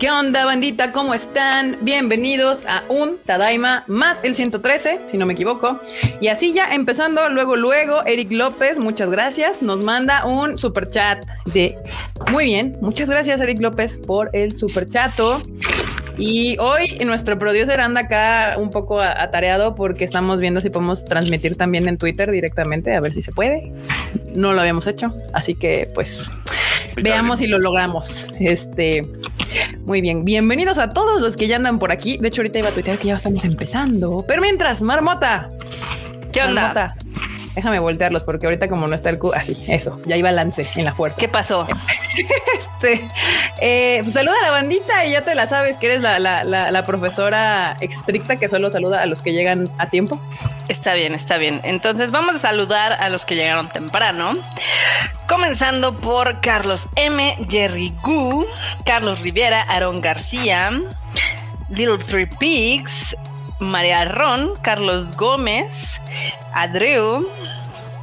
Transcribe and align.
¿Qué 0.00 0.12
onda, 0.12 0.44
bandita? 0.44 0.92
¿Cómo 0.92 1.12
están? 1.12 1.76
Bienvenidos 1.80 2.62
a 2.68 2.84
un 2.88 3.18
Tadaima 3.18 3.82
más 3.88 4.20
el 4.22 4.36
113, 4.36 5.00
si 5.08 5.18
no 5.18 5.26
me 5.26 5.32
equivoco. 5.32 5.80
Y 6.20 6.28
así 6.28 6.52
ya 6.52 6.72
empezando, 6.72 7.28
luego, 7.30 7.56
luego, 7.56 8.06
Eric 8.06 8.30
López, 8.30 8.78
muchas 8.78 9.10
gracias, 9.10 9.60
nos 9.60 9.84
manda 9.84 10.24
un 10.24 10.56
super 10.56 10.88
chat 10.88 11.24
de 11.46 11.76
muy 12.30 12.44
bien. 12.44 12.78
Muchas 12.80 13.10
gracias, 13.10 13.40
Eric 13.40 13.60
López, 13.60 14.00
por 14.06 14.30
el 14.34 14.54
super 14.54 14.88
chato. 14.88 15.42
Y 16.16 16.56
hoy 16.60 16.98
nuestro 17.04 17.36
producer 17.36 17.80
anda 17.80 18.02
acá 18.02 18.54
un 18.56 18.70
poco 18.70 19.00
atareado 19.00 19.74
porque 19.74 20.04
estamos 20.04 20.40
viendo 20.40 20.60
si 20.60 20.70
podemos 20.70 21.04
transmitir 21.04 21.56
también 21.56 21.88
en 21.88 21.98
Twitter 21.98 22.30
directamente, 22.30 22.94
a 22.94 23.00
ver 23.00 23.14
si 23.14 23.22
se 23.22 23.32
puede. 23.32 23.72
No 24.36 24.52
lo 24.52 24.60
habíamos 24.60 24.86
hecho, 24.86 25.12
así 25.32 25.56
que 25.56 25.90
pues 25.92 26.30
veamos 27.02 27.38
si 27.38 27.46
lo 27.46 27.58
logramos. 27.58 28.26
Este, 28.38 29.02
muy 29.84 30.00
bien. 30.00 30.24
Bienvenidos 30.24 30.78
a 30.78 30.90
todos 30.90 31.20
los 31.20 31.36
que 31.36 31.46
ya 31.46 31.56
andan 31.56 31.78
por 31.78 31.92
aquí. 31.92 32.18
De 32.18 32.28
hecho, 32.28 32.42
ahorita 32.42 32.58
iba 32.58 32.68
a 32.68 32.72
tuitear 32.72 32.98
que 32.98 33.08
ya 33.08 33.14
estamos 33.14 33.44
empezando. 33.44 34.24
Pero 34.26 34.42
mientras, 34.42 34.82
Marmota. 34.82 35.48
¿Qué 36.32 36.42
onda? 36.42 36.62
Marmota, 36.62 36.96
Déjame 37.58 37.80
voltearlos 37.80 38.22
porque 38.22 38.46
ahorita 38.46 38.68
como 38.68 38.86
no 38.86 38.94
está 38.94 39.10
el 39.10 39.18
Q, 39.18 39.32
así, 39.34 39.60
eso, 39.66 40.00
ya 40.06 40.14
hay 40.14 40.22
balance 40.22 40.64
en 40.76 40.84
la 40.84 40.94
fuerza. 40.94 41.16
¿Qué 41.18 41.26
pasó? 41.26 41.66
este, 42.56 43.04
eh, 43.60 43.98
pues 44.00 44.12
saluda 44.12 44.36
a 44.40 44.46
la 44.46 44.52
bandita 44.52 45.04
y 45.04 45.10
ya 45.10 45.22
te 45.22 45.34
la 45.34 45.48
sabes 45.48 45.76
que 45.76 45.86
eres 45.86 46.00
la, 46.00 46.20
la, 46.20 46.44
la, 46.44 46.82
profesora 46.84 47.76
estricta 47.80 48.36
que 48.36 48.48
solo 48.48 48.70
saluda 48.70 49.02
a 49.02 49.06
los 49.06 49.22
que 49.22 49.32
llegan 49.32 49.68
a 49.78 49.90
tiempo. 49.90 50.20
Está 50.68 50.94
bien, 50.94 51.16
está 51.16 51.36
bien. 51.36 51.60
Entonces 51.64 52.12
vamos 52.12 52.36
a 52.36 52.38
saludar 52.38 52.92
a 52.92 53.08
los 53.08 53.24
que 53.24 53.34
llegaron 53.34 53.68
temprano. 53.68 54.34
Comenzando 55.28 55.94
por 55.94 56.40
Carlos 56.40 56.88
M, 56.94 57.38
Jerry 57.50 57.92
Gu, 58.04 58.46
Carlos 58.84 59.18
Rivera, 59.22 59.62
Aaron 59.62 60.00
García, 60.00 60.70
Little 61.70 61.98
Three 61.98 62.28
Pigs, 62.38 63.16
María 63.58 64.04
Ron, 64.04 64.54
Carlos 64.62 65.16
Gómez, 65.16 66.00
Adreu. 66.54 67.28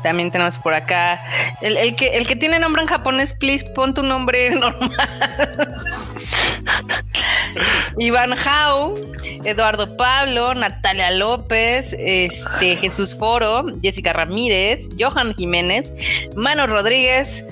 También 0.05 0.29
tenemos 0.29 0.59
por 0.59 0.75
acá 0.75 1.19
el, 1.61 1.95
que, 1.95 2.09
el 2.09 2.27
que 2.27 2.35
tiene 2.35 2.59
nombre 2.59 2.83
en 2.83 2.87
japonés, 2.87 3.33
please, 3.33 3.65
pon 3.73 3.95
tu 3.95 4.03
nombre 4.03 4.51
normal. 4.55 4.91
Iván 7.97 8.35
Jau, 8.35 8.93
Eduardo 9.43 9.97
Pablo, 9.97 10.53
Natalia 10.53 11.09
López, 11.09 11.95
este, 11.97 12.77
Jesús 12.77 13.15
Foro, 13.17 13.65
Jessica 13.81 14.13
Ramírez, 14.13 14.89
Johan 14.99 15.33
Jiménez, 15.33 15.91
Mano 16.35 16.67
Rodríguez, 16.67 17.43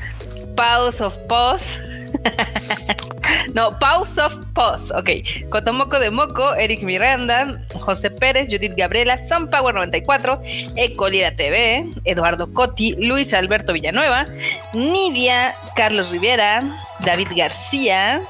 Pause 0.55 1.01
of 1.01 1.17
Pause. 1.27 1.79
no, 3.53 3.77
Pause 3.79 4.19
of 4.19 4.37
Pause. 4.53 4.91
Ok. 4.95 5.09
Cotomoco 5.49 5.99
de 5.99 6.11
Moco, 6.11 6.53
Eric 6.55 6.83
Miranda, 6.83 7.61
José 7.79 8.11
Pérez, 8.11 8.47
Judith 8.49 8.73
Gabriela, 8.75 9.17
Sun 9.17 9.49
Power 9.49 9.73
94, 9.73 10.41
Ecolira 10.75 11.35
TV, 11.35 11.89
Eduardo 12.05 12.51
Cotti, 12.53 12.95
Luis 13.07 13.33
Alberto 13.33 13.73
Villanueva, 13.73 14.25
Nidia, 14.73 15.53
Carlos 15.75 16.09
Rivera, 16.09 16.61
David 16.99 17.29
García, 17.35 18.21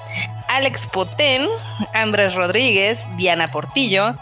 Alex 0.47 0.88
Potén, 0.88 1.47
Andrés 1.94 2.35
Rodríguez, 2.35 3.05
Diana 3.17 3.47
Portillo, 3.47 4.16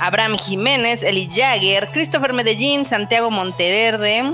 Abraham 0.00 0.36
Jiménez, 0.36 1.02
Eli 1.02 1.28
Jagger, 1.32 1.88
Christopher 1.88 2.32
Medellín, 2.32 2.84
Santiago 2.84 3.30
Monteverde, 3.30 4.24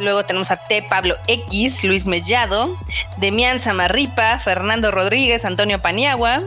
Luego 0.00 0.24
tenemos 0.24 0.50
a 0.50 0.56
T. 0.56 0.82
Pablo 0.88 1.16
X, 1.26 1.84
Luis 1.84 2.06
Mellado, 2.06 2.76
Demián 3.18 3.60
Zamarripa, 3.60 4.38
Fernando 4.38 4.90
Rodríguez, 4.90 5.44
Antonio 5.44 5.80
Paniagua, 5.80 6.40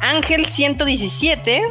Ángel 0.00 0.46
117. 0.46 1.62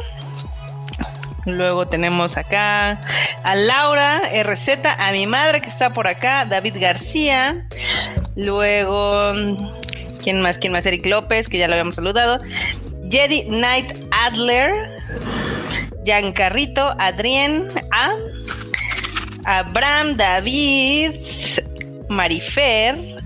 Luego 1.46 1.86
tenemos 1.86 2.36
acá 2.36 2.98
a 3.42 3.54
Laura 3.54 4.22
RZ, 4.42 4.86
a 4.98 5.12
mi 5.12 5.26
madre 5.26 5.60
que 5.60 5.68
está 5.68 5.92
por 5.92 6.06
acá, 6.06 6.46
David 6.46 6.76
García. 6.78 7.66
Luego, 8.34 9.32
¿quién 10.22 10.40
más? 10.40 10.58
¿Quién 10.58 10.72
más? 10.72 10.86
Eric 10.86 11.04
López, 11.06 11.48
que 11.48 11.58
ya 11.58 11.68
lo 11.68 11.74
habíamos 11.74 11.96
saludado. 11.96 12.38
Jedi 13.10 13.44
Knight 13.44 13.92
Adler. 14.10 14.72
Giancarrito 16.04 16.94
Adrián 16.98 17.68
A. 17.90 18.12
Abraham, 19.44 20.16
David, 20.16 21.12
Marifer, 22.08 23.16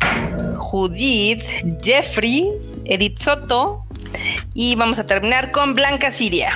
Judith, 0.57 1.45
Jeffrey, 1.83 2.49
Edith 2.85 3.19
Soto 3.19 3.85
y 4.55 4.75
vamos 4.75 4.99
a 4.99 5.07
terminar 5.07 5.53
con 5.53 5.75
Blanca 5.75 6.11
Siria. 6.11 6.51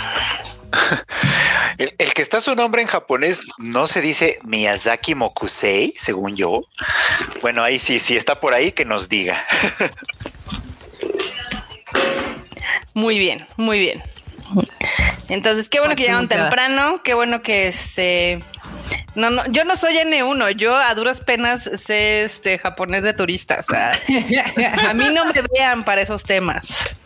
El, 1.79 2.15
que 2.15 2.23
está 2.23 2.41
su 2.41 2.55
nombre 2.55 2.83
en 2.83 2.89
japonés 2.89 3.43
no 3.59 3.87
se 3.87 4.01
dice 4.01 4.39
Miyazaki 4.45 5.15
Mokusei, 5.15 5.95
según 5.97 6.37
yo. 6.37 6.63
Bueno, 7.41 7.63
ahí 7.63 7.79
sí, 7.79 7.99
sí 7.99 8.17
está 8.17 8.41
por 8.41 8.55
ahí, 8.55 8.73
que 8.73 8.85
nos 8.85 9.09
diga. 9.09 9.45
Muy 12.95 13.19
bien, 13.19 13.47
muy 13.57 13.79
bien. 13.79 14.03
Entonces, 15.29 15.69
qué 15.69 15.79
bueno 15.81 15.95
que 15.97 16.03
llegaron 16.03 16.29
temprano, 16.29 17.03
qué 17.03 17.15
bueno 17.15 17.43
que 17.43 17.73
se 17.73 18.43
no, 19.15 19.29
no, 19.29 19.43
yo 19.51 19.65
no 19.65 19.77
soy 19.77 19.95
N1, 19.97 20.57
yo 20.57 20.75
a 20.75 20.95
duras 20.95 21.21
penas 21.21 21.69
sé 21.77 22.25
este 22.25 22.59
japonés 22.59 23.03
de 23.03 23.13
turista. 23.13 23.59
O 23.61 23.63
sea, 23.63 23.93
a 24.89 24.95
mí 24.95 25.05
no 25.15 25.27
me 25.27 25.43
vean 25.55 25.85
para 25.85 26.01
esos 26.01 26.25
temas. 26.25 26.97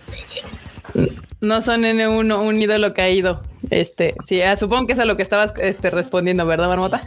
No 1.41 1.61
son 1.63 1.83
N1, 1.83 2.39
un 2.39 2.63
ídolo 2.63 2.95
caído. 2.95 3.43
Este, 3.71 4.15
sí, 4.29 4.41
ah, 4.41 4.57
supongo 4.57 4.87
que 4.87 4.93
es 4.93 4.99
a 5.01 5.05
lo 5.05 5.17
que 5.17 5.25
estabas 5.25 5.53
este, 5.59 5.91
respondiendo, 5.91 6.47
¿verdad, 6.47 6.69
Marmota? 6.69 7.03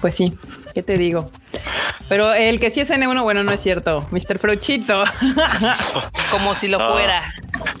Pues 0.00 0.14
sí, 0.14 0.32
¿qué 0.78 0.84
te 0.84 0.96
digo? 0.96 1.28
Pero 2.08 2.32
el 2.32 2.60
que 2.60 2.70
sí 2.70 2.78
es 2.78 2.88
N1, 2.88 3.20
bueno, 3.24 3.42
no 3.42 3.50
es 3.50 3.60
cierto. 3.60 4.06
Mr. 4.12 4.38
Frochito. 4.38 5.02
Como 6.30 6.54
si 6.54 6.68
lo 6.68 6.78
fuera. 6.78 7.34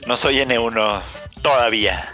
No 0.08 0.16
soy 0.16 0.38
N1 0.38 1.00
todavía. 1.40 2.12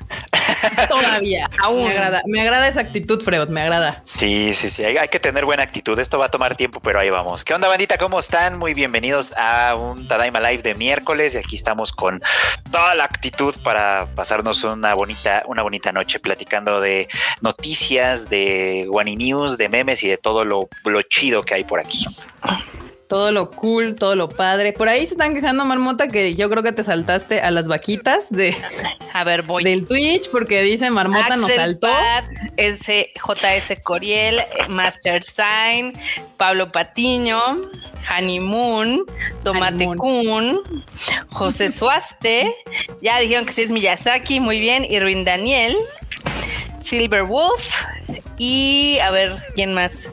Todavía, 0.88 1.48
aún. 1.62 1.84
Me 2.26 2.40
agrada, 2.40 2.68
esa 2.68 2.80
actitud, 2.80 3.22
Freud, 3.22 3.48
me 3.48 3.62
agrada. 3.62 4.00
Sí, 4.04 4.54
sí, 4.54 4.68
sí, 4.68 4.84
hay, 4.84 5.08
que 5.08 5.20
tener 5.20 5.44
buena 5.44 5.62
actitud. 5.62 5.98
Esto 5.98 6.18
va 6.18 6.26
a 6.26 6.30
tomar 6.30 6.56
tiempo, 6.56 6.80
pero 6.80 6.98
ahí 6.98 7.10
vamos. 7.10 7.44
¿Qué 7.44 7.54
onda, 7.54 7.68
bandita? 7.68 7.98
¿Cómo 7.98 8.18
están? 8.18 8.58
Muy 8.58 8.74
bienvenidos 8.74 9.32
a 9.36 9.74
un 9.76 10.06
Tadaima 10.06 10.40
Live 10.40 10.62
de 10.62 10.74
miércoles 10.74 11.34
y 11.34 11.38
aquí 11.38 11.56
estamos 11.56 11.92
con 11.92 12.22
toda 12.70 12.94
la 12.94 13.04
actitud 13.04 13.54
para 13.62 14.06
pasarnos 14.14 14.64
una 14.64 14.94
bonita, 14.94 15.42
una 15.46 15.62
bonita 15.62 15.92
noche 15.92 16.18
platicando 16.18 16.80
de 16.80 17.08
noticias, 17.40 18.28
de 18.28 18.86
Wani 18.88 19.16
News, 19.16 19.58
de 19.58 19.68
memes 19.68 20.02
y 20.02 20.08
de 20.08 20.18
todo 20.18 20.44
lo, 20.44 20.68
lo 20.84 21.02
chido 21.02 21.44
que 21.44 21.54
hay 21.54 21.64
por 21.64 21.80
aquí 21.80 22.04
todo 23.08 23.32
lo 23.32 23.50
cool, 23.50 23.94
todo 23.94 24.14
lo 24.14 24.28
padre. 24.28 24.72
Por 24.72 24.88
ahí 24.88 25.06
se 25.06 25.14
están 25.14 25.34
quejando, 25.34 25.64
Marmota, 25.64 26.08
que 26.08 26.34
yo 26.34 26.48
creo 26.50 26.62
que 26.62 26.72
te 26.72 26.84
saltaste 26.84 27.40
a 27.40 27.50
las 27.50 27.66
vaquitas 27.66 28.30
de. 28.30 28.56
A 29.12 29.24
ver, 29.24 29.42
voy. 29.42 29.64
Del 29.64 29.86
Twitch, 29.86 30.30
porque 30.30 30.62
dice 30.62 30.90
Marmota 30.90 31.36
nos 31.36 31.52
saltó. 31.52 31.88
JS 32.56 33.80
Coriel, 33.82 34.40
Master 34.68 35.22
Sign, 35.22 35.92
Pablo 36.36 36.72
Patiño, 36.72 37.40
Honeymoon, 38.10 39.04
Tomate 39.42 39.86
Kun, 39.96 40.60
José 41.28 41.70
Suaste. 41.70 42.50
Ya 43.00 43.18
dijeron 43.18 43.46
que 43.46 43.52
sí 43.52 43.62
es 43.62 43.70
Miyazaki, 43.70 44.40
muy 44.40 44.58
bien. 44.60 44.84
Irwin 44.84 45.24
Daniel. 45.24 45.76
Silver 46.84 47.22
Wolf 47.22 47.86
y 48.36 48.98
a 49.02 49.10
ver 49.10 49.36
quién 49.54 49.72
más. 49.72 50.10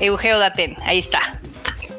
Eugeo 0.00 0.38
Daten, 0.38 0.76
ahí 0.84 0.98
está. 0.98 1.40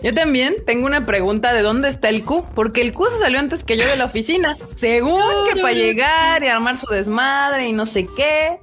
Yo 0.03 0.13
también 0.13 0.55
tengo 0.65 0.85
una 0.85 1.05
pregunta 1.05 1.53
de 1.53 1.61
dónde 1.61 1.87
está 1.87 2.09
el 2.09 2.25
Q, 2.25 2.45
porque 2.53 2.81
el 2.81 2.91
Q 2.91 3.05
se 3.09 3.19
salió 3.19 3.39
antes 3.39 3.63
que 3.63 3.77
yo 3.77 3.87
de 3.87 3.95
la 3.95 4.05
oficina, 4.05 4.53
según 4.75 5.21
que 5.51 5.61
para 5.61 5.73
llegar 5.73 6.43
y 6.43 6.47
armar 6.47 6.77
su 6.77 6.87
desmadre 6.87 7.69
y 7.69 7.71
no 7.71 7.85
sé 7.85 8.07
qué. 8.13 8.57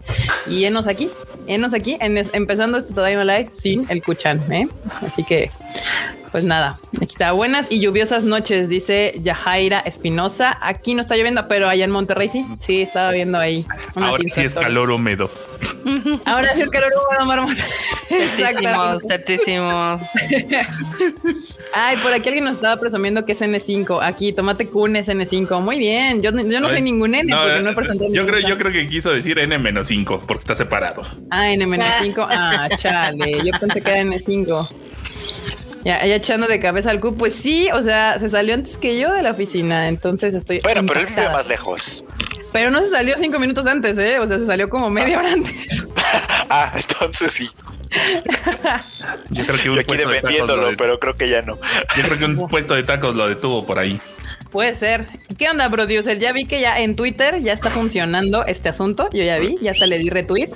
Y 0.47 0.65
enos 0.65 0.87
aquí, 0.87 1.11
enos 1.47 1.73
aquí, 1.73 1.97
empezando 2.01 2.77
este 2.77 2.93
Todavía 2.93 3.25
Live 3.25 3.49
sin 3.53 3.87
el 3.89 4.03
Kuchan, 4.03 4.53
¿eh? 4.53 4.69
Así 5.07 5.25
que, 5.25 5.51
pues 6.31 6.45
nada, 6.45 6.79
aquí 6.97 7.13
está. 7.13 7.33
Buenas 7.33 7.73
y 7.73 7.81
lluviosas 7.81 8.25
noches, 8.25 8.69
dice 8.69 9.15
Yajaira 9.23 9.81
Espinosa. 9.81 10.59
Aquí 10.61 10.95
no 10.95 11.01
está 11.01 11.17
lloviendo, 11.17 11.49
pero 11.49 11.71
allá 11.71 11.87
en 11.87 11.91
Monterrey 11.91 12.29
sí, 12.29 12.45
sí, 12.59 12.83
estaba 12.83 13.13
viendo 13.13 13.39
ahí. 13.39 13.65
Ahora 13.95 14.23
sí 14.31 14.43
es 14.43 14.55
calor 14.55 14.91
húmedo. 14.91 15.31
Ahora 16.25 16.55
sí 16.55 16.63
el 16.63 16.71
calor 16.71 16.93
húmedo, 16.93 17.27
marmota. 17.27 17.63
Tetísimo, 19.07 20.01
Ay, 21.73 21.97
por 21.99 22.13
aquí 22.13 22.29
alguien 22.29 22.45
nos 22.45 22.57
estaba 22.57 22.77
presumiendo 22.81 23.25
que 23.25 23.33
es 23.33 23.41
N5. 23.41 24.01
Aquí, 24.03 24.33
Tomate 24.33 24.67
Kun 24.67 24.97
es 24.97 25.09
N5. 25.09 25.61
Muy 25.61 25.79
bien. 25.79 26.21
Yo, 26.21 26.33
yo 26.33 26.61
no, 26.61 26.69
soy 26.69 26.83
ningún 26.83 27.15
N 27.15 27.33
porque 27.33 27.61
no 27.61 27.71
he 27.71 27.75
presentado. 27.75 28.13
Yo 28.13 28.27
creo, 28.27 28.41
yo 28.41 28.59
creo 28.59 28.73
que 28.73 28.89
quiso 28.89 29.13
decir 29.13 29.39
N-5 29.39 30.23
porque 30.27 30.41
está 30.41 30.57
separado. 30.57 31.03
Ah, 31.31 31.51
N-5. 31.51 32.27
Ah, 32.29 32.69
chale. 32.77 33.45
Yo 33.45 33.53
pensé 33.61 33.81
que 33.81 33.91
era 33.91 34.03
N5. 34.03 34.69
Ya, 35.85 36.05
ya 36.05 36.17
echando 36.17 36.47
de 36.47 36.61
cabeza 36.61 36.91
al 36.91 37.01
Q, 37.01 37.15
pues 37.15 37.35
sí, 37.35 37.69
o 37.73 37.83
sea, 37.83 38.19
se 38.19 38.29
salió 38.29 38.53
antes 38.55 38.77
que 38.77 38.99
yo 38.99 39.15
de 39.15 39.23
la 39.23 39.31
oficina, 39.31 39.89
entonces 39.89 40.35
estoy. 40.35 40.61
Bueno, 40.63 40.83
pero 40.87 41.01
él 41.01 41.07
vive 41.07 41.31
más 41.31 41.47
lejos. 41.49 42.05
Pero 42.53 42.71
no 42.71 42.81
se 42.83 42.89
salió 42.91 43.17
cinco 43.19 43.39
minutos 43.39 43.67
antes, 43.67 43.97
¿eh? 43.99 44.19
O 44.19 44.27
sea, 44.27 44.39
se 44.39 44.47
salió 44.47 44.69
como 44.69 44.91
media 44.91 45.19
hora 45.19 45.33
antes. 45.33 45.87
Ah, 46.53 46.73
entonces 46.75 47.31
sí. 47.33 47.49
Yo 49.31 49.47
creo 49.47 49.57
que 49.59 49.65
Yo 49.65 49.73
un 49.73 49.79
aquí 49.79 49.87
puesto 49.87 49.93
de 49.93 49.95
tacos 49.95 49.97
lo 50.07 50.11
defendiéndolo, 50.11 50.67
de- 50.71 50.77
pero 50.77 50.99
creo 50.99 51.17
que 51.17 51.29
ya 51.29 51.43
no. 51.43 51.59
yo 51.97 52.03
creo 52.03 52.19
que 52.19 52.25
un 52.25 52.49
puesto 52.49 52.75
de 52.75 52.83
tacos 52.83 53.15
lo 53.15 53.29
detuvo 53.29 53.65
por 53.65 53.79
ahí. 53.79 54.01
Puede 54.51 54.75
ser. 54.75 55.07
¿Qué 55.39 55.49
onda, 55.49 55.71
producer? 55.71 56.19
Ya 56.19 56.33
vi 56.33 56.47
que 56.47 56.61
ya 56.61 56.81
en 56.81 56.97
Twitter 56.97 57.41
ya 57.41 57.53
está 57.53 57.71
funcionando 57.71 58.45
este 58.47 58.69
asunto. 58.69 59.09
Yo 59.13 59.23
ya 59.23 59.39
vi, 59.39 59.55
ya 59.63 59.71
hasta 59.71 59.87
le 59.87 59.99
di 59.99 60.11
retweet. 60.11 60.49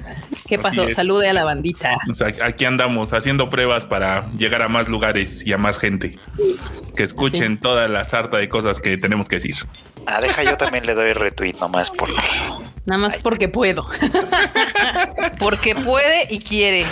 ¿Qué 0.49 0.59
pasó? 0.59 0.89
Salude 0.93 1.29
a 1.29 1.33
la 1.33 1.45
bandita. 1.45 1.97
O 2.11 2.15
sea, 2.15 2.33
aquí 2.43 2.65
andamos 2.65 3.13
haciendo 3.13 3.49
pruebas 3.51 3.87
para 3.87 4.27
llegar 4.37 4.63
a 4.63 4.69
más 4.69 4.89
lugares 4.89 5.47
y 5.47 5.53
a 5.53 5.59
más 5.59 5.79
gente. 5.79 6.17
Que 6.97 7.05
escuchen 7.05 7.59
toda 7.61 7.87
la 7.87 8.05
sarta 8.05 8.39
de 8.39 8.49
cosas 8.49 8.81
que 8.81 8.97
tenemos 8.99 9.29
que 9.29 9.37
decir. 9.37 9.55
Ah, 10.07 10.21
deja, 10.21 10.43
yo 10.43 10.57
también 10.57 10.87
le 10.87 10.95
doy 10.95 11.13
retweet 11.13 11.55
nomás 11.61 11.91
por. 11.91 12.11
Nada 12.87 13.01
más 13.01 13.17
porque 13.19 13.49
puedo. 13.49 13.87
Porque 15.39 15.75
puede 15.75 16.27
y 16.31 16.39
quiere. 16.39 16.85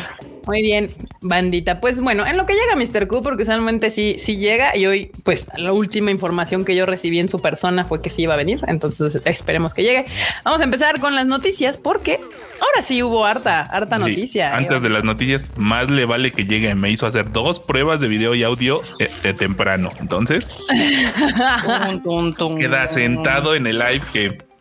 Muy 0.46 0.62
bien, 0.62 0.90
bandita. 1.20 1.80
Pues 1.80 2.00
bueno, 2.00 2.26
en 2.26 2.36
lo 2.36 2.46
que 2.46 2.54
llega 2.54 2.74
Mr. 2.74 3.06
Q, 3.06 3.22
porque 3.22 3.44
usualmente 3.44 3.90
sí, 3.90 4.16
sí 4.18 4.36
llega 4.36 4.76
y 4.76 4.86
hoy, 4.86 5.12
pues 5.22 5.48
la 5.56 5.72
última 5.72 6.10
información 6.10 6.64
que 6.64 6.74
yo 6.74 6.84
recibí 6.84 7.20
en 7.20 7.28
su 7.28 7.38
persona 7.38 7.84
fue 7.84 8.02
que 8.02 8.10
sí 8.10 8.22
iba 8.22 8.34
a 8.34 8.36
venir. 8.36 8.60
Entonces 8.66 9.20
esperemos 9.24 9.74
que 9.74 9.82
llegue. 9.82 10.04
Vamos 10.44 10.60
a 10.60 10.64
empezar 10.64 10.98
con 10.98 11.14
las 11.14 11.26
noticias 11.26 11.78
porque 11.78 12.18
ahora 12.60 12.82
sí 12.82 13.02
hubo 13.02 13.24
harta, 13.24 13.60
harta 13.60 13.96
Sí, 13.96 14.02
noticia. 14.02 14.54
Antes 14.54 14.82
de 14.82 14.90
las 14.90 15.04
noticias, 15.04 15.50
más 15.56 15.90
le 15.90 16.04
vale 16.06 16.32
que 16.32 16.44
llegue. 16.44 16.74
Me 16.74 16.90
hizo 16.90 17.06
hacer 17.06 17.30
dos 17.30 17.60
pruebas 17.60 18.00
de 18.00 18.08
video 18.08 18.34
y 18.34 18.42
audio 18.42 18.80
eh, 18.98 19.08
de 19.22 19.34
temprano. 19.34 19.90
Entonces, 20.00 20.66
queda 22.58 22.88
sentado 22.88 23.54
en 23.54 23.66
el 23.66 23.78
live 23.78 24.02
que 24.12 24.51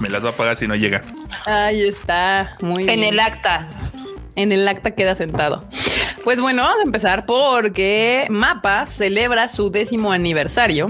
me 0.00 0.08
las 0.08 0.24
va 0.24 0.30
a 0.30 0.36
pagar 0.36 0.56
si 0.56 0.66
no 0.66 0.74
llega. 0.76 1.02
Ahí 1.46 1.82
está, 1.82 2.52
muy 2.60 2.82
En 2.82 3.00
bien. 3.00 3.04
el 3.04 3.20
acta. 3.20 3.68
En 4.34 4.52
el 4.52 4.66
acta 4.68 4.90
queda 4.92 5.14
sentado. 5.14 5.64
Pues 6.24 6.40
bueno, 6.40 6.62
vamos 6.62 6.80
a 6.80 6.82
empezar 6.84 7.24
porque 7.24 8.26
Mapa 8.30 8.84
celebra 8.86 9.48
su 9.48 9.70
décimo 9.70 10.12
aniversario 10.12 10.86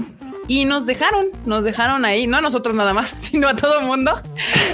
y 0.47 0.65
nos 0.65 0.85
dejaron, 0.85 1.25
nos 1.45 1.63
dejaron 1.63 2.05
ahí, 2.05 2.25
no 2.27 2.37
a 2.37 2.41
nosotros 2.41 2.75
nada 2.75 2.93
más, 2.93 3.13
sino 3.19 3.47
a 3.47 3.55
todo 3.55 3.81
mundo. 3.81 4.19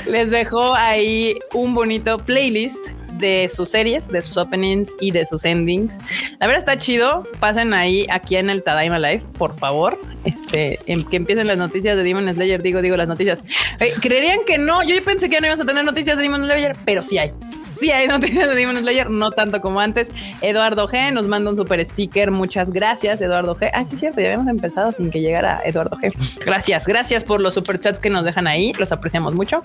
Les 0.05 0.29
dejó 0.31 0.73
ahí 0.75 1.37
un 1.53 1.73
bonito 1.73 2.17
playlist 2.17 2.79
de 3.23 3.49
sus 3.49 3.69
series, 3.69 4.09
de 4.09 4.21
sus 4.21 4.35
openings 4.35 4.91
y 4.99 5.11
de 5.11 5.25
sus 5.25 5.45
endings. 5.45 5.97
La 6.39 6.47
verdad 6.47 6.59
está 6.59 6.77
chido. 6.77 7.23
Pasen 7.39 7.73
ahí 7.73 8.05
aquí 8.11 8.35
en 8.35 8.49
el 8.49 8.61
Tadaima 8.61 8.99
Live, 8.99 9.23
por 9.37 9.55
favor. 9.55 9.97
Este, 10.25 10.77
en 10.87 11.03
que 11.05 11.15
empiecen 11.15 11.47
las 11.47 11.57
noticias 11.57 11.95
de 11.95 12.03
Demon 12.03 12.31
Slayer. 12.33 12.61
Digo, 12.61 12.81
digo 12.81 12.97
las 12.97 13.07
noticias. 13.07 13.39
Eh, 13.79 13.93
Creerían 14.01 14.39
que 14.45 14.57
no. 14.57 14.83
Yo 14.83 15.01
pensé 15.03 15.29
que 15.29 15.39
no 15.39 15.47
íbamos 15.47 15.63
a 15.63 15.65
tener 15.65 15.85
noticias 15.85 16.17
de 16.17 16.23
Demon 16.23 16.43
Slayer, 16.43 16.75
pero 16.85 17.01
sí 17.01 17.17
hay. 17.17 17.31
Sí 17.79 17.91
hay 17.91 18.07
noticias 18.07 18.49
de 18.49 18.55
Demon 18.55 18.77
Slayer, 18.77 19.09
no 19.09 19.31
tanto 19.31 19.61
como 19.61 19.79
antes. 19.79 20.09
Eduardo 20.41 20.87
G 20.87 21.11
nos 21.11 21.27
manda 21.27 21.49
un 21.49 21.57
super 21.57 21.83
sticker. 21.85 22.31
Muchas 22.31 22.71
gracias, 22.71 23.21
Eduardo 23.21 23.55
G. 23.55 23.69
Ah, 23.73 23.83
sí, 23.83 23.93
es 23.93 23.99
cierto, 23.99 24.21
ya 24.21 24.27
habíamos 24.27 24.47
empezado 24.47 24.91
sin 24.91 25.11
que 25.11 25.21
llegara 25.21 25.61
Eduardo 25.65 25.97
G. 25.97 26.13
Gracias, 26.45 26.85
gracias 26.85 27.23
por 27.23 27.39
los 27.41 27.53
super 27.53 27.79
chats 27.79 27.99
que 27.99 28.09
nos 28.09 28.23
dejan 28.25 28.47
ahí. 28.47 28.73
Los 28.73 28.91
apreciamos 28.91 29.33
mucho. 29.35 29.61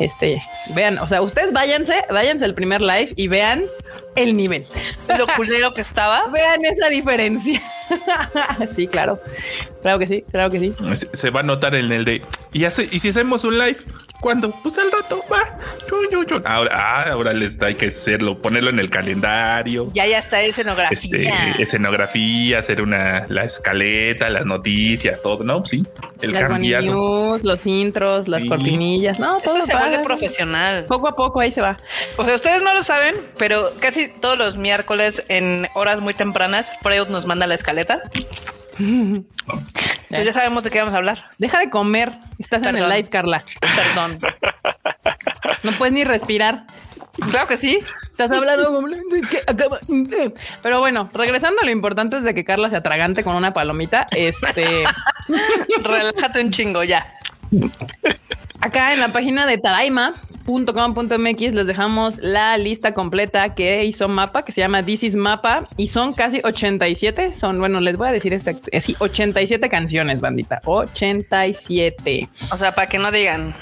Este, 0.00 0.40
vean, 0.74 0.98
o 0.98 1.08
sea, 1.08 1.22
ustedes 1.22 1.52
váyanse, 1.52 2.04
váyanse 2.10 2.44
al 2.44 2.54
primer 2.54 2.80
live 2.80 3.12
y 3.16 3.28
vean 3.28 3.64
el 4.16 4.36
nivel. 4.36 4.66
Lo 5.18 5.26
culero 5.36 5.74
que 5.74 5.80
estaba. 5.80 6.28
Vean 6.32 6.64
esa 6.64 6.88
diferencia. 6.88 7.60
sí, 8.70 8.86
claro. 8.86 9.20
Claro 9.82 9.98
que 9.98 10.06
sí, 10.06 10.24
claro 10.30 10.50
que 10.50 10.58
sí. 10.60 10.72
Se, 11.12 11.30
va 11.30 11.40
a 11.40 11.42
notar 11.42 11.74
en 11.74 11.90
el 11.92 12.04
de. 12.04 12.22
¿Y, 12.52 12.64
hace- 12.64 12.88
y 12.90 13.00
si 13.00 13.08
hacemos 13.10 13.44
un 13.44 13.58
live? 13.58 13.76
¿Cuándo? 14.24 14.58
Pues 14.62 14.78
al 14.78 14.90
rato, 14.90 15.22
va. 15.30 15.58
Chun, 15.86 15.98
chun, 16.10 16.24
chun. 16.24 16.42
Ahora, 16.46 16.70
ah, 16.74 17.10
ahora 17.10 17.34
les 17.34 17.60
hay 17.60 17.74
que 17.74 17.88
hacerlo, 17.88 18.40
ponerlo 18.40 18.70
en 18.70 18.78
el 18.78 18.88
calendario. 18.88 19.90
Ya, 19.92 20.06
ya 20.06 20.16
está 20.16 20.40
escenografía. 20.40 21.18
Este, 21.18 21.62
escenografía, 21.62 22.60
hacer 22.60 22.80
una 22.80 23.26
la 23.28 23.44
escaleta, 23.44 24.30
las 24.30 24.46
noticias, 24.46 25.20
todo, 25.22 25.44
¿no? 25.44 25.66
Sí, 25.66 25.84
el 26.22 26.32
Las 26.32 26.44
cambiazo. 26.44 26.90
news, 26.90 27.44
los 27.44 27.66
intros, 27.66 28.26
las 28.26 28.40
Sí. 28.40 28.48
cortinillas. 28.48 29.18
No, 29.18 29.36
todo 29.42 29.56
Esto 29.58 29.66
se 29.72 29.76
vuelve 29.76 29.98
profesional. 30.02 30.86
Poco 30.86 31.08
a 31.08 31.14
poco 31.16 31.40
ahí 31.40 31.50
se 31.50 31.60
va. 31.60 31.76
O 32.16 32.24
sea, 32.24 32.34
ustedes 32.34 32.62
no 32.62 32.72
lo 32.72 32.82
saben, 32.82 33.14
pero 33.36 33.62
casi 33.78 34.08
todos 34.08 34.38
los 34.38 34.56
miércoles 34.56 35.22
en 35.28 35.68
horas 35.74 36.00
muy 36.00 36.14
tempranas, 36.14 36.72
Freud 36.82 37.08
nos 37.08 37.26
manda 37.26 37.46
la 37.46 37.56
escaleta. 37.56 38.00
Entonces 38.78 40.24
ya 40.24 40.32
sabemos 40.32 40.64
de 40.64 40.70
qué 40.70 40.78
vamos 40.78 40.94
a 40.94 40.98
hablar. 40.98 41.30
Deja 41.38 41.58
de 41.58 41.70
comer. 41.70 42.12
Estás 42.38 42.64
en 42.66 42.76
el 42.76 42.88
live, 42.88 43.08
Carla. 43.08 43.44
Perdón. 43.60 44.18
No 45.62 45.72
puedes 45.78 45.94
ni 45.94 46.04
respirar. 46.04 46.66
Claro 47.30 47.46
que 47.46 47.56
sí. 47.56 47.78
Estás 48.10 48.30
hablando 48.30 48.66
como 48.66 48.88
Pero 50.62 50.80
bueno, 50.80 51.10
regresando 51.12 51.62
a 51.62 51.64
lo 51.64 51.70
importante 51.70 52.16
es 52.16 52.24
de 52.24 52.34
que 52.34 52.44
Carla 52.44 52.70
se 52.70 52.76
atragante 52.76 53.22
con 53.22 53.36
una 53.36 53.52
palomita. 53.52 54.06
Este 54.10 54.84
Relájate 55.82 56.40
un 56.40 56.50
chingo 56.50 56.82
ya. 56.82 57.14
acá 58.60 58.92
en 58.92 59.00
la 59.00 59.12
página 59.12 59.46
de 59.46 59.58
taraima.com.mx 60.44 61.52
les 61.52 61.66
dejamos 61.66 62.18
la 62.18 62.56
lista 62.58 62.92
completa 62.92 63.54
que 63.54 63.84
hizo 63.84 64.08
Mapa, 64.08 64.42
que 64.42 64.52
se 64.52 64.60
llama 64.60 64.82
This 64.82 65.02
is 65.02 65.16
Mapa, 65.16 65.64
y 65.76 65.88
son 65.88 66.12
casi 66.12 66.40
87. 66.44 67.32
Son, 67.32 67.58
bueno, 67.58 67.80
les 67.80 67.96
voy 67.96 68.08
a 68.08 68.12
decir 68.12 68.32
exacto, 68.32 68.68
eh, 68.72 68.80
sí, 68.80 68.94
87 68.98 69.68
canciones, 69.68 70.20
bandita. 70.20 70.60
87. 70.64 72.28
O 72.52 72.56
sea, 72.56 72.74
para 72.74 72.88
que 72.88 72.98
no 72.98 73.10
digan. 73.10 73.54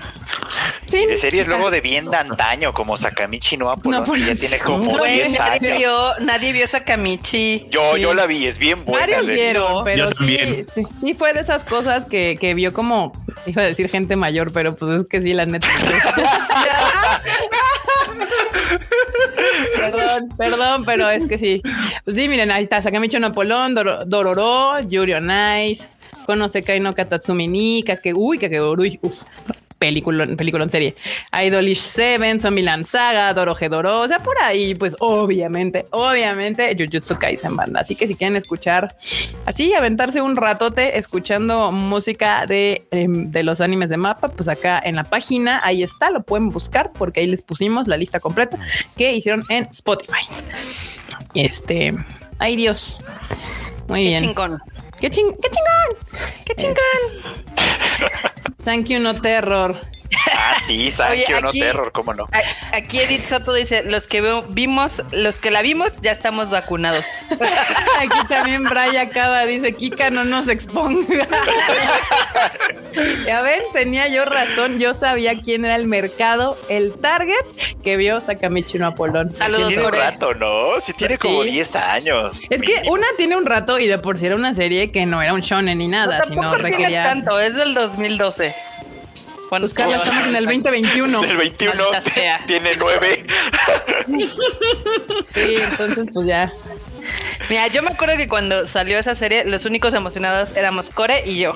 Sí, 0.87 1.07
De 1.07 1.17
series 1.17 1.47
luego 1.49 1.71
de 1.71 1.81
bien 1.81 2.11
de 2.11 2.17
antaño, 2.17 2.73
como 2.75 2.97
Sakamichi 2.97 3.57
no 3.57 3.71
Apollo, 3.71 4.01
No, 4.01 4.05
pues, 4.05 4.21
que 4.23 4.35
ya 4.35 4.41
tiene 4.41 4.59
como 4.59 4.99
güey, 4.99 5.15
10 5.15 5.39
nadie 5.39 5.69
años. 5.69 5.79
vio, 5.79 6.15
nadie 6.27 6.53
vio 6.53 6.67
Sakamichi. 6.67 7.67
Yo, 7.71 7.95
Sí. 7.95 8.01
yo 8.03 8.15
la 8.15 8.27
vi, 8.27 8.47
es 8.47 8.59
bien 8.59 8.85
buena. 8.85 9.21
Vieron, 9.23 9.85
pero 9.85 9.97
Yo 9.97 10.11
sí, 10.11 10.17
también. 10.17 10.65
sí, 10.65 10.87
sí 11.01 11.15
fue 11.15 11.33
de 11.33 11.41
esas 11.41 11.65
cosas 11.65 12.05
que, 12.07 12.37
que 12.39 12.55
vio 12.55 12.73
como, 12.73 13.13
iba 13.47 13.63
a 13.63 13.67
decir 13.67 13.89
gente 13.89 14.17
mayor, 14.17 14.53
pero 14.53 14.75
pues 14.75 15.01
es 15.03 15.07
que 15.09 15.23
sí, 15.23 15.33
la 15.33 15.47
neta. 15.47 15.69
perdón, 19.77 20.29
perdón, 20.37 20.85
pero 20.85 21.09
es 21.11 21.27
que 21.27 21.39
sí. 21.39 21.63
Pues 22.05 22.17
sí, 22.17 22.29
miren, 22.29 22.51
ahí 22.51 22.65
está, 22.65 22.83
Sakamichi 22.83 23.19
no 23.19 23.29
Apolón, 23.29 23.75
Dor- 23.75 24.05
Dororo, 24.07 24.81
Yuri 24.81 25.15
on 25.15 25.31
Ice, 25.67 25.87
Konosekai 26.27 26.81
no 26.81 26.95
Katatsumi 26.95 27.49
ni 27.49 27.83
Kake, 27.83 28.13
uy, 28.15 28.39
Kakegurui, 28.39 28.99
uf. 29.03 29.23
Película, 29.83 30.29
película 30.37 30.63
en 30.63 30.71
serie. 30.71 30.95
Idolish 31.45 31.81
Seven, 31.81 32.39
Zombieland 32.39 32.87
Saga, 32.87 33.35
Doro. 33.35 33.57
O 34.01 34.07
sea, 34.07 34.19
por 34.21 34.37
ahí, 34.41 34.77
pues 34.77 34.95
obviamente, 35.01 35.87
obviamente, 35.91 36.73
Jujutsu 36.79 37.17
Kaisen 37.19 37.57
banda. 37.57 37.81
Así 37.81 37.97
que 37.97 38.07
si 38.07 38.15
quieren 38.15 38.37
escuchar 38.37 38.97
así, 39.45 39.75
aventarse 39.75 40.23
un 40.23 40.37
ratote 40.37 40.97
escuchando 40.97 41.73
música 41.73 42.47
de, 42.47 42.87
em, 42.93 43.33
de 43.33 43.43
los 43.43 43.61
animes 43.61 43.91
de 43.91 43.97
mapa, 43.97 44.29
pues 44.29 44.49
acá 44.49 44.81
en 44.85 44.95
la 44.95 45.03
página, 45.03 45.61
ahí 45.65 45.83
está, 45.83 46.13
lo 46.13 46.23
pueden 46.23 46.51
buscar 46.51 46.93
porque 46.93 47.19
ahí 47.19 47.27
les 47.27 47.43
pusimos 47.43 47.89
la 47.89 47.97
lista 47.97 48.21
completa 48.21 48.57
que 48.97 49.13
hicieron 49.13 49.43
en 49.49 49.65
Spotify. 49.65 50.25
Este, 51.35 51.93
ay 52.39 52.55
Dios. 52.55 53.05
Muy 53.89 54.05
Qué 54.05 54.09
bien. 54.11 54.25
chingón. 54.27 54.61
¡Qué, 55.01 55.11
ching 55.11 55.27
qué 55.43 55.51
chingón! 55.51 56.23
¡Qué 56.47 56.55
chingón! 56.55 58.23
Thank 58.65 58.87
you, 58.87 58.99
no 59.01 59.21
terror. 59.21 59.79
Ah, 60.35 60.57
sí, 60.67 60.75
Oye, 60.83 60.93
Sankyo, 60.93 61.41
no 61.41 61.49
aquí- 61.49 61.61
terror, 61.61 61.91
cómo 61.93 62.13
no. 62.15 62.29
Aquí 62.73 63.01
Edith 63.01 63.25
Soto 63.27 63.53
dice, 63.55 63.83
los 63.85 64.07
que 64.07 64.21
vimos, 64.51 65.03
los 65.11 65.37
que 65.41 65.51
la 65.51 65.63
vimos, 65.63 66.01
ya 66.03 66.11
estamos 66.13 66.51
vacunados. 66.51 67.07
Aquí 67.99 68.19
también 68.29 68.65
Bray 68.65 68.97
acaba, 68.99 69.47
dice 69.47 69.73
Kika, 69.73 70.11
no 70.11 70.25
nos 70.25 70.49
exponga. 70.49 71.27
Ya 73.27 73.41
ven, 73.41 73.61
tenía 73.73 74.07
yo 74.09 74.27
razón. 74.27 74.79
Yo 74.79 74.93
sabía 74.93 75.33
quién 75.41 75.65
era 75.65 75.77
el 75.77 75.87
mercado, 75.89 76.59
el 76.69 76.93
target 76.93 77.35
que 77.83 77.97
vio 77.97 78.21
Sakamichi 78.21 78.79
no 78.79 78.89
Apolón. 78.89 79.31
Sí 79.31 79.39
Saludos, 79.39 79.69
tiene 79.69 79.77
un 79.85 79.91
Core. 79.91 79.99
rato, 79.99 80.35
¿no? 80.35 80.79
Sí 80.81 80.93
tiene 80.93 81.17
como 81.17 81.43
Sí. 81.43 81.51
10 81.53 81.75
años. 81.77 82.39
Es 82.51 82.61
que 82.61 82.83
una 82.91 83.07
tiene 83.17 83.37
un 83.37 83.47
rato 83.47 83.79
y 83.79 83.87
de 83.87 83.97
por 83.99 84.19
sí 84.19 84.27
era 84.27 84.37
una 84.37 84.53
serie 84.55 84.91
que 84.93 85.07
no 85.07 85.23
era 85.23 85.33
un 85.33 85.41
shonen 85.41 85.79
ni 85.79 85.89
nada, 85.89 86.19
No, 86.19 86.25
sino 86.25 86.37
tampoco 86.43 86.57
tiene 86.63 86.71
requería. 86.77 87.05
tanto, 87.05 87.41
es 87.41 87.55
del 87.57 87.73
2012. 88.33 88.55
Bueno, 89.51 89.67
Pues 89.67 89.75
Carla, 89.75 89.97
estamos 89.97 90.27
en 90.27 90.37
el 90.37 90.45
2021. 90.47 91.21
Del 91.23 91.37
21 91.37 91.75
Maldita 91.77 92.01
sea. 92.15 92.45
tiene 92.47 92.77
9. 92.77 93.27
Sí, 95.35 95.55
entonces 95.57 96.07
pues 96.13 96.27
ya. 96.27 96.53
Mira, 97.51 97.67
yo 97.69 97.83
me 97.83 97.91
acuerdo 97.91 98.17
que 98.17 98.29
cuando 98.29 98.67
salió 98.67 98.99
esa 98.99 99.15
serie, 99.15 99.45
los 99.45 99.65
únicos 99.65 99.95
emocionados 99.95 100.53
éramos 100.57 100.91
Core 100.91 101.23
y 101.27 101.39
yo. 101.39 101.53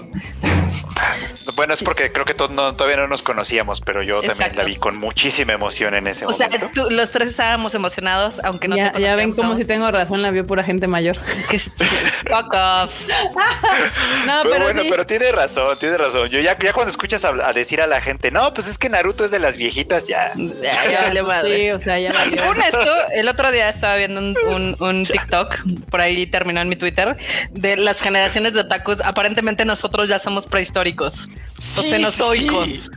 Bueno, 1.55 1.75
es 1.75 1.83
porque 1.83 2.11
creo 2.11 2.25
que 2.25 2.35
to- 2.35 2.49
no- 2.49 2.75
todavía 2.75 2.97
no 2.97 3.07
nos 3.09 3.23
conocíamos, 3.23 3.81
pero 3.81 4.03
yo 4.03 4.21
también 4.23 4.57
la 4.57 4.65
vi 4.65 4.77
con 4.77 4.97
muchísima 4.99 5.53
emoción 5.53 5.95
en 5.95 6.07
ese 6.07 6.27
O 6.27 6.33
sea, 6.33 6.49
momento. 6.49 6.71
tú- 6.75 6.91
los 6.91 7.11
tres 7.13 7.29
estábamos 7.29 7.75
emocionados, 7.75 8.41
aunque 8.43 8.67
no 8.67 8.77
ya, 8.77 8.93
te 8.93 9.01
ya 9.01 9.15
ven 9.15 9.33
como 9.33 9.51
¿no? 9.53 9.57
si 9.57 9.65
tengo 9.65 9.91
razón, 9.91 10.23
la 10.23 10.31
vio 10.31 10.47
pura 10.47 10.65
gente 10.65 10.87
mayor. 10.89 11.17
Fuck 11.49 12.53
off. 12.55 13.07
No, 14.27 14.41
pero, 14.43 14.55
pero, 14.55 14.65
bueno, 14.65 14.83
sí. 14.83 14.89
pero 14.91 15.07
tiene 15.07 15.31
razón, 15.33 15.79
tiene 15.79 15.97
razón. 15.97 16.29
Yo 16.29 16.41
ya, 16.41 16.59
ya 16.59 16.73
cuando 16.73 16.91
escuchas 16.91 17.25
a, 17.25 17.29
a 17.29 17.53
decir 17.53 17.81
a 17.81 17.87
la 17.87 18.01
gente, 18.01 18.31
no, 18.33 18.53
pues 18.53 18.67
es 18.67 18.77
que 18.77 18.89
Naruto 18.89 19.25
es 19.25 19.31
de 19.31 19.39
las 19.39 19.57
viejitas, 19.57 20.07
ya. 20.09 20.33
Ya, 20.37 20.91
ya 20.91 21.01
vale 21.03 21.23
madres. 21.23 21.61
Sí, 21.63 21.71
o 21.71 21.79
sea, 21.81 21.99
ya. 21.99 22.13
Según 22.29 22.61
esto, 22.61 22.93
el 23.13 23.29
otro 23.29 23.53
día 23.53 23.69
estaba 23.69 23.95
viendo 23.97 24.21
un, 24.21 24.37
un- 24.49 24.77
un 24.81 25.05
TikTok, 25.07 25.59
por 25.91 26.01
ahí 26.01 26.27
terminó 26.27 26.61
en 26.61 26.69
mi 26.69 26.77
Twitter, 26.77 27.17
de 27.51 27.77
las 27.77 28.01
generaciones 28.01 28.55
de 28.55 28.61
otakus. 28.61 29.01
Aparentemente 29.01 29.65
nosotros 29.65 30.09
ya 30.09 30.19
somos 30.19 30.47
prehistóricos 30.47 31.29
o 31.79 31.83
cenozoicos. 31.83 32.71
sí. 32.71 32.91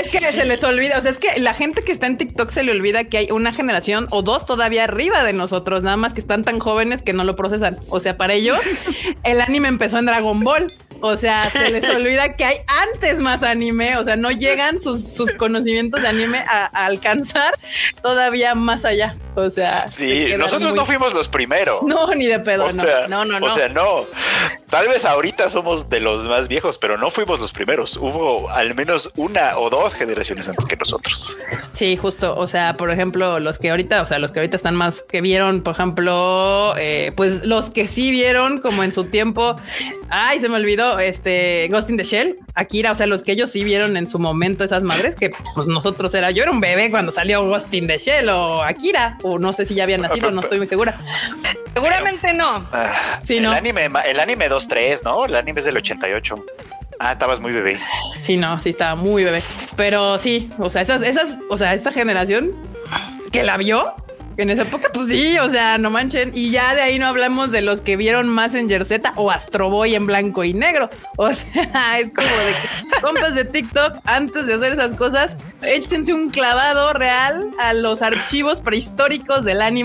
Es 0.00 0.12
que 0.12 0.20
se 0.20 0.44
les 0.44 0.62
olvida, 0.64 0.98
o 0.98 1.00
sea, 1.00 1.10
es 1.10 1.18
que 1.18 1.38
la 1.40 1.54
gente 1.54 1.82
que 1.82 1.92
está 1.92 2.06
en 2.06 2.16
TikTok 2.16 2.50
se 2.50 2.62
le 2.62 2.72
olvida 2.72 3.04
que 3.04 3.18
hay 3.18 3.30
una 3.30 3.52
generación 3.52 4.06
o 4.10 4.22
dos 4.22 4.46
todavía 4.46 4.84
arriba 4.84 5.24
de 5.24 5.32
nosotros, 5.32 5.82
nada 5.82 5.96
más 5.96 6.14
que 6.14 6.20
están 6.20 6.44
tan 6.44 6.58
jóvenes 6.58 7.02
que 7.02 7.12
no 7.12 7.24
lo 7.24 7.36
procesan. 7.36 7.76
O 7.88 8.00
sea, 8.00 8.16
para 8.16 8.34
ellos 8.34 8.60
el 9.24 9.40
anime 9.40 9.68
empezó 9.68 9.98
en 9.98 10.06
Dragon 10.06 10.40
Ball. 10.42 10.72
O 11.02 11.16
sea, 11.16 11.48
se 11.50 11.70
les 11.70 11.88
olvida 11.96 12.34
que 12.34 12.44
hay 12.44 12.56
antes 12.66 13.18
más 13.20 13.42
anime, 13.42 13.96
o 13.96 14.04
sea, 14.04 14.16
no 14.16 14.30
llegan 14.30 14.80
sus, 14.80 15.02
sus 15.14 15.30
conocimientos 15.32 16.02
de 16.02 16.08
anime 16.08 16.38
a, 16.48 16.66
a 16.66 16.86
alcanzar 16.86 17.54
todavía 18.02 18.54
más 18.54 18.84
allá. 18.84 19.16
O 19.34 19.50
sea, 19.50 19.88
se 19.88 20.28
Sí, 20.28 20.34
nosotros 20.36 20.70
muy- 20.70 20.78
no 20.78 20.86
fuimos 20.86 21.14
los 21.14 21.28
primeros. 21.28 21.82
No, 21.84 22.14
ni 22.14 22.26
de 22.26 22.38
pedo, 22.40 22.64
O 22.66 22.72
no. 22.72 22.82
sea, 22.82 23.08
No, 23.08 23.24
no, 23.24 23.40
no. 23.40 23.46
O 23.46 23.50
sea, 23.50 23.68
no. 23.68 24.04
Tal 24.70 24.86
vez 24.86 25.04
ahorita 25.04 25.48
somos 25.50 25.90
de 25.90 25.98
los 25.98 26.26
más 26.28 26.46
viejos, 26.46 26.78
pero 26.78 26.96
no 26.96 27.10
fuimos 27.10 27.40
los 27.40 27.52
primeros. 27.52 27.96
Hubo 27.96 28.48
al 28.50 28.74
menos 28.76 29.10
una 29.16 29.58
o 29.58 29.68
dos 29.68 29.94
generaciones 29.94 30.48
antes 30.48 30.64
que 30.64 30.76
nosotros. 30.76 31.40
Sí, 31.72 31.96
justo. 31.96 32.36
O 32.36 32.46
sea, 32.46 32.76
por 32.76 32.92
ejemplo, 32.92 33.40
los 33.40 33.58
que 33.58 33.70
ahorita, 33.70 34.00
o 34.00 34.06
sea, 34.06 34.20
los 34.20 34.30
que 34.30 34.38
ahorita 34.38 34.56
están 34.56 34.76
más 34.76 35.02
que 35.08 35.20
vieron, 35.20 35.62
por 35.62 35.74
ejemplo, 35.74 36.74
eh, 36.78 37.10
pues 37.16 37.44
los 37.44 37.70
que 37.70 37.88
sí 37.88 38.12
vieron 38.12 38.60
como 38.60 38.84
en 38.84 38.92
su 38.92 39.04
tiempo. 39.04 39.56
Ay, 40.08 40.38
se 40.38 40.48
me 40.48 40.54
olvidó 40.56 41.00
este 41.00 41.66
Ghost 41.68 41.90
in 41.90 41.96
the 41.96 42.04
Shell, 42.04 42.36
Akira. 42.54 42.92
O 42.92 42.94
sea, 42.94 43.06
los 43.08 43.22
que 43.22 43.32
ellos 43.32 43.50
sí 43.50 43.64
vieron 43.64 43.96
en 43.96 44.08
su 44.08 44.20
momento 44.20 44.62
esas 44.62 44.84
madres 44.84 45.16
que 45.16 45.32
pues 45.56 45.66
nosotros 45.66 46.14
era. 46.14 46.30
Yo 46.30 46.44
era 46.44 46.52
un 46.52 46.60
bebé 46.60 46.90
cuando 46.92 47.10
salió 47.10 47.44
Ghost 47.44 47.74
in 47.74 47.86
the 47.88 47.98
Shell 47.98 48.28
o 48.28 48.62
Akira, 48.62 49.18
o 49.24 49.36
no 49.40 49.52
sé 49.52 49.66
si 49.66 49.74
ya 49.74 49.82
había 49.82 49.98
nacido, 49.98 50.30
no 50.30 50.40
estoy 50.42 50.58
muy 50.58 50.68
segura. 50.68 50.96
Seguramente 51.74 52.34
no. 52.34 52.66
Ah, 52.72 53.20
Sí, 53.22 53.36
el 53.36 53.44
¿no? 53.44 53.52
anime, 53.52 53.88
el 54.06 54.18
anime 54.18 54.48
2-3, 54.68 55.02
¿no? 55.04 55.24
El 55.24 55.34
anime 55.34 55.60
es 55.60 55.66
del 55.66 55.76
88. 55.76 56.44
Ah, 56.98 57.12
estabas 57.12 57.40
muy 57.40 57.52
bebé. 57.52 57.78
Sí, 58.20 58.36
no, 58.36 58.58
sí 58.60 58.70
estaba 58.70 58.94
muy 58.94 59.24
bebé. 59.24 59.42
Pero 59.76 60.18
sí, 60.18 60.50
o 60.58 60.68
sea, 60.68 60.82
esas, 60.82 61.02
esas, 61.02 61.38
o 61.48 61.56
sea, 61.56 61.72
esta 61.72 61.90
generación 61.90 62.52
que 63.32 63.42
la 63.42 63.56
vio 63.56 63.94
en 64.36 64.50
esa 64.50 64.62
época, 64.62 64.88
pues 64.92 65.08
sí, 65.08 65.38
o 65.38 65.48
sea, 65.48 65.76
no 65.78 65.90
manchen. 65.90 66.30
Y 66.34 66.50
ya 66.50 66.74
de 66.74 66.82
ahí 66.82 66.98
no 66.98 67.06
hablamos 67.06 67.50
de 67.50 67.60
los 67.60 67.82
que 67.82 67.96
vieron 67.96 68.28
Messenger 68.34 68.84
Z 68.84 69.12
o 69.16 69.30
Astro 69.30 69.68
Boy 69.70 69.94
en 69.94 70.06
blanco 70.06 70.44
y 70.44 70.52
negro. 70.54 70.88
O 71.16 71.32
sea, 71.34 71.98
es 72.00 72.10
como 72.12 72.28
de 72.28 72.52
que 72.52 73.00
compas 73.02 73.34
de 73.34 73.44
TikTok, 73.44 73.98
antes 74.04 74.46
de 74.46 74.54
hacer 74.54 74.72
esas 74.72 74.96
cosas, 74.96 75.36
échense 75.62 76.14
un 76.14 76.30
clavado 76.30 76.92
real 76.92 77.50
a 77.58 77.72
los 77.74 78.02
archivos 78.02 78.60
prehistóricos 78.60 79.44
del 79.44 79.60
anime 79.62 79.80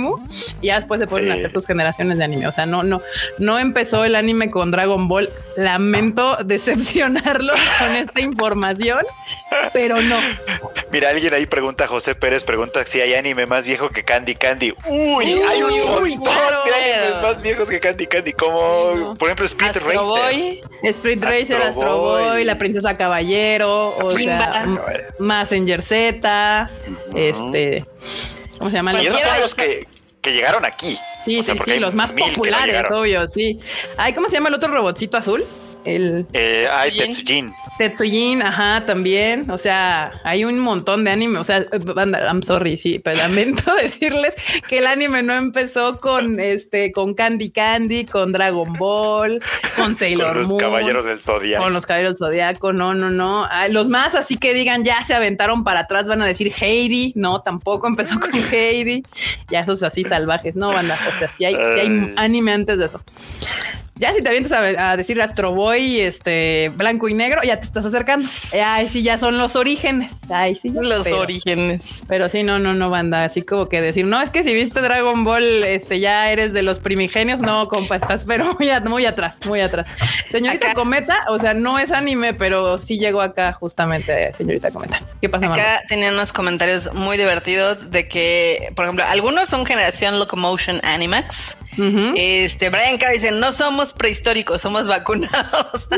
y 0.62 0.68
ya 0.68 0.76
después 0.76 1.00
se 1.00 1.08
ponen 1.08 1.32
a 1.32 1.34
Sí. 1.36 1.40
hacer 1.40 1.52
sus 1.52 1.66
generaciones 1.66 2.18
de 2.20 2.24
anime. 2.26 2.48
O 2.48 2.52
sea, 2.52 2.66
no, 2.66 2.84
no, 2.84 3.02
no 3.40 3.60
empezó 3.60 4.04
el 4.06 4.16
anime 4.16 4.50
con 4.50 4.72
Dragon 4.72 5.08
Ball. 5.08 5.30
Lamento 5.58 6.38
decepcionarlo 6.46 7.54
con 7.80 7.96
esta 7.96 8.22
información, 8.22 9.00
pero 9.74 10.02
no. 10.02 10.20
Mira, 10.92 11.10
alguien 11.10 11.34
ahí 11.34 11.46
pregunta, 11.46 11.88
José 11.88 12.16
Pérez 12.16 12.44
pregunta 12.44 12.84
si 12.86 13.02
hay 13.02 13.14
anime 13.16 13.46
más 13.46 13.66
viejo 13.66 13.90
que 13.90 14.04
Candy 14.04 14.35
Candy. 14.36 14.74
Uy, 14.88 15.26
hay 15.48 15.64
un 15.64 15.72
Uy, 15.72 16.16
montón 16.18 16.34
claro. 16.34 16.64
de 16.66 16.94
animes 16.94 17.22
más 17.22 17.42
viejos 17.42 17.70
que 17.70 17.80
Candy 17.80 18.06
Candy, 18.08 18.34
como 18.34 18.94
Sí, 18.94 19.00
no. 19.00 19.14
por 19.16 19.28
ejemplo 19.30 19.46
Speed 19.46 19.68
Astro 19.68 19.86
Racer. 19.86 20.02
Boy. 20.06 20.62
Street 20.84 21.20
Racer, 21.24 21.62
Astro 21.62 21.64
Astro 21.64 21.98
Boy, 22.00 22.24
Boy. 22.24 22.44
La 22.46 22.58
Princesa 22.58 22.98
Caballero, 22.98 23.96
o 23.96 24.12
sea, 24.18 24.66
Messenger 25.20 25.82
Z, 25.82 26.70
este, 27.16 27.86
¿cómo 28.58 28.70
se 28.70 28.76
llama? 28.76 29.02
Y 29.02 29.08
esos 29.08 29.20
son 29.22 29.40
los 29.42 29.56
que, 29.56 29.88
que 30.22 30.34
llegaron 30.34 30.64
aquí. 30.66 30.98
Sí, 31.24 31.40
O 31.40 31.44
sea, 31.44 31.56
sí, 31.56 31.62
sí, 31.66 31.80
los 31.80 31.96
más 31.96 32.12
populares, 32.12 32.84
obvio, 32.92 33.28
sí. 33.28 33.58
Ay, 33.98 34.14
¿cómo 34.14 34.28
se 34.30 34.36
llama 34.36 34.50
el 34.50 34.56
otro 34.56 34.72
robotcito 34.72 35.18
azul? 35.18 35.44
El 35.86 36.26
Eh, 36.34 36.68
hay 36.72 36.98
Tetsujin. 36.98 37.54
Tetsujin. 37.78 38.42
Ajá, 38.42 38.86
también. 38.86 39.50
O 39.52 39.58
sea, 39.58 40.12
hay 40.24 40.44
un 40.44 40.60
montón 40.60 41.04
de 41.06 41.12
anime. 41.12 41.40
O 41.40 41.44
sea, 41.44 41.66
banda, 41.96 42.20
I'm 42.28 42.42
sorry, 42.44 42.78
sí, 42.78 43.00
pero 43.00 43.18
lamento 43.18 43.74
decirles 43.82 44.34
que 44.68 44.80
el 44.80 44.88
anime 44.88 45.22
no 45.24 45.36
empezó 45.36 46.00
con 46.00 46.40
este, 46.40 46.92
con 46.92 47.14
Candy 47.14 47.52
Candy, 47.52 48.06
con 48.06 48.32
Dragon 48.32 48.74
Ball, 48.74 49.42
con 49.76 49.96
Sailor 49.96 50.30
Con 50.30 50.38
los 50.40 50.48
Moon. 50.50 50.60
caballeros 50.60 51.06
del 51.06 51.20
Zodiac. 51.22 51.62
Con 51.62 51.74
los 51.74 51.86
caballeros 51.86 52.18
del 52.20 52.28
zodiaco, 52.28 52.74
no, 52.74 52.94
no, 52.94 53.10
no. 53.10 53.46
Ah, 53.50 53.68
los 53.68 53.88
más 53.90 54.16
así 54.16 54.38
que 54.38 54.54
digan 54.54 54.84
ya 54.84 55.04
se 55.04 55.14
aventaron 55.14 55.64
para 55.64 55.82
atrás, 55.82 56.08
van 56.08 56.22
a 56.22 56.26
decir 56.26 56.52
Heidi. 56.60 57.14
No, 57.16 57.42
tampoco 57.42 57.88
empezó 57.88 58.20
con 58.20 58.32
Heidi. 58.52 59.04
Ya 59.50 59.60
esos 59.62 59.84
así 59.84 60.04
salvajes, 60.04 60.56
no, 60.56 60.70
banda. 60.70 60.98
O 61.14 61.20
sea, 61.20 61.28
sí 61.28 61.46
hay, 61.46 61.54
sí 61.54 61.60
hay 61.80 61.88
Ay. 61.88 62.14
anime 62.18 62.54
antes 62.54 62.80
de 62.80 62.86
eso. 62.86 63.02
Ya 63.98 64.12
si 64.12 64.22
te 64.22 64.28
avientas 64.28 64.52
a, 64.52 64.92
a 64.92 64.98
decir 64.98 65.22
Astro 65.22 65.54
Boy, 65.54 66.02
este 66.02 66.70
blanco 66.76 67.08
y 67.08 67.14
negro, 67.14 67.42
ya 67.44 67.62
te 67.62 67.66
estás 67.66 67.86
acercando. 67.86 68.28
Ay, 68.62 68.90
sí, 68.90 69.04
ya 69.04 69.18
son 69.18 69.38
los 69.38 69.56
orígenes. 69.56 70.12
Ay, 70.30 70.56
sí. 70.62 70.70
Los 70.74 71.06
pero- 71.06 71.22
orígenes. 71.22 72.02
pero 72.06 72.28
sí, 72.28 72.44
no, 72.44 72.60
no, 72.60 72.74
no, 72.74 72.90
banda. 72.90 73.24
Así 73.24 73.42
como 73.42 73.70
que 73.70 73.80
decir, 73.80 74.06
no, 74.06 74.22
es 74.22 74.32
que 74.32 74.44
si 74.44 74.54
viste 74.54 74.82
Dragon 74.82 75.24
Ball, 75.24 75.64
este 75.64 76.02
ya 76.02 76.30
eres 76.30 76.52
de 76.52 76.62
los 76.62 76.80
primigenios. 76.80 77.40
No, 77.40 77.70
compa, 77.70 77.96
estás 77.96 78.26
pero 78.28 78.54
muy, 78.60 78.70
a- 78.70 78.82
muy 78.82 79.06
atrás, 79.06 79.38
muy 79.46 79.62
atrás. 79.62 79.88
Señorita 80.30 80.68
Acá. 80.68 80.76
Cometa, 80.76 81.18
o 81.30 81.40
sea, 81.40 81.54
no 81.54 81.80
es 81.80 81.94
anime, 81.94 82.34
pero 82.34 82.78
sí 82.78 83.00
llegó 83.00 83.22
acá 83.22 83.54
justamente, 83.54 84.34
señorita 84.34 84.72
Cometa. 84.72 85.02
¿Qué 85.22 85.30
pasa? 85.30 85.46
Acá 85.54 85.82
tenían 85.88 86.16
unos 86.16 86.34
comentarios 86.34 86.94
muy 86.96 87.16
divertidos 87.18 87.92
de 87.92 88.10
que, 88.10 88.74
por 88.76 88.84
ejemplo, 88.84 89.06
algunos 89.08 89.48
son 89.48 89.66
generación 89.66 90.20
Locomotion 90.20 90.82
Animax. 90.84 91.56
Este 92.16 92.70
Brian 92.70 92.98
K 92.98 93.10
dice: 93.12 93.32
No 93.32 93.52
somos 93.52 93.94
prehistóricos, 93.94 94.62
somos 94.62 94.88
vacunados. 94.88 95.88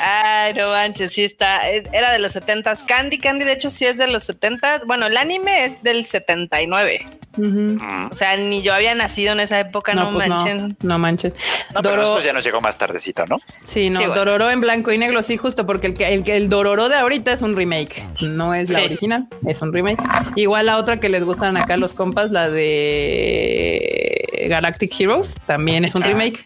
Ay, 0.00 0.54
no 0.54 0.68
manches, 0.68 1.12
sí 1.12 1.24
está. 1.24 1.70
eh, 1.70 1.82
Era 1.92 2.12
de 2.12 2.18
los 2.18 2.34
70s. 2.34 2.84
Candy 2.86 3.18
Candy, 3.18 3.44
de 3.44 3.52
hecho, 3.52 3.70
sí 3.70 3.86
es 3.86 3.98
de 3.98 4.06
los 4.08 4.28
70s. 4.28 4.84
Bueno, 4.86 5.06
el 5.06 5.16
anime 5.16 5.64
es 5.64 5.82
del 5.82 6.04
79. 6.04 7.06
Ujú. 7.38 7.48
Mm. 7.48 8.10
O 8.12 8.14
sea, 8.16 8.36
ni 8.36 8.60
yo 8.62 8.74
había 8.74 8.94
nacido 8.94 9.32
en 9.32 9.40
esa 9.40 9.58
época, 9.58 9.94
no, 9.94 10.10
pues 10.12 10.28
manchen. 10.28 10.68
no, 10.68 10.76
no 10.82 10.98
manches. 10.98 11.32
No, 11.74 11.80
pero 11.80 11.90
Doro- 11.94 11.96
nosotros 12.02 12.24
ya 12.24 12.32
nos 12.34 12.44
llegó 12.44 12.60
más 12.60 12.76
tardecito, 12.76 13.24
¿no? 13.26 13.38
Sí, 13.64 13.88
no, 13.88 14.00
Sí, 14.00 14.06
bueno. 14.06 14.14
Dororo 14.20 14.50
en 14.50 14.60
blanco 14.60 14.92
y 14.92 14.98
negro, 14.98 15.22
sí, 15.22 15.38
justo 15.38 15.64
porque 15.64 15.86
el, 15.86 15.94
que- 15.94 16.12
el, 16.12 16.24
que- 16.24 16.36
el 16.36 16.50
Dororo 16.50 16.90
de 16.90 16.96
ahorita 16.96 17.32
es 17.32 17.40
un 17.40 17.56
remake, 17.56 18.02
no 18.20 18.52
es 18.54 18.68
la 18.68 18.80
Sí. 18.80 18.84
original, 18.84 19.28
es 19.46 19.62
un 19.62 19.72
remake. 19.72 20.02
Igual 20.36 20.66
la 20.66 20.76
otra 20.76 21.00
que 21.00 21.08
les 21.08 21.24
gustan 21.24 21.56
acá 21.56 21.78
los 21.78 21.94
compas, 21.94 22.32
la 22.32 22.50
de 22.50 22.81
Galactic 24.48 24.92
Heroes, 24.98 25.36
también 25.46 25.84
es 25.84 25.94
un 25.94 26.02
remake. 26.02 26.44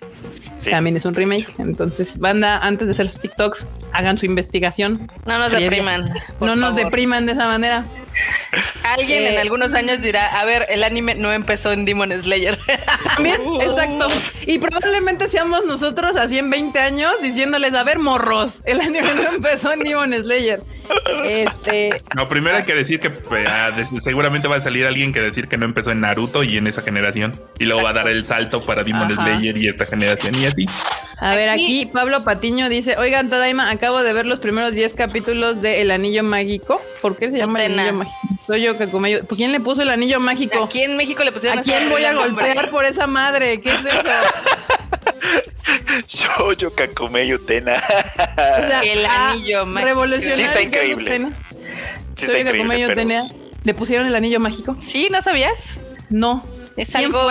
Sí. 0.58 0.70
También 0.70 0.96
es 0.96 1.04
un 1.04 1.14
remake. 1.14 1.46
Entonces, 1.58 2.18
banda, 2.18 2.58
antes 2.58 2.88
de 2.88 2.92
hacer 2.92 3.08
sus 3.08 3.20
TikToks, 3.20 3.66
hagan 3.92 4.16
su 4.16 4.26
investigación. 4.26 5.10
No 5.26 5.38
nos 5.38 5.52
depriman. 5.52 6.12
por 6.38 6.48
No 6.48 6.56
nos 6.56 6.74
depriman 6.74 7.26
de 7.26 7.32
esa 7.32 7.46
manera. 7.46 7.84
Alguien 8.82 9.24
Eh, 9.24 9.34
en 9.34 9.40
algunos 9.40 9.74
años 9.74 10.00
dirá: 10.00 10.26
A 10.40 10.44
ver, 10.44 10.66
el 10.70 10.82
anime 10.84 11.14
no 11.14 11.32
empezó 11.32 11.72
en 11.72 11.84
Demon 11.84 12.10
Slayer. 12.12 12.58
También, 13.14 13.36
exacto. 13.60 14.06
Y 14.46 14.58
probablemente 14.58 15.28
seamos 15.28 15.66
nosotros 15.66 16.16
así 16.16 16.38
en 16.38 16.48
20 16.48 16.78
años 16.78 17.12
diciéndoles, 17.22 17.74
a 17.74 17.82
ver, 17.82 17.98
morros, 17.98 18.62
el 18.64 18.80
anime 18.80 19.08
no 19.14 19.34
empezó 19.36 19.72
en 19.72 19.80
Demon 19.80 20.14
Slayer. 20.14 20.62
Este, 21.24 21.90
No, 22.14 22.28
primero 22.28 22.56
hay 22.56 22.62
que 22.62 22.74
decir 22.74 23.00
que 23.00 23.10
pues, 23.10 23.46
ah, 23.48 23.72
seguramente 24.00 24.48
va 24.48 24.56
a 24.56 24.60
salir 24.60 24.86
alguien 24.86 25.12
que 25.12 25.20
decir 25.20 25.48
que 25.48 25.58
no 25.58 25.64
empezó 25.66 25.90
en 25.90 26.00
Naruto 26.00 26.42
y 26.44 26.56
en 26.56 26.66
esa 26.66 26.82
generación. 26.82 27.38
Y 27.58 27.64
luego 27.66 27.82
va 27.82 27.90
a 27.90 27.94
dar 27.94 28.08
el 28.08 28.24
salto 28.24 28.62
para 28.62 28.84
Demon 28.84 29.12
Ajá. 29.12 29.24
Slayer 29.24 29.56
y 29.58 29.68
esta 29.68 29.86
generación 29.86 30.34
y 30.36 30.45
así. 30.46 30.66
A 31.18 31.34
ver, 31.34 31.48
Aquí- 31.48 31.86
Pablo 31.86 32.24
Patiño 32.24 32.68
dice, 32.68 32.96
oigan, 32.98 33.30
Tadaima, 33.30 33.70
acabo 33.70 34.02
de 34.02 34.12
ver 34.12 34.26
los 34.26 34.38
primeros 34.38 34.74
10 34.74 34.92
capítulos 34.94 35.62
de 35.62 35.80
El 35.80 35.90
Anillo 35.90 36.22
Mágico. 36.22 36.80
¿Por 37.00 37.16
qué 37.16 37.30
se 37.30 37.38
llama 37.38 37.64
El. 37.64 37.78
Anillo 37.78 37.94
Mágico? 37.94 38.18
Soy 38.46 38.62
yo. 38.62 38.76
¿Por 38.76 39.36
quién 39.36 39.50
le 39.52 39.60
puso 39.60 39.80
El 39.82 39.88
Anillo 39.90 40.20
Mágico? 40.20 40.64
Aquí 40.64 40.82
en 40.82 40.96
México 40.98 41.24
le 41.24 41.32
pusieron 41.32 41.58
¿A 41.58 41.62
quién 41.62 41.88
voy 41.88 42.04
a 42.04 42.12
golpear 42.12 42.70
por 42.70 42.84
esa 42.84 43.06
madre? 43.06 43.60
¿Qué 43.60 43.70
es 43.70 43.80
eso? 43.80 43.96
Shoujo 46.06 46.70
Kakume 46.74 47.34
Utena. 47.34 47.74
O 47.76 48.66
sea, 48.68 48.80
El 48.80 49.04
a 49.06 49.30
Anillo 49.30 49.66
Mágico. 49.66 49.86
Revolucionario 49.88 50.36
Sí 50.36 50.42
está 50.42 50.58
que 50.58 50.64
es 50.64 50.90
increíble. 50.90 51.28
Sí 52.16 52.26
Soy 52.26 52.44
Kakumeyo 52.44 52.88
increíble, 52.88 52.88
pero... 52.88 53.24
Utena. 53.24 53.28
¿Le 53.64 53.74
pusieron 53.74 54.06
El 54.06 54.14
Anillo 54.14 54.38
Mágico? 54.38 54.76
Sí, 54.80 55.08
¿no 55.10 55.22
sabías? 55.22 55.78
No. 56.10 56.46
Es 56.76 56.90
¿Quién 56.90 57.06
algo, 57.06 57.28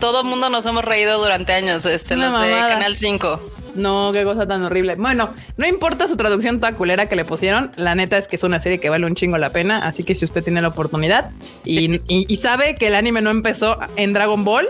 todo 0.00 0.24
mundo 0.24 0.50
nos 0.50 0.66
hemos 0.66 0.84
reído 0.84 1.18
durante 1.18 1.52
años, 1.52 1.84
este, 1.86 2.14
Una 2.14 2.30
los 2.30 2.40
de. 2.42 2.50
Canal 2.50 2.96
5. 2.96 3.52
No, 3.76 4.10
qué 4.12 4.24
cosa 4.24 4.44
tan 4.48 4.64
horrible. 4.64 4.96
Bueno, 4.96 5.32
no 5.56 5.66
importa 5.66 6.08
su 6.08 6.16
traducción 6.16 6.58
toda 6.58 6.72
culera 6.72 7.06
que 7.08 7.14
le 7.14 7.24
pusieron. 7.24 7.70
La 7.76 7.94
neta 7.94 8.18
es 8.18 8.26
que 8.26 8.34
es 8.34 8.42
una 8.42 8.58
serie 8.58 8.80
que 8.80 8.88
vale 8.90 9.06
un 9.06 9.14
chingo 9.14 9.38
la 9.38 9.50
pena. 9.50 9.86
Así 9.86 10.02
que 10.02 10.16
si 10.16 10.24
usted 10.24 10.42
tiene 10.42 10.60
la 10.60 10.68
oportunidad 10.68 11.30
y, 11.64 11.94
y- 12.08 12.26
y 12.26 12.36
sabe 12.38 12.74
que 12.74 12.88
el 12.88 12.96
anime 12.96 13.20
no 13.22 13.30
empezó 13.30 13.76
en 13.94 14.12
Dragon 14.14 14.42
Ball, 14.42 14.66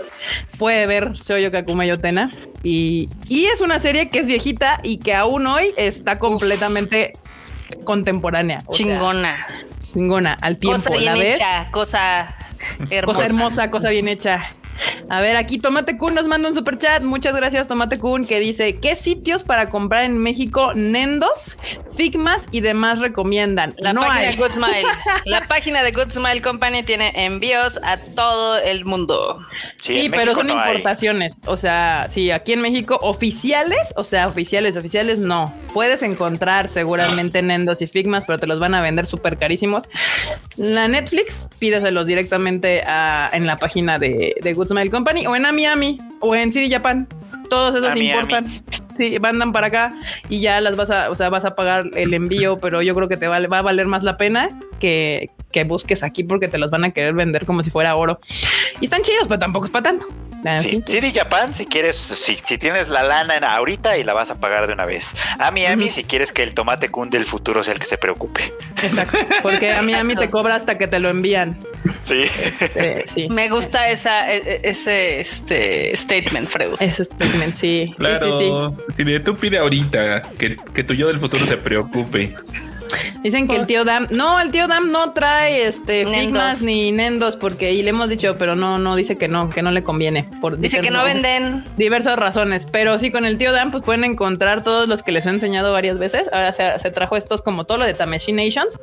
puede 0.59 0.85
ver 0.85 1.13
Shoujo 1.13 1.49
Kakuma 1.51 1.85
Yotena. 1.87 2.29
Y, 2.61 3.09
y 3.29 3.45
es 3.45 3.61
una 3.61 3.79
serie 3.79 4.09
que 4.09 4.19
es 4.19 4.27
viejita 4.27 4.79
y 4.83 4.97
que 4.97 5.15
aún 5.15 5.47
hoy 5.47 5.71
está 5.75 6.19
completamente 6.19 7.13
contemporánea. 7.83 8.59
O 8.67 8.73
sea, 8.73 9.37
Chingona. 9.93 10.37
al 10.41 10.57
tiempo. 10.57 10.77
cosa 10.83 10.97
bien 10.97 11.05
¿la 11.13 11.19
ves? 11.19 11.35
hecha, 11.35 11.67
cosa 11.71 12.35
hermosa. 12.89 13.05
Cosa 13.05 13.25
hermosa, 13.25 13.71
cosa 13.71 13.89
bien 13.89 14.07
hecha. 14.07 14.39
A 15.09 15.21
ver, 15.21 15.37
aquí 15.37 15.57
Tomate 15.59 15.97
Kun 15.97 16.13
nos 16.15 16.25
manda 16.25 16.49
un 16.49 16.55
super 16.55 16.77
chat. 16.77 17.01
Muchas 17.01 17.35
gracias, 17.35 17.67
Tomate 17.67 17.97
Kun, 17.99 18.25
que 18.25 18.39
dice: 18.39 18.77
¿Qué 18.77 18.95
sitios 18.95 19.43
para 19.43 19.69
comprar 19.69 20.03
en 20.05 20.17
México 20.17 20.73
Nendos, 20.75 21.57
Figmas 21.95 22.43
y 22.51 22.61
demás 22.61 22.99
recomiendan? 22.99 23.73
La 23.77 23.93
no 23.93 24.01
página 24.01 24.19
hay. 24.29 24.35
de 24.35 24.41
Good 24.41 24.51
Smile. 24.51 24.87
La 25.25 25.47
página 25.47 25.83
de 25.83 25.91
Good 25.91 26.11
Smile 26.11 26.41
Company 26.41 26.83
tiene 26.83 27.11
envíos 27.15 27.79
a 27.83 27.97
todo 27.97 28.57
el 28.59 28.85
mundo. 28.85 29.39
Sí, 29.81 30.09
pero 30.09 30.33
son 30.35 30.47
no 30.47 30.59
hay. 30.59 30.67
importaciones. 30.69 31.37
O 31.47 31.57
sea, 31.57 32.07
sí, 32.09 32.31
aquí 32.31 32.53
en 32.53 32.61
México, 32.61 32.97
oficiales, 33.01 33.93
o 33.95 34.03
sea, 34.03 34.27
oficiales, 34.27 34.75
oficiales 34.75 35.19
no. 35.19 35.53
Puedes 35.73 36.01
encontrar 36.03 36.67
seguramente 36.69 37.41
Nendos 37.41 37.81
y 37.81 37.87
Figmas, 37.87 38.23
pero 38.25 38.39
te 38.39 38.47
los 38.47 38.59
van 38.59 38.73
a 38.75 38.81
vender 38.81 39.05
súper 39.05 39.37
carísimos. 39.37 39.83
La 40.57 40.87
Netflix, 40.87 41.47
pídeselos 41.59 42.05
directamente 42.07 42.81
a- 42.85 43.29
en 43.33 43.45
la 43.47 43.57
página 43.57 43.97
de, 43.97 44.35
de 44.41 44.53
Good 44.53 44.68
Smile 44.69 44.89
Company 44.89 45.27
o 45.27 45.35
en 45.35 45.45
Amiami 45.45 45.99
o 46.19 46.35
en 46.35 46.51
CD 46.51 46.69
Japan. 46.69 47.07
Todos 47.49 47.75
esos 47.75 47.95
importan. 47.95 48.45
Sí, 48.95 49.17
mandan 49.19 49.53
para 49.53 49.67
acá 49.67 49.93
y 50.27 50.39
ya 50.39 50.61
las 50.61 50.75
vas 50.75 50.91
a, 50.91 51.09
o 51.09 51.15
sea, 51.15 51.29
vas 51.29 51.45
a 51.45 51.55
pagar 51.55 51.85
el 51.95 52.13
envío, 52.13 52.59
pero 52.59 52.81
yo 52.81 52.93
creo 52.93 53.07
que 53.07 53.17
te 53.17 53.27
vale, 53.27 53.47
va 53.47 53.59
a 53.59 53.61
valer 53.61 53.87
más 53.87 54.03
la 54.03 54.17
pena 54.17 54.49
que, 54.79 55.29
que 55.51 55.63
busques 55.63 56.03
aquí 56.03 56.23
porque 56.23 56.47
te 56.47 56.57
los 56.57 56.69
van 56.69 56.83
a 56.83 56.91
querer 56.91 57.13
vender 57.13 57.45
como 57.45 57.63
si 57.63 57.71
fuera 57.71 57.95
oro. 57.95 58.19
Y 58.81 58.85
están 58.85 59.01
chidos, 59.01 59.27
pero 59.27 59.39
tampoco 59.39 59.65
es 59.65 59.71
para 59.71 59.83
tanto. 59.83 60.07
En 60.45 60.59
Sí. 60.59 60.81
CD 60.85 61.11
Japan, 61.13 61.53
si 61.53 61.65
quieres, 61.65 61.95
si, 61.95 62.35
si 62.43 62.57
tienes 62.57 62.87
la 62.87 63.03
lana 63.03 63.35
en 63.35 63.43
ahorita 63.43 63.97
y 63.97 64.03
la 64.03 64.13
vas 64.13 64.31
a 64.31 64.39
pagar 64.39 64.67
de 64.67 64.73
una 64.73 64.85
vez. 64.85 65.13
A 65.37 65.51
Miami, 65.51 65.89
si 65.89 66.03
quieres 66.03 66.31
que 66.31 66.43
el 66.43 66.53
tomate 66.53 66.89
kun 66.89 67.09
del 67.09 67.25
futuro 67.25 67.63
sea 67.63 67.73
el 67.73 67.79
que 67.79 67.85
se 67.85 67.97
preocupe. 67.97 68.53
Exacto. 68.81 69.17
Porque 69.41 69.73
a 69.73 69.81
Miami 69.81 70.15
te 70.15 70.29
cobra 70.29 70.55
hasta 70.55 70.77
que 70.77 70.87
te 70.87 70.99
lo 70.99 71.09
envían. 71.09 71.57
Sí. 72.03 72.23
Eh, 72.75 73.03
sí. 73.05 73.27
Me 73.29 73.49
gusta 73.49 73.89
esa, 73.89 74.31
e- 74.33 74.37
e- 74.37 74.61
ese 74.63 75.19
este 75.21 75.95
statement, 75.95 76.49
Freud. 76.49 76.75
Ese 76.79 77.03
statement, 77.05 77.55
sí. 77.55 77.93
Claro. 77.97 78.39
Sí, 78.39 78.45
sí, 78.95 78.95
sí. 78.97 79.03
Si 79.13 79.19
tú 79.21 79.35
pide 79.35 79.57
ahorita 79.57 80.21
que, 80.37 80.55
que 80.73 80.83
tu 80.83 80.93
yo 80.93 81.07
del 81.07 81.19
futuro 81.19 81.45
se 81.45 81.57
preocupe. 81.57 82.35
Dicen 83.23 83.47
que 83.47 83.55
el 83.55 83.65
tío 83.67 83.83
Dam, 83.85 84.07
no, 84.11 84.39
el 84.39 84.51
tío 84.51 84.67
Dam 84.67 84.91
no 84.91 85.11
trae 85.11 85.67
este. 85.67 86.05
Figmas 86.05 86.61
ni 86.61 86.91
Nendos 86.91 87.35
porque 87.35 87.73
y 87.73 87.83
le 87.83 87.89
hemos 87.89 88.09
dicho, 88.09 88.35
pero 88.37 88.55
no, 88.55 88.79
no 88.79 88.95
dice 88.95 89.17
que 89.17 89.27
no, 89.27 89.49
que 89.49 89.61
no 89.61 89.71
le 89.71 89.83
conviene. 89.83 90.25
Por 90.41 90.57
Dice 90.57 90.79
que 90.81 90.89
no 90.89 91.03
venden. 91.03 91.63
diversas 91.77 92.17
razones, 92.17 92.65
pero 92.71 92.97
sí 92.97 93.11
con 93.11 93.25
el 93.25 93.37
tío 93.37 93.51
Dan 93.51 93.71
pues 93.71 93.83
pueden 93.83 94.03
encontrar 94.03 94.63
todos 94.63 94.87
los 94.87 95.03
que 95.03 95.11
les 95.11 95.25
he 95.25 95.29
enseñado 95.29 95.71
varias 95.73 95.99
veces. 95.99 96.29
Ahora 96.31 96.51
se, 96.53 96.79
se 96.79 96.91
trajo 96.91 97.15
estos 97.17 97.41
como 97.41 97.65
todo 97.65 97.77
lo 97.79 97.85
de 97.85 97.93
Tameshi 97.93 98.31
Nations. 98.31 98.79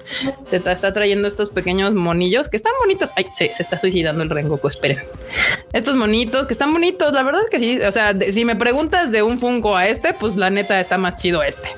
Se 0.50 0.62
tra- 0.62 0.72
está 0.72 0.92
trayendo 0.92 1.26
estos 1.28 1.50
pequeños 1.50 1.94
monillos 1.94 2.48
que 2.48 2.56
están 2.58 2.72
bonitos. 2.80 3.10
Ay, 3.16 3.26
se, 3.32 3.50
se 3.52 3.62
está 3.62 3.78
suicidando 3.78 4.22
el 4.22 4.30
Rengoku, 4.30 4.68
esperen. 4.68 5.00
Estos 5.72 5.96
monitos 5.96 6.46
que 6.46 6.52
están 6.52 6.72
bonitos, 6.72 7.12
la 7.12 7.22
verdad 7.22 7.42
es 7.44 7.50
que 7.50 7.58
sí. 7.58 7.80
O 7.80 7.92
sea, 7.92 8.12
de- 8.12 8.32
si 8.32 8.44
me 8.44 8.56
preguntas 8.56 9.10
de 9.10 9.22
un 9.22 9.38
Funko 9.38 9.76
a 9.76 9.86
este, 9.88 10.12
pues 10.14 10.36
la 10.36 10.50
neta 10.50 10.78
está 10.80 10.96
más 10.98 11.16
chido 11.20 11.42
este. 11.42 11.68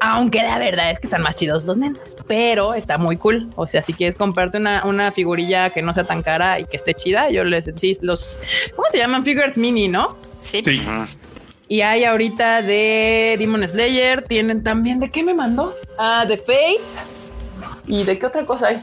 Aunque 0.00 0.42
la 0.42 0.58
verdad 0.58 0.90
es 0.90 1.00
que 1.00 1.06
están 1.06 1.22
más 1.22 1.34
chidos 1.34 1.64
los 1.64 1.76
nenes, 1.78 2.16
pero 2.26 2.74
está 2.74 2.98
muy 2.98 3.16
cool. 3.16 3.48
O 3.56 3.66
sea, 3.66 3.82
si 3.82 3.92
quieres 3.92 4.16
comprarte 4.16 4.58
una, 4.58 4.84
una 4.84 5.12
figurilla 5.12 5.70
que 5.70 5.82
no 5.82 5.92
sea 5.94 6.04
tan 6.04 6.22
cara 6.22 6.60
y 6.60 6.64
que 6.64 6.76
esté 6.76 6.94
chida, 6.94 7.30
yo 7.30 7.44
les 7.44 7.70
sí, 7.76 7.96
los, 8.00 8.38
¿cómo 8.74 8.88
se 8.90 8.98
llaman? 8.98 9.24
Figures 9.24 9.58
mini, 9.58 9.88
¿no? 9.88 10.16
Sí. 10.40 10.60
Sí. 10.62 10.80
Y 11.68 11.82
hay 11.82 12.04
ahorita 12.04 12.62
de 12.62 13.36
Demon 13.38 13.66
Slayer. 13.68 14.22
Tienen 14.22 14.62
también 14.62 15.00
de 15.00 15.10
qué 15.10 15.22
me 15.22 15.34
mandó? 15.34 15.74
Ah, 15.98 16.24
de 16.26 16.38
Fate. 16.38 16.80
¿Y 17.86 18.04
de 18.04 18.18
qué 18.18 18.26
otra 18.26 18.44
cosa 18.46 18.68
hay? 18.68 18.82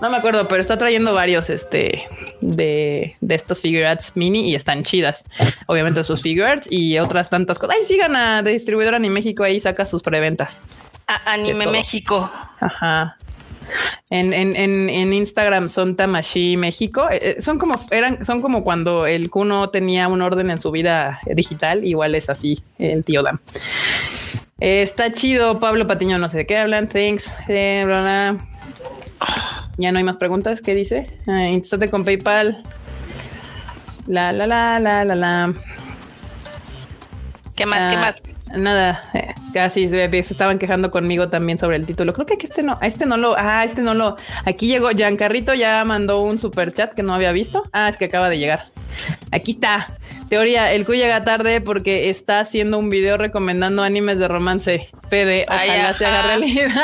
No 0.00 0.10
me 0.10 0.16
acuerdo, 0.16 0.48
pero 0.48 0.62
está 0.62 0.78
trayendo 0.78 1.12
varios 1.12 1.50
este 1.50 2.02
de, 2.40 3.14
de 3.20 3.34
estos 3.34 3.60
figure 3.60 3.86
arts 3.86 4.12
mini 4.14 4.48
y 4.50 4.54
están 4.54 4.82
chidas. 4.82 5.24
Obviamente 5.66 6.02
sus 6.04 6.22
figure 6.22 6.46
arts 6.48 6.68
y 6.70 6.98
otras 6.98 7.28
tantas 7.28 7.58
cosas. 7.58 7.76
Ay, 7.78 7.84
sigan 7.84 8.16
a 8.16 8.42
distribuidora 8.42 8.96
Anime 8.96 9.14
México 9.14 9.44
ahí 9.44 9.60
saca 9.60 9.84
sus 9.86 10.02
preventas. 10.02 10.58
A- 11.06 11.32
Anime 11.32 11.66
De. 11.66 11.72
México. 11.72 12.30
Ajá. 12.60 13.16
En, 14.08 14.32
en, 14.32 14.56
en, 14.56 14.88
en 14.90 15.12
Instagram 15.12 15.68
son 15.68 15.94
Tamashi 15.96 16.56
México. 16.56 17.08
Eh, 17.10 17.36
eh, 17.38 17.42
son 17.42 17.58
como 17.58 17.78
eran, 17.90 18.24
son 18.24 18.40
como 18.42 18.64
cuando 18.64 19.06
el 19.06 19.28
Kuno 19.30 19.68
tenía 19.70 20.08
un 20.08 20.22
orden 20.22 20.50
en 20.50 20.60
su 20.60 20.70
vida 20.70 21.20
digital. 21.26 21.84
Igual 21.84 22.14
es 22.14 22.30
así 22.30 22.62
el 22.78 23.04
tío 23.04 23.22
Dam. 23.22 23.38
Eh, 24.60 24.82
está 24.82 25.12
chido, 25.12 25.60
Pablo 25.60 25.86
Patiño, 25.86 26.18
no 26.18 26.28
sé 26.28 26.38
de 26.38 26.46
qué 26.46 26.56
hablan. 26.56 26.88
Thanks. 26.88 27.30
Eh, 27.48 27.82
bla, 27.84 28.00
bla. 28.00 28.46
Ya 29.80 29.92
no 29.92 29.98
hay 29.98 30.04
más 30.04 30.16
preguntas. 30.16 30.60
¿Qué 30.60 30.74
dice? 30.74 31.06
Ah, 31.26 31.46
instate 31.46 31.88
con 31.88 32.04
PayPal. 32.04 32.62
La 34.06 34.30
la 34.32 34.46
la 34.46 34.78
la 34.78 35.04
la 35.04 35.14
la. 35.14 35.54
¿Qué 37.54 37.64
más? 37.64 37.88
¿Qué 37.90 37.96
Ah, 37.96 38.00
más? 38.00 38.22
Nada, 38.56 39.02
eh, 39.14 39.32
casi 39.54 39.88
se, 39.88 40.10
se 40.10 40.32
estaban 40.32 40.58
quejando 40.58 40.90
conmigo 40.90 41.28
también 41.28 41.58
sobre 41.58 41.76
el 41.76 41.86
título. 41.86 42.12
Creo 42.12 42.26
que 42.26 42.34
aquí 42.34 42.46
este 42.46 42.62
no, 42.62 42.76
a 42.80 42.86
este 42.86 43.06
no 43.06 43.16
lo, 43.16 43.34
ah, 43.38 43.64
este 43.64 43.80
no 43.80 43.94
lo. 43.94 44.16
Aquí 44.44 44.66
llegó, 44.66 44.90
Giancarrito 44.90 45.54
ya 45.54 45.84
mandó 45.84 46.20
un 46.20 46.38
super 46.38 46.72
chat 46.72 46.92
que 46.94 47.02
no 47.02 47.14
había 47.14 47.32
visto. 47.32 47.62
Ah, 47.72 47.88
es 47.88 47.96
que 47.96 48.06
acaba 48.06 48.28
de 48.28 48.38
llegar. 48.38 48.66
Aquí 49.32 49.52
está. 49.52 49.96
Teoría, 50.28 50.72
el 50.72 50.84
Q 50.84 50.94
llega 50.94 51.24
tarde 51.24 51.60
porque 51.60 52.08
está 52.08 52.40
haciendo 52.40 52.78
un 52.78 52.88
video 52.88 53.16
recomendando 53.16 53.82
animes 53.82 54.18
de 54.18 54.28
romance. 54.28 54.88
PD, 55.08 55.44
Ay, 55.48 55.70
ojalá 55.70 55.94
se 55.94 56.06
haga 56.06 56.22
realidad. 56.22 56.82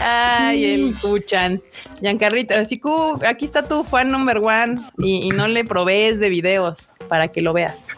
Ay, 0.00 0.64
el 0.64 0.94
Q-chan. 0.94 1.60
Giancarrito, 2.00 2.54
así 2.54 2.78
Q, 2.78 3.20
aquí 3.26 3.44
está 3.44 3.64
tu 3.64 3.84
fan 3.84 4.10
number 4.10 4.38
one 4.38 4.76
y, 4.96 5.26
y 5.26 5.28
no 5.28 5.46
le 5.46 5.64
provees 5.64 6.20
de 6.20 6.30
videos 6.30 6.92
para 7.08 7.28
que 7.28 7.42
lo 7.42 7.52
veas. 7.52 7.88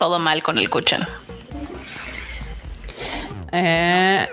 Todo 0.00 0.18
mal 0.18 0.42
con 0.42 0.56
el 0.56 0.70
Kuchan. 0.70 1.06
Eh, 3.52 4.26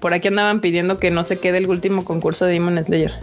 por 0.00 0.12
aquí 0.12 0.28
andaban 0.28 0.60
pidiendo 0.60 0.98
que 0.98 1.10
no 1.10 1.24
se 1.24 1.40
quede 1.40 1.56
el 1.56 1.68
último 1.68 2.04
concurso 2.04 2.44
de 2.44 2.52
Demon 2.52 2.84
Slayer. 2.84 3.14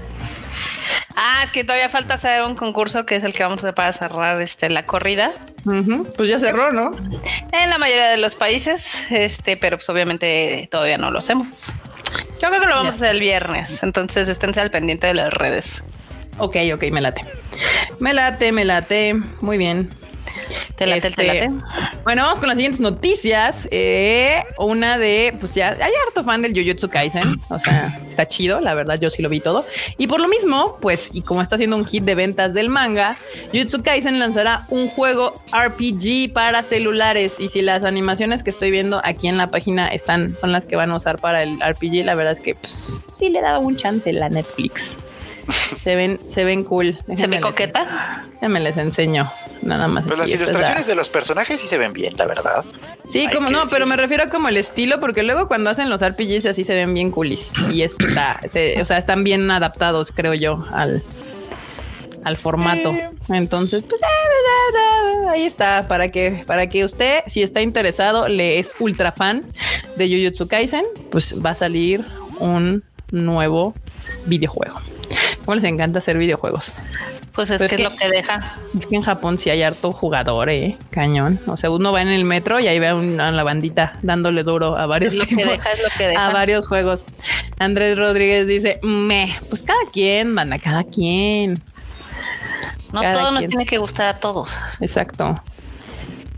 Ah, 1.15 1.41
es 1.43 1.51
que 1.51 1.63
todavía 1.63 1.89
falta 1.89 2.15
hacer 2.15 2.43
un 2.43 2.55
concurso 2.55 3.05
que 3.05 3.15
es 3.15 3.23
el 3.23 3.33
que 3.33 3.43
vamos 3.43 3.59
a 3.63 3.67
hacer 3.67 3.75
para 3.75 3.91
cerrar 3.91 4.41
este, 4.41 4.69
la 4.69 4.83
corrida. 4.83 5.31
Pues 6.17 6.29
ya 6.29 6.39
cerró, 6.39 6.71
¿no? 6.71 6.91
En 7.51 7.69
la 7.69 7.77
mayoría 7.77 8.09
de 8.09 8.17
los 8.17 8.35
países, 8.35 9.11
este, 9.11 9.57
pero 9.57 9.77
pues 9.77 9.89
obviamente 9.89 10.67
todavía 10.71 10.97
no 10.97 11.11
lo 11.11 11.19
hacemos. 11.19 11.73
Yo 12.41 12.49
creo 12.49 12.59
que 12.59 12.67
lo 12.67 12.75
vamos 12.75 12.93
a 12.93 12.95
hacer 12.95 13.11
el 13.11 13.19
viernes, 13.19 13.83
entonces 13.83 14.27
esténse 14.27 14.59
al 14.59 14.71
pendiente 14.71 15.07
de 15.07 15.13
las 15.13 15.33
redes. 15.33 15.83
Ok, 16.39 16.57
ok, 16.73 16.83
me 16.91 16.99
late. 16.99 17.21
Me 17.99 18.13
late, 18.13 18.51
me 18.51 18.65
late. 18.65 19.13
Muy 19.39 19.57
bien. 19.57 19.89
¿Te 20.75 20.87
late, 20.87 21.07
Este, 21.09 21.21
te 21.21 21.27
late? 21.27 21.51
Bueno, 22.03 22.23
vamos 22.23 22.39
con 22.39 22.47
las 22.47 22.57
siguientes 22.57 22.81
noticias. 22.81 23.67
Eh, 23.71 24.43
una 24.57 24.97
de, 24.97 25.35
pues 25.39 25.53
ya 25.53 25.69
hay 25.69 25.91
harto 26.07 26.23
fan 26.23 26.41
del 26.41 26.53
Jujutsu 26.53 26.89
Kaisen. 26.89 27.39
O 27.49 27.59
sea, 27.59 27.99
está 28.09 28.27
chido, 28.27 28.59
la 28.59 28.73
verdad, 28.73 28.99
yo 28.99 29.09
sí 29.09 29.21
lo 29.21 29.29
vi 29.29 29.39
todo. 29.39 29.65
Y 29.97 30.07
por 30.07 30.19
lo 30.19 30.27
mismo, 30.27 30.77
pues, 30.81 31.09
y 31.13 31.21
como 31.21 31.41
está 31.41 31.57
siendo 31.57 31.75
un 31.77 31.85
hit 31.85 32.03
de 32.03 32.15
ventas 32.15 32.53
del 32.53 32.69
manga, 32.69 33.15
Jujutsu 33.53 33.83
Kaisen 33.83 34.19
lanzará 34.19 34.65
un 34.69 34.89
juego 34.89 35.35
RPG 35.51 36.33
para 36.33 36.63
celulares. 36.63 37.35
Y 37.39 37.49
si 37.49 37.61
las 37.61 37.83
animaciones 37.83 38.43
que 38.43 38.49
estoy 38.49 38.71
viendo 38.71 38.99
aquí 39.03 39.27
en 39.27 39.37
la 39.37 39.47
página 39.47 39.87
están, 39.89 40.35
son 40.37 40.51
las 40.51 40.65
que 40.65 40.75
van 40.75 40.91
a 40.91 40.95
usar 40.97 41.19
para 41.19 41.43
el 41.43 41.59
RPG, 41.61 42.03
la 42.05 42.15
verdad 42.15 42.33
es 42.33 42.39
que 42.39 42.55
pues, 42.55 42.99
sí 43.13 43.29
le 43.29 43.41
daba 43.41 43.59
un 43.59 43.75
chance 43.75 44.11
la 44.11 44.29
Netflix. 44.29 44.97
Se 45.77 45.95
ven, 45.95 46.19
se 46.29 46.45
ven 46.45 46.63
cool. 46.63 46.97
¿Se 47.17 47.27
ve 47.27 47.35
les- 47.35 47.41
coqueta? 47.41 48.23
Déjenme 48.35 48.61
les 48.61 48.77
enseño. 48.77 49.29
Nada 49.63 49.87
más. 49.87 50.05
Pues 50.05 50.19
las 50.19 50.29
ilustraciones 50.29 50.87
de 50.87 50.95
los 50.95 51.09
personajes 51.09 51.61
sí 51.61 51.67
se 51.67 51.77
ven 51.77 51.93
bien, 51.93 52.13
la 52.17 52.25
verdad. 52.25 52.65
Sí, 53.09 53.19
Hay 53.27 53.33
como 53.33 53.49
no, 53.49 53.63
pero 53.69 53.85
me 53.85 53.95
refiero 53.95 54.29
como 54.29 54.47
el 54.49 54.57
estilo, 54.57 54.99
porque 54.99 55.23
luego 55.23 55.47
cuando 55.47 55.69
hacen 55.69 55.89
los 55.89 56.01
RPGs 56.05 56.45
así 56.47 56.63
se 56.63 56.73
ven 56.75 56.93
bien 56.93 57.11
coolis. 57.11 57.51
Y 57.71 57.81
está, 57.83 58.39
se- 58.51 58.81
o 58.81 58.85
sea, 58.85 58.97
están 58.97 59.23
bien 59.23 59.49
adaptados, 59.49 60.11
creo 60.13 60.33
yo, 60.33 60.65
al, 60.73 61.01
al 62.23 62.37
formato. 62.37 62.93
Entonces, 63.29 63.83
pues 63.83 64.01
eh, 64.01 65.27
ahí 65.29 65.43
está, 65.43 65.87
para 65.87 66.09
que, 66.09 66.43
para 66.45 66.67
que 66.67 66.83
usted, 66.83 67.21
si 67.27 67.41
está 67.41 67.61
interesado, 67.61 68.27
le 68.27 68.59
es 68.59 68.71
ultra 68.79 69.11
fan 69.11 69.43
de 69.95 70.07
Jujutsu 70.07 70.47
Kaisen, 70.47 70.85
pues 71.09 71.35
va 71.43 71.51
a 71.51 71.55
salir 71.55 72.03
un 72.39 72.83
nuevo 73.11 73.73
videojuego. 74.25 74.81
¿Cómo 75.45 75.55
les 75.55 75.63
encanta 75.65 75.99
hacer 75.99 76.17
videojuegos? 76.17 76.73
Pues 77.33 77.49
es 77.49 77.57
Pues 77.57 77.71
que 77.71 77.77
que- 77.77 77.83
es 77.83 77.91
lo 77.91 77.97
que 77.97 78.09
deja. 78.09 78.55
Es 78.77 78.85
que 78.85 78.95
en 78.95 79.01
Japón 79.01 79.37
sí 79.39 79.49
hay 79.49 79.63
harto 79.63 79.91
jugador, 79.91 80.49
eh, 80.51 80.77
cañón. 80.91 81.39
O 81.47 81.57
sea, 81.57 81.71
uno 81.71 81.91
va 81.91 82.01
en 82.03 82.09
el 82.09 82.25
metro 82.25 82.59
y 82.59 82.67
ahí 82.67 82.77
ve 82.77 82.89
a, 82.89 82.95
un- 82.95 83.19
a 83.19 83.31
la 83.31 83.41
bandita 83.43 83.97
dándole 84.03 84.43
duro 84.43 84.77
a 84.77 84.85
varios 84.85 85.13
Es 85.13 85.19
lo 85.19 85.25
que 85.25 85.35
deja, 85.43 85.71
es 85.71 85.81
lo 85.81 85.89
que 85.97 86.07
deja. 86.09 86.27
a 86.27 86.31
varios 86.31 86.67
juegos. 86.67 87.01
Andrés 87.57 87.97
Rodríguez 87.97 88.47
dice, 88.47 88.79
me, 88.83 89.35
pues 89.49 89.63
cada 89.63 89.79
quien, 89.91 90.31
manda, 90.33 90.59
cada 90.59 90.83
quien. 90.83 91.55
No 92.91 93.01
cada 93.01 93.13
todo 93.13 93.31
nos 93.31 93.37
quien. 93.39 93.49
tiene 93.49 93.65
que 93.65 93.79
gustar 93.79 94.05
a 94.07 94.19
todos. 94.19 94.53
Exacto. 94.79 95.33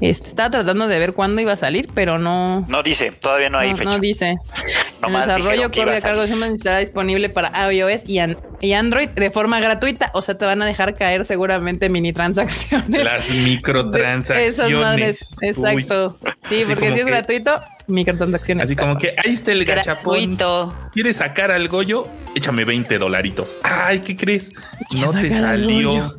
Este, 0.02 0.28
estaba 0.30 0.50
tratando 0.50 0.88
de 0.88 1.00
ver 1.00 1.14
cuándo 1.14 1.42
iba 1.42 1.54
a 1.54 1.56
salir, 1.56 1.88
pero 1.94 2.18
no, 2.18 2.66
No 2.68 2.84
dice, 2.84 3.12
todavía 3.12 3.50
no 3.50 3.58
hay 3.60 3.72
no, 3.72 3.78
fecha. 3.78 3.90
no 3.90 4.00
dice. 4.00 4.36
el 5.08 5.14
desarrollo 5.14 5.72
corre 5.72 5.98
a 5.98 6.02
cargo 6.02 6.22
de. 6.22 6.28
Siemens 6.28 6.56
estará 6.56 6.80
disponible 6.80 7.30
para 7.30 7.72
iOS 7.72 8.08
y, 8.10 8.20
an- 8.20 8.38
y 8.60 8.74
Android 8.74 9.08
de 9.10 9.30
forma 9.32 9.60
gratuita. 9.62 10.12
O 10.14 10.22
sea, 10.22 10.38
te 10.38 10.46
van 10.46 10.62
a 10.62 10.66
dejar 10.66 10.96
caer 10.96 11.24
seguramente 11.24 11.88
mini 11.88 12.12
transacciones. 12.12 13.04
Las 13.06 13.26
Esas 13.30 13.38
microtransacciones. 13.38 14.78
madres. 14.80 15.36
Uy. 15.42 15.48
Exacto. 15.48 16.18
Sí, 16.50 16.64
porque 16.68 16.92
si 16.92 17.00
es 17.00 17.06
que- 17.06 17.12
gratuito, 17.12 17.56
microtransacciones. 17.88 18.66
Así 18.66 18.76
como 18.76 18.98
que 18.98 19.14
ahí 19.24 19.34
está 19.34 19.52
el 19.52 19.66
gachapón. 19.66 20.14
Gratuito. 20.18 20.74
¿Quieres 20.94 21.18
sacar 21.18 21.52
al 21.52 21.68
Goyo? 21.68 22.08
Échame 22.36 22.66
20 22.66 22.98
dolaritos. 22.98 23.56
Ay, 23.64 24.00
¿qué 24.00 24.16
crees? 24.16 24.52
No 24.98 25.12
te 25.14 25.30
salió. 25.30 26.16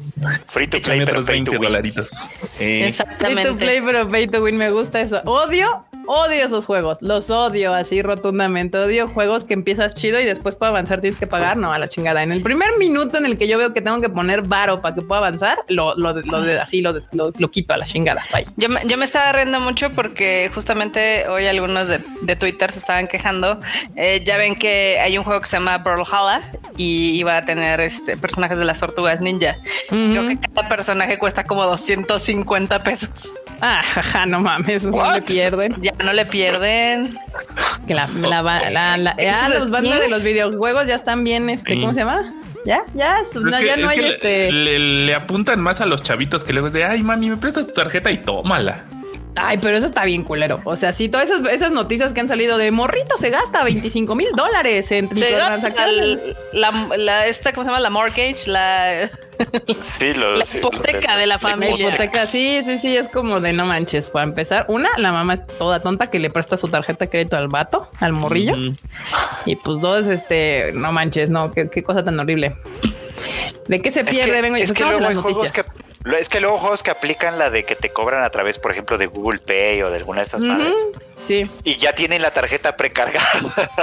Free 0.49 0.67
to 0.67 0.81
play, 0.81 1.01
Échame 1.01 1.05
pero 1.07 1.19
otros 1.21 1.27
pay 1.27 1.45
to 1.45 1.51
20 1.51 1.51
win. 1.53 1.61
dolaritos. 1.63 2.11
Eh, 2.13 2.29
Free 2.59 2.81
to 2.81 2.87
Exactamente. 2.89 3.53
play, 3.65 3.81
pero 3.85 4.09
pay 4.09 4.27
to 4.29 4.43
win. 4.43 4.57
Me 4.57 4.71
gusta 4.71 5.01
eso. 5.01 5.21
Odio, 5.25 5.86
odio 6.07 6.45
esos 6.45 6.67
juegos. 6.67 7.03
Los 7.03 7.31
odio 7.31 7.75
así 7.75 8.03
rotundamente. 8.03 8.79
Odio 8.79 9.09
juegos 9.09 9.45
que 9.45 9.55
empiezas 9.55 9.95
chido 9.95 10.21
y 10.21 10.25
después 10.25 10.57
para 10.57 10.71
avanzar 10.71 11.01
tienes 11.01 11.19
que 11.19 11.27
pagar. 11.27 11.57
No, 11.57 11.73
a 11.73 11.79
la 11.79 11.89
chingada. 11.89 12.23
En 12.23 12.33
el 12.33 12.43
primer 12.43 12.79
minuto 12.79 13.19
en 13.19 13.27
el 13.27 13.39
que 13.39 13.49
yo 13.49 13.59
veo 13.59 13.73
que 13.73 13.81
tengo 13.81 14.01
que 14.01 14.09
poner 14.09 14.43
varo 14.43 14.81
para 14.81 14.95
que 14.95 15.03
pueda 15.03 15.19
avanzar, 15.19 15.59
lo, 15.69 15.95
lo, 15.97 16.13
lo 16.13 16.39
así 16.61 16.81
lo, 16.81 16.93
lo, 17.13 17.33
lo 17.37 17.51
quito 17.51 17.75
a 17.75 17.77
la 17.77 17.85
chingada. 17.85 18.25
Bye. 18.33 18.47
Yo 18.57 18.69
me, 18.69 18.81
yo 18.87 18.97
me 18.97 19.05
estaba 19.05 19.33
riendo 19.33 19.61
mucho 19.61 19.91
porque 19.91 20.51
justamente 20.55 21.29
hoy 21.29 21.47
algunos 21.47 21.89
de, 21.89 22.01
de 22.23 22.37
Twitter 22.37 22.71
se 22.71 22.79
estaban 22.79 23.07
quejando. 23.07 23.61
Eh, 23.95 24.23
ya 24.25 24.37
ven 24.37 24.57
que 24.57 24.99
hay 25.01 25.19
un 25.19 25.25
juego 25.25 25.41
que 25.41 25.47
se 25.47 25.57
llama 25.57 25.79
Brawlhalla 25.79 26.43
y 26.77 27.11
iba 27.19 27.37
a 27.37 27.45
tener 27.45 27.81
este, 27.81 28.17
personajes 28.17 28.59
de 28.59 28.65
las 28.65 28.81
tortugas 28.81 29.21
ninja. 29.21 29.59
Creo 29.89 30.29
que 30.29 30.39
cada 30.39 30.69
personaje 30.69 31.19
cuesta 31.19 31.45
como 31.45 31.65
250 31.65 32.83
pesos. 32.83 33.35
Ah, 33.61 33.81
jaja, 33.83 34.27
no 34.27 34.41
mames, 34.41 34.83
no 34.83 35.11
me 35.11 35.23
pierden. 35.23 35.75
Ya 35.81 35.93
no 36.05 36.13
le 36.13 36.27
pierden. 36.27 37.17
Que 37.87 37.95
la, 37.95 38.07
la, 38.09 38.43
la, 38.43 38.71
la- 38.71 38.97
la- 38.97 39.17
ya 39.17 39.47
Esos 39.49 39.61
los 39.61 39.71
bandas 39.71 40.01
de 40.01 40.09
los 40.09 40.23
videojuegos 40.23 40.87
ya 40.87 40.95
están 40.97 41.25
bien, 41.25 41.49
este. 41.51 41.75
¿cómo 41.81 41.93
se 41.93 42.01
llama? 42.01 42.33
Ya, 42.65 42.81
ya, 42.95 43.19
pero 43.33 43.47
es 43.47 43.53
no, 43.53 43.59
que- 43.59 43.67
ya 43.67 43.75
es 43.75 43.81
no 43.81 43.89
hay 43.89 43.97
que 43.97 44.03
le- 44.03 44.09
este. 44.11 44.53
le, 44.53 44.79
le 45.07 45.15
apuntan 45.15 45.61
más 45.61 45.81
a 45.81 45.87
los 45.87 46.03
chavitos 46.03 46.43
que 46.45 46.53
luego 46.53 46.67
es 46.67 46.73
de 46.73 46.85
ay 46.85 47.03
mami, 47.03 47.31
me 47.31 47.37
prestas 47.37 47.67
tu 47.69 47.73
tarjeta 47.75 48.11
y 48.11 48.19
tómala. 48.19 48.85
Ay, 49.37 49.59
pero 49.61 49.77
eso 49.77 49.87
está 49.87 50.05
bien 50.05 50.25
culero. 50.25 50.61
O 50.65 50.77
sea, 50.77 50.93
sí, 50.93 51.09
todas 51.09 51.29
esas, 51.31 51.47
esas 51.53 51.71
noticias 51.73 52.13
que 52.13 52.21
han 52.21 52.29
salido 52.29 52.57
de 52.59 52.71
morrito 52.71 53.17
se 53.19 53.31
gasta 53.31 53.63
25 53.65 54.15
mil 54.15 54.29
dólares 54.35 54.91
en 54.93 55.15
Se 55.15 55.33
gasta 55.33 55.73
la, 56.53 56.73
la- 56.97 57.27
esta, 57.27 57.53
¿cómo 57.53 57.65
se 57.65 57.71
llama? 57.71 57.81
La 57.81 57.91
mortgage, 57.91 58.49
la, 58.51 59.11
Sí, 59.83 60.15
los, 60.15 60.39
la 60.39 60.45
sí, 60.47 60.59
hipoteca 60.59 61.17
de 61.17 61.27
la 61.27 61.35
La 61.35 61.39
familia. 61.39 61.89
hipoteca, 61.89 62.25
sí, 62.27 62.61
sí, 62.65 62.79
sí, 62.79 62.97
es 62.97 63.09
como 63.09 63.41
de 63.41 63.53
no 63.53 63.67
manches. 63.67 64.09
Para 64.09 64.25
empezar, 64.25 64.65
una, 64.69 64.89
la 64.97 65.13
mamá 65.13 65.35
es 65.35 65.47
toda 65.59 65.81
tonta 65.81 66.09
que 66.11 66.19
le 66.19 66.31
presta 66.31 66.57
su 66.57 66.69
tarjeta 66.69 67.05
de 67.05 67.11
crédito 67.11 67.37
al 67.37 67.49
vato, 67.49 67.91
al 68.01 68.13
morrillo. 68.15 68.55
Y 69.45 69.57
pues 69.57 69.81
dos, 69.81 70.07
este, 70.07 70.73
no 70.73 70.93
manches, 70.93 71.29
no, 71.29 71.51
qué, 71.53 71.69
qué 71.69 71.83
cosa 71.83 72.03
tan 72.03 72.19
horrible. 72.19 72.57
¿De 73.69 73.81
qué 73.83 73.91
se 73.91 74.01
Es 74.01 74.07
pierde? 74.07 74.33
que, 74.33 74.43
Vengo 74.43 74.57
yo. 74.57 74.65
es 74.65 74.73
que 74.73 74.83
Estamos 74.83 74.95
en 74.95 75.01
luego 75.01 75.09
hay 75.11 75.15
las 75.17 75.23
juegos 75.23 75.53
que 75.53 75.63
es 76.15 76.29
que 76.29 76.41
luego 76.41 76.59
juegos 76.59 76.83
que 76.83 76.91
aplican 76.91 77.39
la 77.39 77.51
de 77.51 77.65
que 77.65 77.75
te 77.75 77.91
cobran 77.91 78.23
a 78.23 78.31
través, 78.31 78.59
por 78.59 78.71
ejemplo, 78.71 78.97
de 78.99 79.07
Google 79.07 79.41
Pay 79.41 79.83
o 79.83 79.91
de 79.91 79.97
alguna 79.97 80.21
de 80.21 80.25
estas 80.25 80.43
madres. 80.43 80.73
Ujú, 80.73 80.93
Sí, 81.27 81.47
y 81.65 81.77
ya 81.77 81.93
tienen 81.95 82.23
la 82.23 82.31
tarjeta 82.31 82.77
precargada. 82.77 83.27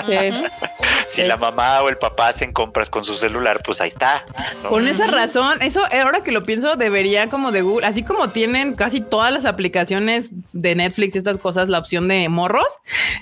sí. 0.05 0.15
si 1.07 1.21
Sí. 1.21 1.27
la 1.27 1.37
mamá 1.37 1.81
o 1.81 1.89
el 1.89 1.97
papá 1.97 2.29
hacen 2.29 2.51
compras 2.53 2.89
con 2.89 3.03
su 3.05 3.13
celular, 3.15 3.61
pues 3.63 3.81
ahí 3.81 3.89
está. 3.89 4.23
¿no? 4.63 4.69
Con 4.69 4.87
esa 4.87 5.05
razón, 5.07 5.61
eso 5.61 5.83
eh, 5.91 5.99
ahora 5.99 6.21
que 6.23 6.31
lo 6.31 6.41
pienso, 6.41 6.75
debería 6.75 7.27
como 7.27 7.51
de 7.51 7.61
Google, 7.61 7.85
así 7.85 8.03
como 8.03 8.29
tienen 8.29 8.73
casi 8.73 9.01
todas 9.01 9.31
las 9.31 9.45
aplicaciones 9.45 10.29
de 10.53 10.75
Netflix 10.75 11.15
y 11.15 11.19
estas 11.19 11.37
cosas, 11.37 11.69
la 11.69 11.79
opción 11.79 12.07
de 12.07 12.27
morros. 12.29 12.65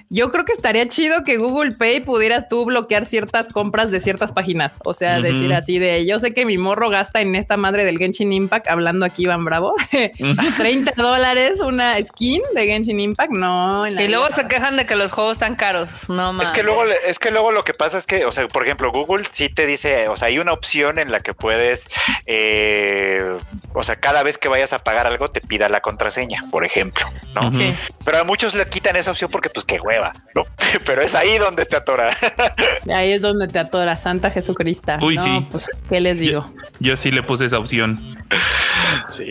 Yo 0.09 0.31
creo 0.31 0.45
que 0.45 0.53
estaría 0.53 0.87
chido 0.87 1.23
que 1.23 1.37
Google 1.37 1.71
Pay 1.73 2.01
pudieras 2.01 2.47
tú 2.47 2.63
bloquear 2.65 3.05
ciertas 3.05 3.47
compras 3.49 3.91
de 3.91 3.99
ciertas 3.99 4.31
páginas. 4.31 4.77
O 4.85 4.93
sea, 4.93 5.19
decir 5.19 5.53
así 5.53 5.79
de 5.79 6.05
yo 6.05 6.19
sé 6.19 6.33
que 6.33 6.45
mi 6.45 6.57
morro 6.57 6.89
gasta 6.89 7.19
en 7.21 7.35
esta 7.35 7.57
madre 7.57 7.83
del 7.83 7.97
Genshin 7.97 8.31
Impact, 8.31 8.69
hablando 8.69 9.05
aquí 9.05 9.23
Iván 9.23 9.43
Bravo, 9.43 9.73
30 10.57 10.93
dólares 10.95 11.59
una 11.59 12.01
skin 12.03 12.41
de 12.55 12.65
Genshin 12.67 12.99
Impact. 12.99 13.31
No, 13.31 13.85
en 13.85 13.95
la 13.95 14.01
luego 14.11 14.31
se 14.33 14.47
quejan 14.47 14.77
de 14.77 14.85
que 14.85 14.95
los 14.95 15.11
juegos 15.11 15.33
están 15.33 15.55
caros. 15.55 16.09
No 16.09 16.33
más. 16.33 16.47
Es 16.47 16.51
que 16.51 16.63
luego, 16.63 16.83
es 16.85 17.19
que 17.19 17.31
luego 17.31 17.51
lo 17.51 17.63
que 17.63 17.73
pasa 17.73 17.97
es 17.97 18.05
que, 18.05 18.25
o 18.25 18.31
sea, 18.31 18.47
por 18.47 18.63
ejemplo, 18.63 18.91
Google 18.91 19.25
sí 19.29 19.49
te 19.49 19.65
dice, 19.65 20.07
o 20.07 20.15
sea, 20.15 20.27
hay 20.27 20.39
una 20.39 20.53
opción 20.53 20.99
en 20.99 21.11
la 21.11 21.19
que 21.19 21.33
puedes, 21.33 21.87
eh, 22.25 23.37
o 23.73 23.83
sea, 23.83 23.95
cada 23.95 24.23
vez 24.23 24.37
que 24.37 24.47
vayas 24.47 24.73
a 24.73 24.79
pagar 24.79 25.07
algo 25.07 25.29
te 25.29 25.41
pida 25.41 25.69
la 25.69 25.81
contraseña, 25.81 26.45
por 26.51 26.65
ejemplo, 26.65 27.05
¿no? 27.33 27.51
Sí. 27.51 27.73
Pero 28.05 28.19
a 28.19 28.23
muchos 28.23 28.53
le 28.55 28.65
quitan 28.65 28.95
esa 28.95 29.11
opción 29.11 29.31
porque, 29.31 29.49
pues, 29.49 29.65
qué 29.65 29.79
hueva, 29.79 30.13
¿no? 30.35 30.45
Pero 30.85 31.01
es 31.01 31.15
ahí 31.15 31.37
donde 31.37 31.65
te 31.65 31.75
atora. 31.75 32.09
Ahí 32.93 33.13
es 33.13 33.21
donde 33.21 33.47
te 33.47 33.59
atora 33.59 33.97
Santa 33.97 34.29
Jesucristo. 34.31 34.93
Uy, 35.01 35.15
No, 35.15 35.23
sí. 35.23 35.47
Pues, 35.51 35.69
¿qué 35.89 35.99
les 35.99 36.17
digo? 36.17 36.51
Yo 36.79 36.97
sí 36.97 37.11
le 37.11 37.23
puse 37.23 37.45
esa 37.45 37.59
opción. 37.59 37.99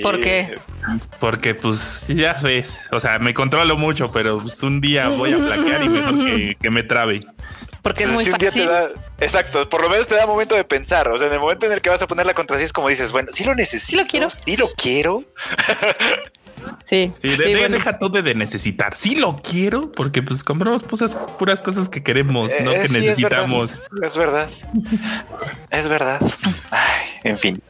¿Por 0.03 0.21
qué? 0.21 0.59
Porque 1.19 1.55
pues 1.55 2.07
ya 2.09 2.35
ves, 2.43 2.81
o 2.93 3.01
sea, 3.01 3.19
me 3.19 3.35
controlo 3.35 3.77
mucho, 3.77 4.11
pero 4.11 4.41
pues, 4.41 4.63
un 4.63 4.81
día 4.81 5.09
voy 5.09 5.33
a 5.33 5.39
flaquear 5.39 5.83
y 5.85 5.89
mejor 5.89 6.15
que, 6.17 6.57
que 6.61 6.71
me 6.71 6.83
trabe. 6.83 7.21
Porque 7.83 8.05
es 8.05 8.11
muy 8.11 8.25
Si 8.25 8.31
un 8.31 8.37
día 8.39 8.51
te 8.51 8.67
fácil. 8.67 8.67
da- 8.67 8.91
exacto, 9.21 9.69
por 9.71 9.81
lo 9.83 9.89
menos 9.89 10.07
te 10.07 10.15
da 10.15 10.27
momento 10.27 10.55
de 10.55 10.65
pensar. 10.65 11.09
O 11.09 11.17
sea, 11.17 11.29
en 11.29 11.33
el 11.33 11.41
momento 11.41 11.65
en 11.67 11.73
el 11.73 11.81
que 11.81 11.89
vas 11.89 12.03
a 12.03 12.07
poner 12.07 12.27
la 12.27 12.35
contraseña 12.35 12.67
es 12.67 12.73
como 12.75 12.89
dices, 12.89 13.11
bueno, 13.11 13.31
sí 13.33 13.43
lo 13.45 13.55
necesito, 13.55 13.87
Sí 13.91 13.97
lo 13.97 14.05
quiero. 14.05 14.29
sí 14.29 14.57
lo 14.59 14.69
quiero. 14.77 15.25
Sí, 16.85 17.13
Sí, 17.23 17.29
de- 17.29 17.37
sí, 17.37 17.43
de- 17.53 17.59
bueno. 17.61 17.75
deja 17.77 17.99
todo 17.99 18.23
de 18.23 18.35
necesitar. 18.35 18.95
Sí 18.97 19.15
lo 19.17 19.37
quiero, 19.37 19.91
porque 19.93 20.23
pues 20.23 20.43
compramos 20.45 20.83
puras, 20.83 21.17
puras 21.39 21.61
cosas 21.61 21.89
que 21.89 22.03
queremos, 22.03 22.51
no 22.65 22.73
Eh, 22.73 22.81
que 22.81 22.89
sí, 22.89 22.97
es 22.97 23.03
necesitamos. 23.03 23.81
verdad, 23.91 24.05
Es 24.07 24.17
verdad. 24.17 24.51
Es 25.71 25.89
verdad. 25.89 26.21
Ay, 26.71 27.11
en 27.25 27.39
fin. 27.39 27.63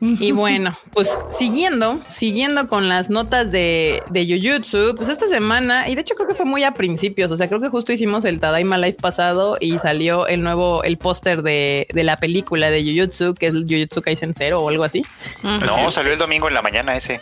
Y 0.00 0.32
bueno, 0.32 0.76
pues 0.92 1.16
siguiendo, 1.36 2.00
siguiendo 2.08 2.66
con 2.68 2.88
las 2.88 3.10
notas 3.10 3.52
de, 3.52 4.02
de 4.10 4.26
Jujutsu, 4.26 4.94
pues 4.96 5.08
esta 5.08 5.28
semana, 5.28 5.88
y 5.88 5.94
de 5.94 6.00
hecho 6.00 6.14
creo 6.14 6.28
que 6.28 6.34
fue 6.34 6.46
muy 6.46 6.64
a 6.64 6.72
principios, 6.74 7.30
o 7.30 7.36
sea, 7.36 7.48
creo 7.48 7.60
que 7.60 7.68
justo 7.68 7.92
hicimos 7.92 8.24
el 8.24 8.40
Tadaima 8.40 8.78
Live 8.78 8.96
pasado 9.00 9.56
y 9.60 9.78
salió 9.78 10.26
el 10.26 10.42
nuevo, 10.42 10.82
el 10.82 10.96
póster 10.98 11.42
de, 11.42 11.86
de 11.92 12.04
la 12.04 12.16
película 12.16 12.70
de 12.70 12.82
Jujutsu, 12.82 13.34
que 13.34 13.46
es 13.46 13.54
el 13.54 13.64
Jujutsu 13.68 14.00
Kaisen 14.02 14.34
Zero 14.34 14.60
o 14.60 14.68
algo 14.68 14.84
así. 14.84 15.04
No, 15.42 15.90
salió 15.90 16.12
el 16.12 16.18
domingo 16.18 16.48
en 16.48 16.54
la 16.54 16.62
mañana 16.62 16.96
ese. 16.96 17.20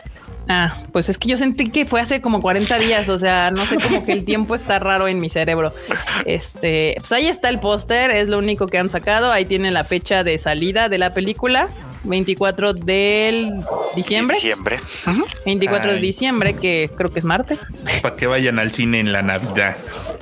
Ah, 0.49 0.77
pues 0.93 1.09
es 1.09 1.19
que 1.19 1.29
yo 1.29 1.37
sentí 1.37 1.71
que 1.71 1.87
fue 1.87 2.01
hace 2.01 2.21
como 2.21 2.41
40 2.41 2.79
días, 2.79 3.09
o 3.09 3.19
sea, 3.19 3.51
no 3.51 3.65
sé, 3.67 3.77
como 3.77 4.05
que 4.05 4.13
el 4.13 4.25
tiempo 4.27 4.55
está 4.55 4.79
raro 4.79 5.07
en 5.07 5.19
mi 5.19 5.31
cerebro. 5.31 5.73
Este, 6.27 6.97
pues 6.99 7.13
ahí 7.13 7.27
está 7.27 7.49
el 7.49 7.61
póster, 7.61 8.11
es 8.11 8.29
lo 8.29 8.39
único 8.39 8.67
que 8.67 8.79
han 8.79 8.89
sacado, 8.89 9.33
ahí 9.33 9.45
tiene 9.45 9.71
la 9.71 9.85
fecha 9.85 10.25
de 10.25 10.39
salida 10.39 10.89
de 10.89 10.99
la 10.99 11.15
película, 11.15 11.69
24 12.05 12.73
del 12.75 13.53
diciembre. 13.95 14.37
Diciembre. 14.37 14.81
24 15.45 15.93
de 15.93 15.99
diciembre, 15.99 16.55
que 16.57 16.91
creo 16.97 17.11
que 17.13 17.19
es 17.19 17.25
martes. 17.25 17.61
Para 18.03 18.17
que 18.17 18.27
vayan 18.27 18.59
al 18.59 18.71
cine 18.73 19.01
en 19.01 19.13
la 19.13 19.23
Navidad. 19.23 19.77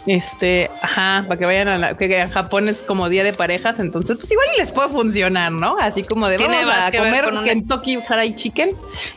Este, 0.06 0.70
ajá, 0.80 1.24
para 1.28 1.38
que 1.38 1.44
vayan 1.44 1.68
a 1.68 1.76
la, 1.76 1.96
que 1.96 2.18
en 2.18 2.28
Japón 2.28 2.68
es 2.68 2.82
como 2.82 3.08
día 3.10 3.24
de 3.24 3.34
parejas, 3.34 3.78
entonces 3.78 4.16
pues 4.16 4.30
igual 4.30 4.48
les 4.56 4.72
puede 4.72 4.88
funcionar, 4.88 5.52
¿no? 5.52 5.76
Así 5.78 6.02
como 6.02 6.28
de 6.28 6.36
Tiene 6.36 6.64
vamos 6.64 6.76
más 6.76 6.86
a 6.86 6.90
que 6.90 7.00
ver 7.00 7.10
comer 7.10 7.24
con 7.26 7.36
una- 7.38 7.44
Kentucky 7.46 7.98
Fried 7.98 8.34
Chicken 8.36 8.70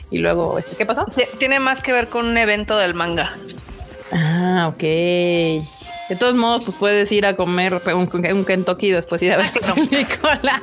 y 0.10 0.18
luego, 0.18 0.60
este, 0.60 0.76
¿qué 0.76 0.86
pasó? 0.86 1.06
Tiene 1.38 1.60
más 1.60 1.82
que 1.82 1.94
ver 1.94 2.10
con 2.10 2.26
un 2.28 2.38
evento 2.38 2.78
del 2.78 2.94
manga. 2.94 3.32
Ah, 4.12 4.68
ok. 4.68 4.84
De 6.12 6.18
todos 6.18 6.36
modos, 6.36 6.66
pues 6.66 6.76
puedes 6.76 7.10
ir 7.14 7.26
a 7.26 7.38
comer 7.38 7.82
un, 7.96 8.10
un 8.34 8.44
Kentucky 8.44 8.88
y 8.88 8.92
después 8.92 9.22
ir 9.22 9.32
a 9.32 9.38
ver 9.38 9.50
la 9.66 9.76
película. 9.76 10.62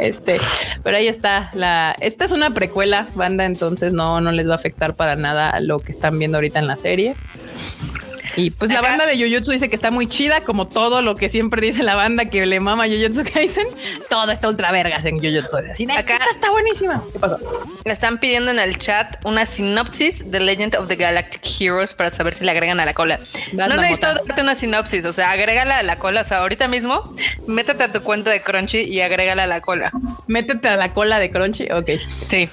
Este, 0.00 0.38
pero 0.82 0.96
ahí 0.96 1.06
está. 1.06 1.52
La, 1.54 1.94
esta 2.00 2.24
es 2.24 2.32
una 2.32 2.50
precuela, 2.50 3.06
banda, 3.14 3.44
entonces 3.44 3.92
no, 3.92 4.20
no 4.20 4.32
les 4.32 4.48
va 4.48 4.54
a 4.54 4.56
afectar 4.56 4.96
para 4.96 5.14
nada 5.14 5.50
a 5.50 5.60
lo 5.60 5.78
que 5.78 5.92
están 5.92 6.18
viendo 6.18 6.38
ahorita 6.38 6.58
en 6.58 6.66
la 6.66 6.76
serie. 6.76 7.14
Y 8.36 8.50
pues 8.50 8.70
la 8.70 8.80
Acá- 8.80 8.88
banda 8.90 9.06
de 9.06 9.16
Jujutsu 9.18 9.50
dice 9.52 9.68
que 9.68 9.76
está 9.76 9.90
muy 9.90 10.06
chida, 10.06 10.42
como 10.42 10.68
todo 10.68 11.02
lo 11.02 11.14
que 11.16 11.28
siempre 11.28 11.60
dice 11.62 11.82
la 11.82 11.94
banda 11.94 12.26
que 12.26 12.44
le 12.46 12.60
mama 12.60 12.84
a 12.84 12.86
Jujutsu 12.86 13.24
Kaisen. 13.32 13.66
Todo 14.10 14.30
está 14.30 14.48
ultra 14.48 14.70
vergas 14.72 15.04
en 15.04 15.18
Jujutsu. 15.18 15.56
Así, 15.70 15.84
"Es 15.84 15.88
que 15.88 15.92
Acá- 15.98 16.14
esta 16.14 16.30
está 16.30 16.50
buenísima. 16.50 17.02
¿Qué 17.12 17.18
pasó? 17.18 17.36
Le 17.84 17.92
están 17.92 18.18
pidiendo 18.18 18.50
en 18.50 18.58
el 18.58 18.78
chat 18.78 19.16
una 19.24 19.46
sinopsis 19.46 20.30
de 20.30 20.40
Legend 20.40 20.76
of 20.76 20.88
the 20.88 20.96
Galactic 20.96 21.42
Heroes 21.60 21.94
para 21.94 22.10
saber 22.10 22.34
si 22.34 22.44
le 22.44 22.50
agregan 22.50 22.78
a 22.80 22.84
la 22.84 22.94
cola. 22.94 23.18
No 23.52 23.66
necesito 23.68 24.06
mamota. 24.08 24.22
darte 24.26 24.42
una 24.42 24.54
sinopsis, 24.54 25.04
o 25.04 25.12
sea, 25.12 25.30
agrégala 25.30 25.78
a 25.78 25.82
la 25.82 25.98
cola. 25.98 26.20
O 26.20 26.24
sea, 26.24 26.38
ahorita 26.38 26.68
mismo, 26.68 27.14
métete 27.46 27.84
a 27.84 27.92
tu 27.92 28.02
cuenta 28.02 28.30
de 28.30 28.40
Crunchy 28.42 28.82
y 28.82 29.00
agrégala 29.00 29.44
a 29.44 29.46
la 29.46 29.60
cola. 29.60 29.90
Métete 30.26 30.68
a 30.68 30.76
la 30.76 30.92
cola 30.92 31.18
de 31.18 31.30
Crunchy. 31.30 31.68
Ok. 31.72 31.90
Sí. 32.28 32.46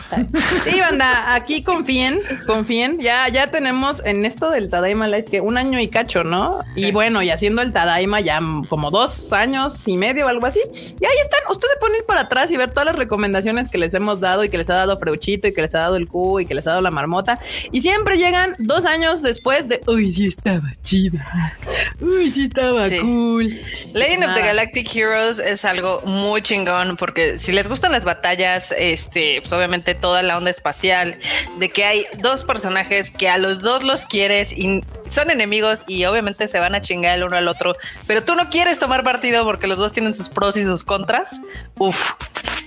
Sí, 0.64 0.80
banda, 0.80 1.34
aquí 1.34 1.64
confíen, 1.64 2.20
confíen. 2.46 3.00
Ya, 3.00 3.28
ya 3.30 3.48
tenemos 3.48 4.02
en 4.06 4.26
esto 4.26 4.50
del 4.50 4.70
Tadaima 4.70 5.08
Live 5.08 5.26
que 5.26 5.42
un 5.42 5.58
año 5.58 5.73
y 5.80 5.88
cacho, 5.90 6.24
¿no? 6.24 6.60
Y 6.76 6.92
bueno, 6.92 7.22
y 7.24 7.30
haciendo 7.30 7.62
el 7.62 7.72
Tadaima 7.72 8.20
ya 8.22 8.40
como 8.70 8.92
dos 8.92 9.32
años 9.34 9.88
y 9.88 9.98
medio 9.98 10.26
o 10.26 10.30
algo 10.30 10.46
así. 10.46 10.60
Y 10.74 11.06
ahí 11.06 11.18
están. 11.22 11.40
Ustedes 11.50 11.74
se 11.92 11.98
ir 11.98 12.06
para 12.06 12.22
atrás 12.22 12.52
y 12.52 12.58
ver 12.58 12.72
todas 12.72 12.86
las 12.86 12.96
recomendaciones 12.96 13.70
que 13.70 13.78
les 13.78 13.94
hemos 13.94 14.20
dado 14.20 14.44
y 14.44 14.50
que 14.50 14.58
les 14.58 14.70
ha 14.70 14.76
dado 14.76 14.98
Freuchito 14.98 15.48
y 15.48 15.54
que 15.54 15.62
les 15.62 15.76
ha 15.76 15.80
dado 15.80 15.96
el 15.96 16.08
Q 16.08 16.40
y 16.42 16.46
que 16.46 16.56
les 16.56 16.66
ha 16.68 16.72
dado 16.72 16.82
la 16.82 16.92
marmota. 16.92 17.40
Y 17.72 17.82
siempre 17.82 18.18
llegan 18.18 18.56
dos 18.60 18.86
años 18.86 19.22
después 19.22 19.68
de 19.68 19.82
uy, 19.88 20.14
sí 20.14 20.28
estaba 20.28 20.74
chida. 20.82 21.58
Uy, 22.02 22.32
sí 22.32 22.46
estaba 22.46 22.88
Sí. 22.90 23.00
cool. 23.00 23.60
Legend 23.94 24.24
of 24.26 24.34
the. 24.34 24.42
Galactic 24.42 24.96
Heroes 24.96 25.40
es 25.40 25.66
algo 25.66 26.02
muy 26.06 26.42
chingón 26.42 26.98
porque 26.98 27.38
si 27.38 27.52
les 27.52 27.68
gustan 27.68 27.92
las 27.92 28.06
batallas, 28.06 28.74
este, 28.78 29.42
pues 29.42 29.52
obviamente 29.54 29.96
toda 29.96 30.22
la 30.24 30.38
onda 30.38 30.50
espacial, 30.50 31.18
de 31.60 31.70
que 31.70 31.86
hay 31.86 32.06
dos 32.20 32.44
personajes 32.44 33.10
que 33.10 33.30
a 33.30 33.38
los 33.38 33.62
dos 33.62 33.84
los 33.84 34.06
quieres 34.06 34.52
y 34.52 34.82
son 35.08 35.30
enemigos 35.32 35.63
y 35.88 36.06
obviamente 36.06 36.48
se 36.48 36.60
van 36.60 36.76
a 36.76 36.82
chingar 36.82 37.18
el 37.18 37.24
uno 37.24 37.38
al 37.38 37.48
otro, 37.48 37.74
pero 38.08 38.24
tú 38.24 38.36
no 38.36 38.50
quieres 38.50 38.80
tomar 38.80 39.04
partido 39.04 39.44
porque 39.46 39.68
los 39.68 39.78
dos 39.78 39.92
tienen 39.92 40.14
sus 40.14 40.30
pros 40.30 40.58
y 40.58 40.64
sus 40.64 40.84
contras. 40.84 41.40
Uf, 41.78 42.12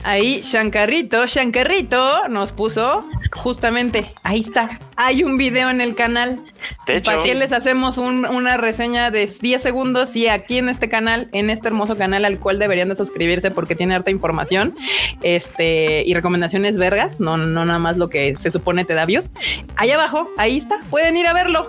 Ahí 0.05 0.41
Shankarrito, 0.43 1.27
Shankarrito 1.27 2.29
nos 2.29 2.53
puso 2.53 3.05
justamente, 3.33 4.15
ahí 4.23 4.41
está, 4.41 4.69
hay 4.95 5.25
un 5.25 5.37
video 5.37 5.69
en 5.69 5.81
el 5.81 5.97
canal. 5.97 6.39
De 6.87 6.99
hecho, 6.99 7.11
¿Para 7.11 7.25
les 7.35 7.53
hacemos 7.53 7.99
un- 7.99 8.25
una 8.25 8.57
reseña 8.57 9.11
de 9.11 9.27
10 9.27 9.61
segundos? 9.61 10.15
Y 10.15 10.29
aquí 10.29 10.59
en 10.59 10.69
este 10.69 10.89
canal, 10.89 11.29
en 11.33 11.51
este 11.51 11.67
hermoso 11.69 11.97
canal 11.97 12.25
al 12.25 12.39
cual 12.39 12.61
deberían 12.61 12.89
de 12.89 12.95
suscribirse 12.95 13.51
porque 13.51 13.75
tiene 13.75 13.97
harta 13.97 14.13
información 14.13 14.77
este, 15.23 16.05
y 16.07 16.15
recomendaciones 16.15 16.79
vergas, 16.79 17.19
no, 17.19 17.37
no 17.37 17.65
nada 17.65 17.79
más 17.81 17.97
lo 17.97 18.09
que 18.09 18.37
se 18.37 18.53
supone 18.53 18.85
te 18.85 18.95
da 18.95 19.07
views. 19.07 19.31
Ahí 19.75 19.91
abajo, 19.91 20.31
ahí 20.39 20.59
está, 20.59 20.79
pueden 20.89 21.17
ir 21.17 21.27
a 21.27 21.33
verlo. 21.33 21.69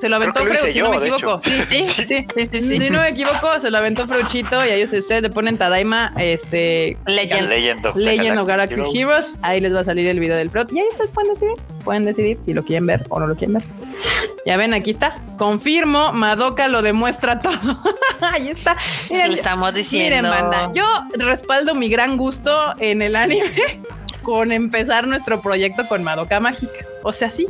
Se 0.00 0.08
lo 0.08 0.16
aventó 0.16 0.40
Freud, 0.40 0.72
si 0.72 0.80
no 0.80 0.90
me 0.90 0.96
equivoco. 0.96 1.40
Sí, 1.40 1.62
sí, 1.70 1.84
sí, 1.84 2.04
sí, 2.06 2.26
sí, 2.34 2.46
sí. 2.50 2.78
Si 2.80 2.90
no 2.90 3.00
me 3.00 3.10
equivoco, 3.10 3.60
se 3.60 3.70
lo 3.70 3.78
aventó 3.78 4.06
Freuchito 4.08 4.64
y 4.64 4.70
ahí 4.70 4.82
ustedes 4.82 5.22
le 5.22 5.30
ponen 5.30 5.56
Tadaima, 5.56 6.12
este, 6.18 6.96
Legend. 7.06 7.48
Legend 7.48 7.86
of, 7.86 7.96
Legend 7.96 8.38
of 8.40 8.48
Galactic 8.48 8.78
Galactic 8.78 8.96
Heroes. 8.96 9.26
Heroes. 9.26 9.38
Ahí 9.42 9.60
les 9.60 9.72
va 9.72 9.80
a 9.80 9.84
salir 9.84 10.08
el 10.08 10.18
video 10.18 10.36
del 10.36 10.50
plot. 10.50 10.72
Y 10.72 10.80
ahí 10.80 10.86
ustedes 10.90 11.10
pueden 11.10 11.32
decidir. 11.32 11.54
Pueden 11.84 12.04
decidir 12.04 12.38
si 12.44 12.52
lo 12.52 12.64
quieren 12.64 12.86
ver 12.86 13.04
o 13.10 13.20
no 13.20 13.28
lo 13.28 13.36
quieren 13.36 13.54
ver. 13.54 13.62
Ya 14.44 14.56
ven, 14.56 14.74
aquí 14.74 14.90
está. 14.90 15.14
Confirmo, 15.38 16.12
Madoka 16.12 16.66
lo 16.66 16.82
demuestra 16.82 17.38
todo. 17.38 17.80
ahí 18.20 18.48
está. 18.48 18.76
Miren, 19.10 19.30
Lo 19.30 19.36
estamos 19.36 19.74
diciendo. 19.74 20.28
miren, 20.30 20.50
banda. 20.50 20.72
Yo 20.74 20.84
respaldo 21.14 21.74
mi 21.76 21.88
gran 21.88 22.16
gusto 22.16 22.52
en 22.80 23.02
el 23.02 23.14
anime 23.14 23.80
con 24.22 24.50
empezar 24.50 25.06
nuestro 25.06 25.40
proyecto 25.40 25.86
con 25.86 26.02
Madoka 26.02 26.40
Mágica. 26.40 26.80
O 27.04 27.12
sea, 27.12 27.30
sí. 27.30 27.46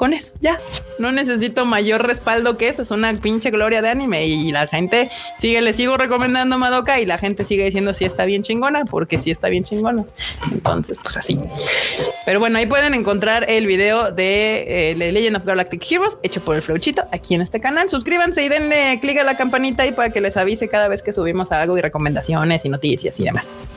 Con 0.00 0.14
eso, 0.14 0.32
ya. 0.40 0.58
No 0.98 1.12
necesito 1.12 1.66
mayor 1.66 2.06
respaldo 2.06 2.56
que 2.56 2.70
eso. 2.70 2.80
Es 2.80 2.90
una 2.90 3.12
pinche 3.20 3.50
gloria 3.50 3.82
de 3.82 3.90
anime. 3.90 4.24
Y 4.24 4.50
la 4.50 4.66
gente 4.66 5.10
sigue, 5.38 5.60
le 5.60 5.74
sigo 5.74 5.98
recomendando 5.98 6.56
Madoka 6.56 6.98
y 7.00 7.04
la 7.04 7.18
gente 7.18 7.44
sigue 7.44 7.66
diciendo 7.66 7.92
si 7.92 8.06
está 8.06 8.24
bien 8.24 8.42
chingona, 8.42 8.86
porque 8.86 9.18
sí 9.18 9.30
está 9.30 9.48
bien 9.48 9.62
chingona. 9.62 10.06
Entonces, 10.52 10.98
pues 11.02 11.18
así. 11.18 11.38
Pero 12.24 12.40
bueno, 12.40 12.56
ahí 12.56 12.64
pueden 12.64 12.94
encontrar 12.94 13.44
el 13.50 13.66
video 13.66 14.10
de 14.10 14.92
eh, 14.92 14.94
Legend 14.94 15.36
of 15.36 15.44
Galactic 15.44 15.84
Heroes 15.92 16.16
hecho 16.22 16.40
por 16.40 16.56
el 16.56 16.62
Flauchito 16.62 17.02
aquí 17.12 17.34
en 17.34 17.42
este 17.42 17.60
canal. 17.60 17.90
Suscríbanse 17.90 18.42
y 18.42 18.48
denle 18.48 18.98
clic 19.02 19.18
a 19.18 19.24
la 19.24 19.36
campanita 19.36 19.82
ahí 19.82 19.92
para 19.92 20.08
que 20.08 20.22
les 20.22 20.38
avise 20.38 20.68
cada 20.68 20.88
vez 20.88 21.02
que 21.02 21.12
subimos 21.12 21.52
algo 21.52 21.76
y 21.76 21.82
recomendaciones 21.82 22.64
y 22.64 22.70
noticias 22.70 23.20
y 23.20 23.24
demás. 23.24 23.68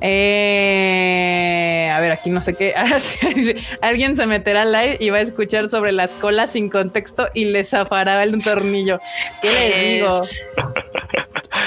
Eh, 0.00 1.90
a 1.92 2.00
ver, 2.00 2.12
aquí 2.12 2.30
no 2.30 2.42
sé 2.42 2.54
qué. 2.54 2.74
Alguien 3.80 4.16
se 4.16 4.26
meterá 4.26 4.62
al 4.62 4.72
live 4.72 4.96
y 5.00 5.10
va 5.10 5.18
a 5.18 5.22
escuchar 5.22 5.68
sobre 5.68 5.92
las 5.92 6.12
colas 6.12 6.50
sin 6.52 6.68
contexto 6.68 7.28
y 7.34 7.44
le 7.46 7.64
zafará 7.64 8.22
el 8.22 8.42
tornillo. 8.42 9.00
¿Qué 9.42 9.50
les 9.52 9.94
digo? 9.94 10.22
Es- 10.22 10.46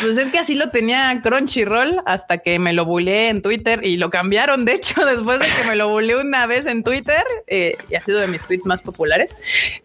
Pues 0.01 0.17
es 0.17 0.29
que 0.29 0.39
así 0.39 0.55
lo 0.55 0.69
tenía 0.69 1.19
Crunchyroll 1.21 2.01
hasta 2.07 2.39
que 2.39 2.57
me 2.57 2.73
lo 2.73 2.85
buleé 2.85 3.27
en 3.29 3.41
Twitter 3.43 3.81
y 3.85 3.97
lo 3.97 4.09
cambiaron. 4.09 4.65
De 4.65 4.73
hecho, 4.73 5.05
después 5.05 5.39
de 5.39 5.45
que 5.45 5.67
me 5.69 5.75
lo 5.75 5.89
buleé 5.89 6.15
una 6.15 6.47
vez 6.47 6.65
en 6.65 6.81
Twitter 6.83 7.23
eh, 7.47 7.73
y 7.89 7.95
ha 7.95 8.01
sido 8.01 8.19
de 8.19 8.27
mis 8.27 8.41
tweets 8.43 8.65
más 8.65 8.81
populares, 8.81 9.37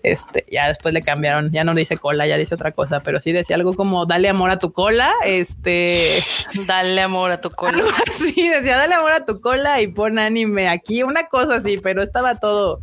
este 0.02 0.44
ya 0.50 0.68
después 0.68 0.94
le 0.94 1.02
cambiaron. 1.02 1.50
Ya 1.52 1.64
no 1.64 1.74
dice 1.74 1.98
cola, 1.98 2.26
ya 2.26 2.37
dice 2.38 2.54
otra 2.54 2.72
cosa, 2.72 3.00
pero 3.00 3.20
sí 3.20 3.32
decía 3.32 3.56
algo 3.56 3.74
como 3.74 4.06
dale 4.06 4.28
amor 4.28 4.50
a 4.50 4.59
tu 4.59 4.72
cola. 4.72 5.12
Este 5.24 6.22
Dale 6.66 7.00
amor 7.02 7.30
a 7.32 7.40
tu 7.40 7.50
cola. 7.50 7.72
algo 7.76 7.90
así 8.09 8.36
decía 8.42 8.77
dale 8.77 8.94
amor 8.94 9.12
a 9.12 9.25
tu 9.25 9.40
cola 9.40 9.81
y 9.81 9.88
pon 9.88 10.18
anime 10.18 10.68
aquí, 10.68 11.03
una 11.03 11.29
cosa 11.29 11.57
así, 11.57 11.79
pero 11.79 12.03
estaba 12.03 12.37
todo, 12.37 12.81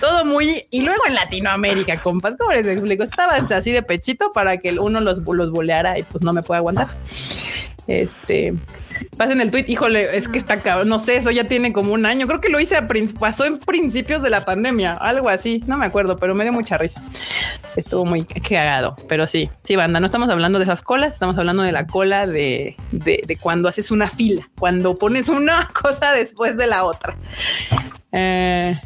todo 0.00 0.24
muy. 0.24 0.64
Y 0.70 0.82
luego 0.82 1.00
en 1.06 1.14
Latinoamérica, 1.14 2.00
compas, 2.00 2.34
¿cómo 2.38 2.52
les 2.52 2.66
explico? 2.66 3.04
Estaba 3.04 3.34
así 3.36 3.72
de 3.72 3.82
pechito 3.82 4.32
para 4.32 4.58
que 4.58 4.72
uno 4.72 5.00
los, 5.00 5.20
los 5.20 5.50
buleara 5.50 5.98
y 5.98 6.02
pues 6.02 6.22
no 6.22 6.32
me 6.32 6.42
puede 6.42 6.58
aguantar. 6.58 6.88
Este. 7.86 8.54
Pasen 9.16 9.40
el 9.40 9.50
tweet, 9.50 9.64
híjole, 9.68 10.16
es 10.16 10.28
que 10.28 10.38
está 10.38 10.60
cabrón, 10.60 10.88
no 10.88 10.98
sé, 10.98 11.16
eso 11.16 11.30
ya 11.30 11.44
tiene 11.44 11.72
como 11.72 11.92
un 11.92 12.06
año, 12.06 12.26
creo 12.26 12.40
que 12.40 12.48
lo 12.48 12.60
hice, 12.60 12.76
a 12.76 12.88
pasó 13.18 13.44
en 13.44 13.58
principios 13.58 14.22
de 14.22 14.30
la 14.30 14.44
pandemia, 14.44 14.92
algo 14.92 15.28
así, 15.28 15.62
no 15.66 15.76
me 15.76 15.86
acuerdo, 15.86 16.16
pero 16.16 16.34
me 16.34 16.44
dio 16.44 16.52
mucha 16.52 16.78
risa. 16.78 17.02
Estuvo 17.76 18.04
muy 18.04 18.24
cagado, 18.24 18.96
pero 19.08 19.26
sí, 19.26 19.50
sí, 19.62 19.76
banda, 19.76 20.00
no 20.00 20.06
estamos 20.06 20.28
hablando 20.28 20.58
de 20.58 20.64
esas 20.64 20.82
colas, 20.82 21.12
estamos 21.12 21.38
hablando 21.38 21.62
de 21.62 21.72
la 21.72 21.86
cola 21.86 22.26
de, 22.26 22.76
de, 22.92 23.22
de 23.26 23.36
cuando 23.36 23.68
haces 23.68 23.90
una 23.90 24.08
fila, 24.08 24.48
cuando 24.58 24.96
pones 24.96 25.28
una 25.28 25.68
cosa 25.82 26.12
después 26.12 26.56
de 26.56 26.66
la 26.66 26.84
otra. 26.84 27.16
Eh, 28.12 28.78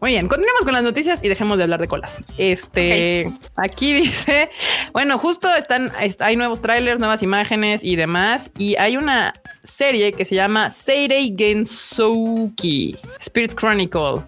muy 0.00 0.10
bien, 0.12 0.28
continuemos 0.28 0.62
con 0.64 0.72
las 0.72 0.82
noticias 0.84 1.22
y 1.24 1.28
dejemos 1.28 1.56
de 1.58 1.64
hablar 1.64 1.80
de 1.80 1.88
colas. 1.88 2.18
Este, 2.38 3.32
aquí 3.56 3.92
dice, 4.02 4.50
bueno, 4.92 5.18
justo 5.18 5.52
están, 5.54 5.90
est- 6.00 6.22
hay 6.22 6.36
nuevos 6.36 6.60
trailers, 6.62 6.98
nuevas 7.00 7.22
imágenes 7.22 7.82
y 7.82 7.96
demás, 7.96 8.50
y 8.58 8.76
hay 8.76 8.96
una 8.96 9.32
serie 9.64 10.12
que 10.12 10.24
se 10.24 10.34
llama 10.34 10.70
Seirei 10.70 11.34
Gensouki 11.36 12.96
Spirits 13.20 13.56
Chronicle. 13.56 14.22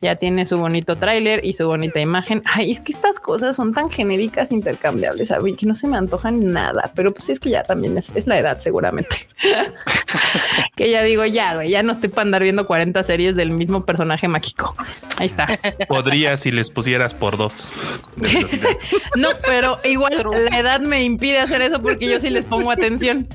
Ya 0.00 0.14
tiene 0.14 0.46
su 0.46 0.56
bonito 0.58 0.94
tráiler 0.96 1.44
y 1.44 1.54
su 1.54 1.66
bonita 1.66 1.98
imagen. 2.00 2.42
Ay, 2.44 2.70
es 2.70 2.80
que 2.80 2.92
estas 2.92 3.18
cosas 3.18 3.56
son 3.56 3.74
tan 3.74 3.90
genéricas, 3.90 4.52
intercambiables, 4.52 5.28
¿sabes? 5.28 5.56
Que 5.56 5.66
no 5.66 5.74
se 5.74 5.88
me 5.88 5.96
antojan 5.96 6.52
nada, 6.52 6.92
pero 6.94 7.12
pues 7.12 7.28
es 7.30 7.40
que 7.40 7.50
ya 7.50 7.62
también 7.64 7.98
es, 7.98 8.12
es 8.14 8.26
la 8.28 8.38
edad 8.38 8.60
seguramente. 8.60 9.28
que 10.76 10.90
ya 10.90 11.02
digo, 11.02 11.24
ya, 11.26 11.56
güey, 11.56 11.70
ya 11.70 11.82
no 11.82 11.92
estoy 11.92 12.08
para 12.10 12.22
andar 12.22 12.42
viendo 12.42 12.66
40 12.66 13.02
series 13.02 13.34
del 13.34 13.50
mismo 13.50 13.84
personaje 13.84 14.28
mágico. 14.28 14.74
Ahí 15.18 15.26
está. 15.26 15.48
Podría 15.88 16.36
si 16.36 16.50
les 16.52 16.70
pusieras 16.70 17.14
por 17.14 17.36
dos. 17.36 17.68
No, 19.16 19.28
pero 19.46 19.80
igual 19.84 20.14
la 20.50 20.58
edad 20.58 20.80
me 20.80 21.02
impide 21.02 21.38
hacer 21.38 21.60
eso 21.62 21.82
porque 21.82 22.08
yo 22.08 22.20
sí 22.20 22.30
les 22.30 22.44
pongo 22.44 22.70
atención. 22.70 23.26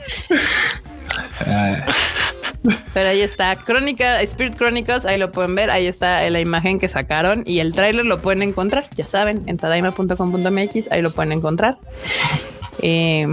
Pero 2.94 3.10
ahí 3.10 3.22
está, 3.22 3.56
Crónica, 3.56 4.22
Spirit 4.22 4.56
Chronicles, 4.56 5.06
ahí 5.06 5.18
lo 5.18 5.32
pueden 5.32 5.56
ver, 5.56 5.70
ahí 5.70 5.88
está 5.88 6.30
la 6.30 6.40
imagen 6.40 6.80
que 6.80 6.88
sacaron 6.88 7.44
y 7.46 7.60
el 7.60 7.74
tráiler 7.74 8.06
lo 8.06 8.22
pueden 8.22 8.42
encontrar, 8.44 8.86
ya 8.96 9.04
saben, 9.04 9.44
en 9.48 9.58
tadaima.com.mx, 9.58 10.92
ahí 10.92 11.02
lo 11.02 11.12
pueden 11.14 11.34
encontrar. 11.34 11.78
Eh, 12.80 13.28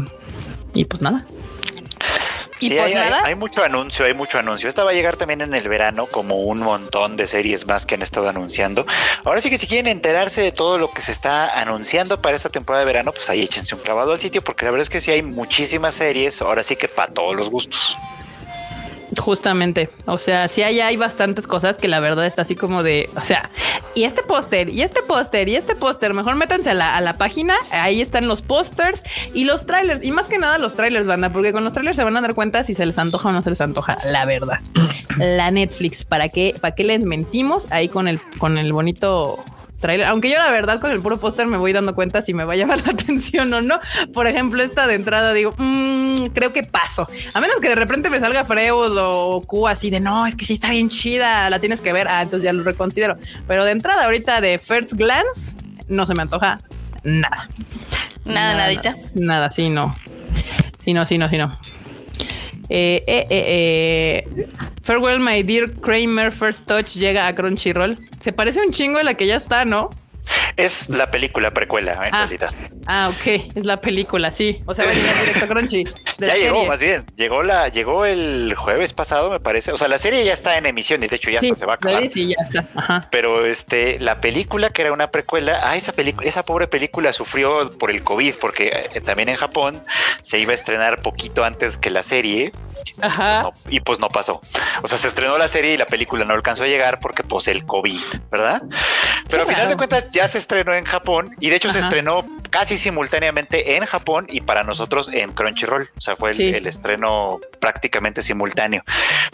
y 0.74 0.84
pues 0.84 1.02
nada, 1.02 1.24
Y 2.60 2.68
Sí, 2.68 2.74
pues 2.76 2.94
hay, 2.94 3.12
hay- 3.24 3.34
mucho 3.34 3.64
anuncio, 3.64 4.04
hay 4.04 4.12
mucho 4.14 4.38
anuncio. 4.38 4.68
Esta 4.68 4.84
va 4.84 4.90
a 4.90 4.94
llegar 4.94 5.16
también 5.16 5.40
en 5.40 5.54
el 5.54 5.68
verano, 5.68 6.06
como 6.06 6.36
un 6.36 6.58
montón 6.60 7.16
de 7.16 7.26
series 7.26 7.66
más 7.66 7.86
que 7.86 7.94
han 7.94 8.02
estado 8.02 8.28
anunciando. 8.28 8.84
Ahora 9.24 9.40
sí 9.40 9.48
que 9.50 9.56
si 9.58 9.66
quieren 9.66 9.86
enterarse 9.86 10.42
de 10.42 10.52
todo 10.52 10.76
lo 10.78 10.90
que 10.90 11.00
se 11.00 11.10
está 11.12 11.58
anunciando 11.60 12.20
para 12.20 12.36
esta 12.36 12.50
temporada 12.50 12.80
de 12.80 12.86
verano, 12.86 13.12
pues 13.12 13.28
ahí 13.30 13.42
échense 13.42 13.74
un 13.74 13.80
clavado 13.80 14.12
al 14.12 14.20
sitio, 14.20 14.42
porque 14.42 14.64
la 14.66 14.70
verdad 14.72 14.82
es 14.82 14.90
que 14.90 15.00
sí 15.00 15.10
hay 15.10 15.22
muchísimas 15.22 15.94
series, 15.94 16.40
ahora 16.42 16.62
sí 16.62 16.76
que 16.76 16.86
para 16.88 17.12
todos 17.12 17.34
los 17.34 17.48
gustos. 17.50 17.96
Justamente, 19.18 19.90
o 20.06 20.18
sea, 20.18 20.48
sí 20.48 20.62
hay, 20.62 20.80
hay 20.80 20.96
bastantes 20.96 21.46
cosas 21.46 21.78
que 21.78 21.88
la 21.88 22.00
verdad 22.00 22.26
está 22.26 22.42
así 22.42 22.54
como 22.56 22.82
de, 22.82 23.08
o 23.16 23.20
sea, 23.20 23.50
y 23.94 24.04
este 24.04 24.22
póster, 24.22 24.68
y 24.68 24.82
este 24.82 25.02
póster, 25.02 25.48
y 25.48 25.56
este 25.56 25.74
póster, 25.74 26.14
mejor 26.14 26.36
métanse 26.36 26.70
a 26.70 26.74
la, 26.74 26.96
a 26.96 27.00
la 27.00 27.18
página, 27.18 27.54
ahí 27.72 28.00
están 28.00 28.28
los 28.28 28.42
pósters 28.42 29.02
y 29.34 29.44
los 29.44 29.66
trailers, 29.66 30.04
y 30.04 30.12
más 30.12 30.26
que 30.26 30.38
nada 30.38 30.58
los 30.58 30.74
trailers, 30.74 31.06
banda, 31.06 31.30
porque 31.30 31.52
con 31.52 31.64
los 31.64 31.72
trailers 31.72 31.96
se 31.96 32.04
van 32.04 32.16
a 32.16 32.20
dar 32.20 32.34
cuenta 32.34 32.64
si 32.64 32.74
se 32.74 32.86
les 32.86 32.98
antoja 32.98 33.28
o 33.28 33.32
no 33.32 33.42
se 33.42 33.50
les 33.50 33.60
antoja, 33.60 33.98
la 34.04 34.24
verdad. 34.24 34.60
la 35.18 35.50
Netflix, 35.50 36.04
¿para 36.04 36.28
qué, 36.28 36.54
para 36.60 36.74
qué 36.74 36.84
les 36.84 37.04
mentimos 37.04 37.66
ahí 37.70 37.88
con 37.88 38.08
el, 38.08 38.20
con 38.38 38.58
el 38.58 38.72
bonito 38.72 39.44
tráiler. 39.80 40.06
Aunque 40.06 40.30
yo 40.30 40.36
la 40.38 40.50
verdad 40.50 40.80
con 40.80 40.90
el 40.90 41.00
puro 41.00 41.18
póster 41.18 41.46
me 41.46 41.56
voy 41.56 41.72
dando 41.72 41.94
cuenta 41.94 42.22
si 42.22 42.34
me 42.34 42.44
va 42.44 42.52
a 42.52 42.56
llamar 42.56 42.80
la 42.86 42.92
atención 42.92 43.52
o 43.52 43.60
no. 43.62 43.80
Por 44.12 44.26
ejemplo, 44.26 44.62
esta 44.62 44.86
de 44.86 44.94
entrada 44.94 45.32
digo, 45.32 45.52
"Mm, 45.56 46.26
creo 46.26 46.52
que 46.52 46.62
paso. 46.62 47.08
A 47.34 47.40
menos 47.40 47.56
que 47.60 47.68
de 47.68 47.74
repente 47.74 48.10
me 48.10 48.20
salga 48.20 48.44
Freud 48.44 48.92
o 48.98 49.42
Q 49.46 49.66
así 49.68 49.90
de 49.90 50.00
no, 50.00 50.26
es 50.26 50.36
que 50.36 50.44
sí 50.44 50.52
está 50.52 50.70
bien 50.70 50.88
chida, 50.88 51.50
la 51.50 51.58
tienes 51.58 51.80
que 51.80 51.92
ver. 51.92 52.06
Ah, 52.08 52.22
entonces 52.22 52.44
ya 52.44 52.52
lo 52.52 52.62
reconsidero. 52.62 53.16
Pero 53.48 53.64
de 53.64 53.72
entrada 53.72 54.04
ahorita 54.04 54.40
de 54.40 54.58
First 54.58 54.92
Glance 54.92 55.56
no 55.88 56.06
se 56.06 56.14
me 56.14 56.22
antoja 56.22 56.60
nada. 57.02 57.48
Nada, 58.24 58.54
nadita. 58.54 58.94
Nada, 59.14 59.50
sí, 59.50 59.70
no. 59.70 59.96
Sí, 60.78 60.92
no, 60.92 61.04
sí, 61.06 61.18
no, 61.18 61.28
sí, 61.28 61.36
no. 61.38 61.50
Eh, 62.72 63.02
eh, 63.06 63.26
eh, 63.28 64.24
eh. 64.36 64.46
Farewell, 64.82 65.18
my 65.18 65.42
dear 65.42 65.72
Kramer, 65.80 66.30
First 66.30 66.68
Touch 66.68 66.94
llega 66.94 67.26
a 67.26 67.34
Crunchyroll. 67.34 67.98
Se 68.20 68.32
parece 68.32 68.64
un 68.64 68.72
chingo 68.72 68.98
a 68.98 69.02
la 69.02 69.14
que 69.14 69.26
ya 69.26 69.34
está, 69.34 69.64
¿no? 69.64 69.90
Es 70.56 70.88
la 70.90 71.10
película 71.10 71.52
precuela, 71.52 71.92
en 72.06 72.14
Ah. 72.14 72.26
realidad. 72.26 72.50
Ah, 72.86 73.08
ok, 73.10 73.26
es 73.54 73.64
la 73.64 73.80
película, 73.80 74.30
sí. 74.32 74.62
O 74.66 74.74
sea, 74.74 74.84
va 74.84 74.90
a 74.90 74.94
llegar 74.94 75.18
directo 75.20 75.46
Crunchy. 75.48 75.84
de 76.18 76.26
Ya 76.26 76.34
llegó, 76.34 76.54
serie. 76.56 76.68
más 76.68 76.80
bien. 76.80 77.04
Llegó 77.16 77.42
la, 77.42 77.68
llegó 77.68 78.04
el 78.04 78.54
jueves 78.56 78.92
pasado, 78.92 79.30
me 79.30 79.40
parece. 79.40 79.72
O 79.72 79.76
sea, 79.78 79.88
la 79.88 79.98
serie 79.98 80.24
ya 80.24 80.32
está 80.32 80.58
en 80.58 80.66
emisión 80.66 81.02
y 81.02 81.06
de 81.06 81.16
hecho 81.16 81.30
ya 81.30 81.40
Sí, 81.40 81.46
hasta 81.50 81.60
se 81.60 81.66
va 81.66 81.72
a 81.74 81.76
acabar. 81.76 82.08
sí, 82.08 82.28
ya 82.28 82.36
está. 82.42 82.66
Ajá. 82.78 83.08
Pero 83.10 83.44
este, 83.46 83.98
la 84.00 84.20
película 84.20 84.70
que 84.70 84.82
era 84.82 84.92
una 84.92 85.10
precuela, 85.10 85.60
ah, 85.62 85.76
esa 85.76 85.92
película, 85.92 86.28
esa 86.28 86.42
pobre 86.44 86.66
película 86.68 87.12
sufrió 87.12 87.70
por 87.78 87.90
el 87.90 88.02
COVID, 88.02 88.34
porque 88.40 88.88
eh, 88.94 89.00
también 89.00 89.28
en 89.30 89.36
Japón 89.36 89.82
se 90.20 90.38
iba 90.38 90.52
a 90.52 90.54
estrenar 90.54 91.00
poquito 91.00 91.44
antes 91.44 91.78
que 91.78 91.90
la 91.90 92.02
serie 92.02 92.52
Ajá. 93.00 93.42
no- 93.42 93.52
y 93.68 93.80
pues 93.80 93.98
no 94.00 94.08
pasó. 94.08 94.40
O 94.82 94.88
sea, 94.88 94.98
se 94.98 95.08
estrenó 95.08 95.38
la 95.38 95.48
serie 95.48 95.74
y 95.74 95.76
la 95.76 95.86
película 95.86 96.24
no 96.24 96.34
alcanzó 96.34 96.64
a 96.64 96.66
llegar 96.66 97.00
porque 97.00 97.22
pues 97.24 97.48
el 97.48 97.64
COVID, 97.64 98.00
¿verdad? 98.30 98.62
Pero 99.28 99.42
al 99.42 99.48
final 99.48 99.68
de 99.68 99.76
cuentas 99.76 100.10
ya 100.10 100.19
se 100.28 100.38
estrenó 100.38 100.74
en 100.74 100.84
Japón 100.84 101.34
y 101.40 101.50
de 101.50 101.56
hecho 101.56 101.70
se 101.72 101.78
estrenó 101.80 102.24
casi 102.50 102.76
simultáneamente 102.76 103.76
en 103.76 103.84
Japón 103.84 104.26
y 104.28 104.40
para 104.40 104.62
nosotros 104.64 105.08
en 105.12 105.32
Crunchyroll. 105.32 105.90
O 105.96 106.00
sea, 106.00 106.16
fue 106.16 106.30
el, 106.30 106.36
Sí. 106.36 106.48
el 106.48 106.66
estreno 106.66 107.40
prácticamente 107.60 108.22
simultáneo. 108.22 108.82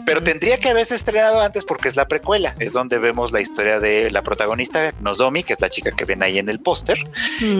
Pero 0.05 0.21
tendría 0.21 0.57
que 0.59 0.69
haberse 0.69 0.95
estrenado 0.95 1.41
antes 1.41 1.65
porque 1.65 1.87
es 1.87 1.95
la 1.95 2.07
precuela. 2.07 2.55
Es 2.59 2.73
donde 2.73 2.99
vemos 2.99 3.31
la 3.31 3.41
historia 3.41 3.79
de 3.79 4.11
la 4.11 4.21
protagonista 4.21 4.93
Nozomi, 5.01 5.43
que 5.43 5.53
es 5.53 5.61
la 5.61 5.69
chica 5.69 5.91
que 5.91 6.05
ven 6.05 6.23
ahí 6.23 6.37
en 6.39 6.49
el 6.49 6.59
póster 6.59 6.97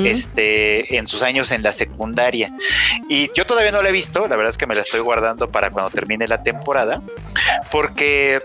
este, 0.05 0.97
en 0.97 1.07
sus 1.07 1.21
años 1.23 1.51
en 1.51 1.63
la 1.63 1.71
secundaria. 1.71 2.51
Y 3.09 3.31
yo 3.33 3.45
todavía 3.45 3.71
no 3.71 3.81
la 3.81 3.89
he 3.89 3.91
visto, 3.91 4.21
la 4.27 4.35
verdad 4.35 4.49
es 4.49 4.57
que 4.57 4.67
me 4.67 4.75
la 4.75 4.81
estoy 4.81 4.99
guardando 4.99 5.49
para 5.49 5.69
cuando 5.71 5.89
termine 5.91 6.27
la 6.27 6.43
temporada, 6.43 7.01
porque 7.71 8.41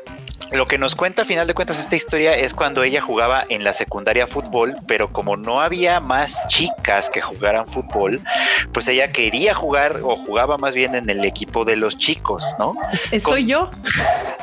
lo 0.51 0.67
que 0.67 0.79
nos 0.79 0.95
cuenta 0.95 1.23
a 1.23 1.25
final 1.25 1.47
de 1.47 1.55
cuentas 1.55 1.79
esta 1.79 1.97
historia 1.97 2.35
es 2.35 2.53
cuando 2.55 2.83
ella 2.83 3.01
jugaba 3.01 3.45
en 3.49 3.65
la 3.65 3.73
secundaria 3.73 4.27
fútbol, 4.27 4.75
pero 4.87 5.13
como 5.13 5.37
no 5.37 5.61
había 5.61 6.01
más 6.01 6.47
chicas 6.49 7.09
que 7.11 7.21
jugaran 7.21 7.67
fútbol, 7.67 8.21
pues 8.73 8.89
ella 8.89 9.13
quería 9.13 9.55
jugar 9.55 10.01
o 10.03 10.17
jugaba 10.17 10.59
más 10.59 10.75
bien 10.75 10.95
en 10.95 11.09
el 11.11 11.25
equipo 11.25 11.65
de 11.65 11.77
los 11.77 11.97
chicos, 11.99 12.45
¿no? 12.59 12.75
Es- 13.11 13.23
soy 13.23 13.47
yo. 13.47 13.71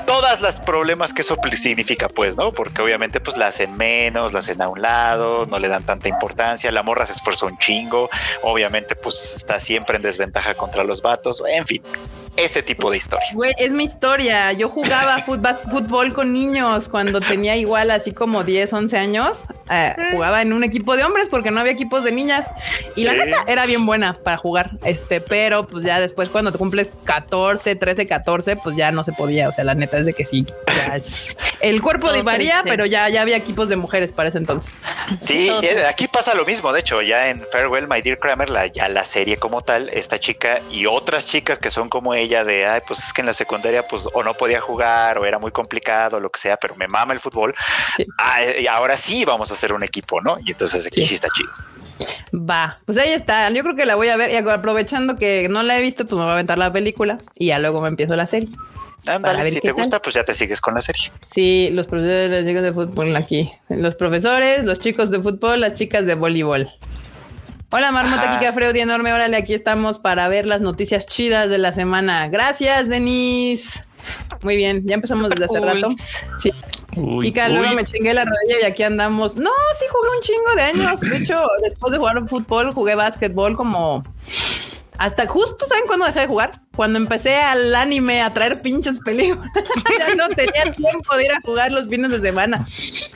todas 0.06 0.42
las 0.42 0.60
problemas 0.60 1.14
que 1.14 1.22
eso 1.22 1.38
significa, 1.56 2.08
pues, 2.08 2.36
¿no? 2.36 2.52
Porque 2.52 2.82
obviamente, 2.82 3.20
pues, 3.20 3.38
la 3.38 3.48
hacen 3.48 3.78
menos, 3.78 4.34
la 4.34 4.40
hacen 4.40 4.60
a 4.62 4.68
un 4.68 4.82
lado, 4.82 5.46
no 5.46 5.60
le 5.60 5.68
dan 5.68 5.84
tanta 5.84 6.10
importancia, 6.10 6.72
la 6.72 6.82
morra 6.82 7.06
se 7.06 7.14
esfuerza 7.14 7.46
un 7.46 7.58
chingo, 7.60 8.10
obviamente, 8.42 8.96
pues, 8.96 9.36
está 9.36 9.60
siempre 9.60 9.98
en 9.98 10.02
desventaja 10.02 10.56
contra 10.56 10.84
los 10.84 11.04
vatos, 11.04 11.44
en 11.48 11.66
fin, 11.68 11.84
ese 12.38 12.64
tipo 12.64 12.90
de 12.90 12.98
historia. 12.98 13.28
Güey, 13.34 13.54
es 13.60 13.72
mi 13.72 13.84
historia. 13.84 14.52
Yo 14.54 14.68
jugaba 14.70 15.20
fútbol, 15.20 15.56
fútbol 15.90 16.14
con 16.14 16.32
niños 16.32 16.88
cuando 16.90 17.20
tenía 17.20 17.56
igual 17.58 17.92
así 17.92 18.14
como 18.14 18.44
10, 18.44 18.72
11 18.74 18.98
años. 18.98 19.44
Eh, 19.72 19.96
jugaba 20.12 20.42
en 20.42 20.54
un 20.54 20.64
equipo 20.64 20.96
de 20.96 21.04
hombres 21.04 21.28
porque 21.30 21.52
no 21.52 21.60
había 21.60 21.74
equipos 21.74 22.04
de 22.04 22.12
niñas. 22.12 22.48
Y 22.96 23.04
la 23.04 23.14
neta 23.14 23.44
era 23.48 23.66
bien 23.66 23.86
buena 23.86 24.14
para 24.14 24.38
jugar. 24.38 24.72
Este, 24.84 25.20
pero 25.22 25.68
pues 25.68 25.84
ya 25.84 26.00
después 26.00 26.30
cuando 26.30 26.52
te 26.52 26.58
cumples 26.58 26.92
14, 27.04 27.76
13, 27.76 28.06
14, 28.08 28.56
pues 28.58 28.78
ya 28.78 28.92
no 28.92 29.04
se 29.04 29.12
podía. 29.14 29.50
O 29.50 29.52
sea, 29.52 29.64
la 29.64 29.76
neta 29.76 29.98
es 29.98 30.06
de 30.06 30.14
que 30.14 30.26
sí. 30.26 30.46
ya 30.68 30.96
es- 30.96 31.36
El 31.60 31.82
cuerpo 31.82 32.08
varía, 32.24 32.62
pero 32.66 32.86
ya, 32.86 33.10
ya 33.10 33.22
había 33.22 33.38
equipos 33.38 33.70
de 33.70 33.76
mujeres 33.76 34.12
para 34.12 34.30
ese 34.30 34.38
entonces. 34.38 34.78
Sí, 35.22 35.50
eh, 35.64 35.84
aquí 35.90 36.08
pasa 36.08 36.34
lo 36.36 36.46
mismo, 36.46 36.72
de 36.72 36.82
hecho, 36.82 37.02
ya 37.02 37.30
en 37.30 37.44
Farewell, 37.52 37.88
My 37.88 38.02
Dear 38.02 38.20
Kramer, 38.20 38.50
la, 38.50 38.68
ya 38.68 38.88
la 38.90 39.04
serie 39.06 39.38
como 39.38 39.62
tal, 39.62 39.90
esta 39.90 40.20
chica 40.20 40.60
y 40.72 40.86
otras 40.86 41.26
chicas 41.28 41.60
que 41.60 41.72
son 41.72 41.90
como 41.90 42.14
ella 42.14 42.44
de, 42.44 42.66
ay, 42.68 42.82
pues 42.88 43.00
es 43.04 43.14
que 43.14 43.22
en 43.22 43.28
la 43.28 43.34
secundaria, 43.34 43.84
pues, 43.84 44.08
o 44.14 44.24
no 44.24 44.34
podía 44.36 44.60
jugar, 44.62 45.18
o 45.18 45.26
era 45.26 45.40
muy 45.40 45.52
complicado, 45.52 45.69
o 46.14 46.20
lo 46.20 46.30
que 46.30 46.40
sea, 46.40 46.58
pero 46.58 46.76
me 46.76 46.88
mama 46.88 47.14
el 47.14 47.20
fútbol, 47.20 47.54
Sí. 47.98 48.06
Ah, 48.18 48.40
ahora 48.72 48.98
sí 48.98 49.26
vamos 49.26 49.52
a 49.52 49.54
hacer 49.54 49.74
un 49.74 49.84
equipo, 49.84 50.22
¿no? 50.22 50.38
Y 50.46 50.52
entonces 50.52 50.86
aquí 50.88 51.02
Sí. 51.02 51.08
sí 51.08 51.14
está 51.16 51.28
chido. 51.36 51.52
Va, 52.34 52.78
pues 52.86 52.98
ahí 52.98 53.10
está. 53.12 53.50
Yo 53.50 53.62
creo 53.64 53.76
que 53.76 53.86
la 53.86 53.96
voy 53.96 54.08
a 54.10 54.16
ver 54.18 54.32
y 54.32 54.36
aprovechando 54.38 55.16
que 55.18 55.48
no 55.50 55.64
la 55.64 55.78
he 55.78 55.82
visto, 55.82 56.06
pues 56.06 56.14
me 56.18 56.24
voy 56.24 56.30
a 56.30 56.34
aventar 56.34 56.58
la 56.58 56.72
película 56.72 57.18
y 57.38 57.48
ya 57.48 57.60
luego 57.60 57.82
me 57.82 57.90
empiezo 57.90 58.16
la 58.16 58.28
serie. 58.28 58.50
Ándale, 59.08 59.50
si 59.50 59.60
te 59.62 59.70
tal. 59.70 59.76
gusta, 59.76 60.02
pues 60.02 60.16
ya 60.16 60.24
te 60.24 60.34
sigues 60.34 60.60
con 60.62 60.74
la 60.76 60.82
serie. 60.82 61.12
Sí, 61.34 61.70
los 61.72 61.88
profesores, 61.88 62.30
los 62.30 62.46
chicos 62.46 62.64
de 62.64 62.74
fútbol 62.74 63.16
aquí. 63.16 63.52
Los 63.70 63.96
profesores, 63.96 64.64
los 64.66 64.80
chicos 64.80 65.10
de 65.10 65.22
fútbol, 65.22 65.62
las 65.62 65.74
chicas 65.74 66.06
de 66.06 66.16
voleibol. 66.16 66.70
Hola, 67.72 67.92
Marmota, 67.92 68.24
Ajá. 68.32 68.40
Kika 68.40 68.54
Freud 68.54 68.76
y 68.76 68.80
enorme. 68.80 69.14
Órale, 69.14 69.38
aquí 69.38 69.54
estamos 69.54 70.00
para 70.00 70.28
ver 70.28 70.46
las 70.46 70.62
noticias 70.62 71.06
chidas 71.06 71.50
de 71.50 71.60
la 71.60 71.72
semana. 71.72 72.28
Gracias, 72.28 72.90
Denise. 72.90 73.82
Muy 74.44 74.56
bien, 74.56 74.84
ya 74.86 74.96
empezamos 74.96 75.30
desde 75.30 75.46
hace 75.46 75.60
rato. 75.60 75.90
Sí, 76.40 76.52
Uy, 76.96 77.28
Kika, 77.28 77.50
luego 77.50 77.70
uy. 77.70 77.76
me 77.76 77.84
chingué 77.84 78.14
la 78.14 78.24
rodilla 78.24 78.62
y 78.62 78.72
aquí 78.72 78.84
andamos. 78.84 79.36
No, 79.36 79.52
sí 79.78 79.86
jugué 79.92 80.10
un 80.18 80.22
chingo 80.24 80.56
de 80.56 80.62
años. 80.62 81.00
De 81.02 81.18
hecho, 81.18 81.38
después 81.64 81.92
de 81.92 81.98
jugar 82.00 82.28
fútbol, 82.28 82.72
jugué 82.74 82.96
básquetbol 82.96 83.56
como 83.56 84.04
hasta 84.98 85.26
justo, 85.28 85.66
¿saben 85.66 85.86
cuándo 85.88 86.06
dejé 86.06 86.20
de 86.22 86.28
jugar? 86.28 86.52
Cuando 86.76 86.98
empecé 87.00 87.36
al 87.38 87.74
anime 87.74 88.22
a 88.22 88.32
traer 88.32 88.62
pinches 88.62 89.00
películas. 89.00 89.50
ya 90.00 90.14
no 90.16 90.28
tenía 90.28 90.64
tiempo 90.74 91.16
de 91.16 91.24
ir 91.26 91.32
a 91.32 91.40
jugar 91.42 91.72
los 91.72 91.88
fines 91.88 92.12
de 92.12 92.20
semana. 92.20 92.66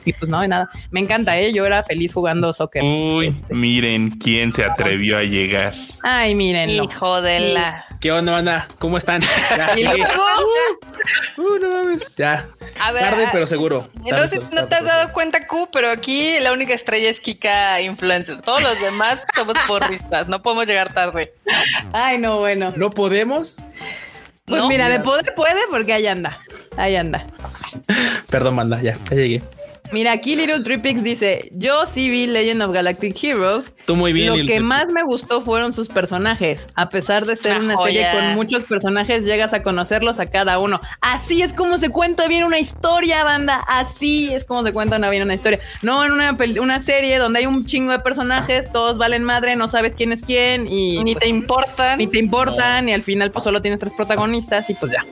Y 0.05 0.13
pues 0.13 0.31
no, 0.31 0.39
de 0.39 0.47
nada. 0.47 0.69
Me 0.91 1.01
encanta, 1.01 1.38
¿eh? 1.38 1.51
Yo 1.51 1.65
era 1.65 1.83
feliz 1.83 2.13
jugando 2.13 2.53
soccer. 2.53 2.83
Uy, 2.83 3.27
Este. 3.27 3.53
miren 3.53 4.12
quién 4.12 4.53
se 4.53 4.63
atrevió 4.63 5.17
a 5.17 5.23
llegar. 5.23 5.73
Ay, 6.03 6.36
mírenlo. 6.36 6.86
Hijo 6.86 7.21
de 7.21 7.39
la. 7.41 7.86
¿Qué 8.03 8.11
onda, 8.11 8.33
banda? 8.33 8.67
¿Cómo 8.79 8.97
están? 8.97 9.21
Ya, 9.55 9.79
Y 9.79 9.83
luego, 9.85 10.03
Uh, 11.37 11.57
no 11.61 11.71
mames. 11.71 12.13
Ya. 12.17 12.49
a 12.77 12.91
ver, 12.91 13.01
Tarde, 13.03 13.25
a- 13.27 13.31
pero 13.31 13.47
seguro. 13.47 13.87
No 13.95 14.09
Tarde, 14.09 14.27
sé 14.27 14.35
si 14.45 14.53
no 14.53 14.63
te 14.63 14.67
tarde, 14.67 14.75
has 14.75 14.83
dado 14.83 15.13
cuenta, 15.13 15.47
Q, 15.47 15.69
pero 15.71 15.89
aquí 15.89 16.37
la 16.41 16.51
única 16.51 16.73
estrella 16.73 17.09
es 17.09 17.21
Kika 17.21 17.79
Influencer. 17.79 18.41
Todos 18.41 18.61
los 18.61 18.77
demás 18.81 19.23
somos 19.33 19.55
porristas. 19.69 20.27
No 20.27 20.41
podemos 20.41 20.67
llegar 20.67 20.91
tarde. 20.91 21.33
Ay, 21.93 22.17
no, 22.17 22.39
bueno. 22.39 22.73
No 22.75 22.89
podemos. 22.89 23.59
Pues 24.43 24.61
No. 24.61 24.67
mira, 24.67 24.89
de 24.89 24.99
poder 24.99 25.33
puede 25.33 25.61
porque 25.71 25.93
ahí 25.93 26.05
anda. 26.05 26.37
Ahí 26.75 26.97
anda. 26.97 27.25
Perdón, 28.29 28.55
manda, 28.55 28.81
ya, 28.81 28.97
ya 29.09 29.15
llegué. 29.15 29.41
Mira, 29.93 30.12
aquí 30.12 30.36
Little 30.36 30.62
Tripix 30.62 31.03
dice: 31.03 31.49
Yo 31.53 31.86
sí 31.86 32.10
vi 32.10 32.27
Legend 32.27 32.63
of 32.63 32.71
Galactic 32.71 33.15
Heroes. 33.23 33.73
Tú 33.86 33.95
muy 33.95 34.12
bien. 34.12 34.38
Lo 34.39 34.45
que 34.45 34.60
más 34.60 34.88
me 34.89 35.03
gustó 35.03 35.39
fueron 35.39 35.71
sus 35.71 35.88
personajes. 35.88 36.67
A 36.75 36.89
pesar 36.89 37.25
de 37.25 37.36
ser 37.36 37.58
Una 37.60 37.75
una 37.75 37.84
serie 37.84 38.08
con 38.12 38.34
muchos 38.36 38.63
personajes, 38.63 39.23
llegas 39.23 39.53
a 39.53 39.62
conocerlos 39.63 40.19
a 40.19 40.25
cada 40.25 40.60
uno. 40.60 40.82
Así 40.99 41.41
es 41.41 41.53
como 41.53 41.77
se 41.77 41.89
cuenta 41.89 42.27
bien 42.27 42.43
una 42.43 42.60
historia, 42.60 43.23
banda. 43.23 43.63
Así 43.67 44.29
es 44.34 44.43
como 44.45 44.63
se 44.63 44.73
cuenta 44.73 44.97
una- 44.97 45.10
bien 45.10 45.23
una 45.23 45.36
historia. 45.36 45.60
No 45.84 46.03
en 46.03 46.12
una, 46.12 46.36
una 46.62 46.79
serie 46.79 47.17
donde 47.19 47.39
hay 47.39 47.45
un 47.45 47.65
chingo 47.65 47.91
de 47.91 47.99
personajes, 47.99 48.71
todos 48.71 48.97
valen 48.97 49.23
madre, 49.23 49.56
no 49.56 49.67
sabes 49.67 49.95
quién 49.95 50.12
es 50.12 50.23
quién 50.23 50.67
y 50.67 51.03
Ni 51.03 51.13
pues, 51.13 51.23
te 51.23 51.29
importan. 51.29 51.97
ni 51.99 52.08
te 52.08 52.17
importan 52.17 52.89
y 52.89 52.93
al 52.93 53.03
final 53.03 53.32
pues 53.32 53.43
solo 53.43 53.62
tienes 53.62 53.79
tres 53.79 53.93
protagonistas 53.93 54.69
y 54.69 54.73
pues 54.73 54.91
ya. 54.91 55.06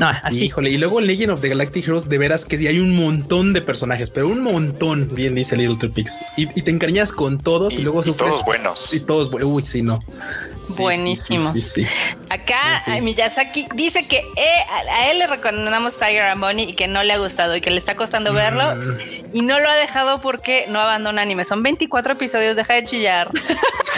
No, 0.00 0.08
así. 0.24 0.46
Híjole, 0.46 0.70
y 0.70 0.78
luego 0.78 1.00
Legend 1.00 1.30
of 1.32 1.40
the 1.40 1.48
Galactic 1.48 1.84
Heroes, 1.86 2.08
de 2.08 2.18
veras 2.18 2.44
que 2.44 2.58
sí 2.58 2.66
hay 2.66 2.80
un 2.80 2.96
montón 2.96 3.52
de 3.52 3.60
personajes, 3.60 4.10
pero 4.10 4.23
un 4.24 4.42
montón, 4.42 5.08
bien 5.12 5.34
dice 5.34 5.56
Little 5.56 5.76
Tripix. 5.76 6.18
Y, 6.36 6.42
y 6.58 6.62
te 6.62 6.70
encariñas 6.70 7.12
con 7.12 7.38
todos 7.38 7.74
y, 7.74 7.78
Y, 7.78 7.82
luego 7.82 8.00
y 8.00 8.04
sufres. 8.04 8.30
todos 8.30 8.44
buenos. 8.44 8.92
Y 8.94 9.00
todos, 9.00 9.30
uy, 9.32 9.64
sí, 9.64 9.82
no. 9.82 10.00
Sí, 10.00 10.72
sí, 10.76 10.82
Buenísimos. 10.82 11.52
Sí, 11.52 11.60
sí, 11.60 11.84
sí. 11.84 11.88
Acá 12.30 12.82
eh, 12.86 13.02
Miyazaki 13.02 13.66
dice 13.74 14.08
que 14.08 14.18
eh, 14.18 14.90
a, 14.90 15.10
él 15.10 15.18
le 15.18 15.26
recomendamos 15.26 15.98
Tiger 15.98 16.22
and 16.22 16.40
Bunny 16.40 16.62
y 16.62 16.72
que 16.72 16.88
no 16.88 17.02
le 17.02 17.12
ha 17.12 17.18
gustado 17.18 17.54
y 17.54 17.60
que 17.60 17.70
le 17.70 17.76
está 17.76 17.94
costando 17.96 18.32
verlo 18.32 18.74
y 19.34 19.42
no 19.42 19.60
lo 19.60 19.68
ha 19.68 19.76
dejado 19.76 20.20
porque 20.20 20.64
no 20.68 20.80
abandona 20.80 21.20
anime. 21.22 21.44
Son 21.44 21.62
24 21.62 22.14
episodios, 22.14 22.56
deja 22.56 22.74
de 22.74 22.82
chillar. 22.84 23.30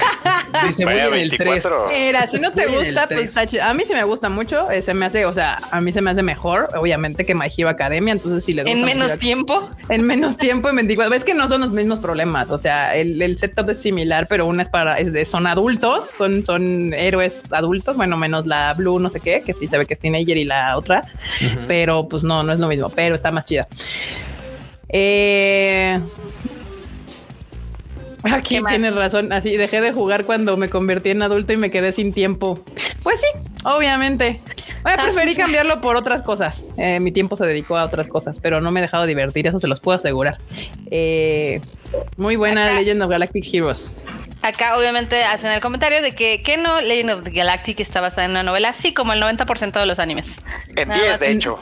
Dice, 0.67 0.85
voy 0.85 0.95
Vaya, 0.95 1.07
en 1.09 1.15
el 1.15 1.31
3. 1.31 1.39
24. 1.65 1.87
Mira, 1.93 2.27
si 2.27 2.39
no 2.41 2.53
te 2.53 2.67
gusta, 2.67 3.09
pues. 3.09 3.37
A 3.37 3.75
mí 3.75 3.83
sí 3.87 3.93
me 3.95 4.05
gusta 4.05 4.29
mucho. 4.29 4.71
eh, 4.71 4.83
se 4.83 4.95
me 4.95 5.07
hace, 5.07 5.27
o 5.27 5.35
sea, 5.35 5.57
a 5.71 5.81
mí 5.81 5.93
se 5.93 6.01
me 6.03 6.11
hace 6.11 6.23
mejor, 6.23 6.69
obviamente, 6.77 7.25
que 7.25 7.35
My 7.35 7.49
Hero 7.57 7.69
Academia. 7.69 8.13
Entonces, 8.13 8.45
si 8.45 8.53
le 8.53 8.63
gusta 8.63 8.77
En 8.79 8.85
menos 8.85 9.11
Hero- 9.11 9.19
tiempo. 9.19 9.71
En 9.89 10.03
menos 10.07 10.37
tiempo, 10.37 10.69
en 10.69 10.77
24. 10.77 11.11
Ves 11.11 11.25
que 11.25 11.35
no 11.35 11.49
son 11.49 11.61
los 11.63 11.71
mismos 11.71 11.99
problemas. 12.01 12.51
O 12.51 12.59
sea, 12.59 12.95
el, 12.97 13.21
el 13.23 13.39
setup 13.39 13.71
es 13.71 13.81
similar, 13.81 14.27
pero 14.29 14.47
una 14.47 14.63
es 14.63 14.69
para, 14.69 14.97
es 14.99 15.13
de, 15.13 15.25
son 15.25 15.47
adultos, 15.47 16.05
son, 16.17 16.45
son 16.45 16.93
héroes 16.95 17.43
adultos. 17.53 17.97
Bueno, 17.97 18.17
menos 18.17 18.47
la 18.47 18.73
Blue, 18.75 18.99
no 18.99 19.09
sé 19.11 19.21
qué, 19.21 19.43
que 19.45 19.55
sí 19.55 19.69
se 19.69 19.79
ve 19.79 19.87
que 19.87 19.95
es 19.95 20.01
teenager 20.01 20.37
y 20.37 20.45
la 20.45 20.77
otra, 20.77 21.03
pero 21.69 22.09
pues 22.09 22.23
no, 22.25 22.43
no 22.43 22.53
es 22.53 22.59
lo 22.61 22.69
mismo, 22.69 22.89
pero 22.91 23.15
está 23.15 23.31
más 23.31 23.47
chida. 23.47 23.67
Eh, 24.89 25.99
Aquí 28.33 28.61
tienes 28.69 28.95
razón. 28.95 29.33
Así 29.33 29.57
dejé 29.57 29.81
de 29.81 29.93
jugar 29.93 30.25
cuando 30.25 30.57
me 30.57 30.69
convertí 30.69 31.11
en 31.11 31.23
adulto 31.23 31.53
y 31.53 31.57
me 31.57 31.71
quedé 31.71 31.93
sin 31.93 32.13
tiempo. 32.13 32.63
Pues 33.03 33.21
sí, 33.21 33.27
obviamente. 33.75 34.41
Voy 34.83 34.93
a 34.93 34.95
Así 34.95 35.05
preferí 35.07 35.35
fue. 35.35 35.43
cambiarlo 35.43 35.81
por 35.81 35.97
otras 35.97 36.23
cosas. 36.23 36.63
Eh, 36.79 37.01
mi 37.01 37.11
tiempo 37.11 37.37
se 37.37 37.45
dedicó 37.45 37.77
a 37.77 37.85
otras 37.85 38.07
cosas, 38.09 38.39
pero 38.41 38.61
no 38.61 38.71
me 38.71 38.79
he 38.81 38.83
dejado 38.83 39.05
divertir, 39.07 39.47
eso 39.47 39.59
se 39.59 39.67
los 39.67 39.81
puedo 39.81 39.97
asegurar. 39.97 40.39
Eh, 40.91 41.61
muy 42.17 42.37
buena 42.37 42.67
Acá- 42.67 42.75
Legend 42.81 43.03
of 43.03 43.11
Galactic 43.11 43.45
Heroes. 43.53 43.97
Acá 44.43 44.77
obviamente 44.79 45.25
hacen 45.25 45.51
el 45.51 45.61
comentario 45.61 46.03
de 46.03 46.13
que, 46.13 46.41
que 46.43 46.57
no 46.57 46.81
Legend 46.81 47.11
of 47.11 47.25
the 47.25 47.31
Galactic 47.31 47.81
está 47.81 48.01
basada 48.01 48.27
en 48.27 48.31
una 48.33 48.45
novela, 48.45 48.69
así 48.69 48.95
como 48.95 49.13
el 49.13 49.21
90% 49.21 49.73
de 49.73 49.87
los 49.87 49.99
animes. 49.99 50.37
En 50.77 50.89
Nada 50.89 51.01
10, 51.01 51.11
más 51.13 51.21
de 51.21 51.31
hecho. 51.33 51.59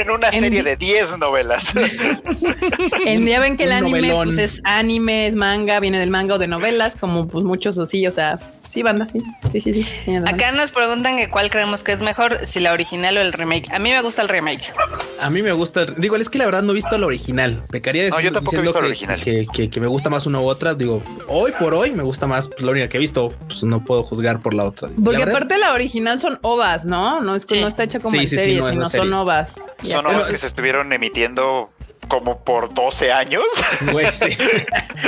En 0.00 0.10
una 0.10 0.28
en 0.28 0.40
serie 0.40 0.62
de 0.62 0.76
10 0.76 1.18
novelas. 1.18 1.74
En, 3.06 3.26
ya 3.26 3.40
ven 3.40 3.56
que 3.56 3.64
el 3.64 3.70
Un 3.70 3.76
anime 3.76 4.12
pues, 4.14 4.38
es 4.38 4.60
anime, 4.64 5.26
es 5.26 5.34
manga, 5.34 5.80
viene 5.80 5.98
del 5.98 6.10
manga 6.10 6.34
o 6.34 6.38
de 6.38 6.46
novelas, 6.46 6.94
como 6.98 7.26
pues 7.28 7.44
muchos 7.44 7.78
así, 7.78 8.06
o 8.06 8.12
sea, 8.12 8.38
sí, 8.72 8.82
banda, 8.82 9.06
sí, 9.10 9.18
sí, 9.50 9.60
sí, 9.60 9.82
sí. 9.82 10.16
Acá 10.26 10.52
nos 10.52 10.70
preguntan 10.70 11.16
que 11.16 11.28
cuál 11.30 11.50
creemos 11.50 11.82
que 11.82 11.92
es 11.92 12.00
mejor, 12.00 12.46
si 12.46 12.60
la 12.60 12.72
original 12.72 13.16
o 13.16 13.20
el 13.20 13.32
remake. 13.32 13.70
A 13.72 13.78
mí 13.78 13.90
me 13.90 14.00
gusta 14.02 14.22
el 14.22 14.28
remake. 14.28 14.72
A 15.20 15.30
mí 15.30 15.42
me 15.42 15.52
gusta. 15.52 15.84
Digo, 15.86 16.16
es 16.16 16.30
que 16.30 16.38
la 16.38 16.46
verdad 16.46 16.62
no 16.62 16.72
he 16.72 16.74
visto 16.74 16.96
la 16.98 17.06
original. 17.06 17.62
Pecaría 17.70 18.02
No, 18.02 18.16
decir, 18.16 18.24
yo 18.24 18.32
tampoco 18.32 18.56
he 18.56 18.60
diciendo 18.62 18.80
visto 18.88 19.06
la 19.08 19.14
que, 19.22 19.30
original. 19.30 19.46
Que, 19.52 19.62
que- 19.64 19.70
que 19.70 19.80
me 19.80 19.86
gusta 19.86 20.10
más 20.10 20.26
una 20.26 20.40
u 20.40 20.44
otra. 20.46 20.74
Digo, 20.74 21.02
hoy 21.28 21.52
por 21.58 21.74
hoy 21.74 21.90
me 21.92 22.02
gusta 22.02 22.26
más 22.26 22.48
pues, 22.48 22.62
la 22.62 22.70
única 22.72 22.88
que 22.88 22.96
he 22.96 23.00
visto. 23.00 23.32
Pues 23.46 23.62
no 23.64 23.84
puedo 23.84 24.02
juzgar 24.04 24.40
por 24.40 24.54
la 24.54 24.64
otra. 24.64 24.88
Porque 25.04 25.24
La 25.24 25.30
aparte 25.32 25.58
la 25.58 25.72
original 25.72 26.18
son 26.20 26.38
ovas, 26.42 26.84
¿no? 26.84 27.20
No 27.20 27.34
es 27.34 27.44
que 27.46 27.54
Sí. 27.56 27.60
no 27.60 27.68
está 27.68 27.84
hecha 27.84 27.98
como 28.00 28.12
Sí, 28.12 28.18
en 28.18 28.28
sí, 28.28 28.36
sí, 28.36 28.42
serie, 28.42 28.60
no 28.60 28.68
sino 28.70 28.86
serie. 28.86 29.04
son 29.06 29.12
ovas. 29.14 29.54
Son 29.82 30.06
obras 30.06 30.28
que 30.28 30.38
se 30.38 30.46
estuvieron 30.46 30.92
emitiendo 30.92 31.70
como 32.08 32.42
por 32.44 32.72
12 32.74 33.12
años. 33.12 33.42
es- 33.82 33.92
güey, 33.92 34.06
sí. 34.12 34.24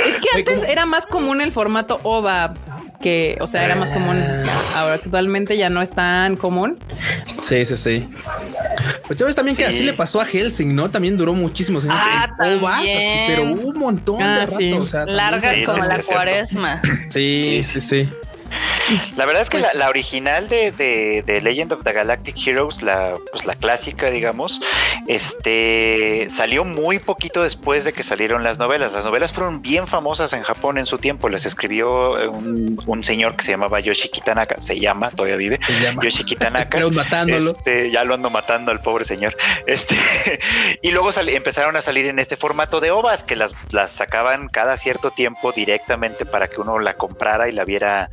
Es 0.05 0.19
que 0.21 0.29
antes 0.51 0.63
era 0.63 0.85
más 0.85 1.05
común 1.05 1.41
el 1.41 1.51
formato 1.51 1.99
OVA, 2.03 2.53
que, 2.99 3.37
o 3.41 3.47
sea, 3.47 3.63
era 3.65 3.75
más 3.75 3.89
común. 3.91 4.17
Ahora 4.75 4.95
actualmente 4.95 5.57
ya 5.57 5.69
no 5.69 5.81
es 5.81 5.89
tan 5.91 6.35
común. 6.37 6.79
Sí, 7.41 7.65
sí, 7.65 7.77
sí. 7.77 8.09
Pues 9.07 9.19
ya 9.19 9.25
ves 9.25 9.35
también 9.35 9.55
que 9.55 9.63
Sí. 9.65 9.69
así 9.69 9.83
le 9.83 9.93
pasó 9.93 10.19
a 10.21 10.25
Helsing, 10.25 10.73
¿no? 10.75 10.89
También 10.89 11.15
duró 11.17 11.33
muchísimos 11.33 11.83
años. 11.85 11.99
Ah, 12.01 12.27
en 12.43 12.59
ovas, 12.59 12.79
así, 12.79 12.87
también. 12.87 13.25
pero 13.27 13.43
un 13.43 13.79
montón 13.79 14.21
Ah, 14.21 14.39
de 14.39 14.45
rato. 14.45 14.57
sí. 14.57 14.73
o 14.73 14.85
sea, 14.85 14.99
también 15.01 15.17
Largas 15.17 15.53
sí, 15.55 15.63
como 15.63 15.83
sí, 15.83 15.89
la 15.89 16.01
cuaresma. 16.03 16.81
Sí, 17.09 17.61
sí, 17.63 17.81
sí. 17.81 18.09
La 19.17 19.25
verdad 19.25 19.41
es 19.41 19.49
que 19.49 19.57
Pues- 19.59 19.73
la, 19.73 19.79
la 19.85 19.89
original 19.89 20.47
de, 20.49 20.71
de- 20.71 21.23
de 21.25 21.41
Legend 21.41 21.73
of 21.73 21.83
the 21.83 21.91
Galactic 21.93 22.35
Heroes, 22.45 22.81
la, 22.83 23.13
pues 23.31 23.45
la 23.45 23.55
clásica, 23.55 24.09
digamos, 24.09 24.61
este 25.07 26.27
salió 26.29 26.65
muy 26.65 26.99
poquito 26.99 27.43
después 27.43 27.83
de 27.83 27.93
que 27.93 28.03
salieron 28.03 28.43
las 28.43 28.59
novelas. 28.59 28.91
Las 28.93 29.05
novelas 29.05 29.33
fueron 29.33 29.61
bien 29.61 29.87
famosas 29.87 30.33
en 30.33 30.43
Japón 30.43 30.77
en 30.77 30.85
su 30.85 30.97
tiempo. 30.97 31.29
Las 31.29 31.45
escribió 31.45 32.19
eh, 32.19 32.27
un, 32.27 32.79
un 32.85 33.03
señor 33.03 33.35
que 33.35 33.43
se 33.43 33.51
llamaba 33.51 33.79
Yoshiki 33.79 34.21
Tanaka, 34.21 34.59
se 34.59 34.79
llama, 34.79 35.09
todavía 35.11 35.35
vive. 35.37 35.59
Se 35.65 35.79
llama. 35.79 36.03
Yoshiki 36.03 36.35
Tanaka. 36.35 36.69
Pero 36.71 36.91
matándolo. 36.91 37.51
Este, 37.51 37.91
ya 37.91 38.03
lo 38.03 38.13
ando 38.13 38.29
matando 38.29 38.71
al 38.71 38.81
pobre 38.81 39.05
señor. 39.05 39.35
Este, 39.67 39.95
y 40.81 40.91
luego 40.91 41.11
sal- 41.11 41.29
empezaron 41.29 41.75
a 41.75 41.81
salir 41.81 42.05
en 42.05 42.19
este 42.19 42.37
formato 42.37 42.79
de 42.81 42.91
ovas 42.91 43.23
que 43.23 43.35
las, 43.35 43.55
las 43.71 43.91
sacaban 43.91 44.47
cada 44.47 44.77
cierto 44.77 45.11
tiempo 45.11 45.51
directamente 45.51 46.25
para 46.25 46.47
que 46.47 46.61
uno 46.61 46.79
la 46.79 46.93
comprara 46.95 47.47
y 47.49 47.51
la 47.51 47.65
viera 47.65 48.09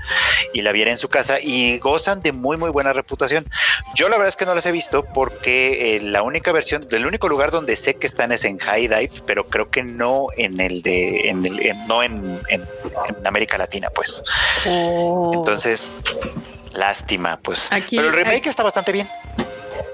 y 0.53 0.63
la 0.63 0.73
viera 0.73 0.91
en 0.91 0.99
su 0.99 1.09
casa 1.09 1.39
y 1.41 1.79
gozan 1.79 2.23
de 2.23 2.33
muy 2.33 2.57
muy 2.57 2.71
buena 2.71 2.93
reputación. 2.93 3.45
Yo 3.95 4.09
la 4.09 4.17
verdad 4.17 4.29
es 4.29 4.37
que 4.37 4.47
no 4.47 4.55
las 4.55 4.67
he 4.67 4.73
visto 4.73 5.05
porque 5.05 5.97
eh, 5.97 6.01
la 6.01 6.23
única 6.23 6.53
versión, 6.53 6.87
del 6.89 7.07
único 7.07 7.29
lugar 7.29 7.51
donde 7.51 7.77
sé 7.77 7.95
que 7.95 8.07
están 8.07 8.33
es 8.33 8.45
en 8.45 8.59
High 8.59 8.89
Dive, 8.89 9.11
pero 9.27 9.47
creo 9.49 9.71
que 9.71 9.83
no 9.83 10.27
en 10.37 10.61
el 10.61 10.83
de, 10.83 11.29
en 11.29 11.45
el, 11.45 11.61
en- 11.67 11.87
no 11.87 12.03
en, 12.03 12.41
en- 12.49 12.63
en 13.09 13.27
América 13.27 13.59
Latina, 13.59 13.89
pues. 13.95 14.23
Entonces, 15.33 15.93
lástima, 16.75 17.39
pues. 17.43 17.69
Aquí- 17.71 17.97
pero 17.97 18.09
el 18.09 18.15
remake 18.15 18.37
aquí- 18.39 18.49
está 18.49 18.63
bastante 18.63 18.93
bien. 18.93 19.09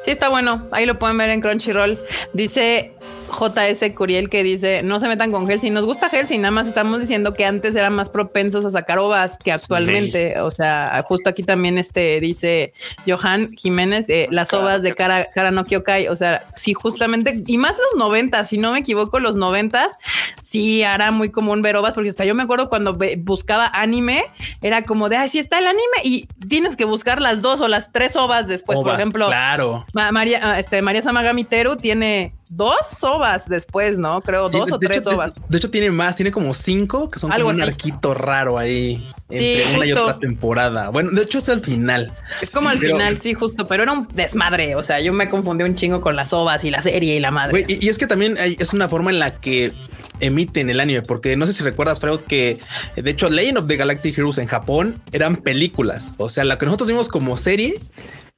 Sí, 0.05 0.11
está 0.13 0.29
bueno. 0.29 0.67
Ahí 0.71 0.87
lo 0.87 0.99
pueden 0.99 1.19
ver 1.19 1.31
en 1.31 1.41
Crunchyroll. 1.41 1.99
Dice 2.33 2.93
JS 3.29 3.93
Curiel 3.95 4.29
que 4.31 4.43
dice, 4.43 4.83
no 4.83 5.01
se 5.01 5.09
metan 5.09 5.31
con 5.33 5.47
Helsing. 5.47 5.73
Nos 5.73 5.85
gusta 5.85 6.09
Helsing, 6.09 6.41
nada 6.41 6.51
más 6.53 6.67
estamos 6.67 7.01
diciendo 7.01 7.35
que 7.35 7.45
antes 7.45 7.75
eran 7.77 7.95
más 7.95 8.09
propensos 8.11 8.65
a 8.65 8.71
sacar 8.71 8.99
ovas 8.99 9.39
que 9.39 9.53
actualmente. 9.53 10.41
O 10.41 10.51
sea, 10.51 11.05
justo 11.07 11.31
aquí 11.31 11.43
también 11.43 11.79
este 11.79 12.21
dice 12.21 12.73
Johan 13.07 13.53
Jiménez, 13.57 14.07
eh, 14.09 14.29
las 14.31 14.49
Cara 14.49 14.63
ovas 14.63 14.83
de 14.83 14.95
cara, 14.95 15.27
cara 15.35 15.51
no 15.51 15.65
Kyokai. 15.65 16.09
O 16.09 16.17
sea, 16.17 16.45
sí, 16.57 16.75
justamente, 16.75 17.35
y 17.47 17.59
más 17.59 17.77
los 17.77 17.99
noventas, 17.99 18.49
si 18.49 18.59
no 18.59 18.73
me 18.73 18.81
equivoco, 18.81 19.19
los 19.21 19.37
noventas, 19.37 19.97
sí 20.43 20.83
era 20.83 21.11
muy 21.11 21.31
común 21.31 21.63
ver 21.63 21.77
ovas, 21.77 21.95
porque 21.95 22.11
hasta 22.11 22.25
yo 22.25 22.35
me 22.35 22.43
acuerdo 22.43 22.69
cuando 22.69 22.97
buscaba 23.19 23.71
anime, 23.73 24.25
era 24.63 24.83
como 24.83 25.09
de, 25.09 25.17
ay, 25.17 25.29
sí 25.29 25.39
está 25.39 25.59
el 25.59 25.67
anime 25.67 25.83
y 26.03 26.27
tienes 26.49 26.77
que 26.77 26.85
buscar 26.85 27.21
las 27.21 27.43
dos 27.43 27.61
o 27.61 27.69
las 27.69 27.93
tres 27.93 28.17
ovas 28.17 28.49
después, 28.49 28.79
por 28.79 28.95
ejemplo. 28.95 29.27
Claro. 29.27 29.85
Ma- 29.93 30.13
María, 30.13 30.41
ah, 30.43 30.59
este, 30.59 30.83
María 30.83 31.03
Samagami 31.03 31.45
Teru 31.45 31.77
tiene 31.77 32.33
dos 32.51 32.77
ovas 33.03 33.49
después, 33.49 33.99
¿no? 33.99 34.21
Creo 34.23 34.49
dos 34.49 34.67
Sí, 34.67 34.73
o 34.73 34.79
tres 34.79 34.99
hecho, 34.99 35.11
de- 35.11 35.15
ovas. 35.17 35.33
De, 35.49 35.59
hecho, 35.59 35.71
tiene 35.71 35.91
más, 35.91 36.17
tiene 36.17 36.31
como 36.33 36.55
cinco 36.55 37.09
que 37.11 37.19
son 37.19 37.33
Algo 37.33 37.49
como 37.49 37.57
un 37.57 37.63
arquito 37.63 38.15
raro 38.15 38.59
ahí 38.59 39.05
entre 39.29 39.63
Sí, 39.65 39.75
una 39.77 39.87
y 39.87 39.93
otra 39.93 40.19
temporada. 40.19 40.89
Bueno, 40.89 41.11
de 41.11 41.23
hecho 41.23 41.39
es 41.39 41.49
al 41.49 41.61
final. 41.61 42.13
Es 42.41 42.51
como 42.51 42.69
al 42.69 42.79
Pero- 42.79 42.97
final, 42.97 43.19
sí, 43.19 43.35
justo, 43.35 43.67
pero 43.67 43.83
era 43.83 43.93
un 43.93 44.09
desmadre. 44.15 44.77
O 44.77 44.83
sea, 44.83 45.01
yo 45.01 45.13
me 45.13 45.29
confundí 45.29 45.65
un 45.65 45.75
chingo 45.75 46.01
con 46.01 46.17
las 46.17 46.33
ovas 46.33 46.65
y 46.65 46.71
la 46.71 46.81
serie 46.83 47.15
y 47.17 47.21
la 47.21 47.31
madre. 47.31 47.65
Y, 47.69 47.85
y 47.85 47.89
es 47.89 47.99
que 47.99 48.07
también 48.07 48.39
hay- 48.39 48.57
es 48.59 48.73
una 48.73 48.89
forma 48.89 49.11
en 49.11 49.19
la 49.19 49.41
que 49.41 49.73
emiten 50.21 50.69
el 50.69 50.81
anime, 50.81 51.03
porque 51.03 51.37
no 51.37 51.47
sé 51.47 51.53
si 51.53 51.63
recuerdas, 51.63 52.01
Freud, 52.01 52.21
que 52.21 52.59
de 52.97 53.09
hecho 53.11 53.29
Legend 53.31 53.59
of 53.59 53.67
the 53.69 53.77
Galactic 53.77 54.19
Heroes 54.19 54.39
en 54.39 54.47
Japón 54.47 55.01
eran 55.13 55.37
películas. 55.37 56.13
O 56.17 56.29
sea, 56.29 56.43
la 56.45 56.59
que 56.59 56.67
nosotros 56.67 56.89
vimos 56.89 57.09
como 57.09 57.37
serie 57.37 57.75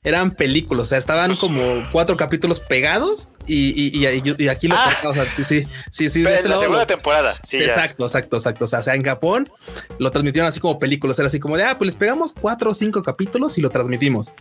eran 0.03 0.31
películas. 0.31 0.87
O 0.87 0.89
sea, 0.89 0.99
estaban 0.99 1.37
como 1.37 1.61
cuatro 1.93 2.17
capítulos 2.17 2.59
pegados 2.59 3.29
y, 3.47 3.69
y- 3.99 4.07
y- 4.07 4.35
y 4.45 4.49
aquí 4.49 4.67
lo 4.67 4.75
Ah. 4.75 4.85
cortamos. 5.03 5.19
O 5.19 5.23
sea, 5.25 5.35
sí, 5.35 5.45
sí, 5.45 5.67
sí, 5.91 6.09
sí. 6.09 6.21
de 6.21 6.25
Pero 6.25 6.37
este 6.37 6.45
en 6.47 6.51
la 6.51 6.51
lado 6.51 6.63
segunda 6.63 6.81
lo- 6.83 6.87
temporada. 6.87 7.35
Sí, 7.47 7.57
exacto, 7.59 8.05
exacto, 8.07 8.37
exacto. 8.37 8.65
O 8.65 8.69
sea, 8.69 8.95
en 8.95 9.03
Japón 9.05 9.49
lo 9.99 10.11
transmitieron 10.11 10.49
así 10.49 10.59
como 10.59 10.79
películas. 10.79 11.19
Era 11.19 11.29
así 11.29 11.39
como 11.39 11.57
de, 11.59 11.65
ah, 11.65 11.77
pues 11.77 11.87
les 11.87 11.97
pegamos 11.97 12.33
cuatro 12.33 12.71
o 12.71 12.75
cinco 12.75 13.03
capítulos 13.03 13.59
y 13.59 13.61
lo 13.61 13.69
transmitimos. 13.69 14.33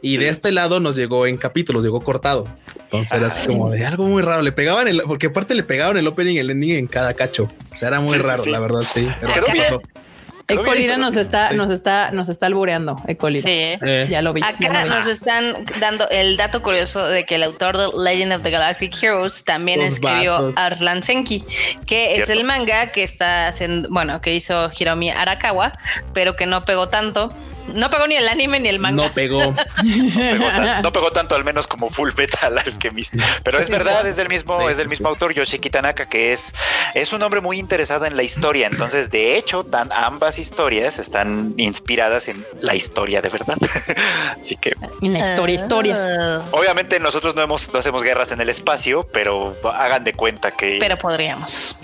Y 0.00 0.16
de 0.18 0.28
este 0.28 0.52
lado 0.52 0.78
nos 0.78 0.94
llegó 0.94 1.26
en 1.26 1.36
capítulos, 1.38 1.82
llegó 1.82 2.00
cortado. 2.00 2.46
Entonces 2.84 3.10
era 3.12 3.26
así 3.28 3.48
como 3.48 3.70
de 3.70 3.84
algo 3.84 4.06
muy 4.06 4.22
raro. 4.22 4.42
Le 4.42 4.52
pegaban 4.52 4.86
el, 4.86 5.02
porque 5.02 5.26
aparte 5.26 5.54
le 5.56 5.64
pegaban 5.64 5.96
el 5.96 6.06
opening 6.06 6.34
y 6.34 6.38
el 6.38 6.50
ending 6.50 6.76
en 6.76 6.86
cada 6.86 7.14
cacho. 7.14 7.48
O 7.72 7.74
sea, 7.76 7.88
era 7.88 7.98
muy 7.98 8.12
Sí, 8.12 8.18
raro, 8.18 8.44
sí. 8.44 8.50
la 8.50 8.60
verdad, 8.60 8.82
sí. 8.82 9.08
Pero 9.20 9.32
Quedó 9.32 9.42
así 9.42 9.52
bien. 9.52 9.64
pasó. 9.64 9.82
Ecolira 10.48 10.96
nos 10.96 11.16
está, 11.16 11.48
sí. 11.48 11.54
nos 11.56 11.70
está, 11.70 12.10
nos 12.10 12.28
está 12.28 12.46
albureando, 12.46 12.96
Ecolira. 13.06 13.42
Sí. 13.42 13.48
Eh, 13.50 14.06
Ya 14.10 14.22
lo 14.22 14.32
vi. 14.32 14.42
Acá 14.42 14.56
lo 14.60 14.84
vi. 14.84 14.90
nos 14.90 15.06
están 15.06 15.64
dando 15.80 16.08
el 16.10 16.36
dato 16.36 16.62
curioso 16.62 17.06
de 17.06 17.24
que 17.24 17.36
el 17.36 17.42
autor 17.42 17.76
de 17.78 17.86
Legend 18.02 18.32
of 18.34 18.42
the 18.42 18.50
Galactic 18.50 19.02
Heroes 19.02 19.44
también 19.44 19.80
Los 19.80 19.90
escribió 19.90 20.32
vatos. 20.32 20.56
Arslan 20.56 21.02
Senki, 21.02 21.44
que 21.86 22.16
es 22.16 22.28
el 22.28 22.44
manga 22.44 22.92
que 22.92 23.02
está 23.02 23.48
haciendo, 23.48 23.88
bueno, 23.90 24.20
que 24.20 24.34
hizo 24.34 24.70
Hiromi 24.78 25.10
Arakawa, 25.10 25.72
pero 26.12 26.36
que 26.36 26.46
no 26.46 26.64
pegó 26.64 26.88
tanto. 26.88 27.32
No 27.72 27.88
pegó 27.90 28.06
ni 28.06 28.14
el 28.16 28.28
anime 28.28 28.60
ni 28.60 28.68
el 28.68 28.78
manga. 28.78 29.04
no 29.06 29.12
pegó. 29.12 29.54
No 29.84 30.14
pegó, 30.14 30.46
tan- 30.46 30.82
no 30.82 30.92
pegó 30.92 31.10
tanto 31.10 31.34
al 31.34 31.44
menos 31.44 31.66
como 31.66 31.90
Full 31.90 32.10
Metal 32.16 32.58
Alchemist. 32.66 33.14
Pero 33.42 33.58
es 33.58 33.68
verdad, 33.68 34.06
es 34.06 34.16
del 34.16 34.28
mismo, 34.28 34.58
Sí, 34.60 34.66
es 34.70 34.76
del 34.76 34.88
sí, 34.88 34.92
mismo 34.92 35.08
autor, 35.08 35.32
Yoshiki 35.34 35.70
Tanaka, 35.70 36.06
que 36.06 36.32
es, 36.32 36.54
es 36.94 37.12
un 37.12 37.22
hombre 37.22 37.40
muy 37.40 37.58
interesado 37.58 38.04
en 38.06 38.16
la 38.16 38.22
historia. 38.22 38.66
Entonces, 38.66 39.10
de 39.10 39.36
hecho, 39.36 39.64
tan, 39.64 39.90
ambas 39.92 40.38
historias 40.38 40.98
están 40.98 41.54
inspiradas 41.56 42.28
en 42.28 42.44
la 42.60 42.74
historia 42.74 43.20
de 43.22 43.28
verdad. 43.30 43.56
Así 44.40 44.56
que 44.56 44.74
En 45.02 45.12
la 45.14 45.30
historia, 45.30 45.54
historia. 45.56 45.96
Ah, 45.98 46.42
obviamente 46.52 47.00
nosotros 47.00 47.34
no 47.34 47.42
hemos, 47.42 47.72
no 47.72 47.78
hacemos 47.78 48.02
guerras 48.02 48.32
en 48.32 48.40
el 48.40 48.48
espacio, 48.48 49.08
pero 49.12 49.56
hagan 49.74 50.04
de 50.04 50.12
cuenta 50.14 50.50
que 50.52 50.76
Pero 50.80 50.96
podríamos. 50.98 51.76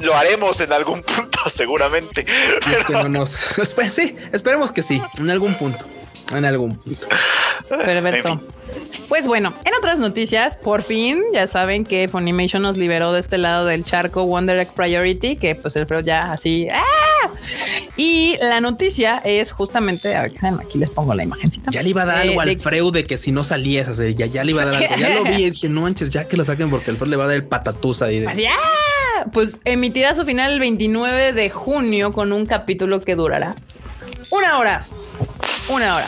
Lo 0.00 0.14
haremos 0.14 0.60
en 0.60 0.72
algún 0.72 1.02
punto, 1.02 1.38
seguramente. 1.48 2.24
Y 2.68 2.72
es 2.74 2.84
que 2.84 2.92
no 2.92 3.08
nos. 3.08 3.50
Espe- 3.58 3.90
sí, 3.90 4.16
esperemos 4.32 4.72
que 4.72 4.82
sí, 4.82 5.00
en 5.18 5.30
algún 5.30 5.54
punto. 5.54 5.86
En 6.32 6.44
algún 6.44 6.76
punto. 6.76 7.08
Perverso. 7.68 8.40
Pues 9.08 9.26
bueno, 9.26 9.52
en 9.64 9.74
otras 9.74 9.98
noticias, 9.98 10.56
por 10.56 10.82
fin 10.82 11.20
ya 11.32 11.48
saben 11.48 11.84
que 11.84 12.06
Funimation 12.08 12.62
nos 12.62 12.76
liberó 12.76 13.12
de 13.12 13.18
este 13.20 13.36
lado 13.36 13.66
del 13.66 13.84
charco 13.84 14.24
Wonder 14.26 14.56
Egg 14.58 14.72
Priority, 14.74 15.36
que 15.36 15.56
pues 15.56 15.74
el 15.74 15.86
Freud 15.88 16.04
ya 16.04 16.20
así. 16.20 16.68
¡ah! 16.72 16.82
Y 17.96 18.36
la 18.40 18.60
noticia 18.60 19.20
es 19.24 19.50
justamente, 19.50 20.14
a 20.14 20.22
ver, 20.22 20.32
aquí 20.60 20.78
les 20.78 20.90
pongo 20.90 21.14
la 21.14 21.24
imagencita. 21.24 21.70
Ya 21.72 21.82
le 21.82 21.88
iba 21.90 22.02
a 22.02 22.06
dar 22.06 22.18
Eh, 22.24 22.28
algo 22.28 22.40
al 22.40 22.48
de- 22.48 22.56
Freud 22.58 22.92
de 22.92 23.04
que 23.04 23.18
si 23.18 23.32
no 23.32 23.42
salía 23.42 23.82
esa 23.82 23.94
serie, 23.94 24.14
ya, 24.14 24.26
ya 24.26 24.44
le 24.44 24.52
iba 24.52 24.62
a 24.62 24.66
dar 24.66 24.74
algo. 24.76 24.96
Ya 24.96 25.08
lo 25.10 25.24
vi 25.24 25.44
y 25.46 25.50
dije, 25.50 25.68
no 25.68 25.80
manches, 25.80 26.10
ya 26.10 26.28
que 26.28 26.36
lo 26.36 26.44
saquen 26.44 26.70
porque 26.70 26.92
el 26.92 26.96
Freud 26.96 27.10
le 27.10 27.16
va 27.16 27.24
a 27.24 27.26
dar 27.28 27.36
el 27.36 27.44
patatús 27.44 28.02
ahí. 28.02 28.20
De, 28.20 28.28
Así, 28.28 28.46
¡ah! 28.46 28.52
Pues 29.32 29.58
emitirá 29.64 30.14
su 30.14 30.24
final 30.24 30.52
el 30.52 30.60
29 30.60 31.32
de 31.32 31.50
junio 31.50 32.12
con 32.12 32.32
un 32.32 32.46
capítulo 32.46 33.00
que 33.00 33.14
durará 33.14 33.54
una 34.30 34.58
hora. 34.58 34.86
Una 35.68 35.96
hora. 35.96 36.06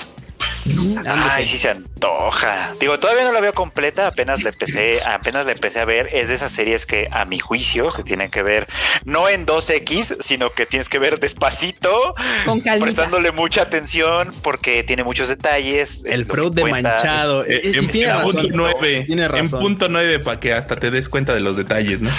Ay, 1.34 1.46
sí 1.46 1.58
antoja. 2.02 2.74
Digo, 2.80 2.98
todavía 2.98 3.24
no 3.24 3.32
la 3.32 3.40
veo 3.40 3.52
completa, 3.52 4.08
apenas 4.08 4.42
la 4.42 4.50
empecé, 4.50 5.00
apenas 5.06 5.46
la 5.46 5.52
empecé 5.52 5.80
a 5.80 5.84
ver. 5.84 6.08
Es 6.12 6.28
de 6.28 6.34
esas 6.34 6.52
series 6.52 6.86
que 6.86 7.08
a 7.12 7.24
mi 7.24 7.38
juicio 7.38 7.90
se 7.90 8.02
tienen 8.02 8.30
que 8.30 8.42
ver 8.42 8.66
no 9.04 9.28
en 9.28 9.46
2X, 9.46 10.16
sino 10.20 10.50
que 10.50 10.66
tienes 10.66 10.88
que 10.88 10.98
ver 10.98 11.20
despacito, 11.20 12.14
Con 12.44 12.60
calma. 12.60 12.84
prestándole 12.84 13.32
mucha 13.32 13.62
atención 13.62 14.34
porque 14.42 14.82
tiene 14.82 15.04
muchos 15.04 15.28
detalles. 15.28 16.04
El 16.04 16.24
Freud 16.26 16.52
de 16.52 16.64
manchado. 16.64 17.44
Eh, 17.44 17.60
Eh, 17.62 17.72
en, 17.74 17.88
tiene 17.88 18.10
en 18.10 18.16
razón. 18.16 18.32
punto 18.32 18.48
nueve, 18.56 19.04
Tiene 19.06 19.22
en 19.24 19.28
razón. 19.30 19.60
punto 19.60 19.88
nueve 19.88 20.18
para 20.18 20.40
que 20.40 20.52
hasta 20.54 20.76
te 20.76 20.90
des 20.90 21.08
cuenta 21.08 21.34
de 21.34 21.40
los 21.40 21.56
detalles, 21.56 22.00
¿no? 22.00 22.10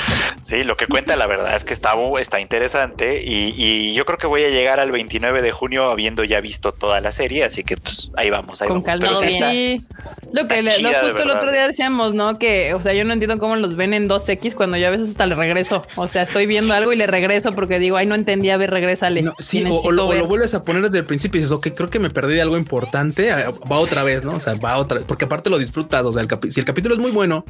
Sí, 0.43 0.63
lo 0.63 0.77
que 0.77 0.87
cuenta 0.87 1.15
la 1.15 1.25
verdad 1.27 1.55
es 1.55 1.63
que 1.65 1.73
está, 1.73 1.93
está 2.19 2.39
interesante 2.39 3.21
y, 3.23 3.53
y 3.57 3.93
yo 3.93 4.05
creo 4.05 4.17
que 4.17 4.27
voy 4.27 4.43
a 4.43 4.49
llegar 4.49 4.79
al 4.79 4.91
29 4.91 5.41
de 5.41 5.51
junio 5.51 5.89
habiendo 5.89 6.23
ya 6.23 6.41
visto 6.41 6.71
toda 6.73 7.01
la 7.01 7.11
serie, 7.11 7.43
así 7.43 7.63
que 7.63 7.77
pues 7.77 8.11
ahí 8.15 8.29
vamos, 8.29 8.61
ahí 8.61 8.67
Con 8.67 8.83
vamos. 8.83 8.85
calma. 8.85 9.07
Pero 9.19 9.29
sí 9.29 9.35
está- 9.35 9.51
Sí. 9.79 9.85
Lo 10.33 10.47
que 10.47 10.61
le- 10.61 10.79
lo 10.79 10.89
justo 10.89 11.23
el 11.23 11.29
otro 11.31 11.51
día 11.51 11.67
decíamos, 11.67 12.13
¿no? 12.13 12.35
Que, 12.39 12.73
o 12.73 12.79
sea, 12.81 12.93
yo 12.93 13.03
no 13.05 13.13
entiendo 13.13 13.37
cómo 13.37 13.55
los 13.55 13.75
ven 13.75 13.93
en 13.93 14.07
2X 14.09 14.55
cuando 14.55 14.77
yo 14.77 14.87
a 14.87 14.91
veces 14.91 15.09
hasta 15.09 15.25
le 15.25 15.35
regreso. 15.35 15.81
O 15.95 16.07
sea, 16.07 16.23
estoy 16.23 16.45
viendo 16.45 16.73
algo 16.73 16.91
y 16.93 16.95
le 16.95 17.07
regreso 17.07 17.53
porque 17.53 17.79
digo, 17.79 17.97
ay, 17.97 18.05
no 18.07 18.15
entendí, 18.15 18.49
a 18.49 18.57
ver, 18.57 18.71
regrésale. 18.71 19.21
No, 19.21 19.33
sí, 19.39 19.63
o, 19.67 19.91
lo, 19.91 20.07
o 20.07 20.13
lo 20.13 20.27
vuelves 20.27 20.53
a 20.55 20.63
poner 20.63 20.81
desde 20.83 20.99
el 20.99 21.05
principio 21.05 21.39
y 21.39 21.41
dices, 21.43 21.51
ok, 21.55 21.67
creo 21.75 21.89
que 21.89 21.99
me 21.99 22.09
perdí 22.09 22.33
de 22.35 22.41
algo 22.41 22.57
importante. 22.57 23.31
ah, 23.31 23.51
Va 23.71 23.77
otra 23.77 24.03
vez, 24.03 24.23
¿no? 24.23 24.33
O 24.33 24.39
sea, 24.39 24.53
va 24.55 24.77
otra 24.77 24.97
vez, 24.97 25.05
porque 25.07 25.25
aparte 25.25 25.49
lo 25.49 25.57
disfrutas. 25.59 26.03
O 26.05 26.13
sea, 26.13 26.21
el 26.23 26.51
si 26.51 26.59
el 26.59 26.65
capítulo 26.65 26.95
es 26.95 26.99
muy 27.01 27.11
bueno, 27.11 27.45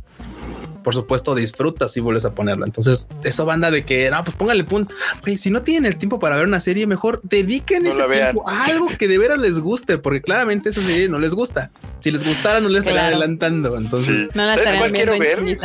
por 0.83 0.93
supuesto, 0.93 1.33
disfrutas 1.35 1.95
y 1.97 1.99
vuelves 2.01 2.25
a 2.25 2.31
ponerlo. 2.33 2.65
Entonces, 2.65 3.07
eso 3.23 3.45
banda 3.45 3.71
de 3.71 3.83
que 3.83 4.09
no, 4.11 4.23
pues 4.23 4.35
póngale 4.35 4.63
punto. 4.63 4.93
Si 5.37 5.49
no 5.49 5.61
tienen 5.63 5.85
el 5.91 5.97
tiempo 5.97 6.19
para 6.19 6.35
ver 6.35 6.45
una 6.45 6.59
serie, 6.59 6.85
mejor 6.87 7.19
dediquen 7.23 7.83
No 7.83 7.89
ese 7.89 8.03
tiempo 8.03 8.47
a 8.49 8.65
algo 8.65 8.87
que 8.97 9.07
de 9.07 9.17
veras 9.17 9.39
les 9.39 9.59
guste, 9.59 9.97
porque 9.97 10.21
claramente 10.21 10.69
esa 10.69 10.81
serie 10.81 11.07
no 11.09 11.19
les 11.19 11.33
gusta. 11.33 11.71
Si 11.99 12.11
les 12.11 12.23
gustara, 12.23 12.59
no 12.59 12.69
les 12.69 12.79
estaría 12.79 13.01
Claro. 13.01 13.15
adelantando. 13.15 13.77
Entonces, 13.77 14.23
Sí. 14.23 14.29
No 14.35 14.45
la 14.45 14.55
¿Sabes 14.55 14.73
cuál 14.77 14.91
quiero 14.91 15.17
ver? 15.17 15.57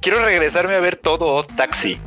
Quiero 0.00 0.24
regresarme 0.24 0.74
a 0.74 0.80
ver 0.80 0.96
todo 0.96 1.44
Taxi. 1.44 1.98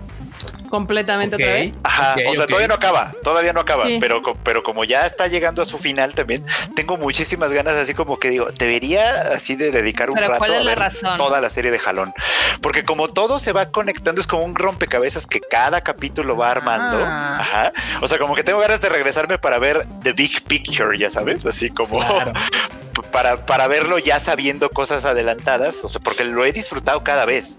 Completamente 0.70 1.36
Ok. 1.36 1.42
otra 1.42 1.54
vez. 1.54 1.74
Ajá, 1.84 2.16
o 2.28 2.34
sea, 2.36 2.48
todavía 2.48 2.68
no 2.68 2.74
acaba, 2.76 3.14
todavía 3.24 3.54
no 3.54 3.60
acaba, 3.62 3.86
Sí. 3.86 3.98
pero, 4.00 4.22
pero 4.44 4.64
como 4.64 4.84
ya 4.84 5.06
está 5.06 5.28
llegando 5.28 5.62
a 5.62 5.66
su 5.66 5.78
final 5.78 6.14
también, 6.14 6.46
tengo 6.76 6.98
muchísimas 6.98 7.52
ganas, 7.52 7.76
así 7.76 7.94
como 7.94 8.18
que 8.18 8.30
digo, 8.30 8.48
debería 8.58 9.34
así 9.34 9.56
de 9.56 9.72
dedicar 9.72 10.10
un 10.10 10.16
Pero 10.16 10.28
rato 10.28 10.40
¿cuál 10.40 10.52
es 10.52 10.58
a 10.58 10.64
la 10.64 10.72
ver 10.72 10.80
razón? 10.80 11.18
toda 11.18 11.42
la 11.42 11.50
serie 11.50 11.72
de 11.72 11.80
Jalón, 11.80 12.14
porque 12.62 12.84
como 12.84 13.08
todo 13.08 13.40
se 13.40 13.52
va 13.52 13.72
conectando, 13.72 14.22
es 14.22 14.28
como 14.28 14.44
un 14.44 14.56
rompecabezas 14.56 15.28
que 15.28 15.40
cada 15.42 15.82
capítulo 15.82 16.38
va 16.38 16.52
armando, 16.52 16.98
Ah. 17.02 17.38
ajá, 17.40 17.74
o 18.02 18.08
sea, 18.08 18.18
como 18.20 18.36
que 18.36 18.44
tengo 18.44 18.60
ganas 18.60 18.82
de 18.82 18.90
regresarme 18.90 19.38
para 19.38 19.60
ver 19.60 19.86
The 20.04 20.14
Big 20.14 20.44
Picture, 20.44 20.98
ya 20.98 21.10
sabes, 21.10 21.46
así 21.46 21.70
como 21.70 22.00
Claro. 22.00 22.34
para, 23.04 23.46
para 23.46 23.68
verlo 23.68 24.00
ya 24.00 24.20
sabiendo 24.20 24.70
cosas 24.70 25.06
adelantadas, 25.06 25.84
o 25.84 25.88
sea, 25.88 26.02
porque 26.02 26.24
lo 26.24 26.46
he 26.46 26.52
disfrutado 26.54 27.04
cada 27.04 27.26
vez, 27.26 27.58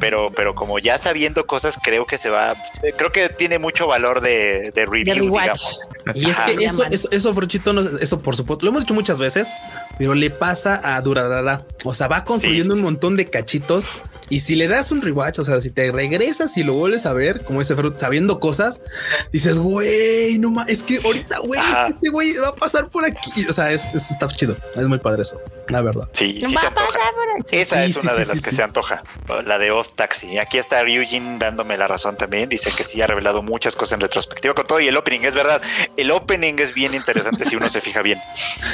pero, 0.00 0.30
pero 0.34 0.54
como 0.54 0.78
ya 0.78 0.98
sabiendo 0.98 1.46
cosas, 1.46 1.78
creo 1.82 2.06
que 2.06 2.18
se 2.18 2.30
va, 2.30 2.56
creo 2.96 3.10
que 3.12 3.28
tiene 3.28 3.58
mucho 3.58 3.86
valor 3.86 4.20
de, 4.20 4.70
de 4.72 4.86
review, 4.86 5.14
De 5.14 5.20
digamos. 5.40 5.80
Y 6.14 6.30
es 6.30 6.38
Ajá. 6.38 6.46
que 6.52 6.64
eso, 6.64 6.84
eso, 6.90 7.08
eso, 7.10 7.34
Frochito, 7.34 7.72
no- 7.72 7.98
eso 8.00 8.20
por 8.20 8.36
supuesto, 8.36 8.64
lo 8.64 8.70
hemos 8.70 8.82
dicho 8.84 8.94
muchas 8.94 9.18
veces, 9.18 9.48
pero 9.98 10.14
le 10.14 10.30
pasa 10.30 10.80
a 10.96 11.00
Durarara. 11.00 11.64
O 11.84 11.94
sea, 11.94 12.08
va 12.08 12.24
construyendo 12.24 12.74
Sí, 12.74 12.80
sí, 12.80 12.84
un 12.84 12.84
montón 12.92 13.16
de 13.16 13.26
cachitos. 13.26 13.88
Y 14.28 14.40
si 14.40 14.56
le 14.56 14.66
das 14.66 14.90
un 14.90 15.02
rewatch, 15.02 15.38
o 15.38 15.44
sea, 15.44 15.60
si 15.60 15.70
te 15.70 15.92
regresas 15.92 16.56
y 16.56 16.64
lo 16.64 16.74
vuelves 16.74 17.06
a 17.06 17.12
ver, 17.12 17.44
como 17.44 17.60
ese 17.60 17.76
Fruit, 17.76 17.96
sabiendo 17.96 18.40
cosas, 18.40 18.80
dices, 19.32 19.60
güey, 19.60 20.36
no 20.38 20.50
más, 20.50 20.68
es 20.68 20.82
que 20.82 20.98
ahorita, 21.04 21.38
güey, 21.38 21.60
que 21.60 21.92
este 21.92 22.08
güey 22.10 22.32
va 22.38 22.48
a 22.48 22.54
pasar 22.56 22.88
por 22.88 23.04
aquí. 23.04 23.46
O 23.48 23.52
sea, 23.52 23.70
es, 23.70 23.84
es- 23.94 24.10
está 24.10 24.26
chido. 24.26 24.56
Es 24.74 24.86
muy 24.88 24.98
padre 24.98 25.22
eso, 25.22 25.40
la 25.68 25.80
verdad. 25.80 26.08
Sí, 26.12 26.40
sí 26.44 26.54
Va 26.54 26.60
se 26.60 26.66
a 26.66 26.70
pasar 26.70 26.90
antoja. 26.90 27.12
por 27.14 27.30
aquí. 27.40 27.56
Esa 27.56 27.76
Sí, 27.76 27.86
es 27.86 27.92
sí, 27.94 28.00
una 28.02 28.12
sí, 28.12 28.18
de 28.18 28.24
sí, 28.24 28.30
las 28.32 28.40
que 28.42 28.50
sí. 28.50 28.56
se 28.56 28.62
antoja, 28.64 29.02
la 29.44 29.58
de 29.58 29.70
Off 29.70 29.94
Taxi. 29.94 30.38
Aquí 30.38 30.58
está 30.58 30.82
Ryujin 30.82 31.38
dándome 31.38 31.76
la 31.76 31.86
razón 31.86 32.16
también. 32.16 32.48
Dice 32.48 32.72
que 32.76 32.82
sí 32.82 33.00
ha 33.00 33.06
revelado 33.06 33.42
muchas 33.44 33.76
cosas 33.76 33.92
en 33.92 34.00
retrospectiva 34.00 34.54
con 34.54 34.66
todo 34.66 34.80
y 34.80 34.88
el 34.88 34.96
opening. 34.96 35.20
Es 35.20 35.36
verdad, 35.36 35.62
el 35.96 36.10
opening 36.10 36.54
es 36.58 36.74
bien 36.74 36.94
interesante 36.94 37.44
si 37.44 37.54
uno 37.54 37.70
se 37.70 37.80
fija 37.80 38.02
bien. 38.02 38.18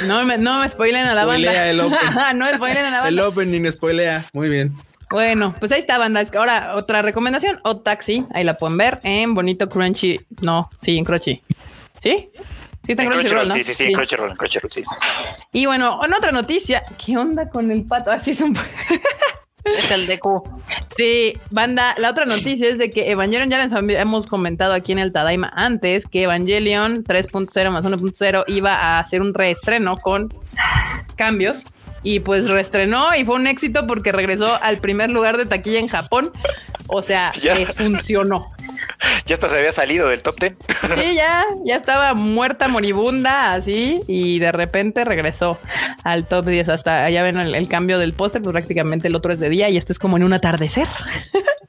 No 0.07 0.25
me, 0.25 0.39
no 0.39 0.59
me 0.61 0.67
spoilen 0.67 1.05
a 1.13 1.15
la 1.15 1.25
banda. 1.25 1.49
Spoilea 1.51 1.69
el 1.69 1.79
open. 1.79 1.99
no 2.37 2.53
spoilen 2.53 2.85
a 2.85 2.89
la 2.89 2.97
El 2.97 3.03
banda. 3.15 3.27
opening 3.27 3.71
spoilea. 3.71 4.25
Muy 4.33 4.49
bien. 4.49 4.75
Bueno, 5.09 5.53
pues 5.59 5.71
ahí 5.71 5.79
está, 5.79 5.97
banda. 5.97 6.21
Es 6.21 6.31
que 6.31 6.37
Ahora, 6.37 6.75
otra 6.75 7.01
recomendación, 7.01 7.59
o 7.63 7.77
Taxi. 7.79 8.25
Ahí 8.33 8.43
la 8.43 8.57
pueden 8.57 8.77
ver 8.77 8.99
en 9.03 9.33
Bonito 9.33 9.69
Crunchy. 9.69 10.19
No, 10.41 10.69
sí, 10.81 10.97
en 10.97 11.05
Crunchy. 11.05 11.41
¿Sí? 12.01 12.29
Sí, 12.85 12.91
está 12.91 13.03
en 13.03 13.11
Crunchyroll, 13.11 13.47
¿no? 13.47 13.53
sí, 13.53 13.63
sí, 13.63 13.73
sí, 13.73 13.83
en 13.85 13.93
Crunchyroll, 13.93 14.31
en 14.31 14.35
Crunchyroll, 14.35 14.69
sí. 14.69 14.83
Y 15.53 15.65
bueno, 15.67 16.03
en 16.03 16.13
otra 16.13 16.33
noticia, 16.33 16.83
¿qué 17.03 17.17
onda 17.17 17.47
con 17.47 17.71
el 17.71 17.85
pato? 17.85 18.11
Así 18.11 18.31
es 18.31 18.41
un... 18.41 18.57
Es 19.65 19.89
el 19.91 20.07
de 20.07 20.19
Q. 20.19 20.43
Sí, 20.95 21.33
banda, 21.51 21.95
la 21.97 22.09
otra 22.11 22.25
noticia 22.25 22.67
es 22.67 22.77
de 22.77 22.89
que 22.91 23.09
Evangelion 23.11 23.49
ya 23.49 23.63
les 23.63 23.71
hemos 23.71 24.27
comentado 24.27 24.73
aquí 24.73 24.91
en 24.91 24.99
el 24.99 25.11
Tadaima 25.11 25.51
antes 25.55 26.05
que 26.05 26.23
Evangelion 26.23 27.03
3.0 27.03 27.69
más 27.71 27.85
1.0 27.85 28.43
iba 28.47 28.73
a 28.73 28.99
hacer 28.99 29.21
un 29.21 29.33
reestreno 29.33 29.97
con 29.97 30.33
cambios 31.15 31.63
y 32.03 32.19
pues 32.19 32.49
reestrenó 32.49 33.15
y 33.15 33.23
fue 33.23 33.35
un 33.35 33.47
éxito 33.47 33.87
porque 33.87 34.11
regresó 34.11 34.61
al 34.61 34.77
primer 34.79 35.09
lugar 35.09 35.37
de 35.37 35.45
taquilla 35.45 35.79
en 35.79 35.87
Japón. 35.87 36.31
O 36.87 37.01
sea, 37.01 37.31
Ya. 37.41 37.57
eh, 37.57 37.65
funcionó. 37.65 38.49
Ya 39.25 39.35
hasta 39.35 39.49
se 39.49 39.57
había 39.57 39.71
salido 39.71 40.09
del 40.09 40.21
top 40.21 40.39
10. 40.39 40.55
Sí, 40.95 41.15
ya, 41.15 41.45
ya 41.65 41.75
estaba 41.75 42.13
muerta, 42.13 42.67
moribunda, 42.67 43.53
así, 43.53 44.01
y 44.07 44.39
de 44.39 44.51
repente 44.51 45.05
regresó 45.05 45.57
al 46.03 46.27
top 46.27 46.45
10. 46.45 46.69
Hasta 46.69 47.05
allá 47.05 47.23
ven 47.23 47.37
el, 47.39 47.55
el 47.55 47.67
cambio 47.67 47.99
del 47.99 48.13
póster, 48.13 48.41
pues 48.41 48.53
prácticamente 48.53 49.07
el 49.07 49.15
otro 49.15 49.31
es 49.31 49.39
de 49.39 49.49
día 49.49 49.69
y 49.69 49.77
este 49.77 49.93
es 49.93 49.99
como 49.99 50.17
en 50.17 50.23
un 50.23 50.33
atardecer. 50.33 50.87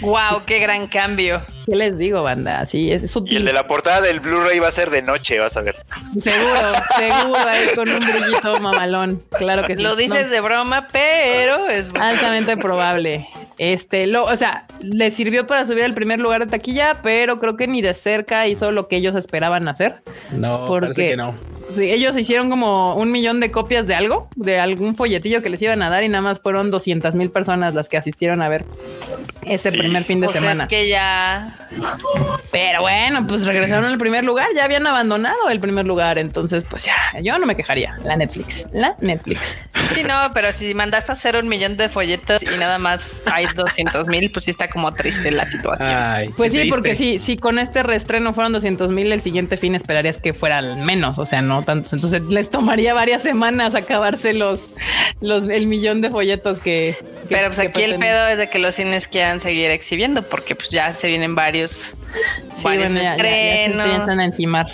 Wow, 0.00 0.44
qué 0.46 0.58
gran 0.58 0.86
cambio. 0.88 1.42
¿Qué 1.66 1.76
les 1.76 1.98
digo, 1.98 2.22
banda? 2.22 2.64
Sí, 2.66 2.90
es 2.90 3.14
Y 3.26 3.36
el 3.36 3.44
de 3.44 3.52
la 3.52 3.66
portada 3.66 4.00
del 4.00 4.20
Blu-ray 4.20 4.58
va 4.58 4.68
a 4.68 4.72
ser 4.72 4.90
de 4.90 5.02
noche, 5.02 5.38
vas 5.38 5.56
a 5.56 5.60
ver. 5.60 5.76
Seguro, 6.18 6.72
seguro, 6.96 7.38
ahí 7.38 7.68
con 7.74 7.88
un 7.88 8.00
brillito 8.00 8.60
mamalón. 8.60 9.22
Claro 9.38 9.64
que 9.66 9.76
sí. 9.76 9.82
Lo 9.82 9.96
dices 9.96 10.24
No, 10.24 10.30
de 10.30 10.40
broma, 10.40 10.86
pero 10.90 11.68
es 11.68 11.92
altamente 11.94 12.56
probable. 12.56 13.28
Este, 13.60 14.06
lo, 14.06 14.24
o 14.24 14.36
sea, 14.36 14.64
le 14.80 15.10
sirvió 15.10 15.46
para 15.46 15.66
subir 15.66 15.84
al 15.84 15.92
primer 15.92 16.18
lugar 16.18 16.42
de 16.42 16.50
taquilla, 16.50 17.02
pero 17.02 17.38
creo 17.38 17.58
que 17.58 17.66
ni 17.66 17.82
de 17.82 17.92
cerca 17.92 18.46
hizo 18.46 18.72
lo 18.72 18.88
que 18.88 18.96
ellos 18.96 19.14
esperaban 19.14 19.68
hacer. 19.68 20.02
No, 20.32 20.64
Porque- 20.66 20.86
parece 20.86 21.08
que 21.10 21.16
no. 21.18 21.34
Ellos 21.78 22.16
hicieron 22.16 22.50
como 22.50 22.94
un 22.96 23.10
millón 23.12 23.40
de 23.40 23.50
copias 23.50 23.86
de 23.86 23.94
algo, 23.94 24.28
de 24.36 24.58
algún 24.60 24.94
folletillo 24.94 25.42
que 25.42 25.50
les 25.50 25.60
iban 25.62 25.82
a 25.82 25.90
dar 25.90 26.02
y 26.04 26.08
nada 26.08 26.22
más 26.22 26.40
fueron 26.40 26.70
200 26.70 27.14
mil 27.16 27.30
personas 27.30 27.74
las 27.74 27.88
que 27.88 27.96
asistieron 27.96 28.42
a 28.42 28.48
ver 28.48 28.64
ese 29.46 29.70
Sí. 29.70 29.78
primer 29.78 30.04
fin 30.04 30.20
de 30.20 30.26
o 30.26 30.30
sea, 30.32 30.40
semana. 30.40 30.64
es 30.64 30.68
que 30.68 30.88
ya 30.88 31.54
Pero 32.50 32.80
bueno, 32.82 33.26
pues 33.26 33.44
regresaron 33.46 33.84
al 33.86 33.98
primer 33.98 34.24
lugar, 34.24 34.48
ya 34.54 34.64
habían 34.64 34.86
abandonado 34.86 35.48
el 35.50 35.60
primer 35.60 35.86
lugar, 35.86 36.18
entonces 36.18 36.64
pues 36.68 36.84
ya, 36.84 36.94
yo 37.22 37.38
no 37.38 37.46
me 37.46 37.54
quejaría. 37.56 37.96
La 38.04 38.16
Netflix, 38.16 38.66
la 38.72 38.96
Netflix. 39.00 39.64
Sí, 39.94 40.02
no, 40.04 40.14
pero 40.34 40.52
si 40.52 40.74
mandaste 40.74 41.10
a 41.12 41.14
hacer 41.14 41.36
un 41.36 41.48
millón 41.48 41.76
de 41.76 41.88
folletos 41.88 42.42
y 42.42 42.58
nada 42.58 42.78
más 42.78 43.22
hay 43.32 43.46
200 43.56 44.06
mil, 44.08 44.30
pues 44.30 44.44
sí 44.44 44.50
está 44.50 44.68
como 44.68 44.92
triste 44.92 45.30
la 45.30 45.50
situación. 45.50 45.90
Ay, 45.94 46.28
Pues 46.36 46.52
sí, 46.52 46.66
porque 46.68 46.94
triste. 46.94 47.18
sí, 47.18 47.24
si 47.24 47.36
con 47.36 47.58
este 47.58 47.82
reestreno 47.82 48.32
fueron 48.32 48.52
200 48.52 48.90
mil, 48.92 49.10
el 49.12 49.20
siguiente 49.22 49.56
fin 49.56 49.74
esperarías 49.74 50.18
que 50.18 50.34
fueran 50.34 50.84
menos, 50.84 51.18
o 51.18 51.26
sea, 51.26 51.40
no 51.40 51.59
tantos. 51.62 51.92
Entonces 51.92 52.22
les 52.28 52.50
tomaría 52.50 52.94
varias 52.94 53.22
semanas 53.22 53.74
acabarse 53.74 54.32
los, 54.32 54.60
los 55.20 55.48
el 55.48 55.66
millón 55.66 56.00
de 56.00 56.10
folletos 56.10 56.60
que. 56.60 56.94
que- 57.28 57.34
pero 57.34 57.48
pues 57.48 57.60
que 57.60 57.66
aquí 57.68 57.82
el 57.82 57.98
pedo 57.98 58.26
es 58.28 58.38
de 58.38 58.48
que 58.50 58.58
los 58.58 58.74
cines 58.74 59.08
quieran 59.08 59.40
seguir 59.40 59.70
exhibiendo 59.70 60.22
porque 60.28 60.54
pues 60.54 60.70
ya 60.70 60.92
se 60.96 61.08
vienen 61.08 61.34
varios, 61.34 61.94
Sí, 62.56 62.64
varios 62.64 62.92
bueno, 62.92 63.04
ya- 63.04 63.16
ya- 63.16 63.22
ya 63.22 63.22
se 63.22 63.64
empiezan 63.66 64.20
a 64.20 64.24
encimar. 64.24 64.66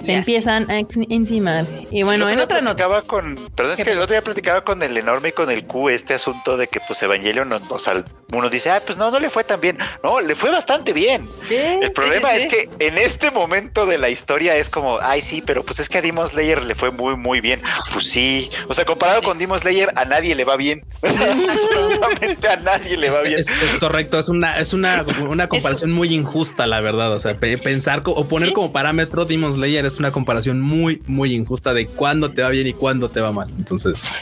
Se 0.00 0.06
Yes. 0.06 0.16
empiezan 0.16 0.70
a 0.70 0.78
encimar. 0.78 1.64
Y 1.90 2.02
bueno, 2.02 2.28
El 2.28 2.34
en 2.34 2.40
otro 2.40 2.58
otra 2.58 2.60
nota. 2.60 3.02
con, 3.06 3.36
perdón, 3.56 3.72
es 3.72 3.78
¿Qué 3.78 3.84
que 3.84 3.92
el 3.92 3.98
otro 4.00 4.12
día 4.12 4.20
platicaba 4.22 4.62
con 4.62 4.82
el 4.82 4.96
enorme 4.98 5.30
y 5.30 5.32
con 5.32 5.50
el 5.50 5.64
Q 5.66 5.88
este 5.88 6.12
asunto 6.12 6.58
de 6.58 6.68
que 6.68 6.78
pues 6.86 7.02
Evangelion, 7.02 7.48
no- 7.48 7.60
o 7.70 7.78
sea, 7.78 8.04
uno 8.32 8.50
dice, 8.50 8.70
ah, 8.70 8.82
pues 8.84 8.98
no, 8.98 9.10
no 9.10 9.18
le 9.18 9.30
fue 9.30 9.44
tan 9.44 9.60
bien. 9.62 9.78
No, 10.02 10.20
le 10.20 10.34
fue 10.36 10.50
bastante 10.50 10.92
bien. 10.92 11.26
El 11.48 11.90
problema 11.92 12.30
sí, 12.30 12.36
es 12.36 12.42
sí. 12.42 12.48
que 12.48 12.68
en 12.86 12.98
este 12.98 13.30
momento 13.30 13.86
de 13.86 13.96
la 13.96 14.10
historia 14.10 14.56
es 14.56 14.68
como, 14.68 14.98
ay, 15.00 15.22
sí, 15.22 15.42
pero 15.44 15.64
pues 15.64 15.80
es 15.80 15.88
que 15.88 15.98
a 15.98 16.02
Demon 16.02 16.28
Slayer 16.28 16.62
le 16.64 16.74
fue 16.74 16.90
muy, 16.90 17.16
muy 17.16 17.40
bien. 17.40 17.62
Pues 17.92 18.06
sí. 18.10 18.50
O 18.68 18.74
sea, 18.74 18.84
comparado 18.84 19.22
con 19.22 19.38
Demon 19.38 19.58
Slayer, 19.58 19.90
a 19.96 20.04
nadie 20.04 20.34
le 20.34 20.44
va 20.44 20.56
bien. 20.56 20.84
Absolutamente 21.02 22.48
a 22.48 22.56
nadie 22.56 22.96
le 22.96 23.10
va 23.10 23.20
bien. 23.22 23.38
Es, 23.38 23.48
es 23.48 23.78
correcto, 23.78 24.18
es 24.18 24.28
una, 24.28 24.58
es 24.58 24.72
una, 24.72 25.04
una 25.26 25.48
comparación 25.48 25.92
muy 25.92 26.12
injusta, 26.14 26.66
la 26.66 26.80
verdad. 26.80 27.12
O 27.12 27.18
sea, 27.18 27.38
pe- 27.38 27.58
pensar 27.58 28.02
o 28.04 28.26
poner 28.26 28.48
Sí. 28.50 28.54
como 28.54 28.72
parámetro 28.72 28.93
Demon 28.96 29.52
Slayer 29.52 29.84
es 29.86 29.98
una 29.98 30.12
comparación 30.12 30.60
muy, 30.60 31.02
muy 31.06 31.34
injusta 31.34 31.74
de 31.74 31.86
cuándo 31.86 32.32
te 32.32 32.42
va 32.42 32.48
bien 32.50 32.66
y 32.66 32.72
cuándo 32.72 33.08
te 33.10 33.20
va 33.20 33.32
mal. 33.32 33.48
Entonces, 33.58 34.20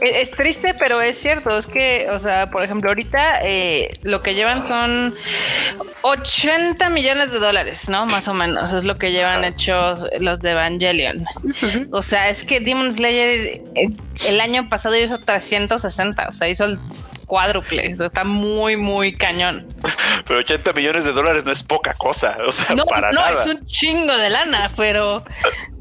Es, 0.00 0.14
es 0.14 0.30
triste, 0.32 0.74
pero 0.78 1.00
es 1.00 1.18
cierto. 1.18 1.56
Es 1.56 1.66
que, 1.66 2.08
o 2.10 2.18
sea, 2.18 2.50
por 2.50 2.62
ejemplo, 2.62 2.90
ahorita 2.90 3.40
eh, 3.42 3.98
lo 4.02 4.22
que 4.22 4.34
llevan 4.34 4.66
son 4.66 5.14
80 6.02 6.90
millones 6.90 7.30
de 7.32 7.38
dólares, 7.38 7.88
¿no? 7.88 8.06
Más 8.06 8.26
o 8.28 8.34
menos. 8.34 8.72
Es 8.72 8.84
lo 8.84 8.96
que 8.96 9.12
llevan 9.12 9.44
hechos 9.44 10.04
los 10.18 10.40
de 10.40 10.50
Evangelion. 10.50 11.24
O 11.92 12.02
sea, 12.02 12.28
es 12.28 12.44
que 12.44 12.60
Demon 12.60 12.92
Slayer 12.92 13.62
eh, 13.74 13.90
el 14.26 14.40
año 14.40 14.68
pasado 14.68 14.96
hizo 14.96 15.18
360. 15.18 16.28
O 16.28 16.32
sea, 16.32 16.48
hizo 16.48 16.64
el 16.64 16.78
cuádruple. 17.32 17.94
O 17.94 17.96
sea, 17.96 18.06
está 18.08 18.24
muy, 18.24 18.76
muy 18.76 19.14
cañón. 19.14 19.66
Pero 20.28 20.40
80 20.40 20.74
millones 20.74 21.04
de 21.06 21.12
dólares 21.12 21.46
no 21.46 21.50
es 21.52 21.62
poca 21.62 21.94
cosa. 21.94 22.36
O 22.46 22.52
sea, 22.52 22.74
No, 22.74 22.84
para 22.84 23.10
no, 23.10 23.22
nada. 23.22 23.42
es 23.42 23.46
un 23.54 23.66
chingo 23.66 24.14
de 24.18 24.28
lana, 24.28 24.70
pero, 24.76 25.24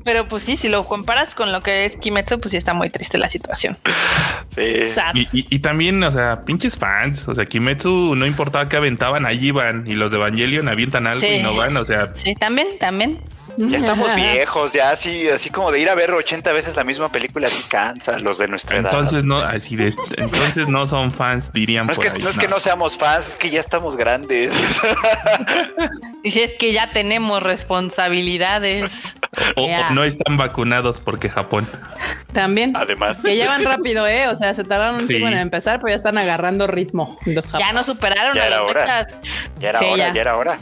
pero 0.05 0.29
pues 0.29 0.43
sí, 0.43 0.55
si 0.55 0.69
lo 0.69 0.85
comparas 0.85 1.35
con 1.35 1.51
lo 1.51 1.59
que 1.61 1.83
es 1.83 1.97
Kimetsu, 1.97 2.39
pues 2.39 2.51
sí 2.51 2.57
está 2.57 2.73
muy 2.73 2.89
triste 2.89 3.17
la 3.17 3.27
situación. 3.27 3.77
Sí. 4.55 4.63
Y, 5.13 5.19
y- 5.37 5.47
y 5.49 5.59
también, 5.59 6.01
o 6.03 6.11
sea, 6.13 6.45
pinches 6.45 6.77
fans. 6.77 7.27
O 7.27 7.35
sea, 7.35 7.45
Kimetsu 7.45 8.15
no 8.15 8.25
importaba 8.25 8.69
que 8.69 8.77
aventaban, 8.77 9.25
allí 9.25 9.51
van. 9.51 9.85
Y 9.87 9.95
los 9.95 10.11
de 10.13 10.19
Evangelion 10.19 10.69
avientan 10.69 11.05
algo 11.05 11.19
Sí. 11.19 11.27
y 11.27 11.43
no 11.43 11.53
van. 11.53 11.75
O 11.75 11.83
sea, 11.83 12.11
Sí, 12.15 12.33
también, 12.35 12.67
también. 12.79 13.19
Ya 13.57 13.77
estamos 13.77 14.15
viejos, 14.15 14.73
ya 14.73 14.91
así, 14.91 15.27
así 15.29 15.49
como 15.49 15.71
de 15.71 15.79
ir 15.79 15.89
a 15.89 15.95
ver 15.95 16.11
80 16.11 16.51
veces 16.53 16.75
la 16.75 16.83
misma 16.83 17.09
película, 17.11 17.47
así 17.47 17.61
cansa 17.69 18.17
los 18.19 18.37
de 18.37 18.47
nuestra 18.47 18.77
edad. 18.77 18.91
entonces 18.93 19.23
no, 19.23 19.37
así 19.39 19.75
de, 19.75 19.93
entonces 20.17 20.67
no 20.67 20.87
son 20.87 21.11
fans, 21.11 21.51
dirían 21.53 21.85
no 21.87 21.91
es 21.93 21.99
que 21.99 22.07
ahí. 22.09 22.21
no, 22.21 22.29
es 22.29 22.37
que 22.37 22.47
no 22.47 22.59
seamos 22.59 22.97
fans, 22.97 23.27
es 23.29 23.35
que 23.37 23.49
ya 23.49 23.59
estamos 23.59 23.97
grandes. 23.97 24.53
Y 26.23 26.29
si 26.29 26.41
es 26.43 26.53
que 26.53 26.71
ya 26.71 26.91
tenemos 26.91 27.41
responsabilidades. 27.41 29.15
O, 29.55 29.65
no 29.93 30.03
están 30.03 30.35
vacunados 30.35 30.99
porque 30.99 31.29
Japón. 31.29 31.65
También. 32.33 32.73
Además, 32.75 33.21
Que 33.23 33.37
ya 33.37 33.47
van 33.47 33.63
rápido, 33.63 34.05
¿eh? 34.05 34.27
O 34.27 34.35
sea, 34.35 34.53
se 34.53 34.63
tardaron 34.65 34.95
un 34.97 35.01
Sí. 35.07 35.13
tiempo 35.13 35.29
en 35.29 35.37
empezar, 35.37 35.79
pero 35.79 35.89
ya 35.89 35.95
están 35.95 36.17
agarrando 36.17 36.67
ritmo. 36.67 37.17
Los 37.25 37.49
Ya 37.53 37.71
no 37.71 37.81
superaron 37.83 38.35
Ya 38.35 38.47
a 38.47 38.49
los 38.49 38.69
hora. 38.69 39.05
Texas. 39.05 39.49
ya 39.57 39.69
era 39.69 39.79
Sí, 39.79 39.85
hora, 39.85 40.07
ya. 40.09 40.13
ya 40.13 40.21
era 40.21 40.35
hora. 40.37 40.59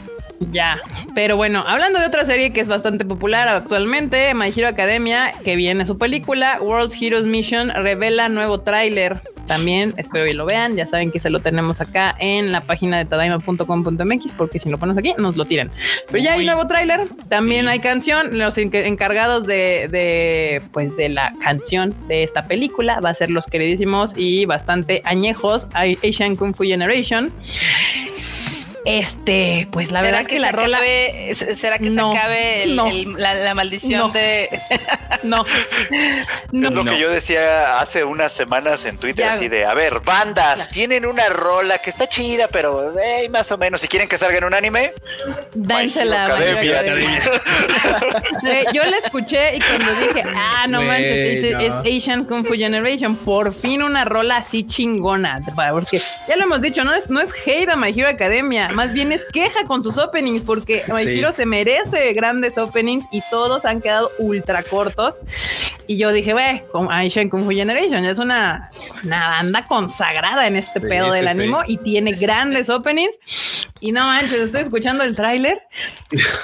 Ya, 0.52 0.80
pero 1.14 1.36
bueno, 1.36 1.62
hablando 1.66 2.00
de 2.00 2.06
otra 2.06 2.24
serie 2.24 2.50
que 2.52 2.60
es 2.60 2.66
bastante 2.68 3.04
popular 3.04 3.46
actualmente, 3.48 4.32
My 4.34 4.48
Hero 4.54 4.68
Academia, 4.68 5.32
que 5.44 5.54
viene 5.54 5.84
su 5.86 5.98
película, 5.98 6.58
World's 6.60 7.00
Heroes 7.00 7.26
Mission, 7.26 7.68
revela 7.70 8.28
nuevo 8.28 8.60
tráiler. 8.60 9.20
También 9.46 9.94
espero 9.96 10.24
que 10.26 10.32
lo 10.32 10.46
vean, 10.46 10.76
ya 10.76 10.86
saben 10.86 11.10
que 11.10 11.18
se 11.18 11.28
lo 11.28 11.40
tenemos 11.40 11.80
acá 11.80 12.14
en 12.20 12.52
la 12.52 12.60
página 12.60 12.98
de 12.98 13.04
tadaima.com.mx, 13.04 14.32
porque 14.38 14.60
si 14.60 14.70
lo 14.70 14.78
pones 14.78 14.96
aquí 14.96 15.12
nos 15.18 15.36
lo 15.36 15.44
tiran. 15.44 15.72
Pero 16.08 16.22
ya 16.22 16.34
hay 16.34 16.46
nuevo 16.46 16.68
tráiler, 16.68 17.00
también 17.28 17.66
hay 17.66 17.80
canción, 17.80 18.38
los 18.38 18.56
enc- 18.58 18.84
encargados 18.86 19.48
de, 19.48 19.88
de, 19.90 20.62
pues 20.72 20.96
de 20.96 21.08
la 21.08 21.32
canción 21.42 21.92
de 22.06 22.22
esta 22.22 22.46
película 22.46 23.00
va 23.00 23.10
a 23.10 23.14
ser 23.14 23.30
los 23.30 23.46
queridísimos 23.46 24.14
y 24.16 24.44
bastante 24.44 25.02
añejos 25.04 25.66
Asian 25.74 26.36
Kung 26.36 26.54
Fu 26.54 26.62
Generation. 26.62 27.32
Este, 28.84 29.68
pues 29.70 29.90
la 29.92 30.00
¿Será 30.00 30.10
verdad 30.18 30.20
es 30.22 30.28
que, 30.28 30.34
se 30.34 30.40
la 30.40 30.52
rola 30.52 30.78
acabe- 30.78 31.34
¿Será 31.34 31.78
que 31.78 31.90
No, 31.90 32.12
se 32.12 32.18
acabe 32.18 32.62
el- 32.64 32.76
no. 32.76 32.86
el- 32.86 33.12
la, 33.18 33.34
la 33.34 33.54
maldición 33.54 33.98
No. 34.00 34.08
de 34.08 34.48
no. 35.22 35.44
No. 36.52 36.68
es 36.68 36.74
lo 36.74 36.84
No. 36.84 36.90
que 36.92 36.98
yo 36.98 37.10
decía 37.10 37.78
hace 37.80 38.04
unas 38.04 38.32
semanas 38.32 38.84
en 38.86 38.96
Twitter, 38.96 39.26
Ya. 39.26 39.34
así 39.34 39.48
de, 39.48 39.64
a 39.66 39.74
ver, 39.74 40.00
bandas, 40.00 40.70
tienen 40.70 41.04
una 41.06 41.28
rola 41.28 41.78
que 41.78 41.90
está 41.90 42.08
chida, 42.08 42.48
pero 42.48 42.98
eh, 42.98 43.28
más 43.28 43.52
o 43.52 43.58
menos, 43.58 43.80
si 43.82 43.88
quieren 43.88 44.08
que 44.08 44.16
salga 44.18 44.38
en 44.38 44.44
un 44.44 44.54
anime, 44.54 44.92
Dánsela. 45.54 46.28
Yo 48.72 48.82
la 48.84 48.96
escuché 49.04 49.56
y 49.56 49.60
cuando 49.60 49.94
dije, 49.94 50.22
ah, 50.34 50.66
no 50.68 50.78
Güey, 50.78 50.88
manches, 50.88 51.44
es, 51.44 51.52
no. 51.52 51.60
es 51.60 51.96
Asian 51.96 52.24
Kung 52.24 52.44
Fu 52.44 52.54
Generation, 52.54 53.14
por 53.16 53.52
fin 53.52 53.82
una 53.82 54.04
rola 54.04 54.36
así 54.38 54.66
chingona. 54.66 55.38
Porque 55.72 56.00
ya 56.28 56.36
lo 56.36 56.44
hemos 56.44 56.60
dicho, 56.62 56.84
no 56.84 56.94
es, 56.94 57.10
no 57.10 57.20
es 57.20 57.32
hate 57.46 57.68
a 57.70 57.76
My 57.76 57.90
Hero 57.90 58.08
Academia, 58.08 58.69
más 58.72 58.92
bien 58.92 59.12
es 59.12 59.24
queja 59.24 59.64
con 59.66 59.82
sus 59.82 59.98
openings, 59.98 60.42
porque 60.44 60.82
My 60.88 61.02
Sí. 61.02 61.18
Hero 61.18 61.32
se 61.32 61.46
merece 61.46 62.12
grandes 62.12 62.58
openings 62.58 63.06
y 63.10 63.22
todos 63.30 63.64
han 63.64 63.80
quedado 63.80 64.10
ultra 64.18 64.62
cortos. 64.62 65.20
Y 65.86 65.96
yo 65.96 66.12
dije, 66.12 66.34
ve, 66.34 66.64
con 66.72 66.92
Asian 66.92 67.28
Kung 67.28 67.44
Fu 67.44 67.50
Generation 67.50 68.04
es 68.04 68.18
una, 68.18 68.70
una 69.04 69.28
banda 69.28 69.66
consagrada 69.66 70.46
en 70.46 70.56
este 70.56 70.80
Sí, 70.80 70.86
pedo 70.86 71.10
del 71.12 71.26
animo 71.28 71.60
y 71.66 71.78
tiene 71.78 72.12
grandes 72.12 72.68
openings. 72.68 73.16
Y 73.80 73.92
no 73.92 74.04
manches, 74.04 74.40
estoy 74.40 74.60
escuchando 74.60 75.04
el 75.04 75.16
tráiler 75.16 75.62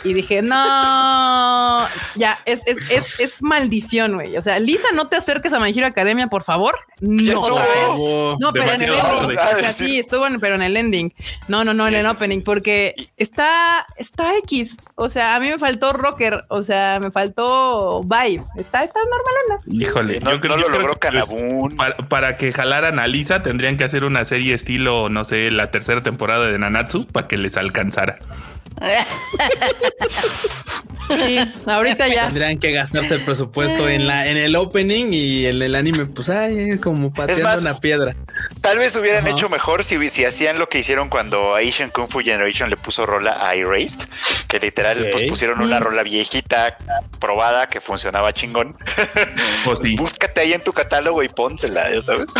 y 0.04 0.14
dije, 0.14 0.40
no, 0.40 1.86
ya, 2.14 2.38
es, 2.46 2.62
es, 2.66 2.78
es, 2.90 3.20
es 3.20 3.42
maldición, 3.42 4.14
güey. 4.14 4.36
O 4.36 4.42
sea, 4.42 4.58
Lisa, 4.58 4.88
no 4.94 5.08
te 5.08 5.16
acerques 5.16 5.52
a 5.52 5.60
My 5.60 5.70
Hero 5.70 5.86
Academia, 5.86 6.28
por 6.28 6.42
favor. 6.42 6.74
No, 7.00 7.40
otra 7.40 7.64
vez. 7.64 8.36
No, 8.38 8.52
pero 8.52 8.72
en 8.72 8.82
el 8.82 8.92
ending. 8.94 9.38
O 9.38 9.58
sea, 9.60 9.70
sí, 9.70 9.98
estuvo 9.98 10.26
en, 10.26 10.40
pero 10.40 10.54
en 10.54 10.62
el 10.62 10.76
ending. 10.76 11.12
No, 11.48 11.62
no, 11.62 11.74
no, 11.74 11.86
en 11.86 11.92
Sí, 11.92 11.96
el 12.00 12.02
sí, 12.04 12.08
opening, 12.16 12.42
porque 12.42 12.94
está, 13.16 13.86
está 13.96 14.36
X. 14.38 14.76
O 14.94 15.08
sea, 15.08 15.36
a 15.36 15.40
mí 15.40 15.50
me 15.50 15.58
faltó 15.58 15.92
rocker. 15.92 16.44
O 16.48 16.62
sea, 16.62 16.98
me 17.00 17.10
faltó 17.10 18.02
vibe. 18.02 18.44
Está, 18.56 18.82
está 18.82 19.00
normalona. 19.00 19.62
Híjole, 19.68 20.20
no, 20.20 20.32
yo 20.32 20.40
creo, 20.40 20.56
no 20.56 20.62
yo 20.62 20.68
lo 20.68 20.74
creo 20.74 20.80
logró 20.80 20.94
que, 20.94 21.08
Kanabun. 21.08 21.76
para, 21.76 21.96
para 21.96 22.36
que 22.36 22.52
jalaran 22.52 22.98
a 22.98 23.06
Lisa 23.06 23.42
tendrían 23.42 23.76
que 23.76 23.84
hacer 23.84 24.04
una 24.04 24.24
serie 24.24 24.54
estilo, 24.54 25.08
no 25.08 25.24
sé, 25.24 25.50
la 25.50 25.70
tercera 25.70 26.02
temporada 26.02 26.46
de 26.46 26.58
Nanatsu 26.58 27.06
para 27.06 27.28
que 27.28 27.36
les 27.36 27.56
alcanzara. 27.56 28.16
Sí, 31.08 31.38
ahorita 31.66 32.08
ya. 32.08 32.24
Tendrían 32.26 32.58
que 32.58 32.72
gastarse 32.72 33.14
el 33.14 33.24
presupuesto 33.24 33.88
en 33.88 34.06
la 34.06 34.26
en 34.26 34.36
el 34.36 34.56
opening 34.56 35.12
y 35.12 35.46
en 35.46 35.62
el 35.62 35.74
anime, 35.76 36.06
pues 36.06 36.28
ay, 36.28 36.78
como 36.78 37.12
pateando 37.12 37.44
más, 37.44 37.60
una 37.60 37.78
piedra. 37.78 38.16
Tal 38.60 38.78
vez 38.78 38.96
hubieran 38.96 39.26
hecho 39.28 39.48
mejor 39.48 39.84
si, 39.84 40.10
si 40.10 40.24
hacían 40.24 40.58
lo 40.58 40.68
que 40.68 40.80
hicieron 40.80 41.08
cuando 41.08 41.54
Asian 41.54 41.90
Kung 41.90 42.08
Fu 42.08 42.20
Generation 42.20 42.70
le 42.70 42.76
puso 42.76 43.06
rola 43.06 43.46
a 43.46 43.54
Erased, 43.54 44.00
que 44.48 44.58
literal 44.58 45.08
pues 45.12 45.24
pusieron 45.24 45.60
una 45.60 45.78
rola 45.78 46.02
viejita, 46.02 46.76
probada, 47.20 47.68
que 47.68 47.80
funcionaba 47.80 48.32
chingón. 48.32 48.76
O 49.64 49.76
sí. 49.76 49.94
Búscate 49.96 50.40
ahí 50.40 50.52
en 50.52 50.62
tu 50.62 50.72
catálogo 50.72 51.22
y 51.22 51.28
pónsela, 51.28 51.92
ya 51.92 52.02
sabes. 52.02 52.30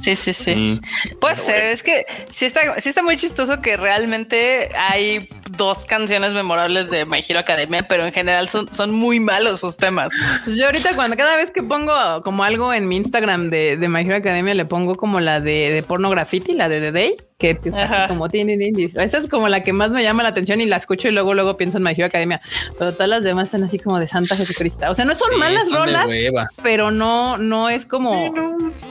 Sí, 0.00 0.16
sí, 0.16 0.32
sí. 0.32 0.54
Mm. 0.54 1.18
Puede 1.20 1.34
Pero 1.34 1.46
ser, 1.46 1.60
bueno. 1.60 1.74
es 1.74 1.82
que 1.82 2.06
sí 2.30 2.46
está, 2.46 2.80
sí 2.80 2.88
está 2.88 3.02
muy 3.02 3.16
chistoso 3.16 3.60
que 3.60 3.76
realmente 3.76 4.70
hay 4.74 5.28
dos 5.56 5.84
canciones 5.84 6.32
memorables 6.32 6.90
de 6.90 7.06
My 7.06 7.22
Hero 7.26 7.40
Academia, 7.40 7.86
pero 7.88 8.06
en 8.06 8.12
general 8.12 8.48
son, 8.48 8.72
son 8.74 8.92
muy 8.92 9.20
malos 9.20 9.60
sus 9.60 9.76
temas. 9.76 10.08
Pues 10.44 10.56
yo 10.56 10.66
ahorita 10.66 10.94
cuando 10.94 11.16
cada 11.16 11.36
vez 11.36 11.50
que 11.50 11.62
pongo 11.62 12.22
como 12.22 12.44
algo 12.44 12.72
en 12.72 12.88
mi 12.88 12.96
Instagram 12.96 13.50
de, 13.50 13.76
de 13.76 13.88
My 13.88 14.00
Hero 14.02 14.16
Academia 14.16 14.54
le 14.54 14.64
pongo 14.64 14.96
como 14.96 15.20
la 15.20 15.40
de, 15.40 15.70
de 15.70 15.82
porno 15.82 16.10
graffiti, 16.10 16.52
la 16.52 16.68
de 16.68 16.80
The 16.80 16.92
Day, 16.92 17.16
que 17.38 17.50
está 17.50 17.68
así 17.82 17.92
Ajá. 17.92 18.08
como 18.08 18.28
tiene 18.30 18.56
esa 18.94 19.18
es 19.18 19.28
como 19.28 19.48
la 19.48 19.62
que 19.62 19.72
más 19.74 19.90
me 19.90 20.02
llama 20.02 20.22
la 20.22 20.30
atención 20.30 20.60
y 20.62 20.64
la 20.64 20.76
escucho 20.76 21.08
y 21.08 21.12
luego 21.12 21.34
luego 21.34 21.56
pienso 21.58 21.76
en 21.76 21.84
My 21.84 21.90
Hero 21.92 22.06
Academia, 22.06 22.40
pero 22.78 22.92
todas 22.92 23.08
las 23.08 23.22
demás 23.24 23.44
están 23.48 23.62
así 23.64 23.78
como 23.78 23.98
de 24.00 24.06
Santa 24.06 24.36
Jesucristo. 24.36 24.86
O 24.88 24.94
sea, 24.94 25.04
no 25.04 25.14
son 25.14 25.28
Sí, 25.32 25.38
malas 25.38 25.64
son 25.68 25.74
rolas, 25.84 26.06
pero 26.62 26.90
no 26.90 27.36
no 27.36 27.68
es 27.68 27.84
como 27.84 28.32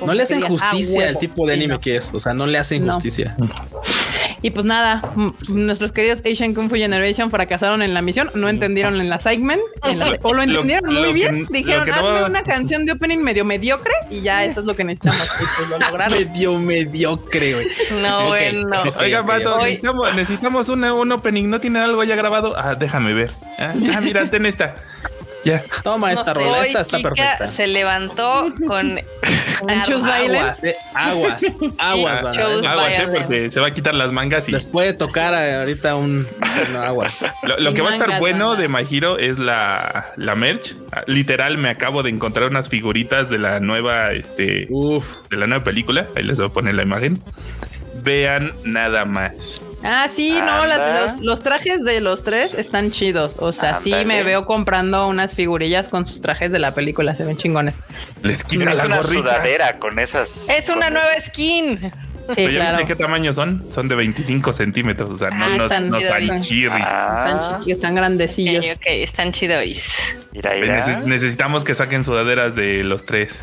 No 0.05 0.13
le 0.13 0.21
hacen 0.23 0.43
ah, 0.43 0.47
justicia 0.47 1.09
al 1.09 1.17
tipo 1.17 1.47
de 1.47 1.53
Sí, 1.53 1.59
anime 1.59 1.73
no. 1.75 1.79
que 1.79 1.95
es. 1.95 2.11
O 2.13 2.19
sea, 2.19 2.33
no 2.35 2.45
le 2.45 2.57
hacen 2.59 2.85
No. 2.85 2.93
justicia. 2.93 3.35
Y 4.41 4.51
pues 4.51 4.65
nada, 4.65 5.01
nuestros 5.49 5.91
queridos 5.91 6.19
Asian 6.23 6.53
Kung 6.53 6.69
Fu 6.69 6.75
Generation 6.75 7.31
fracasaron 7.31 7.81
en 7.81 7.95
la 7.95 8.03
misión, 8.03 8.29
no 8.35 8.47
entendieron 8.47 8.99
en 9.01 9.09
la 9.09 9.17
segment, 9.17 9.61
en 9.83 9.97
la- 9.99 10.19
o 10.21 10.33
lo 10.33 10.43
entendieron 10.43 10.93
lo 10.93 11.01
muy 11.01 11.13
bien. 11.13 11.47
Dijeron, 11.49 11.89
hazme 11.91 12.25
una 12.25 12.43
canción 12.43 12.85
de 12.85 12.91
opening 12.91 13.19
medio 13.19 13.43
mediocre 13.43 13.93
y 14.11 14.21
ya 14.21 14.43
eso 14.45 14.59
es 14.59 14.65
lo 14.67 14.75
que 14.75 14.83
necesitamos. 14.83 15.23
Y 15.41 15.43
pues 15.57 15.69
lo 15.69 15.79
lograron. 15.79 16.13
Medio 16.19 16.59
mediocre, 16.59 17.53
güey. 17.53 17.67
No, 18.03 18.34
Bueno. 18.37 18.83
Oiga, 18.99 19.25
Pato, 19.25 19.57
necesitamos, 19.59 20.15
necesitamos 20.15 20.69
una, 20.69 20.93
un 20.93 21.11
opening. 21.11 21.49
¿No 21.49 21.59
tiene 21.59 21.79
algo 21.79 22.03
ya 22.03 22.15
grabado? 22.15 22.53
Ah, 22.57 22.75
déjame 22.75 23.13
ver. 23.13 23.31
Ah, 23.59 23.73
ah, 23.95 24.01
mira, 24.01 24.29
ten 24.29 24.45
esta. 24.45 24.75
Ya. 25.43 25.63
Toma 25.83 26.07
No 26.07 26.13
esta 26.19 26.33
sé, 26.33 26.39
rola, 26.39 26.59
hoy 26.61 26.67
esta 26.69 26.81
está 26.81 26.97
Kika 26.97 27.09
perfecta. 27.13 27.47
se 27.49 27.67
levantó 27.67 28.51
con 28.67 28.99
Anchos 29.69 30.01
bailes. 30.01 30.41
Aguas, 30.41 30.63
eh, 30.63 30.75
aguas, 30.95 31.43
aguas, 31.77 32.35
Sí, 32.35 32.41
eh. 32.41 32.67
Aguas, 32.67 32.91
eh, 32.91 33.07
porque 33.13 33.49
se 33.51 33.59
va 33.59 33.67
a 33.67 33.71
quitar 33.71 33.93
las 33.93 34.11
mangas 34.11 34.49
y 34.49 34.53
Les 34.53 34.65
puede 34.65 34.93
tocar 34.93 35.35
eh, 35.35 35.53
ahorita 35.57 35.95
un 35.97 36.27
no, 36.73 36.81
aguas. 36.81 37.19
Lo, 37.59 37.73
que 37.75 37.81
va 37.83 37.91
a 37.91 37.93
estar 37.93 38.17
bueno 38.19 38.49
banda. 38.49 38.61
de 38.63 38.67
My 38.69 38.87
Hero 38.89 39.19
es 39.19 39.37
la, 39.37 40.05
la 40.17 40.33
merch. 40.33 40.75
Ah, 40.91 41.03
Literal, 41.05 41.59
me 41.59 41.69
acabo 41.69 42.01
de 42.01 42.09
encontrar 42.09 42.49
unas 42.49 42.67
figuritas 42.67 43.29
de 43.29 43.37
la 43.37 43.59
nueva, 43.59 44.13
este, 44.13 44.65
Uf, 44.71 45.27
de 45.29 45.37
la 45.37 45.45
nueva 45.45 45.63
película. 45.63 46.07
Ahí 46.15 46.23
les 46.23 46.37
voy 46.37 46.47
a 46.47 46.49
poner 46.49 46.73
la 46.73 46.81
imagen. 46.81 47.21
Vean 48.05 48.53
nada 48.63 49.03
más. 49.05 49.61
Ah, 49.83 50.07
sí, 50.13 50.39
no, 50.39 50.65
las- 50.65 51.15
los, 51.17 51.21
los 51.25 51.43
trajes 51.43 51.83
de 51.83 51.99
los 52.01 52.23
tres 52.23 52.53
están 52.53 52.91
chidos. 52.91 53.35
O 53.39 53.51
sea, 53.53 53.79
sí 53.79 53.93
me 54.05 54.23
veo 54.23 54.45
comprando 54.45 55.07
unas 55.07 55.33
figurillas 55.33 55.87
con 55.89 56.05
sus 56.05 56.21
trajes 56.21 56.51
de 56.51 56.59
la 56.59 56.71
película, 56.73 57.13
se 57.15 57.23
ven 57.25 57.35
chingones. 57.37 57.75
Les 58.23 58.43
quita 58.43 58.69
Es 58.71 58.77
la 58.77 58.85
una 58.85 58.97
gorrita. 58.97 59.21
sudadera 59.21 59.77
con 59.79 59.99
esas. 59.99 60.47
Es 60.49 60.69
una 60.69 60.85
con- 60.85 60.93
nueva 60.93 61.19
skin. 61.21 61.79
Sí, 62.29 62.33
Pero 62.37 62.49
ya 62.51 62.59
claro. 62.61 62.77
viste 62.79 62.95
qué 62.95 63.03
tamaño 63.03 63.33
son. 63.33 63.63
Son 63.71 63.87
de 63.87 63.93
25 63.95 64.51
centímetros. 64.53 65.11
O 65.11 65.17
sea, 65.17 65.29
no, 65.29 65.45
Ah, 65.45 65.49
no, 65.57 65.63
están 65.65 65.89
no 65.91 65.97
están 65.97 66.21
chidos. 66.23 66.41
chirris. 66.41 66.83
Ah, 66.87 67.25
Están 67.27 67.51
chiquillos, 67.59 67.77
están 67.77 67.95
grandecillos. 67.95 68.65
Ok, 68.65 68.71
ok, 68.77 68.85
están 68.87 69.31
chidos. 69.31 69.63
mira, 70.31 70.55
Neces- 70.55 70.87
mira. 70.87 71.01
necesitamos 71.05 71.63
que 71.63 71.75
saquen 71.75 72.03
sudaderas 72.03 72.55
de 72.55 72.83
los 72.83 73.05
tres. 73.05 73.39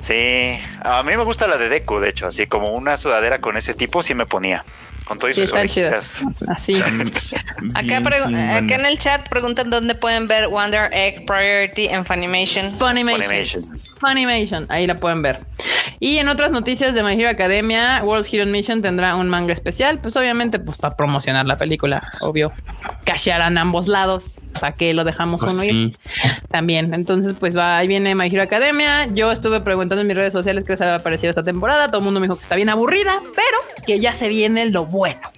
Sí, 0.00 0.58
a 0.82 1.02
mí 1.02 1.16
me 1.16 1.24
gusta 1.24 1.46
la 1.46 1.56
de 1.56 1.68
Deku, 1.68 1.98
de 1.98 2.10
hecho, 2.10 2.26
así 2.26 2.46
como 2.46 2.72
una 2.72 2.96
sudadera 2.96 3.38
con 3.38 3.56
ese 3.56 3.74
tipo 3.74 4.02
sí 4.02 4.14
me 4.14 4.26
ponía. 4.26 4.64
Con 5.08 5.18
todas 5.18 5.34
Sí, 5.34 5.42
sus 5.46 5.52
orejitas. 5.54 6.22
Así. 6.48 6.74
Acá, 7.74 8.00
pregu- 8.00 8.26
chingona. 8.26 8.56
acá 8.56 8.74
en 8.74 8.86
el 8.86 8.98
chat 8.98 9.28
preguntan 9.28 9.70
dónde 9.70 9.94
pueden 9.94 10.26
ver 10.26 10.48
Wonder 10.48 10.90
Egg 10.92 11.24
Priority 11.26 11.86
en 11.86 12.04
Funimation. 12.04 12.70
Funimation. 12.72 13.22
Funimation. 13.22 13.78
Funimation, 13.98 14.66
ahí 14.68 14.86
la 14.86 14.94
pueden 14.96 15.22
ver. 15.22 15.40
Y 15.98 16.18
en 16.18 16.28
otras 16.28 16.52
noticias 16.52 16.94
de 16.94 17.02
My 17.02 17.14
Hero 17.20 17.30
Academia, 17.30 18.00
World's 18.04 18.32
Hero 18.32 18.46
Mission 18.46 18.80
tendrá 18.82 19.16
un 19.16 19.28
manga 19.28 19.52
especial, 19.52 19.98
pues 19.98 20.14
obviamente 20.16 20.58
pues 20.60 20.76
para 20.78 20.94
promocionar 20.94 21.46
la 21.46 21.56
película, 21.56 22.02
obvio. 22.20 22.52
Cashearán 23.04 23.58
ambos 23.58 23.88
lados, 23.88 24.26
¿para 24.60 24.74
qué 24.76 24.94
lo 24.94 25.02
dejamos 25.02 25.40
Pues 25.40 25.52
uno 25.54 25.64
ir? 25.64 25.70
sí. 25.72 25.96
También, 26.48 26.94
entonces 26.94 27.34
pues 27.40 27.56
va, 27.56 27.76
ahí 27.78 27.88
viene 27.88 28.14
My 28.14 28.28
Hero 28.28 28.42
Academia. 28.44 29.06
Yo 29.12 29.32
estuve 29.32 29.60
preguntando 29.62 30.02
en 30.02 30.06
mis 30.06 30.16
redes 30.16 30.32
sociales 30.32 30.62
qué 30.64 30.74
les 30.74 30.80
había 30.80 31.02
parecido 31.02 31.30
esta 31.30 31.42
temporada, 31.42 31.88
todo 31.88 31.98
el 31.98 32.04
mundo 32.04 32.20
me 32.20 32.26
dijo 32.26 32.36
que 32.36 32.42
está 32.42 32.54
bien 32.54 32.68
aburrida, 32.68 33.14
pero 33.34 33.84
que 33.84 33.98
ya 33.98 34.12
se 34.12 34.28
viene 34.28 34.68
lo 34.68 34.86
bueno, 34.86 34.97
bueno 34.98 35.30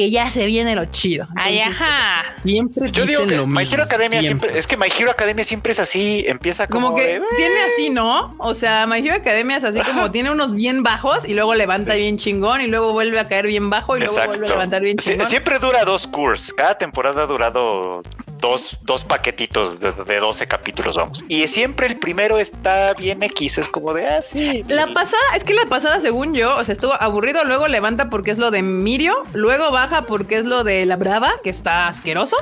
que 0.00 0.10
ya 0.10 0.30
se 0.30 0.46
viene 0.46 0.74
lo 0.74 0.86
chido. 0.86 1.26
Ay, 1.36 1.60
ajá. 1.60 2.24
Siempre 2.42 2.90
Yo 2.90 3.04
digo 3.04 3.26
que 3.26 3.36
lo 3.36 3.46
My. 3.46 3.64
Hero 3.70 3.82
Academia 3.82 4.22
siempre. 4.22 4.58
es 4.58 4.66
que 4.66 4.76
My 4.78 4.86
Hero 4.98 5.10
Academia 5.10 5.44
siempre 5.44 5.72
es 5.72 5.78
así, 5.78 6.24
empieza 6.26 6.66
como, 6.66 6.86
Como 6.86 6.96
que 6.96 7.02
de, 7.04 7.14
"Eh". 7.16 7.22
tiene 7.36 7.54
así, 7.74 7.90
¿no? 7.90 8.34
O 8.38 8.54
sea, 8.54 8.86
My 8.86 8.98
Hero 9.06 9.16
Academia 9.16 9.58
es 9.58 9.64
así 9.64 9.78
como 9.80 10.10
tiene 10.12 10.30
unos 10.30 10.54
bien 10.54 10.82
bajos 10.82 11.24
y 11.26 11.34
luego 11.34 11.54
levanta 11.54 11.94
bien 11.94 12.16
chingón 12.16 12.62
y 12.62 12.66
luego 12.66 12.92
vuelve 12.92 13.18
a 13.20 13.28
caer 13.28 13.46
bien 13.46 13.68
bajo 13.68 13.96
y 13.96 14.00
luego 14.00 14.14
vuelve 14.26 14.46
a 14.46 14.50
levantar 14.50 14.80
bien 14.82 14.96
Sie- 14.96 15.12
chingón. 15.12 15.26
siempre 15.26 15.58
dura 15.58 15.84
dos 15.84 16.06
curs. 16.06 16.52
Cada 16.54 16.78
temporada 16.78 17.24
ha 17.24 17.26
durado 17.26 18.02
dos, 18.40 18.78
dos 18.84 19.04
paquetitos 19.04 19.80
de, 19.80 19.92
de 19.92 20.16
12 20.18 20.46
capítulos, 20.48 20.96
vamos. 20.96 21.22
Y 21.28 21.46
siempre 21.46 21.86
el 21.88 21.96
primero 21.98 22.38
está 22.38 22.94
bien 22.94 23.22
X. 23.22 23.58
Es 23.58 23.68
como 23.68 23.92
de, 23.92 24.08
ah, 24.08 24.22
sí. 24.22 24.62
La 24.66 24.86
pasada, 24.86 25.20
es 25.36 25.44
que 25.44 25.52
la 25.52 25.66
pasada, 25.66 26.00
según 26.00 26.32
yo, 26.32 26.56
o 26.56 26.64
sea, 26.64 26.72
estuvo 26.72 26.94
aburrido, 27.02 27.44
luego 27.44 27.68
levanta 27.68 28.08
porque 28.08 28.30
es 28.30 28.38
lo 28.38 28.50
de 28.50 28.62
Mirio, 28.62 29.14
luego 29.34 29.70
baja 29.70 29.89
porque 30.06 30.38
es 30.38 30.44
lo 30.44 30.64
de 30.64 30.86
la 30.86 30.96
Brava, 30.96 31.32
que 31.42 31.50
está 31.50 31.88
asqueroso, 31.88 32.36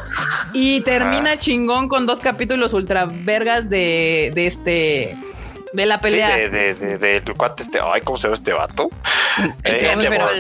y 0.53 0.81
termina 0.83 1.39
chingón 1.39 1.89
con 1.89 2.07
dos 2.07 2.21
capítulos 2.21 2.73
ultra 2.73 3.07
vergas 3.07 3.69
de, 3.69 4.31
de 4.35 4.47
este, 4.47 5.17
de 5.73 5.87
la 5.87 5.97
Sí, 5.97 6.03
pelea. 6.03 6.37
de, 6.37 6.49
de, 6.51 6.75
de, 6.75 6.99
de- 6.99 7.21
del 7.21 7.35
cuate 7.37 7.63
este. 7.63 7.79
Ay, 7.83 8.01
¿cómo 8.03 8.17
se 8.19 8.25
llama 8.29 8.35
este 8.37 8.53
vato? 8.53 8.89
El 9.65 9.75
Eh, 9.75 9.93
Endeavor. 9.93 10.31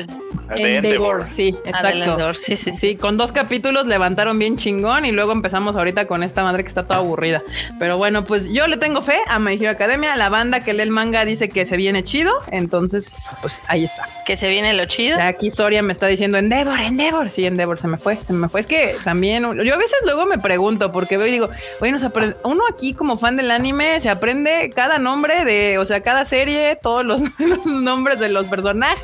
De 0.48 0.76
Endeavor, 0.76 1.20
Endeavor. 1.20 1.26
sí, 1.34 1.54
Ah, 1.58 1.68
exacto. 1.68 1.88
Endeavor, 1.88 2.34
Sí, 2.36 2.56
sí, 2.56 2.72
sí. 2.72 2.96
Con 2.96 3.18
dos 3.18 3.32
capítulos 3.32 3.86
levantaron 3.86 4.38
bien 4.38 4.56
chingón 4.56 5.04
y 5.04 5.12
luego 5.12 5.32
empezamos 5.32 5.76
ahorita 5.76 6.06
con 6.06 6.22
esta 6.22 6.42
madre 6.42 6.62
que 6.64 6.68
está 6.70 6.84
toda 6.86 7.00
aburrida. 7.00 7.42
Pero 7.78 7.98
bueno, 7.98 8.24
pues 8.24 8.50
yo 8.50 8.66
le 8.66 8.78
tengo 8.78 9.02
fe 9.02 9.18
a 9.26 9.38
My 9.38 9.54
Hero 9.54 9.70
Academia. 9.70 10.16
La 10.16 10.30
banda 10.30 10.60
que 10.60 10.72
lee 10.72 10.82
el 10.84 10.90
manga 10.90 11.26
dice 11.26 11.50
que 11.50 11.66
se 11.66 11.76
viene 11.76 12.02
chido. 12.02 12.32
Entonces, 12.50 13.36
pues 13.42 13.60
ahí 13.66 13.84
está. 13.84 14.08
Que 14.24 14.38
se 14.38 14.48
viene 14.48 14.72
lo 14.72 14.86
chido. 14.86 15.18
Aquí 15.20 15.50
Soria 15.50 15.82
me 15.82 15.92
está 15.92 16.06
diciendo 16.06 16.38
Endeavor, 16.38 16.78
Endeavor. 16.80 17.30
Sí, 17.30 17.44
Endeavor 17.44 17.78
se 17.78 17.88
me 17.88 17.98
fue, 17.98 18.16
se 18.16 18.32
me 18.32 18.48
fue. 18.48 18.60
Es 18.60 18.66
que 18.66 18.96
también 19.04 19.42
yo 19.64 19.74
a 19.74 19.78
veces 19.78 19.98
luego 20.04 20.24
me 20.24 20.38
pregunto 20.38 20.92
porque 20.92 21.18
veo 21.18 21.26
y 21.26 21.30
digo, 21.32 21.50
bueno, 21.80 21.98
se 21.98 22.06
aprende- 22.06 22.36
uno 22.44 22.62
aquí 22.72 22.94
como 22.94 23.18
fan 23.18 23.36
del 23.36 23.50
anime 23.50 24.00
se 24.00 24.08
aprende 24.08 24.70
cada 24.74 24.98
nombre 24.98 25.17
de, 25.26 25.78
o 25.78 25.84
sea, 25.84 26.02
cada 26.02 26.24
serie, 26.24 26.78
todos 26.80 27.04
los, 27.04 27.20
los 27.38 27.66
nombres 27.66 28.18
de 28.18 28.28
los 28.28 28.46
personajes, 28.46 29.02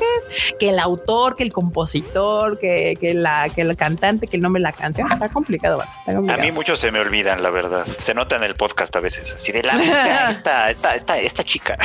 que 0.59 0.69
el 0.69 0.79
autor, 0.79 1.35
que 1.35 1.43
el 1.43 1.51
compositor, 1.51 2.57
que, 2.57 2.97
que 2.99 3.13
la, 3.13 3.49
que 3.53 3.61
el 3.61 3.75
cantante, 3.75 4.27
que 4.27 4.37
el 4.37 4.41
nombre 4.41 4.59
de 4.59 4.63
la 4.63 4.71
canción. 4.71 5.11
Está 5.11 5.29
complicado, 5.29 5.83
está 6.07 6.17
A 6.17 6.37
mí 6.37 6.51
muchos 6.51 6.79
se 6.79 6.91
me 6.91 6.99
olvidan, 6.99 7.43
la 7.43 7.49
verdad. 7.49 7.85
Se 7.99 8.13
nota 8.13 8.37
en 8.37 8.43
el 8.43 8.55
podcast 8.55 8.95
a 8.95 8.99
veces. 8.99 9.35
Así 9.35 9.51
de 9.51 9.63
la 9.63 9.73
esta, 10.29 10.71
esta, 10.71 10.95
esta, 10.95 11.19
esta 11.19 11.43
chica. 11.43 11.77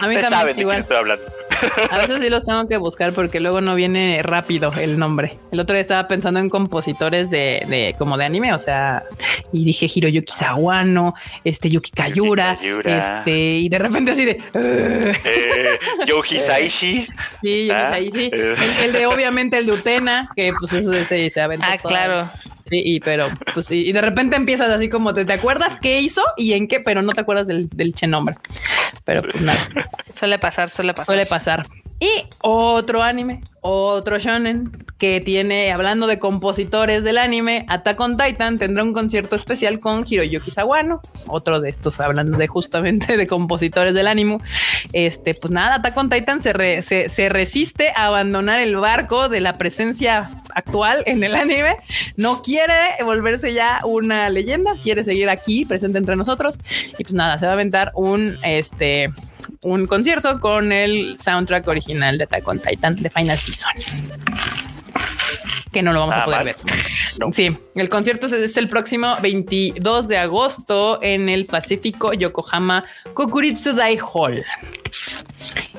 A 0.00 0.08
mí 0.08 0.16
Ustedes 0.16 0.22
también 0.22 0.30
saben 0.30 0.46
de 0.46 0.54
quién 0.54 0.60
igual. 0.60 0.78
estoy 0.78 0.96
hablando. 0.96 1.24
A 1.90 1.98
veces 1.98 2.20
sí 2.20 2.28
los 2.30 2.44
tengo 2.44 2.66
que 2.68 2.76
buscar 2.76 3.12
porque 3.12 3.40
luego 3.40 3.60
no 3.60 3.74
viene 3.74 4.20
rápido 4.22 4.72
el 4.78 4.98
nombre. 4.98 5.38
El 5.50 5.60
otro 5.60 5.74
día 5.74 5.80
estaba 5.80 6.08
pensando 6.08 6.40
en 6.40 6.48
compositores 6.48 7.30
de, 7.30 7.64
de 7.68 7.94
como 7.98 8.16
de 8.16 8.24
anime, 8.24 8.52
o 8.52 8.58
sea, 8.58 9.04
y 9.52 9.64
dije 9.64 9.86
Hiroyuki 9.92 10.32
Sawano, 10.32 11.14
este 11.44 11.70
Yuki 11.70 11.90
Kayura, 11.92 12.58
Este, 12.90 13.30
y 13.32 13.68
de 13.68 13.78
repente 13.78 14.12
así 14.12 14.24
de. 14.24 14.40
Eh, 14.54 15.78
Yoji 16.06 16.38
Saishi. 16.40 17.06
sí, 17.42 17.66
yo 17.66 17.74
Ah, 17.76 17.98
eh. 17.98 18.30
El, 18.32 18.84
el 18.84 18.92
de 18.92 19.06
obviamente 19.06 19.56
el 19.58 19.66
de 19.66 19.72
Utena, 19.72 20.28
que 20.36 20.52
pues 20.58 20.72
eso 20.72 20.92
se, 21.04 21.30
se 21.30 21.40
aventó 21.40 21.66
Ah, 21.68 21.76
claro. 21.78 22.28
Sí, 22.68 22.80
y 22.82 23.00
pero 23.00 23.28
pues 23.52 23.70
y, 23.70 23.88
y 23.88 23.92
de 23.92 24.00
repente 24.00 24.36
empiezas 24.36 24.70
así 24.70 24.88
como 24.88 25.12
te, 25.12 25.24
te 25.26 25.34
acuerdas 25.34 25.76
qué 25.80 26.00
hizo 26.00 26.22
y 26.36 26.54
en 26.54 26.66
qué, 26.66 26.80
pero 26.80 27.02
no 27.02 27.12
te 27.12 27.20
acuerdas 27.20 27.46
del, 27.46 27.68
del 27.68 27.94
che 27.94 28.06
nombre. 28.06 28.36
Pero 29.04 29.22
pues 29.22 29.40
nada. 29.40 29.58
Suele 30.14 30.38
pasar, 30.38 30.70
suele 30.70 30.92
pasar. 30.94 31.06
Suele 31.06 31.26
pasar. 31.26 31.66
Y 32.00 32.26
otro 32.42 33.02
anime, 33.02 33.40
otro 33.60 34.18
shonen 34.18 34.84
que 34.98 35.20
tiene, 35.20 35.70
hablando 35.72 36.06
de 36.06 36.18
compositores 36.18 37.04
del 37.04 37.18
anime, 37.18 37.64
Attack 37.68 37.98
on 38.00 38.16
Titan 38.16 38.58
tendrá 38.58 38.82
un 38.82 38.92
concierto 38.92 39.36
especial 39.36 39.78
con 39.78 40.04
Hiroyuki 40.06 40.50
Sawano, 40.50 41.00
otro 41.28 41.60
de 41.60 41.70
estos, 41.70 42.00
hablando 42.00 42.36
de 42.36 42.46
justamente 42.48 43.16
de 43.16 43.26
compositores 43.26 43.94
del 43.94 44.08
anime. 44.08 44.38
Este, 44.92 45.34
pues 45.34 45.50
nada, 45.52 45.76
Attack 45.76 45.96
on 45.96 46.10
Titan 46.10 46.42
se, 46.42 46.52
re- 46.52 46.82
se, 46.82 47.08
se 47.08 47.28
resiste 47.28 47.90
a 47.94 48.06
abandonar 48.06 48.60
el 48.60 48.76
barco 48.76 49.28
de 49.28 49.40
la 49.40 49.54
presencia 49.54 50.30
actual 50.54 51.02
en 51.06 51.22
el 51.24 51.34
anime. 51.34 51.76
No 52.16 52.42
quiere 52.42 52.74
volverse 53.04 53.52
ya 53.54 53.80
una 53.84 54.28
leyenda, 54.30 54.72
quiere 54.82 55.04
seguir 55.04 55.28
aquí 55.30 55.64
presente 55.64 55.98
entre 55.98 56.16
nosotros. 56.16 56.58
Y 56.98 57.02
pues 57.04 57.14
nada, 57.14 57.38
se 57.38 57.46
va 57.46 57.52
a 57.52 57.54
aventar 57.54 57.92
un 57.94 58.36
este 58.42 58.73
un 59.62 59.86
concierto 59.86 60.40
con 60.40 60.72
el 60.72 61.18
soundtrack 61.18 61.66
original 61.68 62.18
de 62.18 62.24
Attack 62.24 62.46
on 62.48 62.58
Titan 62.60 62.94
de 62.96 63.10
Final 63.10 63.38
Season. 63.38 63.72
Que 65.72 65.82
no 65.82 65.92
lo 65.92 66.00
vamos 66.00 66.14
a 66.14 66.18
Nada 66.18 66.26
poder 66.26 66.44
ver. 66.44 66.56
No. 67.18 67.32
Sí, 67.32 67.56
el 67.74 67.88
concierto 67.88 68.26
es, 68.26 68.56
el 68.56 68.68
próximo 68.68 69.16
22 69.20 70.08
de 70.08 70.18
agosto 70.18 71.00
en 71.02 71.28
el 71.28 71.46
Pacífico 71.46 72.12
Yokohama 72.12 72.84
Kokuritsu 73.12 73.72
Dai 73.74 73.98
Hall. 74.12 74.44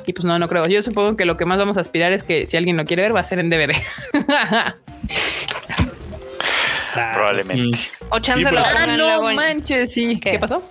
Y 0.06 0.14
pues 0.14 0.26
no, 0.26 0.38
no 0.38 0.48
creo. 0.48 0.68
Yo 0.68 0.84
supongo 0.84 1.16
que 1.16 1.26
lo 1.26 1.38
que 1.38 1.46
más 1.46 1.58
vamos 1.58 1.78
a 1.78 1.82
aspirar 1.82 2.12
es 2.14 2.24
que 2.24 2.46
si 2.46 2.58
alguien 2.58 2.78
lo 2.78 2.86
quiere 2.86 3.04
ver 3.04 3.16
va 3.16 3.22
a 3.22 3.24
ser 3.24 3.40
en 3.40 3.50
DVD. 3.50 3.74
Probablemente. 7.14 7.78
O 8.10 8.20
chance 8.20 8.48
Sí, 8.48 8.54
lo 8.56 8.62
ah, 8.64 8.88
no 8.88 8.98
luego 8.98 9.30
en- 9.30 9.36
manches, 9.36 9.92
sí. 9.92 10.20
¿Qué? 10.20 10.32
¿Qué 10.32 10.40
pasó? 10.40 10.64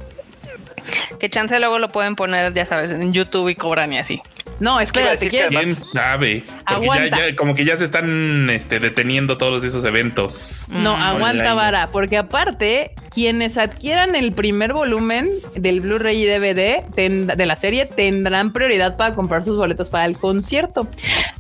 Que 1.25 1.31
chance 1.31 1.59
luego 1.59 1.79
lo 1.79 1.89
pueden 1.89 2.17
poner, 2.17 2.53
ya 2.53 2.67
sabes, 2.67 2.91
en 2.91 3.11
YouTube 3.15 3.49
y 3.49 3.55
cobran 3.55 3.91
y 3.95 3.99
así. 3.99 4.21
No, 4.61 4.79
espérate, 4.79 5.31
¿quieres? 5.31 5.47
además- 5.47 5.65
¿Quién 5.65 5.77
sabe? 5.77 6.45
Porque 6.69 7.09
ya, 7.11 7.35
como 7.35 7.55
que 7.55 7.65
ya 7.65 7.79
se 7.79 7.85
están 7.87 8.51
este, 8.51 8.79
deteniendo 8.79 9.39
todos 9.39 9.65
esos 9.65 9.83
eventos. 9.87 10.67
No, 10.69 10.95
Mm, 10.95 11.01
aguanta 11.03 11.29
online. 11.29 11.55
vara, 11.55 11.89
porque 11.91 12.19
aparte, 12.19 12.91
quienes 13.11 13.57
adquieran 13.57 14.15
el 14.17 14.33
primer 14.33 14.75
volumen 14.75 15.31
del 15.57 15.81
Blu-ray 15.81 16.25
y 16.25 16.27
DVD 16.27 16.85
ten- 16.95 17.27
de 17.27 17.47
la 17.47 17.57
serie 17.57 17.87
tendrán 17.87 18.53
prioridad 18.53 18.99
para 18.99 19.15
comprar 19.15 19.45
sus 19.45 19.57
boletos 19.57 19.89
para 19.89 20.05
el 20.05 20.19
concierto. 20.19 20.89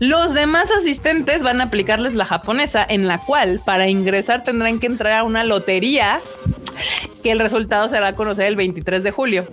Los 0.00 0.32
demás 0.32 0.70
asistentes 0.80 1.42
van 1.42 1.60
a 1.60 1.64
aplicarles 1.64 2.14
la 2.14 2.24
japonesa, 2.24 2.86
en 2.88 3.06
la 3.06 3.18
cual 3.18 3.60
para 3.66 3.86
ingresar 3.86 4.44
tendrán 4.44 4.80
que 4.80 4.86
entrar 4.86 5.12
a 5.12 5.24
una 5.24 5.44
lotería 5.44 6.22
que 7.22 7.30
el 7.30 7.38
resultado 7.38 7.90
se 7.90 8.00
va 8.00 8.08
a 8.08 8.12
conocer 8.14 8.46
el 8.46 8.56
23 8.56 9.02
de 9.04 9.10
julio. 9.10 9.46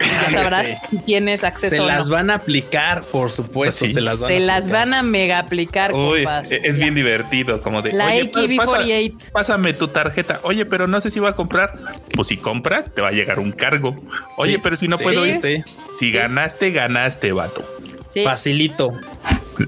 Ya 0.00 0.30
sabrás 0.30 0.66
Sí. 0.66 0.74
si 0.90 0.96
tienes 0.98 1.42
acceso 1.44 1.74
Se 1.74 1.80
o 1.80 1.84
no. 1.84 1.88
las 1.88 2.08
van 2.08 2.30
a 2.30 2.34
aplicar, 2.34 3.02
por 3.04 3.32
supuesto. 3.32 3.80
Pues 3.80 3.90
sí. 3.90 3.94
Se 3.94 4.00
las 4.00 4.18
van 4.18 4.28
Se 4.30 4.36
a 4.36 4.40
las 4.40 4.58
aplicar. 4.62 4.78
van 4.80 4.94
a 4.94 5.02
mega 5.02 5.38
aplicar. 5.38 5.92
Uy, 5.94 6.24
compas. 6.24 6.50
e- 6.50 6.60
es 6.64 6.76
Ya. 6.76 6.82
bien 6.84 6.94
divertido, 6.94 7.60
como 7.60 7.80
de 7.82 7.92
La 7.92 8.06
"Oye, 8.08 8.26
pa- 8.26 8.40
AKB48. 8.40 9.12
pasa- 9.18 9.30
pásame 9.32 9.72
tu 9.72 9.88
tarjeta. 9.88 10.40
Oye, 10.42 10.66
pero 10.66 10.86
no 10.86 11.00
sé 11.00 11.10
si 11.10 11.20
va 11.20 11.30
a 11.30 11.34
comprar. 11.34 11.78
Pues 12.14 12.28
si 12.28 12.36
compras, 12.36 12.92
te 12.94 13.00
va 13.02 13.08
a 13.08 13.12
llegar 13.12 13.38
un 13.38 13.52
cargo. 13.52 13.96
Oye, 14.36 14.54
Sí, 14.54 14.60
pero 14.62 14.76
si 14.76 14.88
no 14.88 14.98
sí, 14.98 15.04
puedo 15.04 15.24
ir. 15.26 15.36
sí. 15.40 15.62
Si 15.98 16.10
ganaste, 16.12 16.70
ganaste, 16.72 17.32
vato. 17.32 17.64
Sí, 18.12 18.22
Facilito. 18.24 18.92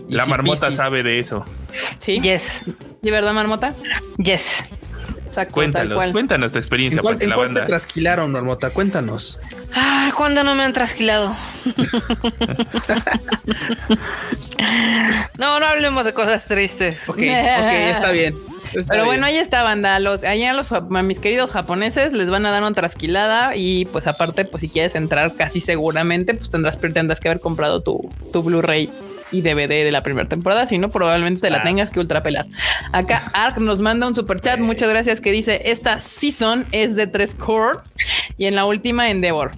La 0.09 0.19
Easy 0.23 0.31
marmota 0.31 0.61
peasy. 0.67 0.77
sabe 0.77 1.03
de 1.03 1.19
eso. 1.19 1.45
sí. 1.99 2.21
Yes, 2.21 2.63
¿De 3.03 3.11
verdad, 3.11 3.33
Marmota? 3.33 3.75
yes. 4.23 4.65
Exacto, 5.29 5.51
tal 5.51 5.55
Cuéntanos, 5.55 5.95
cual. 5.95 6.13
cuéntanos 6.13 6.53
tu 6.53 6.59
¿En 6.59 6.63
experiencia 6.63 7.03
cuál, 7.03 7.15
para 7.15 7.19
que 7.19 7.25
en 7.25 7.31
la 7.31 7.37
cuál 7.37 7.49
te 7.49 7.55
banda. 7.55 7.67
trasquilaron, 7.67 8.33
Marmota? 8.33 8.71
Cuéntanos. 8.71 9.39
Ay, 9.75 10.11
¿cuándo 10.13 10.43
no 10.43 10.55
me 10.55 10.65
han 10.65 10.73
trasquilado? 10.73 11.37
no, 15.39 15.61
no 15.61 15.67
hablemos 15.67 16.05
de 16.05 16.13
cosas 16.13 16.47
tristes. 16.47 16.97
Ok, 17.09 17.19
ok, 17.19 17.23
está 17.23 18.11
bien. 18.11 18.35
Está 18.73 18.93
Pero 18.93 19.05
bien. 19.05 19.07
bueno, 19.07 19.27
ahí 19.27 19.37
está, 19.37 19.63
banda. 19.63 19.99
Los, 19.99 20.23
allá 20.25 20.53
los, 20.53 20.73
a 20.73 20.81
mis 20.81 21.21
queridos 21.21 21.51
japoneses 21.51 22.13
les 22.13 22.29
van 22.29 22.45
a 22.45 22.51
dar 22.51 22.63
una 22.63 22.73
trasquilada 22.73 23.57
y 23.57 23.87
pues 23.87 24.07
aparte, 24.07 24.45
pues 24.45 24.61
si 24.61 24.69
quieres 24.69 24.95
entrar 24.95 25.35
casi 25.37 25.61
seguramente, 25.61 26.35
pues 26.35 26.51
tendrás, 26.51 26.79
tendrás 26.79 27.21
que 27.21 27.29
haber 27.29 27.41
comprado 27.41 27.83
tu, 27.83 28.11
tu 28.33 28.43
Blu-ray 28.43 28.91
y 29.33 29.43
DVD 29.43 29.85
de 29.85 29.91
la 29.93 30.03
primera 30.03 30.29
temporada, 30.29 30.67
si 30.67 30.79
no, 30.79 30.89
probablemente 30.89 31.41
te 31.43 31.51
la 31.51 31.59
Ah. 31.59 31.63
tengas 31.63 31.91
que 31.91 32.01
ultrapelar. 32.01 32.47
Acá 32.93 33.25
Ark 33.33 33.59
nos 33.59 33.81
manda 33.81 34.07
un 34.07 34.15
super 34.15 34.41
chat, 34.41 34.59
muchas 34.61 34.89
gracias, 34.89 35.21
que 35.21 35.33
dice, 35.33 35.63
esta 35.71 36.01
season 36.01 36.65
es 36.73 36.95
de 36.97 37.07
tres 37.07 37.35
core 37.35 37.79
y 38.37 38.47
en 38.47 38.55
la 38.55 38.65
última 38.65 39.11
Endeavor. 39.11 39.51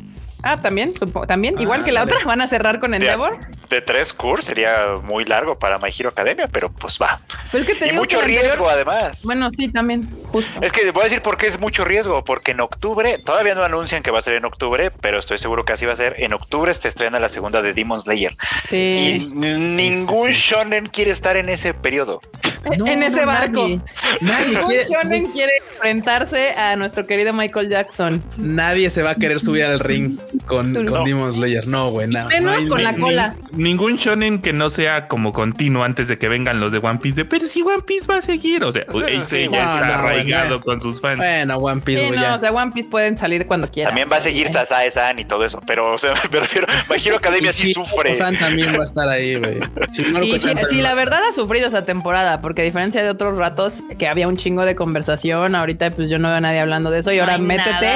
Ah, 0.42 0.60
también, 0.60 0.94
también, 1.28 1.60
igual 1.60 1.80
Ah, 1.82 1.84
que 1.84 1.92
la 1.92 2.00
dale. 2.00 2.12
otra, 2.14 2.26
van 2.26 2.40
a 2.40 2.46
cerrar 2.46 2.80
con 2.80 2.94
Endeavor. 2.94 3.38
De 3.70 3.80
tres 3.80 4.12
curs 4.12 4.44
sería 4.46 4.96
muy 5.02 5.24
largo 5.24 5.56
para 5.58 5.78
My 5.78 5.90
Hero 5.96 6.08
Academia, 6.08 6.48
pero 6.48 6.70
pues 6.72 6.98
va. 7.00 7.20
Pero 7.52 7.62
es 7.64 7.70
que 7.70 7.76
te 7.76 7.88
Y 7.88 7.92
mucho 7.92 8.08
que 8.08 8.16
la 8.16 8.22
anterior- 8.24 8.42
riesgo 8.44 8.68
además. 8.68 9.22
Bueno, 9.24 9.48
sí, 9.52 9.68
también, 9.68 10.10
justo. 10.24 10.60
Es 10.60 10.72
que 10.72 10.90
voy 10.90 11.02
a 11.02 11.04
decir 11.04 11.22
por 11.22 11.36
qué 11.38 11.46
es 11.46 11.60
mucho 11.60 11.84
riesgo, 11.84 12.24
porque 12.24 12.50
en 12.50 12.60
octubre, 12.60 13.16
todavía 13.24 13.54
no 13.54 13.62
anuncian 13.62 14.02
que 14.02 14.10
va 14.10 14.18
a 14.18 14.22
ser 14.22 14.34
en 14.34 14.44
octubre, 14.44 14.90
pero 15.00 15.20
estoy 15.20 15.38
seguro 15.38 15.64
que 15.64 15.72
así 15.72 15.86
va 15.86 15.92
a 15.92 15.96
ser. 15.96 16.16
En 16.18 16.32
octubre 16.32 16.74
se 16.74 16.88
estrena 16.88 17.20
la 17.20 17.28
segunda 17.28 17.62
de 17.62 17.72
Demon 17.72 18.00
Slayer. 18.00 18.36
Sí. 18.68 19.30
Y 19.30 19.34
ningún 19.34 20.32
sí. 20.32 20.40
shonen 20.40 20.86
quiere 20.88 21.12
estar 21.12 21.36
en 21.36 21.48
ese 21.48 21.72
periodo. 21.72 22.20
en 22.64 23.02
ese 23.04 23.24
barco. 23.24 23.60
Nadie, 23.62 23.80
nadie 24.20 24.58
Un 24.60 24.66
quiere, 24.66 24.84
shonen 24.84 25.26
quiere 25.32 25.52
enfrentarse 25.72 26.50
a 26.50 26.76
nuestro 26.76 27.06
querido 27.06 27.32
Michael 27.32 27.70
Jackson. 27.70 28.22
nadie 28.36 28.90
se 28.90 29.02
va 29.02 29.10
a 29.12 29.14
querer 29.14 29.40
subir 29.40 29.64
al 29.64 29.78
ring 29.80 30.18
con, 30.46 30.74
con 30.74 30.84
No. 30.86 31.04
Demon 31.04 31.32
Slayer. 31.32 31.66
No, 31.66 31.90
güey, 31.90 32.08
no. 32.08 32.26
Menos 32.28 32.66
con 32.66 32.82
la 32.82 32.92
Ni- 32.92 33.00
cola. 33.00 33.34
Ningún 33.62 33.96
shonen 33.96 34.40
que 34.40 34.52
no 34.52 34.70
sea 34.70 35.08
como 35.08 35.32
continuo 35.32 35.84
antes 35.84 36.08
de 36.08 36.18
que 36.18 36.28
vengan 36.28 36.60
los 36.60 36.72
de 36.72 36.78
One 36.78 36.98
Piece. 36.98 37.16
De, 37.16 37.24
pero 37.24 37.46
si 37.46 37.62
One 37.62 37.82
Piece 37.86 38.06
va 38.06 38.16
a 38.16 38.22
seguir. 38.22 38.64
O 38.64 38.72
sea, 38.72 38.84
ese 39.08 39.24
sí, 39.46 39.48
ya 39.50 39.64
no, 39.66 39.72
está 39.74 39.86
no, 39.86 39.94
arraigado 39.94 40.58
no. 40.58 40.60
con 40.60 40.80
sus 40.80 41.00
fans. 41.00 41.18
Bueno, 41.18 41.56
One 41.58 41.80
Piece, 41.82 42.00
Sí, 42.00 42.06
güey, 42.08 42.18
no, 42.18 42.24
ya. 42.24 42.34
o 42.34 42.38
sea, 42.40 42.52
One 42.52 42.72
Piece 42.72 42.88
pueden 42.88 43.16
salir 43.16 43.46
cuando 43.46 43.70
quieran. 43.70 43.90
También 43.90 44.08
va 44.10 44.16
a 44.16 44.20
seguir 44.20 44.48
Sasae-san 44.48 45.18
y 45.18 45.24
todo 45.24 45.44
eso, 45.44 45.60
pero 45.66 45.92
o 45.94 45.98
sea, 45.98 46.14
me 46.32 46.40
refiero, 46.40 46.66
My 46.88 46.96
Hero 47.04 47.16
Academia 47.16 47.52
sí 47.52 47.72
sufre. 47.72 48.14
San 48.14 48.36
también 48.38 48.72
va 48.74 48.80
a 48.82 48.84
estar 48.84 49.08
ahí, 49.08 49.36
güey. 49.36 49.60
Sí, 49.92 50.04
sí, 50.04 50.38
San 50.38 50.56
la 50.82 50.94
verdad 50.94 51.20
ha 51.28 51.32
sufrido 51.32 51.68
esa 51.68 51.84
temporada, 51.84 52.40
porque 52.40 52.62
a 52.62 52.64
diferencia 52.64 53.02
de 53.02 53.10
otros 53.10 53.36
ratos 53.36 53.74
que 53.98 54.08
había 54.08 54.28
un 54.28 54.36
chingo 54.36 54.64
de 54.64 54.74
conversación, 54.76 55.54
ahorita 55.54 55.90
pues 55.90 56.08
yo 56.08 56.18
no 56.18 56.28
veo 56.28 56.38
a 56.38 56.40
nadie 56.40 56.60
hablando 56.60 56.90
de 56.90 57.00
eso 57.00 57.12
y 57.12 57.18
ahora 57.18 57.38
métete, 57.38 57.88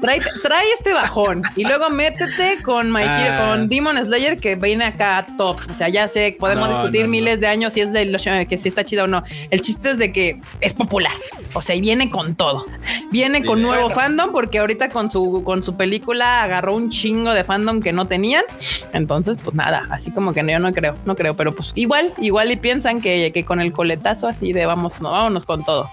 trae, 0.00 0.20
trae 0.42 0.64
este 0.78 0.92
bajón 0.92 1.42
y 1.56 1.64
luego 1.64 1.90
métete 1.90 2.58
con 2.62 2.90
My 2.92 3.02
Hero, 3.02 3.32
Ah. 3.32 3.46
con 3.56 3.68
Demon 3.68 3.96
Slayer 4.04 4.38
que 4.38 4.54
viene 4.56 4.84
acá 4.86 5.01
top. 5.36 5.58
O 5.70 5.74
sea, 5.74 5.88
ya 5.88 6.08
sé, 6.08 6.36
podemos 6.38 6.68
No, 6.68 6.76
discutir 6.78 7.02
no, 7.02 7.06
no. 7.06 7.10
miles 7.10 7.40
de 7.40 7.46
años 7.46 7.72
si 7.72 7.80
es 7.80 7.92
de 7.92 8.04
los 8.06 8.22
que 8.22 8.58
si 8.58 8.68
está 8.68 8.84
chido 8.84 9.04
o 9.04 9.06
no. 9.06 9.22
El 9.50 9.60
chiste 9.60 9.90
es 9.90 9.98
de 9.98 10.12
que 10.12 10.40
es 10.60 10.74
popular, 10.74 11.12
o 11.52 11.62
sea, 11.62 11.74
y 11.74 11.80
viene 11.80 12.10
con 12.10 12.34
todo. 12.34 12.64
Viene 13.10 13.44
con 13.44 13.62
nuevo 13.62 13.90
fandom 13.90 14.32
porque 14.32 14.58
ahorita 14.58 14.88
con 14.88 15.10
su 15.10 15.42
con 15.44 15.62
su 15.62 15.76
película 15.76 16.42
agarró 16.42 16.74
un 16.74 16.90
chingo 16.90 17.32
de 17.32 17.44
fandom 17.44 17.80
que 17.80 17.92
no 17.92 18.06
tenían. 18.06 18.44
Entonces, 18.92 19.38
pues 19.42 19.54
nada, 19.54 19.86
así 19.90 20.10
como 20.10 20.32
que 20.32 20.44
yo 20.46 20.58
no 20.58 20.72
creo, 20.72 20.96
no 21.04 21.14
creo, 21.16 21.34
pero 21.36 21.52
pues 21.52 21.72
igual, 21.74 22.12
igual 22.18 22.50
y 22.50 22.56
piensan 22.56 23.00
que, 23.00 23.30
que 23.32 23.44
con 23.44 23.60
el 23.60 23.72
coletazo 23.72 24.28
así 24.28 24.52
de 24.52 24.66
vamos, 24.66 25.00
no, 25.00 25.10
vámonos 25.10 25.44
con 25.44 25.64
todo. 25.64 25.90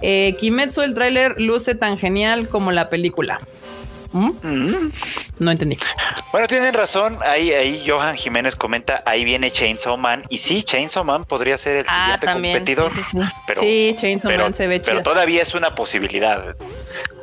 Eh, 0.00 0.36
Kimetsu, 0.38 0.82
el 0.82 0.94
tráiler 0.94 1.40
luce 1.40 1.74
tan 1.74 1.98
genial 1.98 2.48
como 2.48 2.70
la 2.72 2.88
película. 2.88 3.38
¿Mm? 4.12 4.30
Mm. 4.42 4.92
No 5.40 5.50
entendí. 5.50 5.76
Bueno, 6.32 6.46
tienen 6.48 6.72
razón. 6.74 7.18
Ahí, 7.26 7.52
ahí 7.52 7.84
Johan 7.86 8.16
Jiménez 8.16 8.56
comenta, 8.56 9.02
ahí 9.06 9.24
viene 9.24 9.50
Chainsaw 9.50 9.96
Man. 9.96 10.24
Y 10.30 10.38
sí, 10.38 10.62
Chainsaw 10.62 11.04
Man 11.04 11.24
podría 11.24 11.56
ser 11.58 11.76
el 11.76 11.86
Ah, 11.88 12.04
siguiente 12.18 12.26
también. 12.26 12.54
competidor. 12.54 12.92
Sí, 12.94 13.02
sí, 13.02 13.10
sí. 13.12 13.28
Pero, 13.46 13.60
Chainsaw 14.00 14.28
pero, 14.30 14.42
Man 14.44 14.54
se 14.54 14.66
ve 14.66 14.80
pero 14.80 14.98
chido. 15.00 15.02
todavía 15.12 15.42
es 15.42 15.54
una 15.54 15.74
posibilidad. 15.74 16.56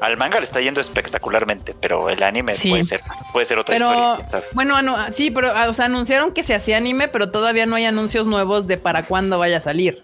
Al 0.02 0.18
manga 0.18 0.38
le 0.40 0.44
está 0.44 0.62
yendo 0.62 0.80
espectacularmente, 0.82 1.74
pero 1.80 2.10
el 2.10 2.22
anime 2.22 2.54
puede 2.56 2.84
ser, 2.84 3.02
puede 3.34 3.46
ser 3.46 3.58
otra 3.58 3.76
historia, 3.78 3.96
Pero 4.04 4.16
quién 4.18 4.28
sabe. 4.30 4.46
bueno, 4.54 4.96
sí, 5.12 5.32
pero 5.32 5.54
ah, 5.56 5.68
o 5.70 5.74
sea, 5.74 5.86
anunciaron 5.86 6.32
que 6.34 6.44
se 6.44 6.54
hacía 6.54 6.78
anime, 6.78 7.08
pero 7.08 7.32
todavía 7.32 7.66
no 7.66 7.76
hay 7.76 7.86
anuncios 7.86 8.28
nuevos 8.28 8.68
de 8.68 8.78
para 8.78 9.04
cuándo 9.04 9.40
vaya 9.40 9.58
a 9.58 9.62
salir. 9.62 10.04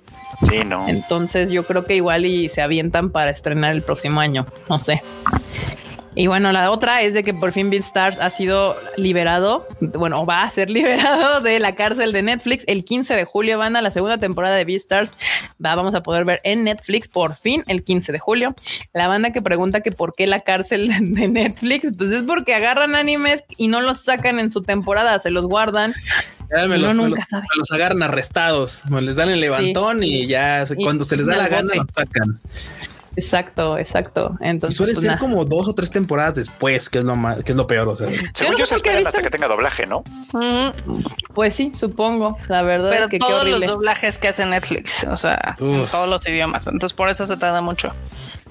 Sí, 0.50 0.64
no. 0.66 0.88
Entonces 0.88 1.52
yo 1.52 1.66
creo 1.68 1.86
que 1.86 1.96
igual 1.96 2.26
y 2.26 2.50
se 2.50 2.62
avientan 2.62 3.12
para 3.12 3.30
estrenar 3.32 3.74
el 3.74 3.84
próximo 3.84 4.20
año. 4.22 4.48
No 4.70 4.80
sé. 4.80 5.04
Y 6.14 6.28
bueno, 6.28 6.51
la 6.51 6.72
otra 6.72 7.01
es 7.03 7.14
de 7.14 7.24
que 7.24 7.34
por 7.34 7.53
fin 7.53 7.70
BeatStars 7.70 8.20
ha 8.20 8.30
sido 8.30 8.76
liberado, 8.97 9.66
bueno, 9.80 10.26
va 10.26 10.43
a 10.43 10.49
ser 10.49 10.70
liberado 10.70 11.39
de 11.39 11.59
la 11.59 11.76
cárcel 11.76 12.12
de 12.12 12.22
Netflix 12.22 12.66
el 12.68 12.84
15 12.84 13.16
de 13.16 13.24
julio. 13.26 13.57
Van 13.57 13.76
a 13.78 13.82
la 13.82 13.91
segunda 13.91 14.18
temporada 14.18 14.55
de 14.57 14.66
BeatStars. 14.66 15.14
Va, 15.64 15.74
vamos 15.76 15.95
a 15.95 16.03
poder 16.03 16.26
ver 16.26 16.41
en 16.43 16.66
Netflix 16.66 17.07
por 17.07 17.34
fin 17.36 17.64
el 17.68 17.84
15 17.84 18.12
de 18.12 18.20
julio. 18.20 18.55
La 18.93 19.07
banda 19.07 19.32
que 19.32 19.41
pregunta 19.41 19.80
que 19.82 19.91
por 19.93 20.14
qué 20.14 20.28
la 20.28 20.41
cárcel 20.41 20.89
de 21.14 21.30
Netflix, 21.30 21.91
pues 21.97 22.12
es 22.12 22.24
porque 22.24 22.55
agarran 22.55 22.95
animes 22.95 23.45
y 23.57 23.70
no 23.70 23.80
los 23.80 24.01
sacan 24.01 24.39
en 24.39 24.51
su 24.51 24.62
temporada, 24.64 25.18
se 25.20 25.32
los 25.32 25.45
guardan. 25.45 25.93
Ya 26.53 26.68
me 26.68 26.78
los, 26.78 26.93
nunca 26.97 27.20
los- 27.22 27.28
sabe. 27.30 27.43
me 27.43 27.57
los 27.59 27.72
agarran 27.72 28.03
arrestados. 28.03 28.84
Me 28.89 29.01
les 29.01 29.16
dan 29.16 29.30
el 29.30 29.39
levantón 29.39 30.03
y 30.03 30.28
ya 30.28 30.66
Y 30.78 30.84
cuando 30.84 31.05
se 31.05 31.16
les 31.16 31.26
da 31.26 31.38
la 31.38 31.47
gana 31.47 31.74
los 31.74 31.88
sacan. 31.95 32.41
Exacto, 33.16 33.78
exacto. 33.78 34.38
Y 34.41 34.47
Entonces, 34.47 34.78
suele 34.78 34.93
pues, 34.93 35.05
ser 35.05 35.18
como 35.18 35.43
dos 35.45 35.68
o 35.68 35.74
tres 35.76 35.91
temporadas 35.91 36.36
después, 36.36 36.89
que 36.89 36.99
es 36.99 37.05
lo 37.05 37.16
más, 37.16 37.43
que 37.43 37.51
es 37.51 37.57
lo 37.57 37.68
peor. 37.68 37.88
O 37.89 37.97
sea, 37.97 38.07
Según 38.34 38.53
no 38.53 38.59
yo, 38.59 38.66
sé 38.66 38.70
se 38.70 38.76
esperan 38.76 38.99
visto- 38.99 39.09
hasta 39.09 39.22
que 39.22 39.30
tenga 39.30 39.47
doblaje, 39.47 39.86
¿no? 39.86 40.03
Ujú. 40.34 41.01
Pues 41.34 41.55
sí, 41.55 41.72
supongo. 41.78 42.38
La 42.47 42.62
verdad 42.62 42.89
Pero 42.89 43.03
es 43.05 43.09
que 43.09 43.20
qué 43.20 43.26
todos 43.28 43.45
los 43.47 43.62
doblajes 43.62 44.18
que 44.18 44.30
hace 44.30 44.45
Netflix, 44.45 45.03
o 45.05 45.18
sea, 45.18 45.55
en 45.59 45.86
todos 45.88 46.07
los 46.07 46.26
idiomas. 46.28 46.68
Entonces, 46.68 46.95
por 46.95 47.09
eso 47.09 47.28
se 47.28 47.38
tarda 47.38 47.62
mucho. 47.62 47.93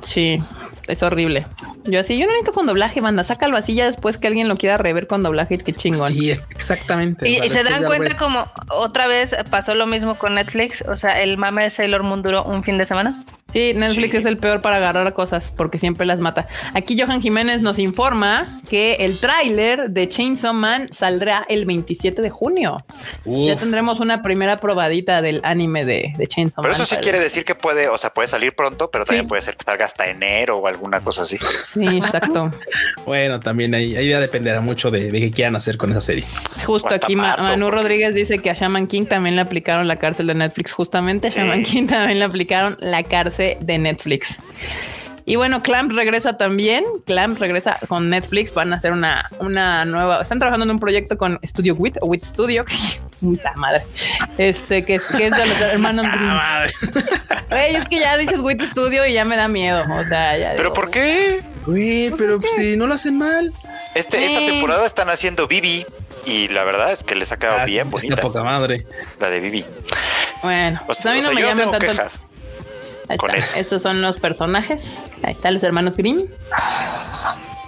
Sí, 0.00 0.42
es 0.88 1.02
horrible. 1.02 1.46
Yo 1.84 2.00
así, 2.00 2.16
yo 2.18 2.26
no 2.26 2.32
necesito 2.32 2.52
con 2.52 2.66
doblaje, 2.66 3.00
banda. 3.00 3.24
Sácalo 3.24 3.56
así 3.56 3.74
ya 3.74 3.86
después 3.86 4.18
que 4.18 4.26
alguien 4.28 4.48
lo 4.48 4.56
quiera 4.56 4.76
rever 4.76 5.06
con 5.06 5.22
doblaje. 5.22 5.58
Qué 5.58 5.72
chingón. 5.72 6.12
sí, 6.12 6.30
exactamente. 6.50 7.28
Y, 7.28 7.48
se 7.50 7.62
dan 7.64 7.82
ya 7.82 7.86
cuenta 7.86 8.08
ves. 8.10 8.18
como 8.18 8.44
otra 8.70 9.06
vez 9.06 9.34
pasó 9.50 9.74
lo 9.74 9.86
mismo 9.86 10.14
con 10.16 10.34
Netflix. 10.34 10.82
O 10.88 10.96
sea, 10.96 11.22
el 11.22 11.36
mame 11.38 11.64
de 11.64 11.70
Sailor 11.70 12.02
Moon 12.02 12.22
duró 12.22 12.44
un 12.44 12.62
fin 12.62 12.78
de 12.78 12.86
semana. 12.86 13.24
Sí, 13.52 13.72
Netflix 13.74 14.12
Sí. 14.12 14.16
es 14.18 14.26
el 14.26 14.36
peor 14.36 14.60
para 14.60 14.76
agarrar 14.76 15.12
cosas 15.12 15.52
porque 15.56 15.80
siempre 15.80 16.06
las 16.06 16.20
mata. 16.20 16.46
Aquí 16.72 16.96
Johan 17.00 17.20
Jiménez 17.20 17.62
nos 17.62 17.80
informa 17.80 18.60
que 18.68 18.94
el 19.00 19.18
tráiler 19.18 19.90
de 19.90 20.08
Chainsaw 20.08 20.54
Man 20.54 20.86
saldrá 20.92 21.44
el 21.48 21.64
27 21.64 22.22
de 22.22 22.30
junio. 22.30 22.76
Ya 23.24 23.54
Uf, 23.54 23.58
tendremos 23.60 23.98
una 23.98 24.22
primera 24.22 24.56
probadita 24.56 25.20
del 25.20 25.40
anime 25.42 25.84
de, 25.84 26.12
de 26.16 26.26
Chainsaw 26.28 26.62
Pero 26.62 26.74
Man. 26.74 26.80
eso 26.80 26.94
sí 26.94 27.00
quiere 27.02 27.18
decir 27.18 27.44
que 27.44 27.56
puede, 27.56 27.88
o 27.88 27.98
sea, 27.98 28.10
puede 28.14 28.28
salir 28.28 28.54
pronto, 28.54 28.88
pero 28.92 29.04
también 29.04 29.24
Sí. 29.24 29.28
puede 29.28 29.42
ser 29.42 29.56
que 29.56 29.64
salga 29.64 29.84
hasta 29.90 30.06
enero 30.08 30.58
o 30.58 30.66
alguna 30.66 31.00
cosa 31.00 31.22
así. 31.22 31.36
Sí, 31.72 31.86
exacto. 31.86 32.50
bueno, 33.06 33.40
también 33.40 33.74
ahí, 33.74 33.96
ahí 33.96 34.08
ya 34.08 34.20
dependerá 34.20 34.60
mucho 34.60 34.90
de, 34.90 35.10
de 35.10 35.20
qué 35.20 35.30
quieran 35.30 35.56
hacer 35.56 35.76
con 35.76 35.90
esa 35.90 36.00
serie. 36.00 36.24
Justo 36.64 36.88
aquí 36.94 37.16
marzo, 37.16 37.42
Manu 37.44 37.66
porque- 37.66 37.76
Rodríguez 37.82 38.14
dice 38.14 38.38
que 38.38 38.50
a 38.50 38.54
Shaman 38.54 38.86
King 38.86 39.04
también 39.04 39.34
le 39.36 39.42
aplicaron 39.42 39.86
la 39.88 39.96
cárcel 39.96 40.26
de 40.28 40.34
Netflix. 40.34 40.72
Justamente 40.72 41.28
a 41.28 41.30
Sí. 41.30 41.38
Shaman 41.38 41.62
King 41.64 41.86
también 41.86 42.18
le 42.18 42.24
aplicaron 42.24 42.76
la 42.80 43.02
cárcel 43.02 43.56
de 43.60 43.78
Netflix. 43.78 44.38
Y 45.26 45.36
bueno, 45.36 45.62
Clamp 45.62 45.92
regresa 45.92 46.36
también. 46.38 46.84
Clamp 47.06 47.38
regresa 47.38 47.76
con 47.88 48.08
Netflix. 48.10 48.52
Van 48.54 48.72
a 48.72 48.76
hacer 48.76 48.92
una, 48.92 49.28
una 49.40 49.84
nueva. 49.84 50.22
Están 50.22 50.38
trabajando 50.38 50.64
en 50.64 50.70
un 50.72 50.80
proyecto 50.80 51.16
con 51.18 51.38
Studio 51.44 51.74
Wit 51.74 51.98
o 52.00 52.06
Wit 52.06 52.24
Studio. 52.24 52.64
Puta 53.20 53.52
madre. 53.56 53.84
Este 54.38 54.84
que 54.84 54.94
es, 54.96 55.04
que 55.04 55.26
es 55.26 55.36
de 55.36 55.46
los 55.46 55.60
hermanos 55.60 56.06
Grimm. 56.10 56.32
Güey, 57.50 57.74
es 57.76 57.88
que 57.88 58.00
ya 58.00 58.16
dices 58.16 58.40
Wit 58.40 58.62
Studio 58.72 59.04
y 59.06 59.12
ya 59.12 59.24
me 59.24 59.36
da 59.36 59.46
miedo. 59.48 59.82
O 59.98 60.04
sea, 60.04 60.36
ya. 60.38 60.50
¿Pero 60.50 60.62
digo, 60.70 60.72
por 60.74 60.90
qué? 60.90 61.42
Güey, 61.66 62.10
pero 62.16 62.40
pues, 62.40 62.54
si 62.54 62.76
no 62.76 62.86
lo 62.86 62.94
hacen 62.94 63.18
mal. 63.18 63.52
Este, 63.94 64.24
esta 64.24 64.38
temporada 64.38 64.86
están 64.86 65.10
haciendo 65.10 65.48
Bibi 65.48 65.84
y 66.24 66.48
la 66.48 66.62
verdad 66.64 66.92
es 66.92 67.02
que 67.02 67.14
les 67.16 67.32
ha 67.32 67.36
quedado 67.38 67.58
Ah, 67.58 67.64
bien 67.64 67.88
está 67.88 67.90
bonita 67.90 68.16
poca 68.22 68.42
madre. 68.44 68.86
la 69.18 69.28
de 69.30 69.40
Bibi. 69.40 69.64
Bueno, 70.42 70.78
O 70.82 70.86
pues 70.86 70.98
sea, 70.98 71.10
a 71.10 71.14
mí 71.14 71.20
o 71.20 71.22
no 71.24 71.28
sea, 71.28 71.34
me 71.34 71.42
llaman 71.42 71.70
tanto. 71.72 71.86
quejas. 71.86 72.22
Ahí 73.08 73.16
con 73.16 73.30
está. 73.34 73.50
eso. 73.50 73.58
Estos 73.60 73.82
son 73.82 74.00
los 74.00 74.18
personajes. 74.20 74.98
Ahí 75.24 75.32
están 75.32 75.54
los 75.54 75.62
hermanos 75.64 75.96
Grimm. 75.96 76.22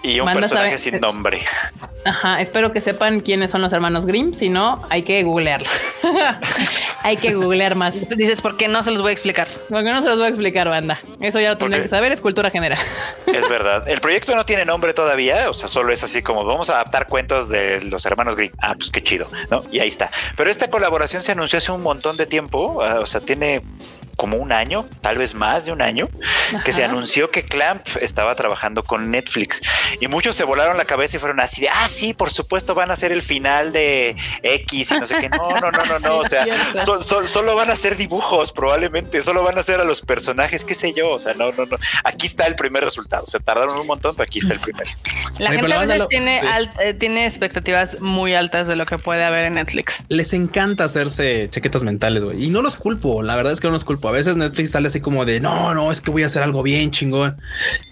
Y 0.02 0.18
un 0.20 0.26
Manda 0.26 0.40
personaje 0.40 0.78
sabe- 0.78 0.78
sin 0.78 1.00
nombre. 1.00 1.42
Ajá, 2.04 2.40
espero 2.40 2.72
que 2.72 2.80
sepan 2.80 3.20
quiénes 3.20 3.52
son 3.52 3.62
los 3.62 3.72
hermanos 3.72 4.06
Grimm. 4.06 4.32
Si 4.34 4.48
no, 4.48 4.82
hay 4.90 5.02
que 5.04 5.22
googlearlo. 5.22 5.68
hay 7.02 7.16
que 7.16 7.34
googlear 7.34 7.76
más. 7.76 8.08
Dices, 8.16 8.40
¿por 8.42 8.56
qué 8.56 8.66
no 8.66 8.82
se 8.82 8.90
los 8.90 9.02
voy 9.02 9.10
a 9.10 9.12
explicar? 9.12 9.46
Porque 9.68 9.90
no 9.90 10.02
se 10.02 10.08
los 10.08 10.16
voy 10.16 10.26
a 10.26 10.28
explicar, 10.28 10.68
banda. 10.68 10.98
Eso 11.20 11.38
ya 11.40 11.50
lo 11.50 11.58
tendrán 11.58 11.82
que 11.82 11.88
saber, 11.88 12.10
es 12.10 12.20
cultura 12.20 12.50
general. 12.50 12.78
Es 13.26 13.48
verdad. 13.48 13.88
El 13.88 14.00
proyecto 14.00 14.34
no 14.34 14.44
tiene 14.44 14.64
nombre 14.64 14.92
todavía, 14.94 15.48
o 15.48 15.54
sea, 15.54 15.68
solo 15.68 15.92
es 15.92 16.02
así 16.02 16.22
como 16.22 16.44
vamos 16.44 16.70
a 16.70 16.74
adaptar 16.74 17.06
cuentos 17.06 17.48
de 17.48 17.80
los 17.82 18.04
hermanos 18.04 18.34
Grimm. 18.34 18.52
Ah, 18.60 18.74
pues 18.76 18.90
qué 18.90 19.02
chido, 19.02 19.28
¿no? 19.50 19.62
Y 19.70 19.78
ahí 19.78 19.88
está. 19.88 20.10
Pero 20.36 20.50
esta 20.50 20.68
colaboración 20.68 21.22
se 21.22 21.32
anunció 21.32 21.58
hace 21.58 21.70
un 21.70 21.82
montón 21.82 22.16
de 22.16 22.26
tiempo, 22.26 22.82
ah, 22.82 22.98
o 23.00 23.06
sea, 23.06 23.20
tiene 23.20 23.62
como 24.16 24.36
un 24.36 24.52
año, 24.52 24.86
tal 25.00 25.18
vez 25.18 25.34
más 25.34 25.64
de 25.64 25.72
un 25.72 25.82
año, 25.82 26.08
que 26.64 26.72
se 26.72 26.84
anunció 26.84 27.30
que 27.30 27.42
Clamp 27.42 27.86
estaba 28.00 28.34
trabajando 28.34 28.82
con 28.82 29.10
Netflix 29.10 29.60
y 30.00 30.08
muchos 30.08 30.36
se 30.36 30.44
volaron 30.44 30.76
la 30.76 30.84
cabeza 30.84 31.16
y 31.16 31.20
fueron 31.20 31.40
así 31.40 31.62
de, 31.62 31.68
ah, 31.68 31.88
sí, 31.88 32.12
por 32.14 32.30
supuesto 32.30 32.74
van 32.74 32.90
a 32.90 32.96
ser 32.96 33.12
el 33.12 33.22
final 33.22 33.72
de 33.72 34.16
X 34.42 34.90
y 34.90 34.94
no 34.94 35.06
sé 35.06 35.16
qué. 35.18 35.28
No, 35.28 35.48
no, 35.60 35.70
no, 35.70 35.84
no, 35.84 35.98
no. 35.98 36.18
O 36.18 36.24
sea, 36.28 36.46
solo 37.26 37.54
van 37.56 37.70
a 37.70 37.76
ser 37.76 37.96
dibujos 37.96 38.52
probablemente, 38.52 39.22
solo 39.22 39.42
van 39.42 39.58
a 39.58 39.62
ser 39.62 39.80
a 39.80 39.84
los 39.84 40.00
personajes, 40.00 40.64
qué 40.64 40.74
sé 40.74 40.92
yo. 40.92 41.10
O 41.10 41.18
sea, 41.18 41.34
no, 41.34 41.52
no, 41.52 41.66
no. 41.66 41.76
Aquí 42.04 42.26
está 42.26 42.44
el 42.46 42.54
primer 42.54 42.84
resultado. 42.84 43.26
Se 43.26 43.38
tardaron 43.40 43.78
un 43.78 43.86
montón, 43.86 44.14
pero 44.14 44.24
aquí 44.26 44.38
está 44.40 44.54
el 44.54 44.60
primer. 44.60 44.86
La 45.38 45.50
Oye, 45.50 45.58
gente 45.58 45.74
a 45.74 45.78
veces 45.78 46.08
tiene, 46.08 46.40
sí. 46.40 46.46
alt- 46.46 46.80
eh, 46.80 46.94
tiene 46.94 47.26
expectativas 47.26 48.00
muy 48.00 48.34
altas 48.34 48.68
de 48.68 48.76
lo 48.76 48.86
que 48.86 48.98
puede 48.98 49.24
haber 49.24 49.44
en 49.44 49.54
Netflix. 49.54 50.04
Les 50.08 50.32
encanta 50.32 50.84
hacerse 50.84 51.48
chaquetas 51.50 51.82
mentales, 51.82 52.22
güey. 52.22 52.44
Y 52.44 52.50
no 52.50 52.62
los 52.62 52.76
culpo. 52.76 53.22
La 53.22 53.36
verdad 53.36 53.52
es 53.52 53.60
que 53.60 53.66
no 53.66 53.72
los 53.72 53.84
culpo. 53.84 54.01
A 54.08 54.12
veces 54.12 54.36
Netflix 54.36 54.70
sale 54.70 54.88
así 54.88 55.00
como 55.00 55.24
de 55.24 55.40
no, 55.40 55.74
no, 55.74 55.92
es 55.92 56.00
que 56.00 56.10
voy 56.10 56.22
a 56.22 56.26
hacer 56.26 56.42
algo 56.42 56.62
bien 56.62 56.90
chingón. 56.90 57.36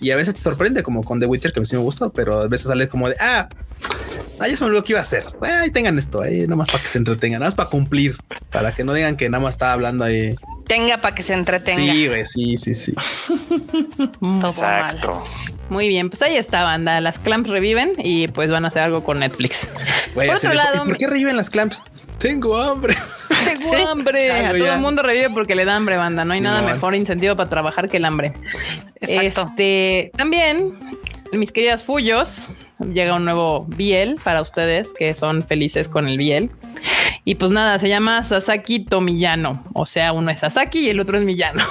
Y 0.01 0.11
a 0.11 0.17
veces 0.17 0.35
te 0.35 0.41
sorprende, 0.41 0.83
como 0.83 1.03
con 1.03 1.21
The 1.21 1.27
Witcher, 1.27 1.53
que 1.53 1.59
a 1.59 1.63
mí 1.63 1.67
sí 1.67 1.77
me 1.77 1.83
gustó, 1.83 2.13
pero 2.13 2.41
a 2.41 2.47
veces 2.49 2.69
sale 2.69 2.89
como 2.89 3.09
de 3.09 3.17
ah, 3.21 3.49
Ah, 4.41 4.47
se 4.47 4.57
me 4.61 4.69
olvidó 4.69 4.83
que 4.83 4.93
iba 4.95 5.01
a 5.01 5.03
hacer. 5.03 5.27
Ahí 5.43 5.71
tengan 5.71 5.99
esto, 5.99 6.23
ahí 6.23 6.41
nada 6.43 6.57
más 6.57 6.71
para 6.71 6.83
que 6.83 6.89
se 6.89 6.97
entretengan, 6.97 7.41
nada 7.41 7.49
más 7.49 7.55
para 7.55 7.69
cumplir, 7.69 8.17
para 8.51 8.75
que 8.75 8.85
no 8.85 8.95
digan 8.95 9.19
que 9.19 9.29
nada 9.29 9.43
más 9.43 9.55
estaba 9.55 9.73
hablando 9.73 10.03
ahí. 10.03 10.35
Tenga 10.71 11.01
para 11.01 11.17
que 11.17 11.25
se 11.25 11.33
entretenga. 11.35 11.93
Sí, 11.93 12.07
güey, 12.07 12.25
sí, 12.25 12.57
sí, 12.57 12.75
sí. 12.77 12.95
Todo 14.21 14.53
mal. 14.53 14.53
Exacto. 14.53 15.21
Muy 15.69 15.89
bien, 15.89 16.11
pues 16.11 16.23
ahí 16.23 16.37
está, 16.37 16.63
banda. 16.63 17.01
Las 17.01 17.19
clamps 17.19 17.51
reviven 17.51 17.95
y 17.99 18.29
pues 18.29 18.53
van 18.53 18.65
a 18.65 18.69
hacer 18.69 18.83
algo 18.83 19.03
con 19.03 19.19
Netflix. 19.19 19.67
Por 20.15 20.29
otro 20.29 20.55
lado, 20.55 20.85
¿y 20.85 20.87
¿por 20.87 20.97
qué 20.97 21.09
reviven 21.09 21.37
las 21.37 21.51
clamps? 21.51 21.83
Tengo 22.19 22.57
hambre. 22.57 22.97
Tengo 23.45 23.69
Sí. 23.69 23.77
hambre. 23.85 24.31
Algo 24.31 24.47
A 24.49 24.53
todo 24.59 24.65
ya. 24.67 24.75
el 24.77 24.81
mundo 24.81 25.03
revive 25.03 25.31
porque 25.31 25.57
le 25.57 25.65
da 25.65 25.75
hambre, 25.75 25.97
banda. 25.97 26.25
No 26.25 26.35
hay 26.35 26.41
nada 26.41 26.63
mejor 26.63 26.95
incentivo 26.95 27.35
para 27.35 27.51
trabajar 27.51 27.89
que 27.89 27.97
el 27.97 28.05
hambre. 28.05 28.33
Exacto. 29.01 29.47
Este, 29.51 30.13
también, 30.17 30.79
mis 31.33 31.51
queridas 31.51 31.83
Fullos, 31.83 32.53
llega 32.79 33.17
un 33.17 33.25
nuevo 33.25 33.65
Biel 33.67 34.21
para 34.23 34.41
ustedes 34.41 34.89
que 34.97 35.15
son 35.15 35.43
felices 35.43 35.89
con 35.89 36.07
el 36.07 36.17
Biel. 36.17 36.49
Y 37.25 37.35
pues 37.35 37.51
nada, 37.53 37.79
se 37.79 37.89
llama 37.89 38.23
Sasaki 38.23 38.85
Tomillano. 38.87 39.63
O 39.75 39.85
sea, 39.87 40.13
uno 40.13 40.31
es 40.31 40.39
Sasaki 40.39 40.87
y 40.87 40.89
el 40.91 41.01
otro 41.01 41.19
es 41.19 41.25
Millano. 41.25 41.63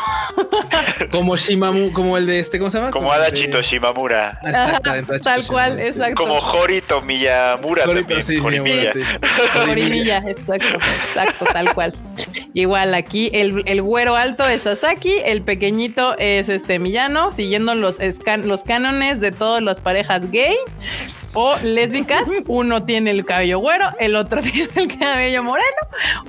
Como 1.11 1.35
Shimamu, 1.37 1.91
como 1.91 2.17
el 2.17 2.25
de 2.27 2.39
este, 2.39 2.59
¿cómo 2.59 2.69
se 2.69 2.77
llama? 2.77 2.91
Como 2.91 3.09
de- 3.11 3.17
Adachito 3.17 3.61
Shimamura. 3.61 4.37
Exactamente, 4.43 5.11
Adachito 5.11 5.23
Tal 5.29 5.47
cual, 5.47 5.69
Shimamura. 5.71 5.87
exacto. 5.89 6.15
Como 6.23 6.33
Horito 6.39 7.01
Miyamura 7.01 7.83
Ahorita 7.85 8.01
también. 8.01 8.23
sí, 8.23 8.37
Jorimilla. 8.39 8.93
sí. 8.93 8.99
Jorimilla, 9.53 10.17
exacto, 10.27 10.77
exacto, 11.07 11.45
tal 11.51 11.73
cual. 11.73 11.93
Igual 12.53 12.93
aquí 12.93 13.29
el, 13.33 13.63
el 13.65 13.81
güero 13.81 14.15
alto 14.15 14.45
es 14.47 14.63
Sasaki, 14.63 15.13
el 15.25 15.41
pequeñito 15.41 16.15
es 16.19 16.47
este 16.49 16.77
Millano, 16.79 17.31
siguiendo 17.31 17.73
los, 17.75 17.99
escan- 17.99 18.43
los 18.43 18.61
cánones 18.63 19.19
de 19.19 19.31
todas 19.31 19.63
las 19.63 19.79
parejas 19.81 20.29
gay 20.31 20.55
o 21.33 21.55
lésbicas. 21.63 22.23
Uno 22.47 22.83
tiene 22.83 23.11
el 23.11 23.25
cabello 23.25 23.59
güero, 23.59 23.85
el 23.99 24.15
otro 24.15 24.41
tiene 24.43 24.69
el 24.75 24.97
cabello 24.97 25.43
moreno, 25.43 25.67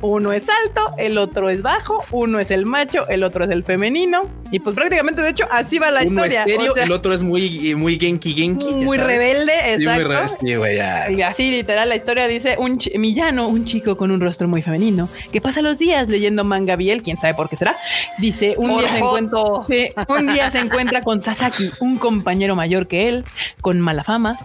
uno 0.03 0.32
es 0.32 0.46
alto, 0.48 0.94
el 0.98 1.18
otro 1.18 1.51
es 1.51 1.62
bajo, 1.62 2.05
uno 2.11 2.38
es 2.40 2.51
el 2.51 2.66
macho, 2.66 3.09
el 3.09 3.22
otro 3.24 3.44
es 3.44 3.51
el 3.51 3.64
femenino. 3.64 4.22
Y 4.51 4.59
pues 4.61 4.74
prácticamente, 4.74 5.22
de 5.22 5.30
hecho, 5.30 5.46
así 5.51 5.78
va 5.78 5.90
la 5.90 6.01
Uno 6.03 6.24
es 6.24 6.32
historia. 6.34 6.44
serio, 6.44 6.72
o 6.72 6.74
sea, 6.74 6.84
el 6.84 6.92
otro 6.92 7.14
es 7.14 7.22
muy, 7.22 7.74
muy 7.76 7.98
genki 7.98 8.34
genki. 8.34 8.66
muy 8.66 8.98
rebelde, 8.98 9.53
Sí, 9.78 9.84
muy 9.86 9.94
exacto. 9.94 10.09
rebelde, 10.44 10.76
ya. 10.76 11.11
Y 11.11 11.22
así 11.22 11.51
literal 11.51 11.88
la 11.88 11.96
historia 11.96 12.26
dice 12.26 12.57
un 12.59 12.78
Millano, 12.96 13.48
un 13.48 13.64
chico 13.64 13.96
con 13.96 14.11
un 14.11 14.20
rostro 14.20 14.48
muy 14.48 14.62
femenino, 14.62 15.09
que 15.32 15.40
pasa 15.40 15.62
los 15.62 15.78
días 15.78 16.09
leyendo 16.09 16.44
manga 16.44 16.74
biel, 16.76 17.03
quién 17.03 17.16
sabe 17.18 17.34
por 17.34 17.48
qué 17.48 17.57
será. 17.57 17.76
Dice 18.18 18.55
un 18.59 18.70
Por 18.70 18.80
día 18.80 18.90
se 18.90 18.98
encuentra, 18.98 19.38
joto. 19.38 19.66
sí, 19.68 19.88
un 20.09 20.32
día 20.32 20.51
se 20.51 20.59
encuentra 20.59 21.03
con 21.03 21.22
Sasaki, 21.22 21.70
un 21.80 21.96
compañero 21.98 22.57
mayor 22.57 22.86
que 22.88 23.09
él, 23.09 23.24
con 23.61 23.78
mala 23.80 24.03
fama, 24.05 24.36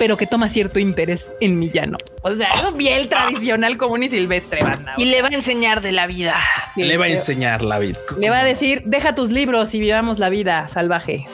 pero 0.00 0.16
que 0.16 0.26
toma 0.26 0.48
cierto 0.48 0.78
interés 0.78 1.30
en 1.42 1.58
Millano. 1.58 1.98
O 2.22 2.34
sea, 2.34 2.54
es 2.54 2.62
un 2.62 2.78
biel 2.78 3.06
tradicional 3.10 3.76
común 3.76 4.02
y 4.02 4.08
silvestre, 4.08 4.62
banda. 4.62 4.94
Y 4.96 5.04
le 5.04 5.20
va 5.20 5.28
a 5.28 5.32
enseñar 5.34 5.82
de 5.82 5.92
la 5.92 6.06
vida. 6.06 6.36
Sí, 6.74 6.84
Le 6.84 6.96
va 6.96 7.04
a 7.04 7.08
enseñar 7.08 7.60
la 7.60 7.78
vida. 7.78 7.98
Le 8.18 8.30
va 8.30 8.38
a 8.38 8.44
decir, 8.44 8.80
deja 8.86 9.14
tus 9.14 9.30
libros 9.30 9.74
y 9.74 9.78
vivamos 9.78 10.18
la 10.18 10.30
vida 10.30 10.68
salvaje. 10.68 11.26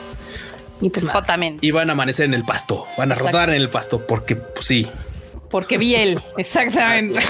Y 0.80 0.90
pues. 0.90 1.06
Y 1.60 1.70
van 1.70 1.90
a 1.90 1.92
amanecer 1.92 2.26
en 2.26 2.34
el 2.34 2.44
pasto, 2.44 2.88
van 2.98 3.12
a 3.12 3.14
Exacto. 3.14 3.30
rodar 3.38 3.50
en 3.50 3.54
el 3.54 3.70
pasto, 3.70 4.04
porque 4.04 4.34
pues, 4.34 4.66
sí. 4.66 4.88
Porque 5.50 5.78
biel, 5.78 6.20
exactamente. 6.38 7.20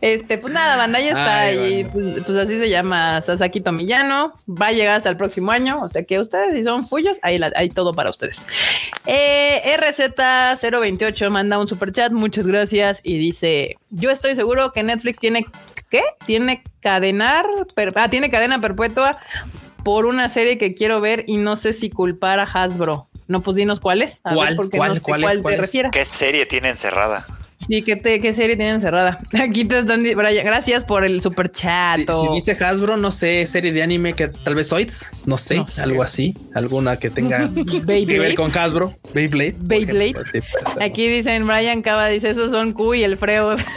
este, 0.00 0.38
pues 0.38 0.52
nada, 0.52 0.76
banda, 0.76 1.00
ya 1.00 1.08
está. 1.08 1.40
Ay, 1.40 1.80
y 1.80 1.84
pues, 1.84 2.22
pues 2.24 2.38
así 2.38 2.58
se 2.58 2.68
llama 2.68 3.20
Sasaki 3.22 3.60
Tomillano. 3.60 4.32
Va 4.48 4.66
a 4.68 4.72
llegar 4.72 4.96
hasta 4.96 5.08
el 5.10 5.16
próximo 5.16 5.50
año. 5.50 5.80
O 5.82 5.88
sea 5.88 6.04
que 6.04 6.18
ustedes, 6.20 6.54
si 6.54 6.64
son 6.64 6.86
fullos, 6.86 7.18
ahí 7.22 7.38
la- 7.38 7.52
hay 7.56 7.68
todo 7.68 7.92
para 7.94 8.10
ustedes. 8.10 8.46
Eh, 9.06 9.62
RZ028 9.80 11.30
manda 11.30 11.58
un 11.58 11.68
super 11.68 11.92
chat. 11.92 12.12
Muchas 12.12 12.46
gracias. 12.46 13.00
Y 13.02 13.18
dice: 13.18 13.76
Yo 13.90 14.10
estoy 14.10 14.34
seguro 14.34 14.72
que 14.72 14.82
Netflix 14.82 15.18
tiene 15.18 15.44
¿qué? 15.90 16.02
Tiene 16.26 16.62
cadenar, 16.80 17.46
per- 17.74 17.92
ah, 17.96 18.08
tiene 18.08 18.30
cadena 18.30 18.60
perpetua 18.60 19.16
por 19.84 20.06
una 20.06 20.28
serie 20.28 20.58
que 20.58 20.74
quiero 20.74 21.00
ver 21.00 21.24
y 21.26 21.38
no 21.38 21.56
sé 21.56 21.72
si 21.72 21.90
culpar 21.90 22.40
a 22.40 22.44
Hasbro. 22.44 23.08
No, 23.28 23.40
pues 23.42 23.54
dinos 23.56 23.78
cuál 23.78 24.02
es. 24.02 24.20
A 24.24 24.30
ver, 24.30 24.36
¿Cuál? 24.36 24.56
porque 24.56 24.78
¿Cuál? 24.78 24.88
no 24.90 24.94
sé 24.96 25.00
¿Cuál 25.02 25.20
cuál, 25.20 25.36
es? 25.36 25.42
¿Cuál 25.42 25.52
te 25.52 25.56
es? 25.56 25.60
refieres. 25.60 25.90
¿Qué 25.92 26.04
serie 26.04 26.46
tiene 26.46 26.70
encerrada? 26.70 27.24
Sí, 27.66 27.82
¿qué, 27.82 27.96
te- 27.96 28.20
qué 28.20 28.32
serie 28.32 28.56
tienen 28.56 28.80
cerrada? 28.80 29.18
Aquí 29.42 29.64
te 29.64 29.80
están 29.80 30.02
Brian, 30.02 30.46
gracias 30.46 30.84
por 30.84 31.04
el 31.04 31.20
super 31.20 31.50
chat. 31.50 31.96
Si, 31.98 32.04
si 32.06 32.28
dice 32.32 32.52
Hasbro, 32.64 32.96
no 32.96 33.10
sé, 33.12 33.44
serie 33.46 33.72
de 33.72 33.82
anime 33.82 34.14
que 34.14 34.28
tal 34.28 34.54
vez 34.54 34.68
Zoids, 34.68 35.04
no 35.26 35.36
sé, 35.36 35.56
No 35.56 35.66
sé. 35.66 35.82
algo 35.82 36.02
así, 36.02 36.34
alguna 36.54 36.98
que 36.98 37.10
tenga 37.10 37.50
pues, 37.52 37.84
Beyblade. 37.84 38.06
que 38.06 38.18
ver 38.20 38.34
con 38.36 38.56
Hasbro, 38.56 38.94
Beyblade. 39.12 39.56
Beyblade. 39.58 40.10
ejemplo, 40.10 40.24
sí, 40.32 40.40
Aquí 40.80 41.08
dicen 41.08 41.46
Brian 41.46 41.82
Cava, 41.82 42.06
dice 42.06 42.30
esos 42.30 42.50
son 42.52 42.72
Q 42.72 42.94
y 42.94 43.02
el 43.02 43.16
Freud. 43.18 43.58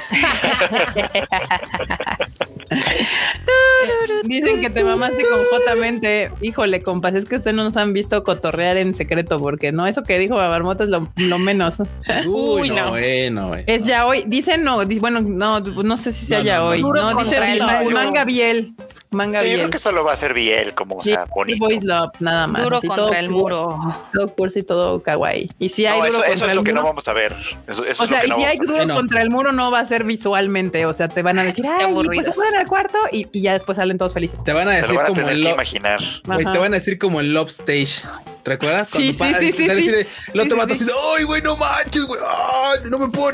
Dicen 4.23 4.61
que 4.61 4.69
te 4.69 4.83
mamaste 4.83 5.17
con 5.27 5.39
J 5.59 5.75
mente. 5.75 6.31
Híjole, 6.41 6.81
compas, 6.81 7.13
es 7.15 7.25
que 7.25 7.35
ustedes 7.35 7.55
no 7.55 7.63
nos 7.63 7.75
han 7.77 7.93
visto 7.93 8.23
cotorrear 8.23 8.77
en 8.77 8.93
secreto, 8.93 9.39
porque 9.39 9.71
no, 9.71 9.87
eso 9.87 10.03
que 10.03 10.19
dijo 10.19 10.35
Marmota 10.35 10.83
es 10.83 10.89
lo, 10.89 11.11
lo 11.17 11.39
menos. 11.39 11.79
Uy, 11.79 12.61
Uy, 12.61 12.69
no, 12.69 12.91
no. 12.91 12.97
eh, 12.97 13.29
no, 13.31 13.55
eh. 13.55 13.63
Es 13.75 13.85
ya 13.85 14.05
hoy. 14.05 14.23
Dicen 14.27 14.63
no, 14.63 14.85
bueno, 14.85 15.21
no, 15.21 15.59
no 15.59 15.97
sé 15.97 16.11
si 16.11 16.25
sea 16.25 16.39
No, 16.39 16.43
ya 16.43 16.57
no, 16.57 16.65
hoy. 16.67 16.81
Duro 16.81 17.01
No, 17.01 17.09
dice 17.09 17.23
contra 17.37 17.45
el, 17.53 17.59
el 17.59 17.65
ma- 17.65 17.77
el 17.79 17.83
muro. 17.85 17.95
manga 17.97 18.23
Biel. 18.25 18.73
Manga 19.13 19.39
Sí, 19.39 19.45
yo 19.45 19.49
Biel. 19.49 19.59
creo 19.61 19.71
que 19.71 19.79
solo 19.79 20.05
va 20.05 20.13
a 20.13 20.15
ser 20.15 20.33
Biel, 20.33 20.73
como, 20.73 20.95
o 20.95 21.03
sea, 21.03 21.25
bonito. 21.25 21.65
Boys 21.65 21.83
Love, 21.83 22.11
nada 22.21 22.47
más. 22.47 22.63
Duro 22.63 22.79
contra 22.79 22.95
todo 22.95 23.11
el 23.11 23.25
cursi, 23.29 23.37
muro. 23.61 23.79
Todo 24.13 24.27
cursi 24.29 24.59
y 24.59 24.63
todo 24.63 25.03
kawaii. 25.03 25.49
Y 25.59 25.67
si 25.67 25.85
hay 25.85 25.99
No, 25.99 26.05
duro 26.05 26.23
eso, 26.23 26.33
eso 26.33 26.45
es 26.45 26.51
el 26.51 26.57
lo 26.57 26.63
que 26.63 26.71
no 26.71 26.81
vamos 26.83 27.05
a 27.09 27.13
ver. 27.13 27.35
Eso, 27.67 27.83
eso 27.83 28.03
O 28.03 28.05
es 28.05 28.09
sea, 28.09 28.19
lo 28.19 28.21
que 28.23 28.27
y 28.27 28.29
no 28.29 28.35
si 28.37 28.43
hay 28.45 28.57
duro 28.57 28.85
no. 28.85 28.95
contra 28.95 29.21
el 29.21 29.29
muro, 29.29 29.51
no 29.51 29.69
va 29.69 29.79
a 29.79 29.85
ser 29.85 30.05
visualmente. 30.05 30.85
O 30.85 30.93
sea, 30.93 31.09
te 31.09 31.21
van 31.23 31.39
a 31.39 31.43
decir, 31.43 31.65
Qué 31.65 31.71
ay, 31.71 31.77
pues 31.79 31.89
aburridos. 31.89 32.25
se 32.27 32.31
fueron 32.33 32.55
al 32.55 32.67
cuarto 32.67 32.97
y, 33.11 33.27
y 33.33 33.41
ya 33.41 33.51
después 33.51 33.75
salen 33.77 33.97
todos 33.97 34.13
felices. 34.13 34.41
Te 34.45 34.53
van 34.53 34.69
a 34.69 34.75
decir 34.75 34.91
lo 34.91 34.95
van 34.95 35.05
a 35.05 35.09
como 35.09 35.21
el 35.21 35.27
que 35.27 35.35
lo- 35.43 35.53
imaginar. 35.55 35.99
te 36.23 36.57
van 36.57 36.73
a 36.73 36.77
decir 36.77 36.97
como 36.97 37.19
el 37.19 37.33
Love 37.33 37.49
Stage. 37.49 38.07
¿Recuerdas? 38.43 38.89
Cuando 38.89 39.13
sí, 39.13 39.13
sí, 39.13 39.51
sí, 39.51 39.81
sí. 39.83 39.89
el 40.33 40.39
otro 40.39 40.53
Sí, 40.55 40.59
vato 40.59 40.73
sí, 40.73 40.83
así 40.83 40.85
de, 40.85 40.91
ay, 41.15 41.23
güey, 41.25 41.41
no 41.43 41.57
manches, 41.57 42.05
güey, 42.05 42.19
ay, 42.25 42.79
no 42.89 42.97
me 42.97 43.07
puedo 43.09 43.31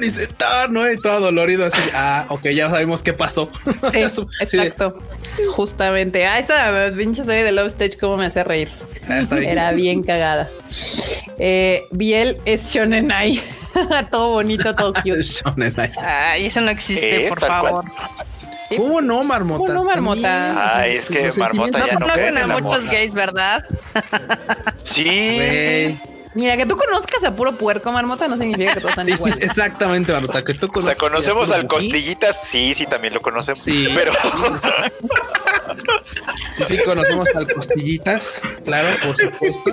¿no? 0.70 0.92
Y 0.92 0.98
todo 0.98 1.20
dolorido 1.20 1.66
así. 1.66 1.80
Ah, 1.94 2.26
ok, 2.30 2.48
ya 2.50 2.70
sabemos 2.70 3.02
qué 3.02 3.14
pasó. 3.14 3.50
Sí, 3.94 4.00
sí 4.10 4.58
exacto. 4.58 4.98
Justamente. 5.56 6.26
Ah, 6.26 6.40
esa 6.40 6.90
pinche 6.96 7.24
serie 7.24 7.44
de 7.44 7.52
Love 7.52 7.68
Stage, 7.68 7.98
cómo 7.98 8.18
me 8.18 8.26
hace 8.28 8.44
reír. 8.44 8.70
Ah, 9.08 9.20
está 9.20 9.36
bien. 9.36 9.52
Era 9.52 9.72
bien 9.72 10.04
cagada. 10.04 10.50
Eh, 11.40 11.86
Biel 11.92 12.38
es 12.46 12.72
Shonenai. 12.72 13.42
todo 14.12 14.32
bonito, 14.32 14.74
todo 14.74 14.94
cute. 15.04 15.22
Shonen 15.22 15.74
Ai. 15.78 15.92
Ay, 16.02 16.46
eso 16.48 16.62
no 16.62 16.72
existe, 16.72 17.26
Eh, 17.26 17.30
por 17.30 17.40
cual. 17.40 17.52
favor. 17.52 17.86
¿Cómo 18.76 19.02
no, 19.02 19.24
Marmota? 19.24 19.60
¿Cómo 19.74 19.74
no, 19.74 19.84
Marmota? 19.86 20.80
Ay, 20.80 20.98
es 20.98 21.08
que 21.08 21.32
Marmota 21.38 21.86
ya 21.86 21.94
No 21.94 22.00
conocen 22.02 22.38
en 22.38 22.52
a 22.52 22.60
muchos 22.60 22.86
gays, 22.88 23.14
¿verdad? 23.14 23.64
Sí. 24.78 25.36
Güey. 25.36 26.17
Mira, 26.38 26.56
que 26.56 26.66
tú 26.68 26.78
conozcas 26.78 27.24
a 27.24 27.36
puro 27.36 27.58
puerco, 27.58 27.92
marmota, 27.92 28.28
no 28.28 28.38
significa 28.38 28.76
que 28.76 28.80
todos 28.82 28.92
están 28.92 29.08
Sí, 29.08 29.14
sí, 29.16 29.24
iguales. 29.24 29.42
exactamente, 29.44 30.12
Marmota, 30.14 30.44
que 30.44 30.54
tú 30.54 30.68
O 30.74 30.82
sea, 30.82 30.96
conozcas 30.96 30.98
conocemos 30.98 31.52
al. 31.52 31.68
Costillitas, 31.68 32.44
sí, 32.44 32.74
sí, 32.76 32.86
también 32.86 33.14
lo 33.16 33.22
conocemos. 33.22 33.64
Sí. 33.64 33.88
Pero 33.96 34.14
Sí, 36.52 36.64
sí, 36.66 36.78
conocemos 36.86 37.28
al 37.36 37.52
Costillitas, 37.52 38.42
claro, 38.64 38.88
por 39.04 39.18
supuesto. 39.18 39.70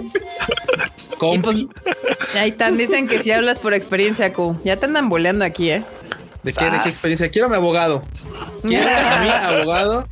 Y 1.13 1.17
Compi, 1.17 1.69
pues, 1.69 2.37
ahí 2.37 2.51
están, 2.51 2.77
dicen 2.77 3.07
que 3.09 3.23
si 3.23 3.31
hablas 3.31 3.59
por 3.59 3.75
experiencia, 3.75 4.33
Q. 4.33 4.59
Ya 4.65 4.77
te 4.77 4.87
andan 4.87 5.09
boleando 5.09 5.45
aquí, 5.45 5.71
¿eh? 5.71 5.85
¿de 6.43 6.53
qué, 6.53 6.65
de 6.67 6.81
qué 6.83 6.89
experiencia? 6.89 7.31
Quiero 7.31 7.47
a 7.47 7.51
mi 7.51 7.57
abogado. 7.57 8.03
Quiero 8.63 8.89
a 8.89 9.21
mi 9.21 9.29
abogado. 9.59 10.07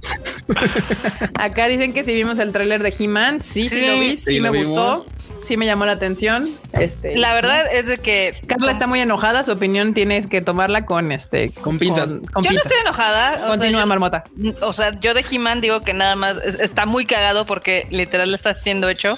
Acá 1.35 1.67
dicen 1.69 1.93
que 1.93 2.05
si 2.05 2.15
vimos 2.15 2.39
el 2.39 2.53
tráiler 2.53 2.83
de 2.83 2.95
He-Man, 2.99 3.41
sí, 3.43 3.69
sí, 3.69 3.77
Sí, 3.77 3.87
lo 3.87 3.95
vi, 3.95 4.17
sí, 4.17 4.35
sí 4.35 4.41
me 4.41 4.51
lo 4.51 4.55
gustó, 4.59 4.71
vimos. 5.05 5.07
Sí 5.53 5.57
me 5.59 5.67
llamó 5.67 5.85
la 5.85 5.93
atención. 5.93 6.49
Este, 6.73 7.15
La 7.15 7.35
verdad 7.35 7.67
es 7.75 7.87
de 7.87 7.99
que 7.99 8.41
Carla 8.47 8.73
está 8.73 8.87
muy 8.87 9.01
enojada, 9.01 9.45
su 9.45 9.53
opinión 9.53 9.93
tienes 9.93 10.27
que 10.27 10.41
tomarla 10.41 10.87
con 10.87 11.13
este 11.13 11.51
Con 11.53 11.79
pinzas. 11.79 12.21
con 12.33 12.43
yo 12.43 12.53
no 12.53 12.57
estoy 12.57 12.79
enojada. 12.81 13.35
o 13.35 13.39
sea, 13.39 13.49
Continúa, 13.49 13.81
yo- 13.83 13.87
marmota. 13.87 14.25
O 14.63 14.73
sea, 14.73 14.99
yo 14.99 15.13
de 15.13 15.23
He-Man 15.31 15.61
digo 15.61 15.83
que 15.83 15.93
nada 15.93 16.17
más 16.17 16.39
es- 16.39 16.55
está 16.59 16.87
muy 16.87 17.05
cagado 17.05 17.45
porque 17.45 17.87
literal 17.91 18.33
está 18.33 18.55
siendo 18.55 18.89
hecho 18.89 19.17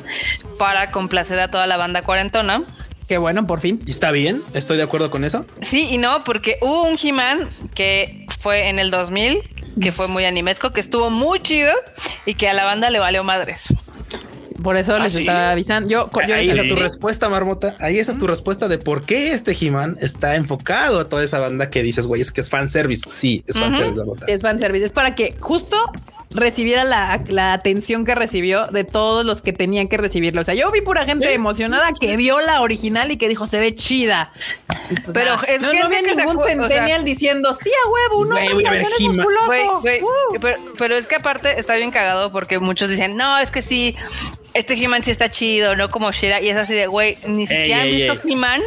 para 0.58 0.90
complacer 0.90 1.38
a 1.38 1.48
toda 1.52 1.68
la 1.68 1.76
banda 1.76 2.02
cuarentona. 2.02 2.64
Qué 3.06 3.18
bueno, 3.18 3.46
por 3.46 3.60
fin. 3.60 3.80
¿Y 3.86 3.92
está 3.92 4.10
bien? 4.10 4.42
Estoy 4.54 4.76
de 4.76 4.82
acuerdo 4.82 5.10
con 5.12 5.24
eso. 5.24 5.46
Sí 5.62 5.86
y 5.90 5.98
no, 5.98 6.24
porque 6.24 6.58
hubo 6.62 6.82
un 6.82 6.98
He-Man 7.00 7.48
que 7.76 8.26
fue 8.40 8.68
en 8.70 8.80
el 8.80 8.90
2000, 8.90 9.38
que 9.80 9.92
fue 9.92 10.08
muy 10.08 10.24
animesco, 10.24 10.70
que 10.72 10.80
estuvo 10.80 11.10
muy 11.10 11.38
chido 11.40 11.72
y 12.26 12.34
que 12.34 12.48
a 12.48 12.54
la 12.54 12.64
banda 12.64 12.90
le 12.90 12.98
valió 12.98 13.22
madres. 13.22 13.72
Por 14.62 14.76
eso 14.76 14.94
¿Ah, 14.94 15.00
les 15.04 15.12
sí? 15.12 15.20
estaba 15.20 15.50
avisando. 15.50 15.88
Yo, 15.88 16.08
yo 16.26 16.34
Ahí 16.34 16.48
está 16.50 16.62
tu 16.68 16.76
respuesta, 16.76 17.28
Marmota. 17.28 17.74
Ahí 17.80 17.98
está 17.98 18.14
tu 18.18 18.26
respuesta 18.26 18.68
de 18.68 18.78
por 18.78 19.02
qué 19.04 19.32
este 19.32 19.56
He-Man 19.60 19.98
está 20.00 20.36
enfocado 20.36 21.00
a 21.00 21.08
toda 21.08 21.24
esa 21.24 21.38
banda 21.40 21.70
que 21.70 21.82
dices, 21.82 22.06
güey, 22.06 22.20
es 22.22 22.32
que 22.32 22.40
es 22.40 22.50
fanservice. 22.50 23.08
Sí, 23.10 23.42
es 23.46 23.58
fanservice, 23.58 23.96
Marmota. 23.96 24.26
es 24.28 24.42
fanservice. 24.42 24.84
Es 24.86 24.92
para 24.92 25.14
que 25.14 25.36
justo 25.40 25.76
recibiera 26.30 26.82
la, 26.82 27.22
la 27.28 27.52
atención 27.52 28.04
que 28.04 28.12
recibió 28.16 28.66
de 28.66 28.82
todos 28.82 29.24
los 29.24 29.40
que 29.40 29.52
tenían 29.52 29.86
que 29.86 29.96
recibirlo. 29.98 30.40
O 30.40 30.44
sea, 30.44 30.54
yo 30.54 30.68
vi 30.72 30.80
pura 30.80 31.04
gente 31.04 31.32
emocionada 31.32 31.90
que 32.00 32.16
vio 32.16 32.40
la 32.40 32.60
original 32.60 33.12
y 33.12 33.16
que 33.16 33.28
dijo 33.28 33.46
se 33.46 33.60
ve 33.60 33.72
chida. 33.76 34.32
Pues, 34.66 35.00
Pero 35.12 35.34
es 35.46 35.62
no, 35.62 35.70
que 35.70 35.78
no 35.78 35.88
vi 35.88 35.96
ningún 36.02 36.36
acu- 36.36 36.40
o 36.40 36.44
sea- 36.44 36.48
centennial 36.56 37.04
diciendo 37.04 37.56
sí 37.62 37.70
a 37.70 37.88
huevo, 37.88 38.24
no, 38.24 38.32
Güey, 38.34 38.52
voy 38.52 38.66
a 38.66 38.70
ver 38.72 38.80
eres 38.80 38.98
He-Man". 38.98 39.16
musculoso". 39.16 39.80
Uh. 40.02 40.38
pero, 40.40 40.58
pero 40.76 40.96
es 40.96 41.06
que 41.06 41.14
aparte 41.16 41.60
está 41.60 41.76
bien 41.76 41.92
cagado 41.92 42.32
porque 42.32 42.58
muchos 42.58 42.90
dicen, 42.90 43.16
no, 43.16 43.38
es 43.38 43.52
que 43.52 43.62
sí, 43.62 43.94
este 44.54 44.74
He-Man 44.74 45.02
sí 45.02 45.10
está 45.10 45.28
chido, 45.30 45.76
no 45.76 45.90
como 45.90 46.10
Shira. 46.12 46.40
Y 46.40 46.48
es 46.48 46.56
así 46.56 46.74
de, 46.74 46.86
güey, 46.86 47.16
ni 47.26 47.46
siquiera 47.46 47.82
han 47.82 47.88
ey, 47.88 48.08
visto. 48.08 48.28
He-Man 48.28 48.60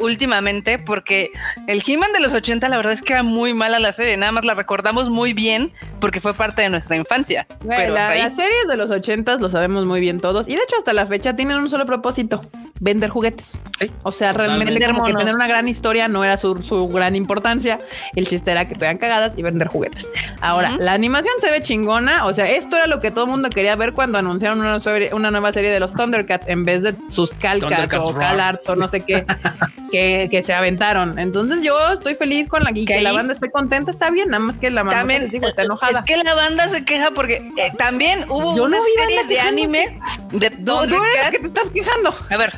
últimamente 0.00 0.78
porque 0.78 1.30
el 1.66 1.82
He-Man 1.86 2.12
de 2.12 2.20
los 2.20 2.32
80 2.32 2.68
la 2.68 2.76
verdad 2.76 2.92
es 2.92 3.02
que 3.02 3.12
era 3.12 3.22
muy 3.22 3.52
mala 3.54 3.78
la 3.78 3.92
serie. 3.92 4.16
Nada 4.16 4.32
más 4.32 4.44
la 4.44 4.54
recordamos 4.54 5.10
muy 5.10 5.32
bien 5.32 5.72
porque 6.00 6.20
fue 6.20 6.34
parte 6.34 6.62
de 6.62 6.68
nuestra 6.70 6.96
infancia. 6.96 7.46
Güey, 7.64 7.78
pero 7.78 7.94
la- 7.94 8.10
ahí- 8.10 8.22
las 8.22 8.36
series 8.36 8.68
de 8.68 8.76
los 8.76 8.90
ochentas 8.90 9.40
lo 9.40 9.48
sabemos 9.50 9.86
muy 9.86 10.00
bien 10.00 10.20
todos. 10.20 10.46
Y 10.48 10.54
de 10.56 10.62
hecho, 10.62 10.76
hasta 10.76 10.92
la 10.92 11.06
fecha 11.06 11.34
tienen 11.34 11.56
un 11.58 11.68
solo 11.68 11.84
propósito: 11.84 12.40
vender 12.80 13.10
juguetes. 13.10 13.58
Sí, 13.80 13.90
O 14.02 14.12
sea, 14.12 14.32
realmente 14.32 14.72
Vender 14.72 14.92
como 14.92 15.04
que 15.04 15.14
tener 15.14 15.34
una 15.34 15.46
gran 15.48 15.68
historia 15.68 16.08
no 16.08 16.24
era 16.24 16.36
su, 16.36 16.62
su 16.62 16.88
gran 16.88 17.16
importancia. 17.16 17.78
El 18.14 18.26
chiste 18.26 18.50
era 18.52 18.66
que 18.66 18.74
estuvieran 18.74 18.98
cagadas 18.98 19.34
y 19.36 19.42
vender 19.42 19.68
juguetes. 19.68 20.10
Ahora, 20.40 20.76
la 20.78 20.92
animación 20.92 21.34
se 21.40 21.50
ve 21.50 21.62
chingona. 21.62 22.26
O 22.26 22.32
sea, 22.32 22.48
esto 22.48 22.76
era 22.76 22.86
lo 22.86 23.00
que 23.00 23.10
todo 23.10 23.24
el 23.24 23.30
mundo 23.32 23.50
quería 23.50 23.74
ver 23.76 23.92
cuando 23.92 24.18
anunciaron 24.18 24.60
una, 24.60 24.78
serie- 24.80 25.10
una 25.18 25.30
nueva 25.30 25.52
serie 25.52 25.70
de 25.70 25.80
los 25.80 25.92
Thundercats 25.92 26.46
en 26.48 26.64
vez 26.64 26.82
de 26.82 26.94
sus 27.10 27.34
calcas 27.34 27.88
o. 27.98 28.14
CalArts 28.14 28.68
o 28.70 28.76
no 28.76 28.88
sé 28.88 29.00
qué 29.00 29.24
que, 29.92 30.28
que 30.30 30.42
se 30.42 30.54
aventaron. 30.54 31.18
Entonces, 31.18 31.62
yo 31.62 31.92
estoy 31.92 32.14
feliz 32.14 32.48
con 32.48 32.62
la 32.64 32.70
y 32.70 32.84
Que 32.84 32.94
que 32.94 33.00
la 33.00 33.12
banda 33.12 33.32
esté 33.34 33.50
contenta. 33.50 33.90
Está 33.90 34.10
bien, 34.10 34.28
nada 34.28 34.40
más 34.40 34.58
que 34.58 34.70
la 34.70 34.84
mamá 34.84 34.98
También 34.98 35.22
les 35.22 35.30
digo, 35.32 35.46
está 35.48 35.62
enojada. 35.62 35.98
Es 35.98 36.04
que 36.04 36.16
la 36.22 36.34
banda 36.34 36.68
se 36.68 36.84
queja 36.84 37.10
porque 37.12 37.36
eh, 37.56 37.72
también 37.76 38.24
hubo 38.28 38.56
Yo 38.56 38.64
una 38.64 38.78
serie 38.96 39.24
de 39.24 39.40
anime 39.40 39.98
de 40.32 40.50
tú 40.50 40.80
eres 40.80 40.90
Thundercats. 40.92 41.30
que 41.30 41.38
te 41.40 41.46
estás 41.46 41.70
quejando. 41.70 42.14
A 42.30 42.36
ver, 42.36 42.54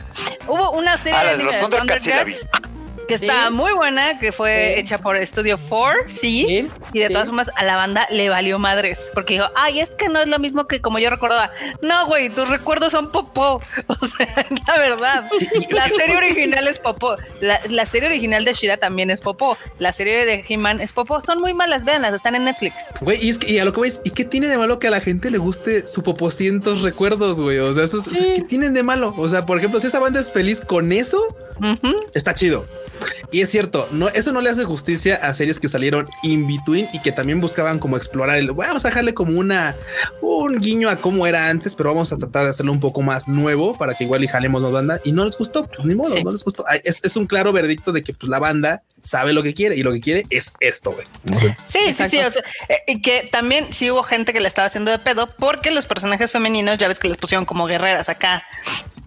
hubo 0.46 0.72
una 0.72 0.96
serie 0.98 1.18
Ah, 1.18 1.24
de 1.24 1.30
la 1.30 1.36
de 1.38 1.44
los 1.44 1.52
de 1.54 1.60
Thundercats 1.76 2.04
sí 2.04 2.10
la 2.10 2.24
vi. 2.24 2.32
Thundercats 2.34 2.79
que 3.10 3.26
estaba 3.26 3.48
Sí. 3.48 3.54
muy 3.54 3.72
buena, 3.72 4.18
que 4.18 4.32
fue 4.32 4.72
Sí. 4.74 4.80
hecha 4.80 4.98
por 4.98 5.16
Studio 5.26 5.58
4, 5.68 6.00
sí, 6.08 6.44
Sí, 6.46 6.66
y 6.92 6.98
de 7.00 7.06
sí. 7.08 7.12
todas 7.12 7.28
formas 7.28 7.50
a 7.56 7.64
la 7.64 7.76
banda 7.76 8.06
le 8.10 8.28
valió 8.28 8.58
madres, 8.58 9.10
porque 9.14 9.34
dijo, 9.34 9.46
ay, 9.56 9.80
es 9.80 9.90
que 9.90 10.08
no 10.08 10.20
es 10.20 10.28
lo 10.28 10.38
mismo 10.38 10.66
que 10.66 10.80
como 10.80 10.98
yo 10.98 11.10
recordaba. 11.10 11.50
No, 11.82 12.06
güey, 12.06 12.30
tus 12.30 12.48
recuerdos 12.48 12.92
son 12.92 13.10
popó. 13.12 13.60
O 14.00 14.06
sea, 14.06 14.26
la 14.68 14.78
verdad. 14.78 15.30
La 15.70 15.88
serie 15.88 16.16
original 16.16 16.66
es 16.68 16.78
popó. 16.78 17.16
La, 17.40 17.60
la 17.68 17.84
serie 17.84 18.08
original 18.08 18.44
de 18.44 18.54
Shira 18.54 18.76
también 18.76 19.10
es 19.10 19.20
popó. 19.20 19.58
La 19.78 19.92
serie 19.92 20.24
de 20.24 20.44
He-Man 20.48 20.80
es 20.80 20.92
popó. 20.92 21.20
Son 21.20 21.38
muy 21.38 21.52
malas, 21.52 21.84
véanlas, 21.84 22.14
están 22.14 22.34
en 22.34 22.44
Netflix. 22.44 22.86
Güey, 23.00 23.24
y 23.24 23.30
es 23.30 23.38
que 23.38 23.50
y 23.50 23.58
a 23.58 23.64
lo 23.64 23.72
que 23.72 23.80
veis, 23.80 24.00
¿y 24.04 24.10
qué 24.10 24.24
tiene 24.24 24.46
de 24.48 24.56
malo 24.56 24.78
que 24.78 24.86
a 24.86 24.90
la 24.90 25.00
gente 25.00 25.30
le 25.30 25.38
guste 25.38 25.86
su 25.86 26.02
popocientos 26.02 26.82
recuerdos, 26.82 27.40
güey? 27.40 27.58
O 27.58 27.72
sea, 27.74 27.84
eso 27.84 27.98
es- 27.98 28.06
o 28.08 28.14
sea, 28.14 28.34
¿qué 28.34 28.42
tienen 28.42 28.74
de 28.74 28.82
malo? 28.82 29.12
O 29.16 29.28
sea, 29.28 29.44
por 29.46 29.58
ejemplo, 29.58 29.80
si 29.80 29.88
esa 29.88 29.98
banda 29.98 30.20
es 30.20 30.30
feliz 30.30 30.60
con 30.60 30.92
eso, 30.92 31.20
Ujú. 31.60 31.96
está 32.14 32.34
chido. 32.34 32.64
Y 33.32 33.42
es 33.42 33.48
cierto, 33.50 33.86
no, 33.92 34.08
eso 34.08 34.32
no 34.32 34.40
le 34.40 34.50
hace 34.50 34.64
justicia 34.64 35.14
a 35.22 35.32
series 35.34 35.60
que 35.60 35.68
salieron 35.68 36.08
in 36.24 36.48
between 36.48 36.88
y 36.92 37.00
que 37.00 37.12
también 37.12 37.40
buscaban 37.40 37.78
como 37.78 37.96
explorar 37.96 38.36
el. 38.38 38.50
Vamos 38.50 38.84
a 38.84 38.88
dejarle 38.88 39.14
como 39.14 39.38
una 39.38 39.76
un 40.20 40.58
guiño 40.60 40.90
a 40.90 40.96
cómo 40.96 41.26
era 41.28 41.48
antes, 41.48 41.76
pero 41.76 41.90
vamos 41.90 42.12
a 42.12 42.16
tratar 42.18 42.44
de 42.44 42.50
hacerlo 42.50 42.72
un 42.72 42.80
poco 42.80 43.02
más 43.02 43.28
nuevo 43.28 43.72
para 43.74 43.94
que 43.94 44.02
igual 44.04 44.24
y 44.24 44.28
jalemos 44.28 44.60
más 44.62 44.72
banda. 44.72 45.00
Y 45.04 45.12
no 45.12 45.24
les 45.24 45.38
gustó, 45.38 45.64
pues 45.66 45.84
ni 45.84 45.94
modo, 45.94 46.12
Sí. 46.12 46.24
no 46.24 46.32
les 46.32 46.42
gustó. 46.42 46.64
Es, 46.82 47.04
es 47.04 47.16
un 47.16 47.26
claro 47.26 47.52
veredicto 47.52 47.92
de 47.92 48.02
que 48.02 48.12
pues, 48.12 48.28
la 48.28 48.40
banda 48.40 48.82
sabe 49.02 49.32
lo 49.32 49.42
que 49.44 49.54
quiere 49.54 49.76
y 49.76 49.82
lo 49.84 49.92
que 49.92 50.00
quiere 50.00 50.24
es 50.30 50.52
esto, 50.58 50.90
güey. 50.92 51.06
Sí, 51.64 51.94
sí, 51.94 52.08
sí. 52.08 52.18
o 52.18 52.30
sea, 52.30 52.42
eh, 52.68 52.78
y 52.88 53.00
que 53.00 53.28
también 53.30 53.72
sí 53.72 53.90
hubo 53.92 54.02
gente 54.02 54.32
que 54.32 54.40
le 54.40 54.48
estaba 54.48 54.66
haciendo 54.66 54.90
de 54.90 54.98
pedo 54.98 55.28
porque 55.38 55.70
los 55.70 55.86
personajes 55.86 56.32
femeninos, 56.32 56.78
ya 56.78 56.88
ves 56.88 56.98
que 56.98 57.08
les 57.08 57.16
pusieron 57.16 57.44
como 57.44 57.66
guerreras 57.66 58.08
acá, 58.08 58.42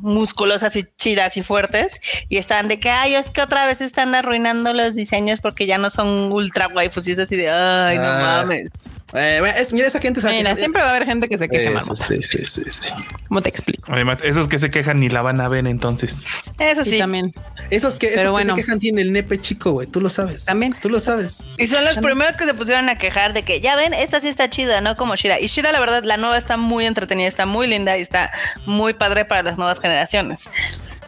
musculosas 0.04 0.76
y 0.76 0.86
chidas 0.98 1.38
y 1.38 1.44
fuertes, 1.44 2.00
y 2.30 2.38
estaban 2.38 2.68
de 2.68 2.80
que, 2.80 2.90
ay, 2.90 3.16
es 3.16 3.30
que 3.30 3.42
otra 3.42 3.66
vez 3.66 3.82
están 3.82 4.14
arruinando 4.16 4.74
los 4.74 4.96
diseños 4.96 5.40
porque 5.42 5.66
ya 5.66 5.78
no 5.78 5.90
son 5.90 6.32
ultra 6.32 6.68
waifus 6.68 7.08
y 7.08 7.14
es 7.14 7.20
así 7.20 7.36
de, 7.36 7.50
ay, 7.50 7.98
no 7.98 8.04
Ah. 8.04 8.42
mames. 8.44 8.70
Eh, 9.16 9.42
es- 9.58 9.74
mira, 9.74 9.88
esa 9.88 10.00
gente 10.00 10.22
sabe. 10.22 10.38
Mira, 10.38 10.56
siempre 10.56 10.82
va 10.82 10.88
a 10.88 10.92
haber 10.92 11.06
gente 11.06 11.28
que 11.28 11.38
se 11.38 11.48
queja, 11.50 11.64
Eh, 11.64 11.70
marmota. 11.70 12.06
sí, 12.08 12.22
sí, 12.24 12.44
sí, 12.44 12.62
sí. 12.70 12.90
¿Cómo 13.28 13.42
te 13.42 13.50
explico? 13.50 13.92
Además, 13.94 14.20
esos 14.24 14.48
que 14.48 14.58
se 14.60 14.72
quejan 14.72 15.00
ni 15.00 15.10
la 15.10 15.22
van 15.22 15.40
a 15.42 15.48
ver 15.50 15.68
entonces. 15.68 16.18
Eso 16.60 16.84
Sí, 16.84 16.98
también. 16.98 17.32
Esos 17.70 17.96
que, 17.96 18.08
esos 18.14 18.38
que 18.40 18.46
se 18.46 18.54
quejan 18.56 18.80
tienen 18.80 19.06
el 19.08 19.14
nepe 19.14 19.40
chico, 19.40 19.72
güey. 19.72 19.88
Tú 19.88 20.02
lo 20.02 20.10
sabes. 20.10 20.46
También. 20.46 20.74
Tú 20.82 20.90
lo 20.90 21.00
sabes. 21.00 21.42
Y 21.58 21.68
son 21.68 21.84
los 21.86 21.98
primeros 21.98 22.36
que 22.38 22.46
se 22.46 22.54
pusieron 22.54 22.90
a 22.90 22.98
quejar 22.98 23.34
de 23.34 23.44
que, 23.44 23.62
ya 23.62 23.76
ven, 23.76 23.94
esta 23.94 24.22
sí 24.22 24.28
está 24.28 24.50
chida, 24.50 24.82
¿no? 24.82 24.96
Como 24.98 25.16
Shira. 25.16 25.40
Y 25.40 25.48
Shira, 25.48 25.72
la 25.72 25.80
verdad, 25.80 26.04
la 26.04 26.18
nueva 26.18 26.38
está 26.38 26.58
muy 26.58 26.86
entretenida, 26.86 27.28
está 27.28 27.46
muy 27.46 27.68
linda 27.68 27.98
y 27.98 28.02
está 28.02 28.32
muy 28.66 28.94
padre 28.94 29.26
para 29.26 29.44
las 29.44 29.58
nuevas 29.58 29.80
generaciones. 29.80 30.50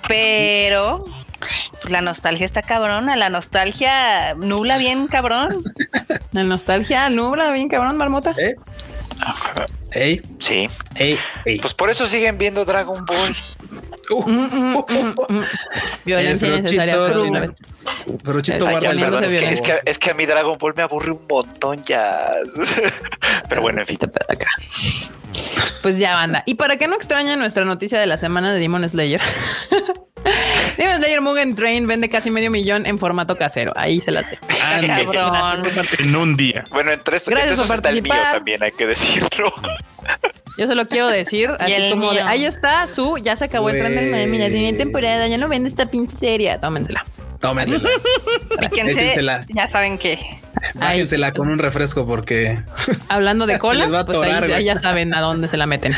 Pero, 0.08 1.04
pues 1.40 1.92
la 1.92 2.02
nostalgia 2.02 2.46
está 2.46 2.62
cabrona, 2.62 3.16
la 3.16 3.30
nostalgia 3.30 4.34
nula 4.36 4.78
bien 4.78 5.08
cabrón. 5.08 5.64
La 6.32 6.44
nostalgia 6.44 7.10
nubla 7.10 7.52
bien 7.52 7.70
cabrón, 7.70 7.98
marmota. 7.98 8.34
¿Eh? 8.38 8.56
Ey, 9.94 10.20
Sí. 10.40 10.70
ey, 10.96 11.18
ey. 11.46 11.60
Pues 11.60 11.74
por 11.74 11.90
eso 11.90 12.08
siguen 12.08 12.38
viendo 12.38 12.66
Dragon 12.66 13.06
Ball. 13.06 13.36
Uh, 14.10 14.24
Mm, 14.30 14.48
mm, 14.52 14.76
uh, 14.76 14.80
uh, 14.80 14.86
mm, 14.92 15.16
uh. 15.18 15.34
mm. 15.34 15.44
Violencia 16.06 16.48
innecesaria. 16.48 16.94
Es 16.94 17.00
que, 17.00 17.06
es, 18.06 19.32
violento. 19.32 19.64
que, 19.64 19.82
es 19.86 20.00
que 20.00 20.12
a 20.12 20.14
mí 20.14 20.26
Dragon 20.26 20.58
Ball 20.60 20.74
me 20.76 20.84
aburre 20.84 21.12
un 21.12 21.26
montón 21.28 21.82
ya. 21.84 22.32
Pero 23.50 23.62
bueno, 23.62 23.82
en 23.82 23.88
fin. 23.88 23.98
Este 24.00 24.34
acá. 24.34 24.48
Pues 25.82 25.98
ya, 25.98 26.14
banda. 26.16 26.44
Y 26.46 26.56
para 26.56 26.78
que 26.78 26.88
no 26.88 26.96
extraña 26.96 27.36
nuestra 27.36 27.66
noticia 27.66 28.00
de 28.00 28.06
la 28.06 28.18
semana 28.18 28.54
de 28.54 28.60
Demon 28.60 28.88
Slayer. 28.88 29.22
Demon 30.78 30.98
Slayer 30.98 31.22
Mugen 31.22 31.56
Train 31.56 31.88
vende 31.88 32.10
casi 32.10 32.32
medio 32.32 32.52
millón 32.52 32.86
en 32.86 33.00
formato 33.00 33.38
casero. 33.38 33.72
Ahí 33.76 34.02
se 34.02 34.12
la 34.12 34.24
te. 34.24 34.38
Ande. 34.62 35.06
Cabrón. 35.12 35.66
En 36.00 36.16
un 36.16 36.36
día. 36.36 36.64
Bueno, 36.72 36.92
entre, 36.92 37.18
esto, 37.18 37.32
Gracias 37.32 37.52
entre 37.52 37.64
esos 37.64 37.68
por 37.68 37.76
está 37.76 37.90
el 37.90 38.02
mío 38.02 38.10
participar. 38.10 38.34
también, 38.36 38.64
hay 38.64 38.72
que 38.72 38.88
decirlo. 38.88 39.54
Yo 40.58 40.68
solo 40.68 40.88
quiero 40.88 41.08
decir, 41.08 41.52
así 41.60 41.74
el 41.74 41.92
como 41.92 42.14
de, 42.14 42.22
ahí 42.22 42.46
está 42.46 42.88
su, 42.88 43.18
ya 43.18 43.36
se 43.36 43.46
acabó 43.46 43.70
el 43.70 43.80
tren 43.80 43.96
del 43.96 44.10
meme, 44.10 44.38
ya 44.38 44.48
tiene 44.48 44.74
temporada, 44.74 45.28
ya 45.28 45.38
no 45.38 45.50
vende 45.50 45.70
esta 45.70 45.86
pinche 45.86 46.16
serie. 46.16 46.58
Tómensela. 46.60 47.04
Tómensela. 47.48 47.90
Píquense, 48.60 48.92
Échensela. 48.92 49.42
ya 49.50 49.68
saben 49.68 49.98
que. 49.98 50.20
Bájensela 50.74 51.32
con 51.34 51.48
un 51.50 51.60
refresco 51.60 52.08
porque. 52.08 52.58
Hablando 53.10 53.46
de 53.46 53.60
colas, 53.60 54.06
pues 54.06 54.18
ahí, 54.20 54.64
ya 54.66 54.76
saben 54.76 55.14
a 55.14 55.22
dónde 55.22 55.48
se 55.48 55.58
la 55.58 55.66
meten. 55.66 55.94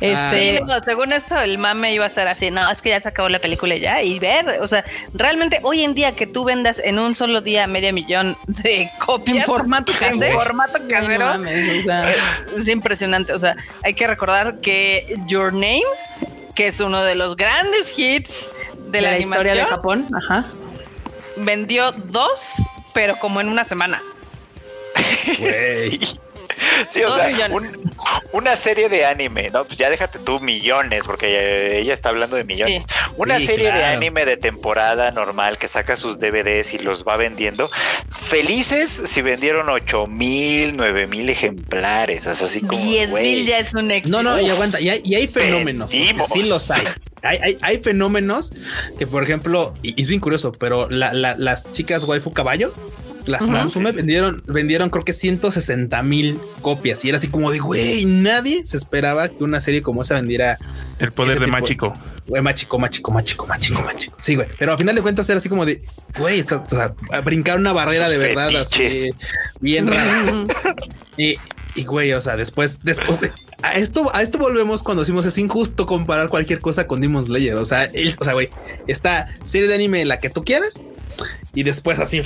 Este, 0.00 0.60
no, 0.66 0.78
según 0.84 1.12
esto, 1.12 1.38
el 1.40 1.58
mame 1.58 1.92
iba 1.92 2.06
a 2.06 2.08
ser 2.08 2.28
así. 2.28 2.50
No, 2.50 2.70
es 2.70 2.82
que 2.82 2.90
ya 2.90 3.00
se 3.00 3.08
acabó 3.08 3.28
la 3.28 3.40
película 3.40 3.74
y 3.74 3.80
ya. 3.80 4.02
Y 4.02 4.18
ver, 4.18 4.60
o 4.60 4.68
sea, 4.68 4.84
realmente 5.14 5.60
hoy 5.62 5.82
en 5.82 5.94
día 5.94 6.12
que 6.12 6.26
tú 6.26 6.44
vendas 6.44 6.80
en 6.84 6.98
un 6.98 7.16
solo 7.16 7.40
día 7.40 7.66
medio 7.66 7.92
millón 7.92 8.36
de 8.46 8.88
copias 9.04 9.38
En 9.38 9.44
formato 9.44 9.92
en 9.92 9.98
casero. 9.98 10.38
formato 10.38 10.78
Ay, 10.78 10.82
no 10.82 10.88
casero, 10.88 11.26
mames, 11.26 11.80
o 11.80 11.84
sea, 11.84 12.14
es 12.56 12.68
impresionante. 12.68 13.32
O 13.32 13.38
sea, 13.38 13.56
hay 13.82 13.94
que 13.94 14.06
recordar 14.06 14.60
que 14.60 15.14
Your 15.26 15.52
Name, 15.52 15.82
que 16.54 16.68
es 16.68 16.78
uno 16.80 17.02
de 17.02 17.14
los 17.14 17.34
grandes 17.36 17.98
hits 17.98 18.48
de, 18.84 18.90
de 18.98 19.00
la, 19.00 19.10
la 19.12 19.18
historia 19.18 19.54
de 19.54 19.64
Japón. 19.64 20.06
Ajá. 20.14 20.44
Vendió 21.36 21.92
dos, 21.92 22.56
pero 22.92 23.18
como 23.18 23.40
en 23.40 23.48
una 23.48 23.64
semana. 23.64 24.02
Güey. 25.38 26.00
Sí, 26.88 27.02
o 27.02 27.08
Dos 27.08 27.16
sea, 27.16 27.48
un- 27.50 27.92
una 28.32 28.56
serie 28.56 28.88
de 28.88 29.04
anime, 29.04 29.50
¿no? 29.50 29.64
Pues 29.64 29.78
ya 29.78 29.88
déjate 29.90 30.18
tú 30.18 30.40
millones, 30.40 31.04
porque 31.06 31.78
ella 31.78 31.92
está 31.92 32.08
hablando 32.08 32.36
de 32.36 32.44
millones. 32.44 32.84
Una 33.16 33.38
Sí, 33.38 33.46
serie 33.46 33.66
de 33.66 33.78
claro. 33.78 33.96
anime 33.98 34.24
de 34.24 34.36
temporada 34.36 35.10
normal 35.12 35.58
que 35.58 35.68
saca 35.68 35.96
sus 35.96 36.18
DVDs 36.18 36.74
y 36.74 36.78
los 36.78 37.04
va 37.04 37.16
vendiendo. 37.16 37.70
Felices 38.10 39.02
si 39.04 39.22
vendieron 39.22 39.68
8 39.68 40.06
mil, 40.06 40.76
9 40.76 41.06
mil 41.06 41.28
ejemplares. 41.28 42.26
Es 42.26 42.42
así 42.42 42.60
como. 42.60 42.80
10 42.82 43.10
güey. 43.10 43.22
mil 43.34 43.46
ya 43.46 43.58
es 43.58 43.74
un 43.74 43.90
éxito. 43.90 44.22
No, 44.22 44.30
no, 44.30 44.40
y 44.40 44.48
aguanta. 44.48 44.80
Y 44.80 44.88
hay, 44.88 45.02
y 45.04 45.14
hay 45.14 45.26
fenómenos. 45.28 45.90
Sí 45.90 46.42
los 46.44 46.70
hay. 46.70 46.84
Hay, 47.22 47.38
hay, 47.38 47.58
hay 47.62 47.78
fenómenos 47.82 48.52
que, 48.98 49.06
por 49.06 49.22
ejemplo, 49.22 49.74
y, 49.82 49.98
y 49.98 50.02
es 50.02 50.08
bien 50.08 50.18
curioso, 50.20 50.50
pero 50.52 50.88
la- 50.90 51.12
la- 51.12 51.36
las 51.36 51.70
chicas 51.72 52.02
waifu 52.04 52.32
caballo, 52.32 52.74
las. 53.26 53.46
Monsume 53.48 53.92
vendieron, 53.92 54.42
vendieron 54.46 54.90
creo 54.90 55.04
que 55.04 55.12
160 55.12 56.02
mil 56.02 56.38
copias 56.60 57.04
y 57.04 57.08
era 57.08 57.18
así 57.18 57.28
como 57.28 57.50
de 57.50 57.58
güey, 57.58 58.04
nadie 58.04 58.64
se 58.66 58.76
esperaba 58.76 59.28
que 59.28 59.44
una 59.44 59.60
serie 59.60 59.82
como 59.82 60.02
esa 60.02 60.14
vendiera 60.14 60.58
El 60.98 61.12
poder 61.12 61.40
de 61.40 61.46
Machiko. 61.46 61.94
güey, 62.26 62.42
más 62.42 62.54
chico, 62.54 62.78
más 62.78 62.90
chico, 62.90 63.10
más 63.12 63.24
chico, 63.24 63.46
más 63.46 63.58
chico, 63.60 63.82
más 63.82 63.96
chico. 63.96 64.16
Sí, 64.20 64.34
güey, 64.36 64.48
pero 64.58 64.72
al 64.72 64.78
final 64.78 64.94
de 64.94 65.02
cuentas 65.02 65.28
era 65.28 65.38
así 65.38 65.48
como 65.48 65.66
de 65.66 65.82
güey, 66.18 66.38
está- 66.40 66.56
o 66.58 66.68
sea, 66.68 66.92
brincar 67.22 67.58
una 67.58 67.72
barrera 67.72 68.08
de 68.08 68.18
verdad 68.18 68.54
así 68.56 69.10
bien 69.60 69.86
rara. 69.88 70.44
Y, 71.16 71.36
y 71.74 71.84
güey, 71.84 72.12
o 72.12 72.20
sea, 72.20 72.36
después, 72.36 72.80
después 72.80 73.20
de- 73.20 73.32
a 73.62 73.74
esto, 73.74 74.10
a 74.12 74.22
esto 74.22 74.38
volvemos 74.38 74.82
cuando 74.82 75.02
decimos 75.02 75.24
es 75.24 75.38
injusto 75.38 75.86
comparar 75.86 76.28
cualquier 76.28 76.58
cosa 76.58 76.86
con 76.88 77.00
Demon 77.00 77.24
Slayer. 77.24 77.54
O 77.54 77.64
sea, 77.64 77.84
el- 77.84 78.14
o 78.18 78.24
sea, 78.24 78.32
güey, 78.32 78.48
esta 78.88 79.28
serie 79.44 79.68
de 79.68 79.74
anime 79.76 80.04
la 80.04 80.18
que 80.18 80.30
tú 80.30 80.42
quieras 80.42 80.82
y 81.54 81.62
después 81.62 81.98
así 81.98 82.20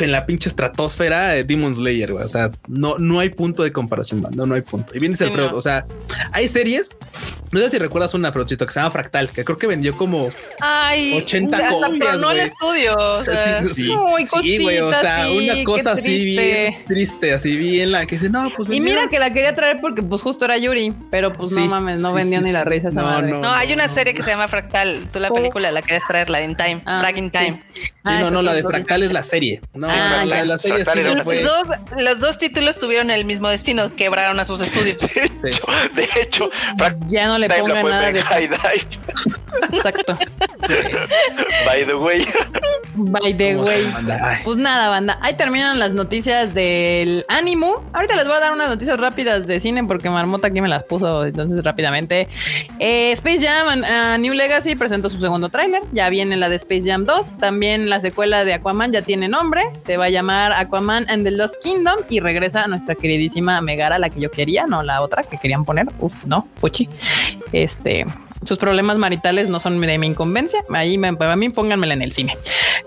en 0.00 0.12
la 0.12 0.26
pinche 0.26 0.48
estratosfera 0.48 1.36
eh, 1.36 1.44
Demon 1.44 1.74
Slayer. 1.74 2.12
güey. 2.12 2.24
O 2.24 2.28
sea, 2.28 2.50
no, 2.68 2.98
no 2.98 3.20
hay 3.20 3.28
punto 3.30 3.62
de 3.62 3.72
comparación, 3.72 4.20
man. 4.22 4.32
no, 4.34 4.46
no 4.46 4.54
hay 4.54 4.62
punto. 4.62 4.92
Y 4.94 4.98
vienes 4.98 5.20
el 5.20 5.28
Sí, 5.28 5.34
Freud, 5.34 5.50
no. 5.52 5.56
o 5.56 5.60
sea, 5.60 5.86
hay 6.32 6.48
series. 6.48 6.90
No 7.52 7.60
sé 7.60 7.68
si 7.68 7.78
recuerdas 7.78 8.14
una 8.14 8.32
Freudcito 8.32 8.64
que 8.66 8.72
se 8.72 8.80
llama 8.80 8.90
Fractal, 8.90 9.28
que 9.28 9.44
creo 9.44 9.58
que 9.58 9.66
vendió 9.66 9.94
como 9.94 10.30
Ay, 10.60 11.12
80 11.18 11.54
hasta 11.56 11.68
copias, 11.86 12.08
tronó 12.12 12.30
el 12.30 12.36
güey. 12.38 12.48
estudio. 12.48 12.96
o 12.96 13.22
sea, 13.22 13.62
sí, 13.62 13.74
sí, 13.74 13.94
Muy 13.94 14.24
sí, 14.24 14.62
güey, 14.62 14.78
o 14.78 14.92
sea, 14.94 15.26
sí, 15.26 15.38
una 15.50 15.64
cosa 15.64 15.92
así 15.92 16.02
triste. 16.02 16.24
bien 16.42 16.84
triste, 16.86 17.34
así 17.34 17.54
bien 17.56 17.92
la 17.92 18.06
que 18.06 18.16
dice, 18.16 18.30
no, 18.30 18.48
pues 18.56 18.70
Y 18.70 18.80
mira 18.80 19.08
que 19.10 19.18
la 19.18 19.32
quería 19.34 19.52
traer 19.52 19.76
porque 19.82 20.02
pues 20.02 20.22
justo 20.22 20.46
era 20.46 20.56
Yuri, 20.56 20.94
pero 21.10 21.30
pues 21.30 21.50
Sí, 21.50 21.56
no 21.56 21.66
mames, 21.66 22.00
no 22.00 22.08
sí, 22.08 22.14
vendió 22.14 22.38
sí, 22.40 22.46
ni 22.46 22.52
la 22.52 22.62
sí. 22.62 22.68
risa 22.70 22.88
esa 22.88 23.00
No, 23.02 23.06
madre. 23.06 23.30
no. 23.32 23.40
No, 23.42 23.52
hay 23.52 23.72
una 23.74 23.86
serie 23.86 24.14
que 24.14 24.22
se 24.22 24.30
llama 24.30 24.48
Fractal. 24.48 25.06
Tú 25.12 25.20
la 25.20 25.28
Oh. 25.30 25.34
película 25.34 25.70
la 25.70 25.82
querías 25.82 26.04
traer, 26.08 26.30
la 26.30 26.38
de 26.38 26.44
In 26.44 26.56
Time, 26.56 26.82
Ah, 26.86 27.00
Frag 27.00 27.18
in 27.18 27.30
Time. 27.30 27.62
Sí, 28.04 28.10
Ah, 28.12 28.18
no, 28.18 28.26
esa 28.26 28.30
no, 28.32 28.40
sí 28.40 28.46
la 28.46 28.52
de. 28.54 28.62
Fractal 28.64 29.02
es 29.04 29.12
la 29.12 29.22
serie. 29.22 29.60
No, 29.74 29.86
Ah, 29.88 30.24
la, 30.26 30.38
ya. 30.38 30.44
la 30.44 30.58
serie 30.58 30.84
sí 30.84 31.00
no 31.04 31.22
fue. 31.22 31.42
Los 31.42 31.68
dos, 31.68 31.76
los 32.00 32.18
dos 32.20 32.38
títulos 32.38 32.76
tuvieron 32.78 33.10
el 33.12 33.24
mismo 33.24 33.48
destino, 33.48 33.94
quebraron 33.94 34.40
a 34.40 34.44
sus 34.44 34.60
estudios. 34.60 34.98
De 35.42 35.48
hecho, 35.50 35.64
de 35.94 36.08
hecho, 36.20 36.50
Ya 37.06 37.26
no 37.28 37.38
le 37.38 37.48
pueden 37.48 37.66
nada 37.84 38.10
de 38.12 38.22
High 38.22 38.48
Dive. 38.48 38.86
exacto. 39.72 40.18
By 41.66 41.84
the 41.86 41.94
way. 41.94 42.24
By 42.94 43.36
the 43.36 43.54
¿Cómo 43.54 43.66
se 43.66 43.84
way. 43.86 44.40
Pues 44.44 44.56
nada, 44.58 44.88
banda. 44.88 45.18
Ahí 45.22 45.34
terminan 45.34 45.78
las 45.78 45.92
noticias 45.92 46.54
del 46.54 47.24
ánimo. 47.28 47.84
Ahorita 47.92 48.16
les 48.16 48.26
voy 48.26 48.34
a 48.36 48.40
dar 48.40 48.52
unas 48.52 48.68
noticias 48.68 48.98
rápidas 48.98 49.46
de 49.46 49.60
cine 49.60 49.84
porque 49.84 50.10
Marmota 50.10 50.48
aquí 50.48 50.60
me 50.60 50.68
las 50.68 50.82
puso 50.84 51.24
entonces 51.24 51.62
rápidamente. 51.64 52.28
Eh, 52.78 53.12
Space 53.12 53.40
Jam 53.44 53.80
uh, 53.82 54.18
New 54.20 54.34
Legacy 54.34 54.74
presentó 54.74 55.08
su 55.08 55.18
segundo 55.20 55.48
tráiler. 55.48 55.82
Ya 55.92 56.08
viene 56.08 56.36
la 56.36 56.48
de 56.48 56.56
Space 56.56 56.82
Jam 56.88 57.04
2. 57.04 57.38
También 57.38 57.88
la 57.92 58.00
secuela 58.00 58.46
de 58.46 58.54
Aquaman 58.54 58.90
ya 58.90 59.02
tiene 59.02 59.28
nombre. 59.28 59.64
Se 59.82 59.98
va 59.98 60.06
a 60.06 60.08
llamar 60.08 60.54
Aquaman 60.54 61.04
and 61.10 61.24
the 61.24 61.30
Lost 61.30 61.62
Kingdom 61.62 61.96
y 62.08 62.20
regresa 62.20 62.66
nuestra 62.66 62.94
queridísima 62.94 63.60
Megara, 63.60 63.98
la 63.98 64.08
que 64.08 64.18
yo 64.18 64.30
quería, 64.30 64.64
no 64.64 64.82
la 64.82 65.02
otra 65.02 65.24
que 65.24 65.36
querían 65.36 65.66
poner. 65.66 65.88
Uf, 65.98 66.24
no, 66.24 66.48
fuchi. 66.56 66.88
Este, 67.52 68.06
sus 68.44 68.56
problemas 68.56 68.96
maritales 68.96 69.50
no 69.50 69.60
son 69.60 69.78
de 69.78 69.98
mi 69.98 70.06
incumbencia. 70.06 70.60
Ahí 70.72 70.96
me, 70.96 71.14
para 71.14 71.36
mí 71.36 71.50
pónganmela 71.50 71.92
en 71.92 72.00
el 72.00 72.12
cine. 72.12 72.34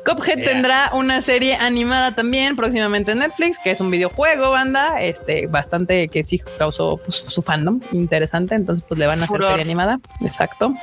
Cuphead 0.03 0.35
Yeah. 0.37 0.51
tendrá 0.51 0.89
una 0.93 1.21
serie 1.21 1.55
animada 1.55 2.13
también 2.13 2.55
próximamente 2.55 3.11
en 3.11 3.19
Netflix, 3.19 3.57
que 3.63 3.71
es 3.71 3.79
un 3.79 3.91
videojuego, 3.91 4.49
banda, 4.49 5.01
este, 5.01 5.47
bastante 5.47 6.07
que 6.09 6.23
sí 6.23 6.41
causó 6.57 6.97
pues, 6.97 7.15
su 7.15 7.41
fandom 7.41 7.79
interesante. 7.91 8.55
Entonces, 8.55 8.83
pues 8.87 8.99
le 8.99 9.05
van 9.05 9.21
a 9.21 9.25
hacer 9.25 9.41
serie 9.41 9.61
animada. 9.61 9.99
Exacto. 10.21 10.73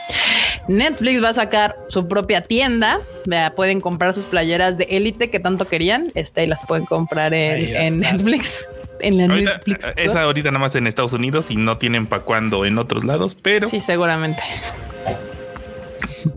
Netflix 0.68 1.22
va 1.22 1.30
a 1.30 1.34
sacar 1.34 1.76
su 1.89 2.06
propia 2.09 2.43
tienda. 2.43 3.01
Vea, 3.26 3.55
pueden 3.55 3.80
comprar 3.80 4.14
sus 4.14 4.24
playeras 4.26 4.78
de 4.78 4.84
élite 4.90 5.30
que 5.30 5.40
tanto 5.40 5.66
querían. 5.66 6.06
Este, 6.14 6.44
y 6.44 6.47
las 6.47 6.64
pueden 6.66 6.86
comprar 6.86 7.34
en. 7.34 8.01
Netflix. 8.01 8.66
En 9.01 9.18
la 9.18 9.24
Ahorita, 9.24 9.55
Netflix. 9.55 9.86
esa 9.97 10.22
ahorita 10.22 10.51
nada 10.52 10.60
más 10.60 10.76
en 10.76 10.86
Estados 10.86 11.12
Unidos 11.12 11.51
y 11.51 11.56
no 11.56 11.76
tienen 11.76 12.06
para 12.06 12.22
cuando 12.22 12.64
en 12.64 12.78
otros 12.78 13.02
lados, 13.05 13.36
pero, 13.43 13.68
Sí, 13.68 13.80
seguramente. 13.80 14.40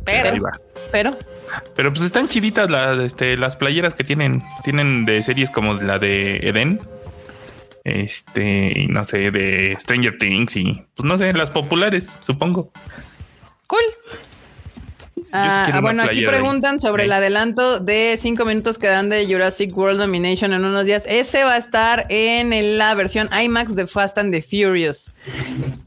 pero 0.04 0.30
ahí 0.30 0.32
Pero, 0.32 0.44
va. 0.44 0.52
pero 0.92 1.18
Pero 1.76 1.94
pues 1.94 2.02
están 2.04 2.28
chiditas 2.28 2.68
las, 2.72 2.98
este, 2.98 3.38
las 3.38 3.56
playeras 3.56 3.94
que 3.94 4.04
tienen. 4.04 4.42
Tienen 4.64 5.06
de 5.06 5.22
series 5.22 5.52
como 5.52 5.76
la 5.76 6.00
de 6.00 6.38
Eden. 6.38 6.80
Este, 7.84 8.88
no 8.90 9.06
sé, 9.06 9.30
de 9.30 9.78
Stranger 9.80 10.18
Things 10.18 10.56
y 10.56 10.64
pues 10.96 11.06
no 11.06 11.20
sé, 11.20 11.32
las 11.34 11.52
populares, 11.52 12.10
supongo. 12.20 12.72
Cool. 13.68 13.82
Ah, 15.32 15.70
ah, 15.74 15.82
bueno, 15.82 16.04
aquí 16.04 16.20
ahí. 16.20 16.26
preguntan 16.26 16.80
sobre 16.80 17.06
el 17.06 17.12
adelanto 17.12 17.80
de 17.80 18.16
cinco 18.20 18.46
minutos 18.46 18.78
que 18.78 18.88
dan 18.88 19.10
de 19.10 19.26
Jurassic 19.26 19.76
World 19.76 20.00
Domination 20.00 20.54
en 20.54 20.64
unos 20.64 20.86
días. 20.86 21.04
Ese 21.08 21.44
va 21.44 21.56
a 21.56 21.58
estar 21.58 22.06
en 22.10 22.78
la 22.78 22.94
versión 22.96 23.30
IMAX 23.34 23.76
de 23.76 23.88
Fast 23.88 24.18
and 24.18 24.32
the 24.34 24.42
Furious. 24.42 25.16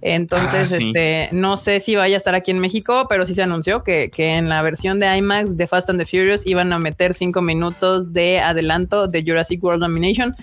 Entonces, 0.03 0.73
Ah, 0.73 0.77
sí. 0.77 0.87
este, 0.89 1.29
no 1.33 1.57
sé 1.57 1.81
si 1.81 1.95
vaya 1.95 2.17
a 2.17 2.19
estar 2.19 2.35
aquí 2.35 2.51
en 2.51 2.59
México, 2.59 3.07
pero 3.09 3.27
sí 3.27 3.35
se 3.35 3.43
anunció 3.43 3.85
que, 3.85 4.11
que 4.11 4.35
en 4.35 4.49
la 4.49 4.61
versión 4.63 4.99
de 4.99 5.17
IMAX 5.17 5.57
de 5.57 5.67
Fast 5.67 5.91
and 5.91 6.01
the 6.01 6.07
Furious 6.07 6.45
iban 6.47 6.73
a 6.73 6.79
meter 6.79 7.15
cinco 7.15 7.41
minutos 7.41 8.13
de 8.13 8.41
adelanto 8.41 9.07
de 9.07 9.23
Jurassic 9.23 9.63
World 9.63 9.81
Domination. 9.83 10.35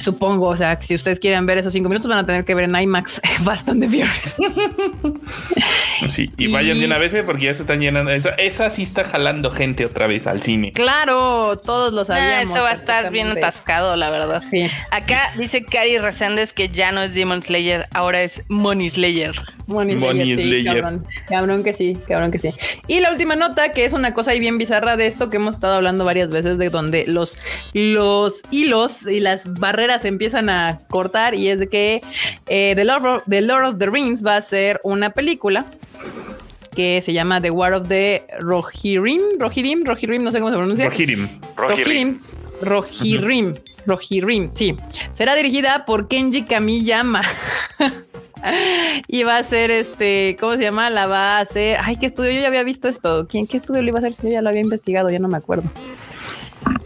Supongo, 0.00 0.48
o 0.48 0.56
sea, 0.56 0.78
que 0.78 0.86
si 0.86 0.94
ustedes 0.94 1.20
quieren 1.20 1.46
ver 1.46 1.58
esos 1.58 1.72
cinco 1.72 1.88
minutos, 1.88 2.08
van 2.08 2.18
a 2.18 2.24
tener 2.24 2.44
que 2.44 2.54
ver 2.54 2.64
en 2.64 2.74
IMAX 2.74 3.20
Fast 3.44 3.68
and 3.68 3.82
the 3.82 3.88
Furious. 3.88 4.10
Sí, 6.08 6.30
y 6.38 6.48
vayan 6.48 6.78
de 6.78 6.86
una 6.86 6.98
vez 6.98 7.12
eh, 7.14 7.22
porque 7.22 7.44
ya 7.46 7.54
se 7.54 7.62
están 7.62 7.80
llenando. 7.80 8.10
Esa, 8.10 8.30
esa 8.30 8.70
sí 8.70 8.82
está 8.82 9.04
jalando 9.04 9.50
gente 9.50 9.84
otra 9.84 10.06
vez 10.06 10.26
al 10.26 10.42
cine. 10.42 10.72
Claro, 10.72 11.56
todos 11.58 11.92
lo 11.92 12.02
Ah, 12.02 12.04
sabíamos. 12.06 12.50
eso 12.54 12.62
va 12.62 12.70
a 12.70 12.74
estar 12.74 13.10
bien 13.10 13.28
atascado, 13.28 13.96
la 13.96 14.10
verdad. 14.10 14.42
Sí. 14.48 14.66
Acá 14.90 15.30
dice 15.36 15.64
Cari 15.64 15.98
Reséndez 15.98 16.52
que 16.52 16.68
ya 16.68 16.92
no 16.92 17.02
es 17.02 17.14
Demon 17.14 17.42
Slayer, 17.42 17.86
ahora 17.92 18.22
es 18.22 18.42
Money 18.48 18.88
Slayer. 18.88 19.34
Money 19.66 19.94
Money 19.96 20.34
Slayer, 20.34 20.58
sí, 20.60 20.64
cabrón. 20.64 21.06
Cabrón 21.28 21.62
que 21.62 21.72
sí, 21.74 21.96
cabrón 22.08 22.32
que 22.32 22.38
sí. 22.40 22.50
Y 22.88 22.98
la 23.00 23.12
última 23.12 23.36
nota, 23.36 23.70
que 23.70 23.84
es 23.84 23.92
una 23.92 24.14
cosa 24.14 24.32
ahí 24.32 24.40
bien 24.40 24.58
bizarra 24.58 24.96
de 24.96 25.06
esto 25.06 25.30
que 25.30 25.36
hemos 25.36 25.54
estado 25.54 25.74
hablando 25.74 26.04
varias 26.04 26.30
veces, 26.30 26.58
de 26.58 26.70
donde 26.70 27.06
los, 27.06 27.36
los 27.72 28.40
hilos 28.50 29.06
y 29.06 29.20
las 29.20 29.52
barreras 29.60 29.89
se 29.98 30.08
empiezan 30.08 30.48
a 30.48 30.78
cortar, 30.88 31.34
y 31.34 31.48
es 31.48 31.58
de 31.58 31.68
que 31.68 32.00
eh, 32.46 32.74
The, 32.76 32.84
Lord 32.84 33.06
of, 33.06 33.22
The 33.28 33.40
Lord 33.42 33.64
of 33.64 33.78
the 33.78 33.86
Rings 33.86 34.24
va 34.24 34.36
a 34.36 34.42
ser 34.42 34.80
una 34.84 35.10
película 35.10 35.66
que 36.74 37.02
se 37.02 37.12
llama 37.12 37.40
The 37.40 37.50
War 37.50 37.72
of 37.74 37.88
the 37.88 38.24
Rohirrim, 38.38 39.38
Rohirrim, 39.38 39.84
Rohirrim, 39.84 40.22
no 40.22 40.30
sé 40.30 40.38
cómo 40.38 40.50
se 40.50 40.56
pronuncia. 40.56 40.88
Rohirrim. 40.88 41.28
Rohirrim. 41.56 42.20
Rohirrim. 42.62 43.20
Rohirrim. 43.22 43.54
Rohirrim, 43.86 44.50
sí. 44.54 44.76
Será 45.12 45.34
dirigida 45.34 45.84
por 45.86 46.08
Kenji 46.08 46.42
Kamiyama. 46.42 47.22
y 49.08 49.22
va 49.22 49.38
a 49.38 49.42
ser 49.42 49.70
este, 49.70 50.36
¿cómo 50.38 50.56
se 50.56 50.62
llama? 50.62 50.90
La 50.90 51.06
va 51.06 51.38
a 51.38 51.40
hacer. 51.40 51.78
Ay, 51.82 51.96
¿qué 51.96 52.06
estudio? 52.06 52.30
Yo 52.32 52.40
ya 52.40 52.48
había 52.48 52.62
visto 52.62 52.88
esto. 52.88 53.26
¿Quién, 53.28 53.46
qué 53.46 53.56
estudio 53.56 53.82
lo 53.82 53.88
iba 53.88 53.98
a 53.98 54.02
hacer? 54.02 54.14
Yo 54.22 54.28
ya 54.28 54.42
lo 54.42 54.48
había 54.48 54.62
investigado, 54.62 55.10
ya 55.10 55.18
no 55.18 55.28
me 55.28 55.36
acuerdo. 55.36 55.70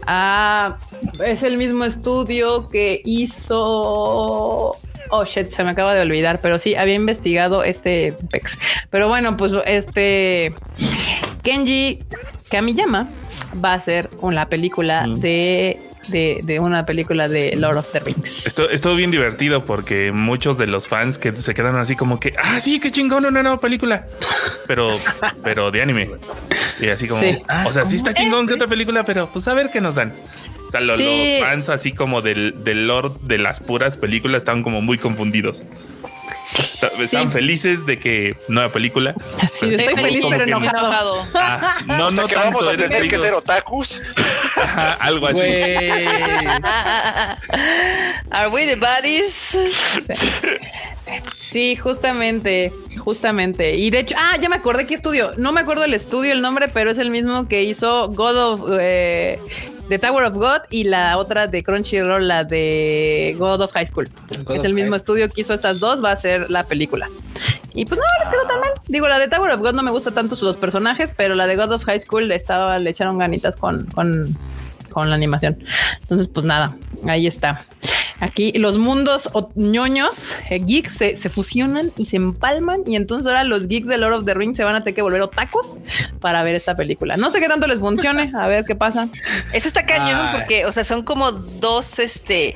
Ah, 0.07 0.77
es 1.25 1.43
el 1.43 1.57
mismo 1.57 1.83
estudio 1.85 2.69
que 2.69 3.01
hizo. 3.05 4.75
Oh 5.11 5.23
shit, 5.25 5.47
se 5.49 5.63
me 5.63 5.71
acaba 5.71 5.93
de 5.93 6.01
olvidar, 6.01 6.39
pero 6.41 6.57
sí 6.59 6.75
había 6.75 6.95
investigado 6.95 7.63
este 7.63 8.13
Pex. 8.31 8.57
Pero 8.89 9.07
bueno, 9.07 9.37
pues 9.37 9.51
este 9.65 10.53
Kenji 11.43 11.99
Kamiyama 12.49 13.07
va 13.63 13.73
a 13.73 13.79
ser 13.79 14.09
una 14.21 14.49
película 14.49 15.05
Mm. 15.07 15.19
de, 15.19 15.84
de, 16.09 16.41
de 16.43 16.59
una 16.59 16.85
película 16.85 17.27
de 17.27 17.55
Lord 17.55 17.77
of 17.77 17.91
the 17.91 17.99
Rings. 17.99 18.45
Esto 18.45 18.69
estuvo 18.69 18.95
bien 18.95 19.11
divertido 19.11 19.65
porque 19.65 20.11
muchos 20.11 20.57
de 20.57 20.67
los 20.67 20.87
fans 20.87 21.17
que 21.17 21.31
se 21.33 21.53
quedaron 21.53 21.79
así 21.79 21.95
como 21.95 22.19
que, 22.19 22.33
ah, 22.41 22.59
sí, 22.59 22.79
qué 22.79 22.91
chingón, 22.91 23.25
una 23.25 23.41
nueva 23.43 23.59
película, 23.59 24.05
pero, 24.67 24.89
pero 25.43 25.71
de 25.71 25.81
anime. 25.81 26.09
Y 26.79 26.89
así 26.89 27.07
como, 27.07 27.21
Sí. 27.21 27.41
o 27.65 27.71
sea, 27.71 27.85
sí 27.85 27.95
está 27.95 28.13
chingón 28.13 28.47
que 28.47 28.53
otra 28.53 28.67
película, 28.67 29.03
pero 29.05 29.29
pues 29.31 29.47
a 29.47 29.53
ver 29.53 29.69
qué 29.71 29.81
nos 29.81 29.95
dan. 29.95 30.13
O 30.67 30.71
sea, 30.71 30.81
lo- 30.81 30.97
Sí. 30.97 31.37
los 31.39 31.47
fans 31.47 31.69
así 31.69 31.91
como 31.91 32.21
del, 32.21 32.63
del 32.63 32.87
lore 32.87 33.09
de 33.21 33.37
las 33.37 33.59
puras 33.59 33.97
películas 33.97 34.39
estaban 34.39 34.63
como 34.63 34.81
muy 34.81 34.97
confundidos. 34.97 35.67
Está- 36.53 36.87
Estaban 36.99 37.31
felices 37.31 37.85
de 37.85 37.97
que 37.97 38.37
nueva 38.47 38.71
película. 38.71 39.15
Así, 39.41 39.57
pero 39.61 39.71
estoy 39.71 39.95
feliz, 39.95 40.25
pero 40.29 40.45
que- 40.45 40.51
enojado. 40.51 41.25
Ah, 41.33 41.75
no, 41.85 42.07
O 42.07 42.11
sea 42.11 42.21
no 42.21 42.27
que 42.27 42.35
vamos 42.35 42.67
tanto, 42.67 42.83
a 42.83 42.87
tener 42.89 43.07
que 43.09 43.17
ser 43.17 43.33
otakus. 43.33 44.01
ajá, 44.55 44.93
algo 44.99 45.27
así. 45.27 45.35
Güey. 45.37 46.05
Are 48.31 48.49
we 48.49 48.65
the 48.65 48.75
buddies? 48.75 49.55
Sí, 51.51 51.75
justamente, 51.75 52.73
justamente. 52.97 53.75
Y 53.75 53.89
de 53.89 53.99
hecho, 53.99 54.15
ah, 54.17 54.37
ya 54.41 54.49
me 54.49 54.55
acordé 54.55 54.85
qué 54.85 54.95
estudio. 54.95 55.31
No 55.37 55.51
me 55.51 55.61
acuerdo 55.61 55.83
el 55.83 55.93
estudio, 55.93 56.33
el 56.33 56.41
nombre, 56.41 56.67
pero 56.67 56.89
es 56.91 56.97
el 56.97 57.11
mismo 57.11 57.47
que 57.47 57.63
hizo 57.63 58.09
God 58.09 58.37
of 58.37 58.71
eh, 58.79 59.39
The 59.87 59.99
Tower 59.99 60.25
of 60.25 60.35
God 60.35 60.61
y 60.71 60.85
la 60.85 61.17
otra 61.17 61.47
de 61.47 61.63
Crunchyroll, 61.63 62.27
la 62.27 62.43
de 62.43 63.35
God 63.37 63.61
of 63.61 63.71
High 63.71 63.85
School. 63.85 64.09
God 64.43 64.57
es 64.57 64.63
el 64.63 64.73
mismo 64.73 64.91
High 64.91 64.97
estudio 64.97 65.29
que 65.29 65.41
hizo 65.41 65.53
estas 65.53 65.79
dos, 65.79 66.03
va 66.03 66.11
a 66.11 66.15
ser 66.15 66.49
la 66.49 66.63
película. 66.63 67.07
Y 67.73 67.85
pues 67.85 67.99
no 67.99 68.05
les 68.23 68.29
quedó 68.29 68.47
tan 68.47 68.59
mal. 68.61 68.71
Digo, 68.87 69.07
la 69.07 69.19
de 69.19 69.27
Tower 69.27 69.51
of 69.51 69.61
God 69.61 69.73
no 69.73 69.83
me 69.83 69.91
gusta 69.91 70.11
tanto 70.11 70.35
los 70.41 70.57
personajes, 70.57 71.13
pero 71.15 71.35
la 71.35 71.45
de 71.45 71.55
God 71.55 71.71
of 71.71 71.83
High 71.83 71.99
School 71.99 72.31
estaba, 72.31 72.79
le 72.79 72.89
echaron 72.89 73.17
ganitas 73.19 73.57
con, 73.57 73.85
con, 73.87 74.35
con 74.91 75.09
la 75.09 75.15
animación. 75.15 75.63
Entonces, 76.01 76.27
pues 76.27 76.45
nada, 76.45 76.75
ahí 77.07 77.27
está. 77.27 77.65
Aquí 78.21 78.53
los 78.53 78.77
mundos 78.77 79.29
o- 79.33 79.51
ñoños, 79.55 80.35
eh, 80.49 80.59
geeks, 80.65 80.93
se, 80.97 81.15
se 81.17 81.29
fusionan 81.29 81.91
y 81.97 82.05
se 82.05 82.15
empalman. 82.15 82.81
Y 82.87 82.95
entonces 82.95 83.27
ahora 83.27 83.43
los 83.43 83.67
geeks 83.67 83.87
de 83.87 83.97
Lord 83.97 84.13
of 84.13 84.25
the 84.25 84.33
Rings 84.33 84.55
se 84.55 84.63
van 84.63 84.75
a 84.75 84.79
tener 84.83 84.95
que 84.95 85.01
volver 85.01 85.21
otacos 85.21 85.79
para 86.21 86.41
ver 86.43 86.55
esta 86.55 86.75
película. 86.75 87.17
No 87.17 87.29
sé 87.31 87.39
qué 87.41 87.47
tanto 87.47 87.67
les 87.67 87.79
funcione, 87.79 88.31
a 88.37 88.47
ver 88.47 88.63
qué 88.65 88.75
pasa. 88.75 89.09
Eso 89.53 89.67
está 89.67 89.85
cañón 89.85 90.19
Ay. 90.21 90.37
porque, 90.39 90.65
o 90.65 90.71
sea, 90.71 90.83
son 90.85 91.03
como 91.03 91.31
dos, 91.33 91.99
este, 91.99 92.55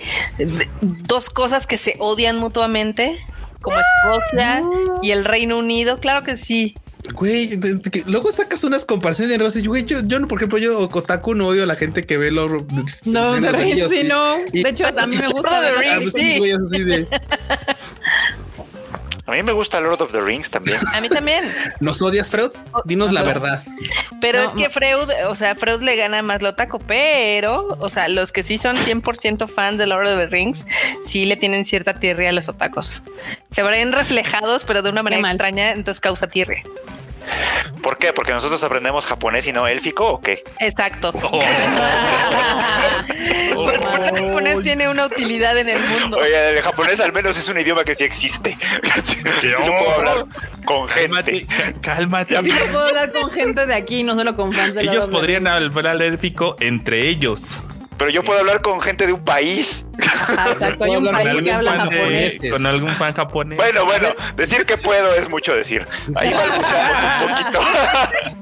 dos 0.82 1.30
cosas 1.30 1.68
que 1.68 1.78
se 1.78 1.96
odian 2.00 2.38
mutuamente, 2.38 3.18
como 3.62 3.76
Escocia 3.78 4.62
y 5.02 5.12
el 5.12 5.26
Reino 5.26 5.58
Unido. 5.58 5.98
Claro 6.00 6.24
que 6.24 6.38
sí. 6.38 6.76
Güey, 7.14 7.56
de- 7.58 7.76
de 7.76 7.90
que 7.92 8.04
luego 8.06 8.32
sacas 8.32 8.64
unas 8.64 8.86
comparaciones 8.86 9.36
en 9.36 9.42
raza 9.42 9.60
y 9.60 9.66
güey, 9.66 9.84
yo, 9.86 10.00
yo 10.02 10.20
no, 10.20 10.28
por 10.28 10.38
ejemplo, 10.40 10.58
yo 10.58 10.88
Kotaku 10.90 11.36
no 11.36 11.48
odio 11.48 11.64
a 11.64 11.66
la 11.66 11.76
gente 11.76 12.06
que 12.06 12.18
ve 12.18 12.32
los 12.32 12.50
No, 13.06 13.34
de 13.40 13.48
Anillos, 13.50 13.92
sí, 13.92 14.02
y- 14.02 14.04
no. 14.04 14.38
y- 14.54 14.64
De 14.64 14.70
hecho, 14.70 14.86
a 14.88 15.06
mí 15.08 15.18
me 15.18 15.28
gusta. 15.32 15.62
Lord 15.62 15.76
of 15.76 15.80
the 15.82 15.88
Ah, 15.90 15.98
Rings, 16.00 16.14
sí, 16.14 16.52
así 16.52 16.84
de 16.84 17.08
A 19.26 19.34
mí 19.34 19.44
me 19.44 19.52
gusta 19.52 19.80
Lord 19.80 20.02
of 20.02 20.12
the 20.12 20.22
Rings 20.22 20.50
también. 20.50 20.80
A 20.92 21.00
mí 21.02 21.08
también. 21.08 21.44
¿Nos 21.80 22.02
odias, 22.02 22.32
Freud? 22.32 22.50
Dinos 22.86 23.14
la 23.14 23.22
verdad. 23.22 23.62
Pero 24.20 24.40
No, 24.40 24.46
es 24.46 24.54
que. 24.54 24.70
Freud, 24.72 25.08
o 25.28 25.36
sea, 25.36 25.54
Freud 25.54 25.84
le 25.84 25.96
gana 25.98 26.24
más 26.24 26.42
lo 26.42 26.56
taco, 26.56 26.80
pero, 26.80 27.78
o 27.80 27.90
sea, 27.90 28.08
los 28.08 28.32
que 28.32 28.42
sí 28.42 28.58
son 28.58 28.76
100% 28.76 29.48
fans 29.48 29.78
de 29.78 29.86
Lord 29.86 30.08
of 30.08 30.18
the 30.18 30.26
Rings, 30.28 30.66
sí 31.06 31.26
le 31.26 31.36
tienen 31.38 31.66
cierta 31.66 31.94
tirria 32.00 32.30
a 32.30 32.32
los 32.34 32.50
otacos. 32.50 33.04
Se 33.52 33.62
ven 33.62 33.92
reflejados, 33.92 34.66
pero 34.66 34.82
de 34.82 34.90
una 34.90 35.04
manera 35.04 35.22
extraña, 35.30 35.72
entonces 35.74 36.00
causa 36.00 36.26
tirria. 36.28 36.64
¿Por 37.82 37.98
qué? 37.98 38.12
¿Porque 38.14 38.32
nosotros 38.34 38.62
aprendemos 38.64 39.06
japonés 39.06 39.48
y 39.48 39.54
no 39.54 39.68
élfico 39.68 40.06
o 40.08 40.20
qué? 40.22 40.44
Exacto. 40.60 41.12
Porque 43.56 43.80
porque 43.80 44.08
el 44.10 44.16
japonés 44.26 44.62
tiene 44.64 44.90
una 44.90 45.06
utilidad 45.06 45.58
en 45.58 45.70
el 45.70 45.80
mundo. 45.80 46.18
Oye, 46.18 46.50
el 46.52 46.62
japonés 46.62 47.00
al 47.00 47.12
menos 47.14 47.38
es 47.38 47.48
un 47.50 47.60
idioma 47.60 47.84
que 47.84 47.96
sí 47.96 48.04
existe. 48.04 48.58
Sí 49.40 49.48
lo 49.48 49.58
puedo 49.58 49.96
hablar 49.96 50.26
con 50.66 50.88
Cálmate, 50.88 51.32
gente. 51.40 51.56
ca- 51.56 51.74
cálmate. 51.96 52.44
Sí, 52.44 52.52
puedo 52.72 52.88
hablar 52.88 53.12
con 53.12 53.32
gente 53.32 53.66
de 53.66 53.74
aquí, 53.74 54.04
no 54.04 54.16
solo 54.16 54.36
con 54.36 54.52
fans 54.52 54.74
de 54.76 54.82
Ellos 54.84 55.08
podrían 55.08 55.48
hablar 55.48 56.02
élfico 56.02 56.56
entre 56.60 57.08
ellos. 57.08 57.48
Pero 58.00 58.10
yo 58.12 58.24
puedo 58.24 58.40
hablar 58.40 58.62
con 58.62 58.82
gente 58.82 59.06
de 59.06 59.14
un 59.14 59.24
país. 59.24 59.86
Exacto, 60.00 60.86
hay 60.86 60.96
un 60.96 61.04
Puedo 61.04 61.10
hablar 61.10 61.24
país 61.24 61.34
con 61.36 61.44
que 61.44 61.52
habla 61.52 61.72
algún 61.74 61.86
fan 61.86 61.90
de- 61.90 61.98
japonés. 62.00 62.34
japoneses. 62.34 62.52
con 62.52 62.66
algún 62.66 62.96
fan 62.96 63.14
japonés. 63.14 63.58
Bueno, 63.58 63.86
bueno, 63.86 64.08
decir 64.38 64.66
que 64.66 64.78
puedo 64.78 65.14
es 65.16 65.30
mucho 65.30 65.54
decir. 65.54 65.86
Ahí 66.16 66.34
balbuceamos 66.34 66.98
un 67.22 67.30
poquito. 67.30 67.60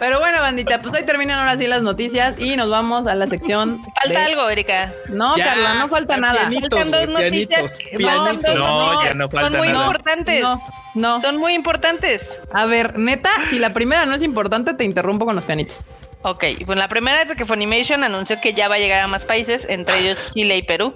Pero 0.00 0.20
bueno, 0.20 0.40
bandita, 0.40 0.78
pues 0.78 0.94
ahí 0.94 1.04
terminan 1.04 1.38
ahora 1.40 1.56
sí 1.56 1.66
las 1.66 1.82
noticias 1.82 2.34
y 2.38 2.56
nos 2.56 2.68
vamos 2.70 3.06
a 3.08 3.14
la 3.14 3.26
sección. 3.26 3.82
Falta 4.00 4.20
de- 4.20 4.26
algo, 4.26 4.48
Erika. 4.48 4.92
No, 5.08 5.36
Ya, 5.36 5.44
Carla, 5.46 5.74
no 5.74 5.88
falta 5.88 6.16
nada. 6.16 6.48
pianitos, 6.48 6.78
Faltan 6.78 7.06
dos 7.06 7.08
noticias. 7.20 7.78
pianitos, 7.96 8.42
dos 8.42 8.54
No, 8.54 8.92
noticias. 8.92 9.04
ya 9.10 9.14
no 9.14 9.28
falta 9.28 9.48
Son 9.48 9.58
muy 9.58 9.68
nada. 9.68 9.80
importantes. 9.86 10.42
No, 10.42 10.62
no. 10.94 11.20
Son 11.20 11.36
muy 11.38 11.54
importantes. 11.54 12.40
A 12.52 12.66
ver, 12.66 12.96
neta, 12.98 13.30
si 13.50 13.58
la 13.58 13.72
primera 13.72 14.06
no 14.06 14.14
es 14.14 14.22
importante, 14.22 14.74
te 14.74 14.84
interrumpo 14.84 15.24
con 15.24 15.34
los 15.34 15.44
pianitos. 15.44 15.84
Ok, 16.22 16.44
pues 16.66 16.78
la 16.78 16.88
primera 16.88 17.22
es 17.22 17.28
de 17.28 17.36
que 17.36 17.44
Funimation 17.44 18.02
anunció 18.02 18.40
que 18.40 18.52
ya 18.52 18.68
va 18.68 18.74
a 18.74 18.78
llegar 18.78 19.00
a 19.00 19.06
más 19.06 19.24
países, 19.24 19.66
entre 19.68 19.98
ellos 19.98 20.18
Chile 20.34 20.56
y 20.56 20.62
Perú. 20.62 20.92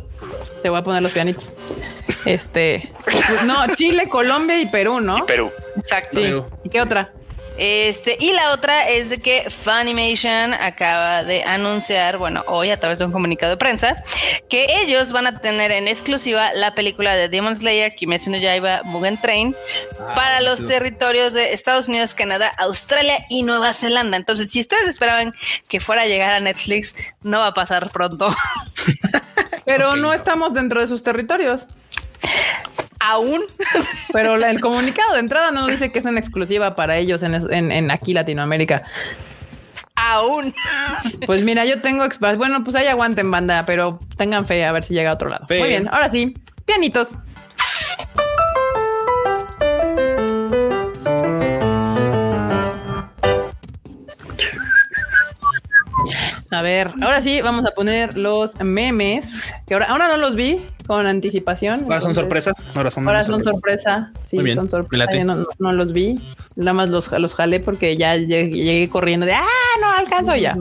Te 0.63 0.69
voy 0.69 0.79
a 0.79 0.83
poner 0.83 1.03
los 1.03 1.13
pianitos. 1.13 1.55
Este. 2.25 2.93
No, 3.47 3.75
Chile, 3.75 4.09
Colombia 4.09 4.61
y 4.61 4.69
Perú, 4.69 5.01
¿no? 5.01 5.27
Perú. 5.27 5.51
Exacto. 5.77 6.17
Sí. 6.17 6.23
Perú. 6.23 6.47
¿Y 6.65 6.69
qué 6.69 6.81
otra? 6.81 7.13
Este, 7.59 8.17
y 8.19 8.33
la 8.33 8.53
otra 8.53 8.89
es 8.89 9.11
de 9.11 9.21
que 9.21 9.51
Funimation 9.51 10.55
acaba 10.55 11.23
de 11.23 11.43
anunciar, 11.45 12.19
bueno, 12.19 12.43
hoy 12.47 12.71
a 12.71 12.79
través 12.79 12.99
de 12.99 13.05
un 13.05 13.13
comunicado 13.13 13.51
de 13.51 13.57
prensa, 13.57 14.03
que 14.49 14.81
ellos 14.83 15.13
van 15.13 15.27
a 15.27 15.39
tener 15.39 15.71
en 15.71 15.87
exclusiva 15.87 16.53
la 16.55 16.75
película 16.75 17.15
de 17.15 17.29
Demon 17.29 17.55
Slayer, 17.55 17.95
Kimetsu 17.95 18.31
no 18.31 18.39
Yaiba, 18.39 18.83
Mugen 18.85 19.21
Train, 19.21 19.55
Ah, 20.01 20.15
para 20.15 20.41
los 20.41 20.59
sí. 20.59 20.67
territorios 20.67 21.33
de 21.33 21.53
Estados 21.53 21.89
Unidos, 21.89 22.15
Canadá, 22.15 22.51
Australia 22.59 23.19
y 23.29 23.43
Nueva 23.43 23.73
Zelanda. 23.73 24.17
Entonces, 24.17 24.51
si 24.51 24.61
ustedes 24.61 24.87
esperaban 24.89 25.33
que 25.69 25.81
fuera 25.81 26.03
a 26.03 26.07
llegar 26.07 26.33
a 26.33 26.41
Netflix, 26.41 26.95
no 27.23 27.39
va 27.39 27.49
a 27.49 27.55
pasar 27.55 27.91
pronto. 27.91 28.29
Pero 29.65 29.97
no. 29.97 30.13
estamos 30.13 30.55
dentro 30.55 30.81
de 30.81 30.87
sus 30.87 31.03
territorios. 31.03 31.67
Aún. 33.01 33.43
Pero 34.13 34.37
el 34.47 34.61
comunicado 34.61 35.15
de 35.15 35.21
entrada 35.21 35.51
no 35.51 35.63
nos 35.63 35.71
dice 35.71 35.91
que 35.93 35.99
es 35.99 36.07
en 36.07 36.19
exclusiva 36.19 36.77
para 36.77 36.97
ellos 36.99 37.23
en, 37.23 37.35
es- 37.35 37.49
en- 37.51 37.73
en 37.73 37.91
aquí 37.91 38.13
Latinoamérica. 38.13 38.83
Aún. 39.95 40.55
Pues 41.27 41.43
mira, 41.43 41.65
yo 41.65 41.81
tengo 41.81 42.05
Bueno, 42.37 42.65
pues 42.65 42.75
ahí 42.77 42.87
aguanten 42.87 43.31
banda, 43.31 43.65
pero 43.67 43.99
tengan 44.17 44.47
fe 44.47 44.65
a 44.65 44.73
ver 44.73 44.85
si 44.85 44.95
llega 44.95 45.11
a 45.11 45.15
otro 45.15 45.29
lado. 45.29 45.47
Fe. 45.47 45.59
Muy 45.61 45.69
bien, 45.69 45.89
ahora 45.89 46.09
sí, 46.09 46.35
pianitos. 46.65 47.09
A 56.51 56.61
ver, 56.63 56.91
ahora 57.01 57.23
sí 57.23 57.41
vamos 57.41 57.65
a 57.65 57.71
poner 57.71 58.19
los 58.19 58.61
memes, 58.61 59.55
que 59.67 59.75
ahora, 59.75 59.87
ahora 59.87 60.09
no 60.09 60.17
los 60.19 60.35
vi 60.35 60.61
con 60.87 61.07
anticipación. 61.07 61.85
Ahora 61.85 62.01
son 62.01 62.15
sorpresas. 62.15 62.55
Ahora 62.75 62.91
son, 62.91 63.07
Ahora 63.07 63.25
son 63.25 63.43
sorpresa. 63.45 64.13
Sí, 64.25 64.37
Muy 64.37 64.47
bien, 64.47 64.57
son 64.57 64.71
sorpresa. 64.71 65.25
no, 65.25 65.37
no- 65.37 65.47
no 65.59 65.73
los 65.73 65.93
vi. 65.93 66.19
Nada 66.57 66.75
más 66.75 66.89
los, 66.91 67.11
los 67.13 67.35
jalé 67.35 67.61
porque 67.61 67.97
ya 67.97 68.17
llegué, 68.17 68.51
llegué 68.51 68.89
corriendo 68.89 69.25
de 69.25 69.33
ah, 69.33 69.47
no 69.81 69.91
alcanzo 69.91 70.37
ya. 70.37 70.57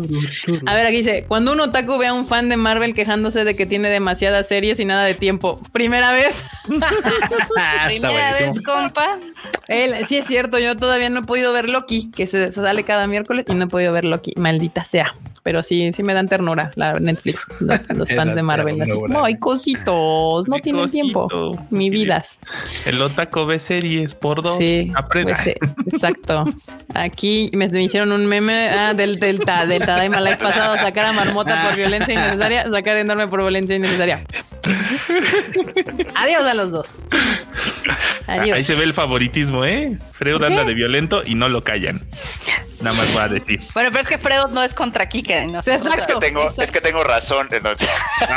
A 0.65 0.75
ver, 0.75 0.85
aquí 0.85 0.97
dice: 0.97 1.25
Cuando 1.27 1.51
un 1.51 1.59
otaku 1.59 1.97
ve 1.97 2.07
a 2.07 2.13
un 2.13 2.25
fan 2.25 2.49
de 2.49 2.57
Marvel 2.57 2.93
quejándose 2.93 3.43
de 3.43 3.55
que 3.55 3.65
tiene 3.65 3.89
demasiadas 3.89 4.47
series 4.47 4.79
y 4.79 4.85
nada 4.85 5.03
de 5.03 5.13
tiempo. 5.13 5.59
Primera 5.71 6.11
vez. 6.11 6.43
Primera 6.67 8.11
buenísimo. 8.11 8.53
vez, 8.53 8.61
compa. 8.61 9.17
Él, 9.67 9.95
sí, 10.07 10.17
es 10.17 10.25
cierto. 10.27 10.59
Yo 10.59 10.75
todavía 10.75 11.09
no 11.09 11.21
he 11.21 11.23
podido 11.23 11.53
ver 11.53 11.69
Loki, 11.69 12.09
que 12.11 12.27
se, 12.27 12.51
sale 12.51 12.83
cada 12.83 13.07
miércoles 13.07 13.45
y 13.49 13.53
no 13.53 13.65
he 13.65 13.67
podido 13.67 13.93
ver 13.93 14.05
Loki. 14.05 14.33
Maldita 14.37 14.83
sea. 14.83 15.15
Pero 15.43 15.63
sí, 15.63 15.91
sí 15.93 16.03
me 16.03 16.13
dan 16.13 16.27
ternura 16.27 16.71
la 16.75 16.93
Netflix, 16.93 17.47
los, 17.59 17.87
fans 18.15 18.35
de 18.35 18.43
Marvel. 18.43 18.79
Así 18.79 18.91
ternura. 18.91 19.13
como, 19.13 19.27
no 20.47 20.57
tienen 20.59 20.89
tiempo. 20.89 21.27
Mi 21.69 21.89
vidas. 21.89 22.37
El 22.85 23.01
otaco 23.01 23.45
ve 23.45 23.59
series 23.59 24.15
por 24.15 24.41
dos. 24.41 24.57
Sí, 24.57 24.91
Aprenda. 24.95 25.35
pues, 25.35 25.47
eh, 25.47 25.57
exacto. 25.91 26.43
Aquí 26.93 27.49
me, 27.53 27.67
me 27.69 27.83
hicieron 27.83 28.11
un 28.11 28.25
meme 28.25 28.69
ah, 28.69 28.93
del, 28.93 29.19
del, 29.19 29.39
ta- 29.39 29.65
del 29.65 29.85
Tadaima 29.85 30.21
Live 30.21 30.37
pasado, 30.37 30.75
sacar 30.77 31.05
a 31.07 31.13
Marmota 31.13 31.61
por 31.65 31.75
violencia 31.75 32.13
innecesaria, 32.13 32.69
sacar 32.71 32.97
a 32.97 33.01
Enorme 33.01 33.27
por 33.27 33.41
violencia 33.41 33.75
innecesaria. 33.75 34.25
Adiós 36.15 36.43
a 36.43 36.53
los 36.53 36.71
dos. 36.71 36.99
Adiós. 38.27 38.57
Ahí 38.57 38.63
se 38.63 38.75
ve 38.75 38.83
el 38.83 38.93
favoritismo, 38.93 39.65
¿eh? 39.65 39.97
Freud 40.13 40.41
anda 40.43 40.63
de 40.63 40.73
violento 40.73 41.21
y 41.25 41.35
no 41.35 41.49
lo 41.49 41.63
callan. 41.63 42.01
Nada 42.83 42.95
más 42.95 43.15
va 43.15 43.23
a 43.23 43.29
decir. 43.29 43.59
Bueno, 43.73 43.89
pero 43.91 44.01
es 44.01 44.07
que 44.07 44.17
Freud 44.17 44.49
no 44.51 44.63
es 44.63 44.73
contra 44.73 45.07
Kika. 45.07 45.45
¿no? 45.45 45.59
Exacto. 45.59 45.93
Es 45.93 46.07
que 46.07 46.15
tengo, 46.15 46.41
exacto. 46.41 46.61
es 46.63 46.71
que 46.71 46.81
tengo 46.81 47.03
razón. 47.03 47.47
entonces. 47.51 47.89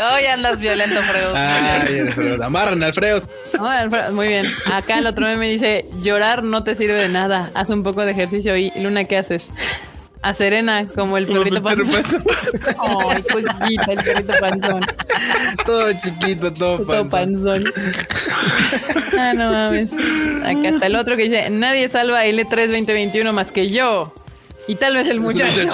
Hoy 0.12 0.26
andas 0.26 0.58
violento. 0.58 1.00
Ay, 1.34 2.00
Alfredo. 2.00 2.44
Amarran, 2.44 2.82
Alfredo. 2.82 3.22
No, 3.58 3.68
Alfredo, 3.68 4.12
Muy 4.12 4.28
bien. 4.28 4.46
Acá 4.72 4.98
el 4.98 5.06
otro 5.06 5.26
meme 5.26 5.48
dice: 5.48 5.86
llorar 6.02 6.42
no 6.42 6.64
te 6.64 6.74
sirve 6.74 6.94
de 6.94 7.08
nada. 7.08 7.50
Haz 7.54 7.70
un 7.70 7.82
poco 7.82 8.04
de 8.04 8.12
ejercicio 8.12 8.56
y 8.56 8.72
Luna, 8.76 9.04
¿qué 9.04 9.18
haces? 9.18 9.48
A 10.22 10.32
Serena, 10.32 10.82
como 10.94 11.18
el 11.18 11.26
perrito 11.26 11.62
panzón. 11.62 12.04
Ay, 12.78 13.22
cosita, 13.22 13.92
el 13.92 14.04
perrito 14.04 14.32
panzón. 14.40 14.80
Todo 15.66 15.92
chiquito, 15.94 16.52
todo 16.52 16.78
Todo 16.78 17.08
panzón. 17.08 17.64
panzón. 17.64 17.72
Ah, 19.18 19.32
no 19.34 19.50
mames. 19.52 19.92
Acá 19.92 20.68
está 20.68 20.86
el 20.86 20.96
otro 20.96 21.16
que 21.16 21.24
dice: 21.24 21.50
Nadie 21.50 21.88
salva 21.88 22.24
el 22.24 22.38
E 22.38 22.46
E3 22.46 22.66
2021 22.68 23.32
más 23.32 23.52
que 23.52 23.68
yo. 23.68 24.14
Y 24.68 24.76
tal 24.76 24.94
vez 24.94 25.08
el 25.08 25.20
muchacho. 25.20 25.68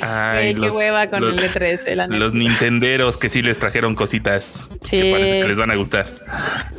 Ay, 0.00 0.54
qué 0.54 0.70
hueva 0.70 1.08
con 1.08 1.20
los, 1.20 1.36
el 1.36 1.52
E3. 1.52 1.94
la 1.94 2.06
neta. 2.06 2.18
los 2.18 2.32
nintenderos 2.32 3.18
que 3.18 3.28
sí 3.28 3.42
les 3.42 3.58
trajeron 3.58 3.94
cositas 3.94 4.68
Sí. 4.84 4.96
que 4.98 5.12
parece 5.12 5.40
que 5.42 5.48
les 5.48 5.58
van 5.58 5.70
a 5.70 5.74
gustar. 5.76 6.06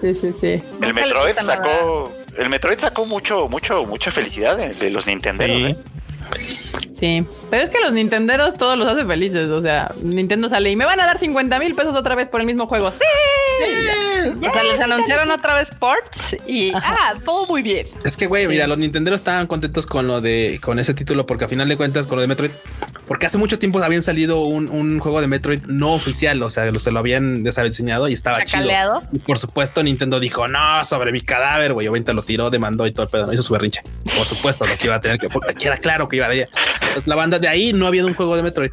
Sí, 0.01 0.15
sí, 0.15 0.33
sí. 0.39 0.63
El 0.81 0.93
Metroid 0.95 1.35
gusta 1.35 1.57
nada. 1.57 1.69
El 2.39 2.49
Metroid 2.49 2.79
sacó 2.79 3.05
mucho, 3.05 3.49
mucho, 3.49 3.85
mucha 3.85 4.11
felicidad 4.11 4.57
de, 4.57 4.73
de 4.73 4.89
los 4.89 5.05
Nintenderos. 5.05 5.57
Sí. 5.57 5.65
¿eh? 5.65 5.77
Sí, 6.99 7.23
pero 7.49 7.63
es 7.63 7.69
que 7.69 7.79
los 7.79 7.93
nintenderos 7.93 8.55
todos 8.55 8.77
los 8.77 8.85
hace 8.85 9.05
felices. 9.05 9.47
O 9.47 9.61
sea, 9.61 9.89
Nintendo 10.01 10.49
sale 10.49 10.69
y 10.69 10.75
me 10.75 10.83
van 10.83 10.99
a 10.99 11.05
dar 11.05 11.17
50 11.17 11.57
mil 11.57 11.73
pesos 11.73 11.95
otra 11.95 12.13
vez 12.13 12.27
por 12.27 12.41
el 12.41 12.45
mismo 12.45 12.67
juego. 12.67 12.91
¡Sí! 12.91 13.05
O 14.27 14.51
sea, 14.51 14.63
les 14.63 14.79
anunciaron 14.79 15.31
otra 15.31 15.55
vez 15.55 15.69
ports 15.77 16.35
y 16.47 16.71
ah, 16.75 17.13
todo 17.23 17.45
muy 17.47 17.61
bien. 17.61 17.87
Es 18.03 18.17
que, 18.17 18.27
güey, 18.27 18.47
mira, 18.47 18.67
los 18.67 18.77
Nintenderos 18.77 19.19
estaban 19.19 19.47
contentos 19.47 19.85
con 19.85 20.07
lo 20.07 20.21
de, 20.21 20.59
con 20.61 20.79
ese 20.79 20.93
título, 20.93 21.25
porque 21.25 21.45
a 21.45 21.47
final 21.47 21.67
de 21.67 21.77
cuentas, 21.77 22.07
con 22.07 22.17
lo 22.17 22.21
de 22.21 22.27
Metroid, 22.27 22.51
porque 23.07 23.25
hace 23.25 23.37
mucho 23.37 23.59
tiempo 23.59 23.81
habían 23.81 24.03
salido 24.03 24.41
un, 24.41 24.69
un 24.69 24.99
juego 24.99 25.21
de 25.21 25.27
Metroid 25.27 25.61
no 25.65 25.93
oficial, 25.93 26.41
o 26.43 26.49
sea, 26.49 26.71
se 26.77 26.91
lo 26.91 26.99
habían 26.99 27.43
diseñado 27.43 28.07
y 28.07 28.13
estaba 28.13 28.43
Chacaleado. 28.43 28.99
chido. 29.01 29.11
Y 29.13 29.19
por 29.19 29.37
supuesto, 29.37 29.83
Nintendo 29.83 30.19
dijo, 30.19 30.47
no, 30.47 30.83
sobre 30.85 31.11
mi 31.11 31.21
cadáver, 31.21 31.73
güey, 31.73 31.87
obviamente 31.87 32.13
lo 32.13 32.23
tiró, 32.23 32.49
demandó 32.49 32.87
y 32.87 32.91
todo 32.91 33.03
el 33.03 33.09
pedo, 33.09 33.25
¿no? 33.25 33.33
hizo 33.33 33.43
su 33.43 33.53
berrinche. 33.53 33.81
Por 34.15 34.25
supuesto, 34.25 34.65
lo 34.65 34.77
que 34.77 34.87
iba 34.87 34.95
a 34.95 35.01
tener 35.01 35.17
que, 35.17 35.29
porque 35.29 35.67
era 35.67 35.77
claro 35.77 36.07
que 36.07 36.17
iba 36.17 36.27
a 36.27 36.35
ir. 36.35 36.49
Entonces, 36.81 37.07
la 37.07 37.15
banda 37.15 37.39
de 37.39 37.47
ahí 37.47 37.73
no 37.73 37.87
había 37.87 38.05
un 38.05 38.13
juego 38.13 38.35
de 38.35 38.43
Metroid. 38.43 38.71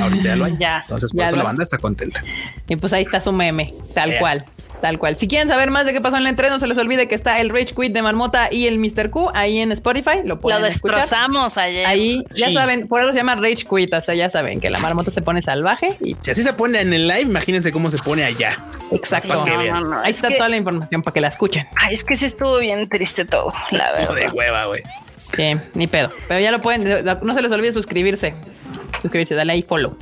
Ahorita 0.00 0.24
ya 0.24 0.36
lo 0.36 0.44
hay. 0.46 0.54
Ya, 0.58 0.82
Entonces, 0.82 1.10
por 1.12 1.18
ya 1.20 1.24
eso 1.26 1.36
lo- 1.36 1.42
la 1.42 1.44
banda 1.48 1.62
está 1.62 1.78
contenta. 1.78 2.20
Y 2.68 2.76
pues 2.76 2.92
ahí 2.92 3.02
está 3.02 3.20
su 3.20 3.32
meme, 3.32 3.72
tal 3.94 4.10
Yeah. 4.10 4.20
cual. 4.20 4.44
Tal 4.80 4.98
cual. 4.98 5.16
Si 5.16 5.26
quieren 5.26 5.48
saber 5.48 5.70
más 5.70 5.86
de 5.86 5.94
qué 5.94 6.02
pasó 6.02 6.18
en 6.18 6.24
la 6.24 6.28
entrega, 6.28 6.52
no 6.52 6.60
se 6.60 6.66
les 6.66 6.76
olvide 6.76 7.08
que 7.08 7.14
está 7.14 7.40
el 7.40 7.48
Rage 7.48 7.74
Quit 7.74 7.94
de 7.94 8.02
Marmota 8.02 8.52
y 8.52 8.66
el 8.66 8.78
Mr. 8.78 9.08
Q 9.08 9.30
ahí 9.32 9.58
en 9.58 9.72
Spotify. 9.72 10.18
Lo 10.22 10.34
Lo 10.34 10.40
pueden 10.40 10.62
escuchar. 10.66 10.98
destrozamos 11.00 11.56
ayer. 11.56 11.86
Ahí, 11.86 12.22
ya 12.34 12.48
Sí. 12.48 12.54
saben, 12.54 12.86
por 12.86 13.00
eso 13.00 13.10
se 13.12 13.16
llama 13.16 13.36
Rage 13.36 13.64
Quit. 13.68 13.94
O 13.94 14.00
sea, 14.02 14.14
ya 14.14 14.28
saben 14.28 14.60
que 14.60 14.68
la 14.68 14.78
marmota 14.78 15.10
se 15.10 15.22
pone 15.22 15.40
salvaje 15.40 15.96
y 16.04 16.14
Si 16.20 16.30
así 16.30 16.42
se 16.42 16.52
pone 16.52 16.78
en 16.82 16.92
el 16.92 17.08
live, 17.08 17.22
imagínense 17.22 17.72
cómo 17.72 17.88
se 17.90 17.96
pone 17.96 18.22
allá. 18.24 18.54
Exacto. 18.92 19.46
No, 19.46 19.58
vean. 19.58 19.82
no, 19.82 19.88
no, 19.88 20.00
Ahí 20.02 20.10
es 20.10 20.16
está 20.16 20.28
que- 20.28 20.34
toda 20.36 20.50
la 20.50 20.56
información 20.58 21.00
para 21.00 21.14
que 21.14 21.20
la 21.22 21.28
escuchen. 21.28 21.66
Ay, 21.74 21.94
es 21.94 22.04
que 22.04 22.14
sí 22.14 22.26
estuvo 22.26 22.58
bien 22.58 22.86
triste 22.86 23.24
todo, 23.24 23.54
la 23.70 23.86
Estuvo 23.86 24.12
verdad. 24.14 24.30
de 24.30 24.36
hueva, 24.38 24.66
güey. 24.66 24.82
Sí, 25.34 25.56
ni 25.74 25.86
pedo. 25.86 26.10
Pero 26.28 26.38
ya 26.40 26.50
lo 26.50 26.60
pueden. 26.60 27.02
No 27.22 27.32
se 27.34 27.40
les 27.42 27.50
olvide 27.50 27.72
suscribirse. 27.72 28.34
Suscribirse, 29.02 29.34
dale 29.34 29.52
ahí 29.52 29.62
follow. 29.62 29.96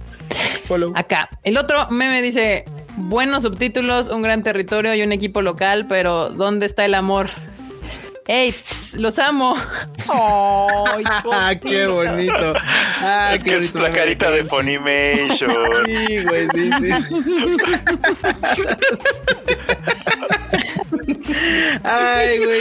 Follow. 0.64 0.92
Acá. 0.96 1.28
El 1.42 1.58
otro 1.58 1.88
meme 1.90 2.22
dice: 2.22 2.64
buenos 2.96 3.42
subtítulos, 3.42 4.08
un 4.08 4.22
gran 4.22 4.42
territorio 4.42 4.94
y 4.94 5.02
un 5.02 5.12
equipo 5.12 5.42
local, 5.42 5.86
pero 5.88 6.30
¿dónde 6.30 6.66
está 6.66 6.84
el 6.84 6.94
amor? 6.94 7.30
¡Ey! 8.26 8.50
pss, 8.52 8.94
los 8.94 9.18
amo. 9.18 9.54
¡Ay, 10.08 11.04
Ah, 11.30 11.54
qué 11.60 11.86
bonito. 11.86 12.54
Ah, 13.00 13.32
es 13.34 13.44
qué 13.44 13.50
que 13.50 13.56
es 13.56 13.74
la 13.74 13.90
carita 13.90 14.30
de 14.30 14.44
Funimation. 14.44 15.52
Sí, 15.84 16.22
güey, 16.24 16.48
sí, 16.54 16.70
sí. 16.80 16.92
sí. 17.02 17.14
Ay, 21.82 22.38
güey. 22.38 22.60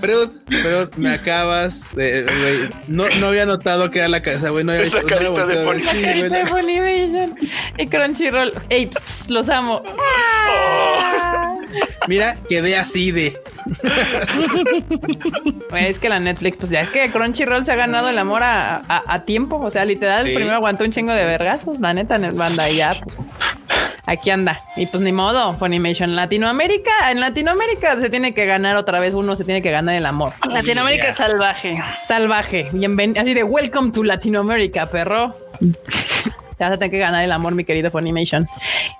Pero, 0.00 0.30
pero 0.48 0.88
me 0.96 1.10
acabas 1.10 1.84
de, 1.94 2.22
güey. 2.22 2.70
No, 2.88 3.04
no 3.20 3.26
había 3.28 3.46
notado 3.46 3.90
que 3.90 3.98
era 4.00 4.08
la 4.08 4.22
cabeza, 4.22 4.50
güey. 4.50 4.64
No 4.64 4.72
había 4.72 4.84
visto- 4.84 5.00
no 5.02 5.16
había 5.16 5.34
carita 5.34 5.46
de. 5.46 5.80
Sí, 5.80 6.02
güey, 6.02 6.28
de 6.28 6.46
Funimation 6.46 7.34
y 7.78 7.86
Crunchyroll. 7.86 8.52
¡Ey! 8.68 8.86
pss, 8.88 9.30
los 9.30 9.48
amo. 9.48 9.82
Mira, 12.08 12.36
quedé 12.48 12.76
así 12.76 13.10
de. 13.10 13.38
Es 15.78 15.98
que 15.98 16.08
la 16.08 16.18
Netflix, 16.18 16.56
pues 16.56 16.70
ya 16.70 16.80
es 16.80 16.90
que 16.90 17.10
Crunchyroll 17.10 17.64
se 17.64 17.72
ha 17.72 17.76
ganado 17.76 18.08
el 18.08 18.16
amor 18.18 18.42
a, 18.42 18.76
a- 18.88 19.04
a 19.06 19.24
tiempo. 19.24 19.58
O 19.58 19.70
sea, 19.70 19.84
literal, 19.84 20.26
Sí. 20.26 20.34
primero 20.34 20.56
aguantó 20.56 20.84
un 20.84 20.92
chingo 20.92 21.12
de 21.12 21.24
vergazos, 21.24 21.78
la 21.80 21.92
neta, 21.94 22.16
en 22.16 22.24
el 22.24 22.32
banda, 22.32 22.68
y 22.70 22.76
ya, 22.76 22.96
pues 23.04 23.28
aquí 24.08 24.30
anda. 24.30 24.64
Y 24.76 24.86
pues 24.86 25.02
ni 25.02 25.12
modo, 25.12 25.54
Funimation. 25.54 26.16
Latinoamérica, 26.16 27.12
en 27.12 27.20
Latinoamérica 27.20 28.00
se 28.00 28.10
tiene 28.10 28.34
que 28.34 28.46
ganar 28.46 28.76
otra 28.76 28.98
vez, 28.98 29.14
uno 29.14 29.36
se 29.36 29.44
tiene 29.44 29.62
que 29.62 29.70
ganar 29.70 29.94
el 29.94 30.06
amor. 30.06 30.32
Latinoamérica 30.48 31.14
salvaje. 31.14 31.80
Salvaje, 32.06 32.68
bienvenido, 32.72 33.20
así 33.20 33.34
de 33.34 33.44
welcome 33.44 33.92
to 33.92 34.02
Latinoamérica, 34.02 34.86
perro. 34.86 35.34
Te 35.60 36.64
vas 36.64 36.72
a 36.72 36.76
tener 36.76 36.90
que 36.90 36.98
ganar 36.98 37.22
el 37.22 37.30
amor, 37.30 37.54
mi 37.54 37.64
querido 37.64 37.90
Funimation. 37.90 38.48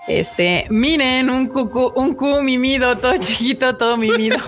Este, 0.07 0.67
miren, 0.69 1.31
un 1.31 1.49
cucu, 1.49 1.93
un 1.97 2.15
cu 2.15 2.43
mimido, 2.43 2.97
todo 2.99 3.17
chiquito, 3.19 3.77
todo 3.77 3.97
mimido. 3.97 4.37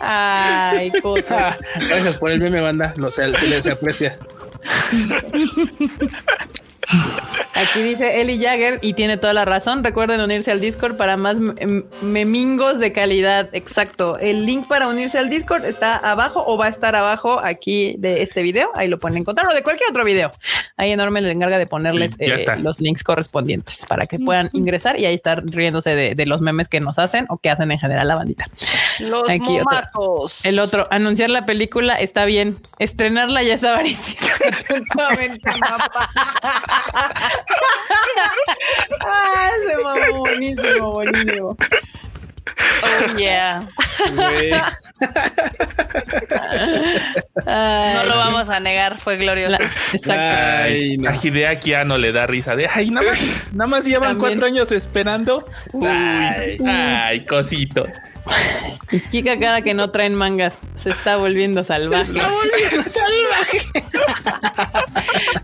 Ay, 0.00 0.90
cosa. 1.00 1.56
Gracias 1.88 2.18
por 2.18 2.32
el 2.32 2.40
meme, 2.40 2.60
banda. 2.60 2.92
Lo, 2.96 3.10
se, 3.10 3.34
se 3.38 3.46
les 3.46 3.66
aprecia. 3.68 4.18
Aquí 7.54 7.82
dice 7.82 8.20
Eli 8.20 8.40
Jagger 8.42 8.78
y 8.82 8.94
tiene 8.94 9.16
toda 9.18 9.32
la 9.34 9.44
razón. 9.44 9.84
Recuerden 9.84 10.20
unirse 10.20 10.50
al 10.50 10.60
Discord 10.60 10.96
para 10.96 11.16
más 11.16 11.38
mem- 11.38 11.84
memingos 12.00 12.78
de 12.78 12.92
calidad. 12.92 13.48
Exacto. 13.52 14.18
El 14.18 14.46
link 14.46 14.66
para 14.66 14.88
unirse 14.88 15.18
al 15.18 15.30
Discord 15.30 15.64
está 15.64 15.96
abajo 15.96 16.42
o 16.46 16.56
va 16.58 16.66
a 16.66 16.68
estar 16.70 16.96
abajo 16.96 17.40
aquí 17.42 17.94
de 17.98 18.22
este 18.22 18.42
video. 18.42 18.70
Ahí 18.74 18.88
lo 18.88 18.98
pueden 18.98 19.18
encontrar 19.18 19.46
o 19.46 19.54
de 19.54 19.62
cualquier 19.62 19.90
otro 19.90 20.04
video. 20.04 20.30
Ahí 20.76 20.90
enorme 20.90 21.20
les 21.20 21.32
encarga 21.34 21.58
de 21.58 21.66
ponerles 21.66 22.12
Sí, 22.12 22.16
eh, 22.20 22.44
los 22.62 22.80
links 22.80 23.04
correspondientes 23.04 23.86
para 23.86 24.06
que 24.06 24.18
puedan 24.18 24.48
ingresar 24.52 24.98
y 24.98 25.06
ahí 25.06 25.14
estar 25.14 25.44
riéndose 25.44 25.94
de, 25.94 26.14
de 26.14 26.26
los 26.26 26.40
memes 26.40 26.68
que 26.68 26.80
nos 26.80 26.98
hacen 26.98 27.26
o 27.28 27.38
que 27.38 27.50
hacen 27.50 27.70
en 27.70 27.78
general 27.78 28.08
la 28.08 28.16
bandita. 28.16 28.46
Los 29.02 29.28
Aquí 29.28 29.58
otro. 29.60 29.64
momazos. 29.64 30.44
El 30.44 30.58
otro, 30.58 30.86
anunciar 30.90 31.30
la 31.30 31.44
película 31.46 31.94
está 31.94 32.24
bien. 32.24 32.56
Estrenarla 32.78 33.42
ya 33.42 33.54
es 33.54 33.64
avaricia. 33.64 34.32
Ah, 39.04 39.50
se 39.66 39.76
mamó 39.82 40.18
buenísimo, 40.20 40.92
buenísimo. 40.92 41.56
Oh, 42.84 43.16
yeah. 43.16 43.60
Ay, 44.18 44.50
No 47.46 48.04
lo 48.04 48.16
vamos 48.16 48.48
a 48.50 48.60
negar, 48.60 48.98
fue 48.98 49.16
glorioso. 49.16 49.56
Ay, 50.08 50.96
no. 50.98 51.10
A 51.10 51.14
Hideaki 51.16 51.70
ya 51.70 51.84
no 51.84 51.98
le 51.98 52.12
da 52.12 52.26
risa 52.26 52.56
de 52.56 52.68
ay, 52.72 52.90
nada 52.90 53.08
más, 53.10 53.52
nada 53.52 53.68
más 53.68 53.84
llevan 53.84 54.10
También. 54.10 54.30
cuatro 54.30 54.46
años 54.46 54.72
esperando. 54.72 55.44
Uy, 55.72 55.86
Ay. 55.88 56.58
ay, 56.66 57.24
cositos. 57.26 57.88
Kika 59.10 59.38
cada 59.38 59.62
que 59.62 59.72
no 59.74 59.90
traen 59.90 60.14
mangas 60.14 60.58
se 60.74 60.90
está 60.90 61.16
volviendo 61.16 61.64
salvaje. 61.64 62.12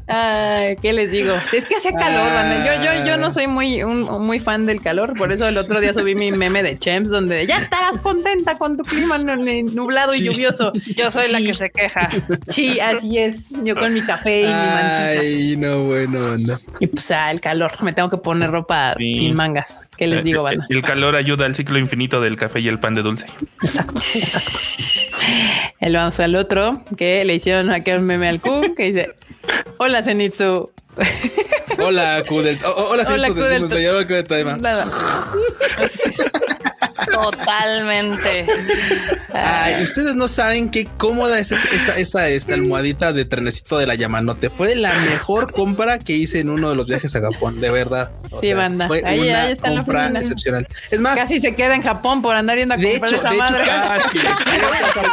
Ay, 0.07 0.77
¿qué 0.81 0.93
les 0.93 1.11
digo? 1.11 1.35
Es 1.53 1.67
que 1.67 1.77
hace 1.77 1.93
calor, 1.93 2.25
banda. 2.33 2.65
Yo, 2.65 2.83
yo, 3.01 3.07
yo 3.07 3.17
no 3.17 3.31
soy 3.31 3.47
muy, 3.47 3.83
un- 3.83 4.05
muy 4.25 4.41
fan 4.41 4.67
del 4.67 4.81
calor, 4.81 5.15
por 5.17 5.33
eso 5.33 5.47
el 5.49 5.57
otro 5.59 5.81
día 5.81 5.93
subí 5.95 6.15
mi 6.15 6.31
meme 6.33 6.63
de 6.63 6.79
Chems 6.79 7.11
donde 7.11 7.47
ya 7.47 7.59
estarás 7.59 7.99
contenta 7.99 8.57
con 8.59 8.77
tu 8.77 8.85
clima 8.85 9.19
nu- 9.19 9.37
nublado 9.73 10.15
y 10.15 10.23
lluvioso. 10.23 10.73
Yo 10.97 11.11
soy 11.11 11.31
la 11.31 11.39
que 11.41 11.55
se 11.55 11.71
queja. 11.71 12.09
Sí, 12.49 12.81
así 12.81 13.19
es. 13.19 13.45
Yo 13.65 13.75
con 13.77 13.93
mi 13.93 14.01
café 14.03 14.41
y 14.43 14.47
mi 14.47 14.53
mantita. 14.53 15.09
Ay, 15.09 15.57
no, 15.57 15.79
bueno, 15.85 16.21
banda. 16.21 16.61
Y 16.81 16.87
pues 16.87 17.11
ah, 17.11 17.31
el 17.31 17.41
calor, 17.41 17.73
me 17.83 17.93
tengo 17.93 18.09
que 18.11 18.17
poner 18.19 18.51
ropa 18.51 18.95
Sí. 18.99 19.19
sin 19.19 19.35
mangas. 19.35 19.79
¿Qué 19.97 20.07
les 20.07 20.23
digo, 20.23 20.43
banda? 20.45 20.65
El 20.71 20.83
calor 20.83 21.17
ayuda 21.17 21.45
al 21.45 21.55
ciclo 21.57 21.77
infinito 21.79 22.21
del 22.21 22.37
café 22.37 22.61
y 22.61 22.68
el 22.69 22.79
pan 22.79 22.95
de 22.95 23.03
dulce. 23.03 23.27
Exacto, 23.63 23.99
exacto. 23.99 25.19
El 25.81 25.95
vamos 25.95 26.19
al 26.21 26.37
otro 26.37 26.83
que 26.97 27.25
le 27.25 27.35
hicieron 27.35 27.71
aquí 27.71 27.91
un 27.93 28.05
meme 28.05 28.29
al 28.29 28.41
Q 28.41 28.75
que 28.77 28.85
dice: 28.85 29.09
Hola, 29.79 30.03
Zenitsu. 30.03 30.71
Hola, 31.79 32.23
Q 32.27 32.43
del. 32.43 32.59
oh, 32.65 32.69
oh, 32.69 32.91
hola, 32.91 33.05
Hola, 33.05 33.05
Celso 33.05 33.35
Q 33.35 33.41
del 33.41 33.69
Totalmente. 37.13 38.47
Ay, 39.33 39.83
ustedes 39.83 40.15
no 40.17 40.27
saben 40.29 40.71
qué 40.71 40.87
cómoda 40.97 41.39
es 41.39 41.53
esa, 41.53 41.69
esa, 41.75 41.97
esa, 41.99 42.29
esta 42.29 42.55
almohadita 42.55 43.13
de 43.13 43.25
trenecito 43.25 43.79
de 43.79 43.87
la 43.87 43.95
Yamanote. 43.95 44.51
Fue 44.51 44.75
la 44.75 44.93
mejor 45.11 45.53
compra 45.53 45.99
que 45.99 46.15
hice 46.15 46.41
en 46.41 46.51
uno 46.51 46.71
de 46.71 46.77
los 46.77 46.87
viajes 46.87 47.15
a 47.15 47.21
Japón, 47.21 47.61
de 47.61 47.71
verdad. 47.71 48.11
O 48.31 48.41
Sí, 48.41 48.53
banda. 48.53 48.87
Fue 48.89 49.03
Ahí- 49.05 49.29
una 49.29 49.43
ahí 49.45 49.53
está 49.53 49.69
en 49.69 49.75
la 49.77 49.81
compra 49.85 50.09
excepcional. 50.19 50.67
Es 50.91 51.01
más, 51.01 51.17
Casi 51.19 51.41
se 51.41 51.55
queda 51.55 51.75
en 51.75 51.83
Japón 51.83 52.23
por 52.23 52.35
andar 52.35 52.57
yendo 52.59 52.75
a 52.75 52.77
de 52.77 52.91
comprar 52.99 53.13
hecho, 53.13 53.21
esa 53.21 53.31
de 53.31 53.37
hecho, 53.37 53.45
madre. 53.45 53.65
casi, 53.67 54.19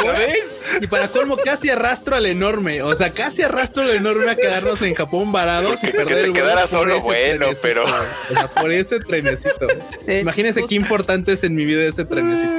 ¿sabes? 0.04 0.40
Y 0.82 0.88
para 0.88 1.08
colmo, 1.10 1.38
casi 1.38 1.70
arrastro 1.70 2.16
al 2.16 2.26
enorme. 2.26 2.82
O 2.82 2.94
sea, 2.96 3.12
casi 3.12 3.42
arrastro 3.44 3.84
al 3.84 3.92
enorme 3.92 4.30
a 4.32 4.36
quedarnos 4.36 4.82
en 4.82 4.94
Japón 4.96 5.32
varados 5.32 5.84
y 5.84 5.88
perder 5.88 6.18
se 6.18 6.24
el 6.26 6.34
quedara 6.34 6.68
solo, 6.68 7.00
bueno, 7.02 7.38
trenecito, 7.46 7.60
pero-. 7.62 7.84
O 7.86 8.34
sea, 8.34 8.48
por 8.48 8.72
ese 8.72 9.00
trenecito. 9.00 9.68
Sí, 10.06 10.12
Imagínense 10.14 10.62
justo. 10.62 10.70
qué 10.70 10.76
importante 10.76 11.34
es 11.34 11.44
en 11.44 11.56
mi 11.56 11.66
vida 11.66 11.75
ese 11.82 12.06
trenecito. 12.06 12.54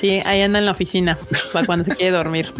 Sí, 0.00 0.20
ahí 0.24 0.42
anda 0.42 0.58
en 0.58 0.64
la 0.64 0.72
oficina 0.72 1.18
para 1.52 1.66
cuando 1.66 1.84
se 1.84 1.94
quiere 1.94 2.16
dormir. 2.16 2.52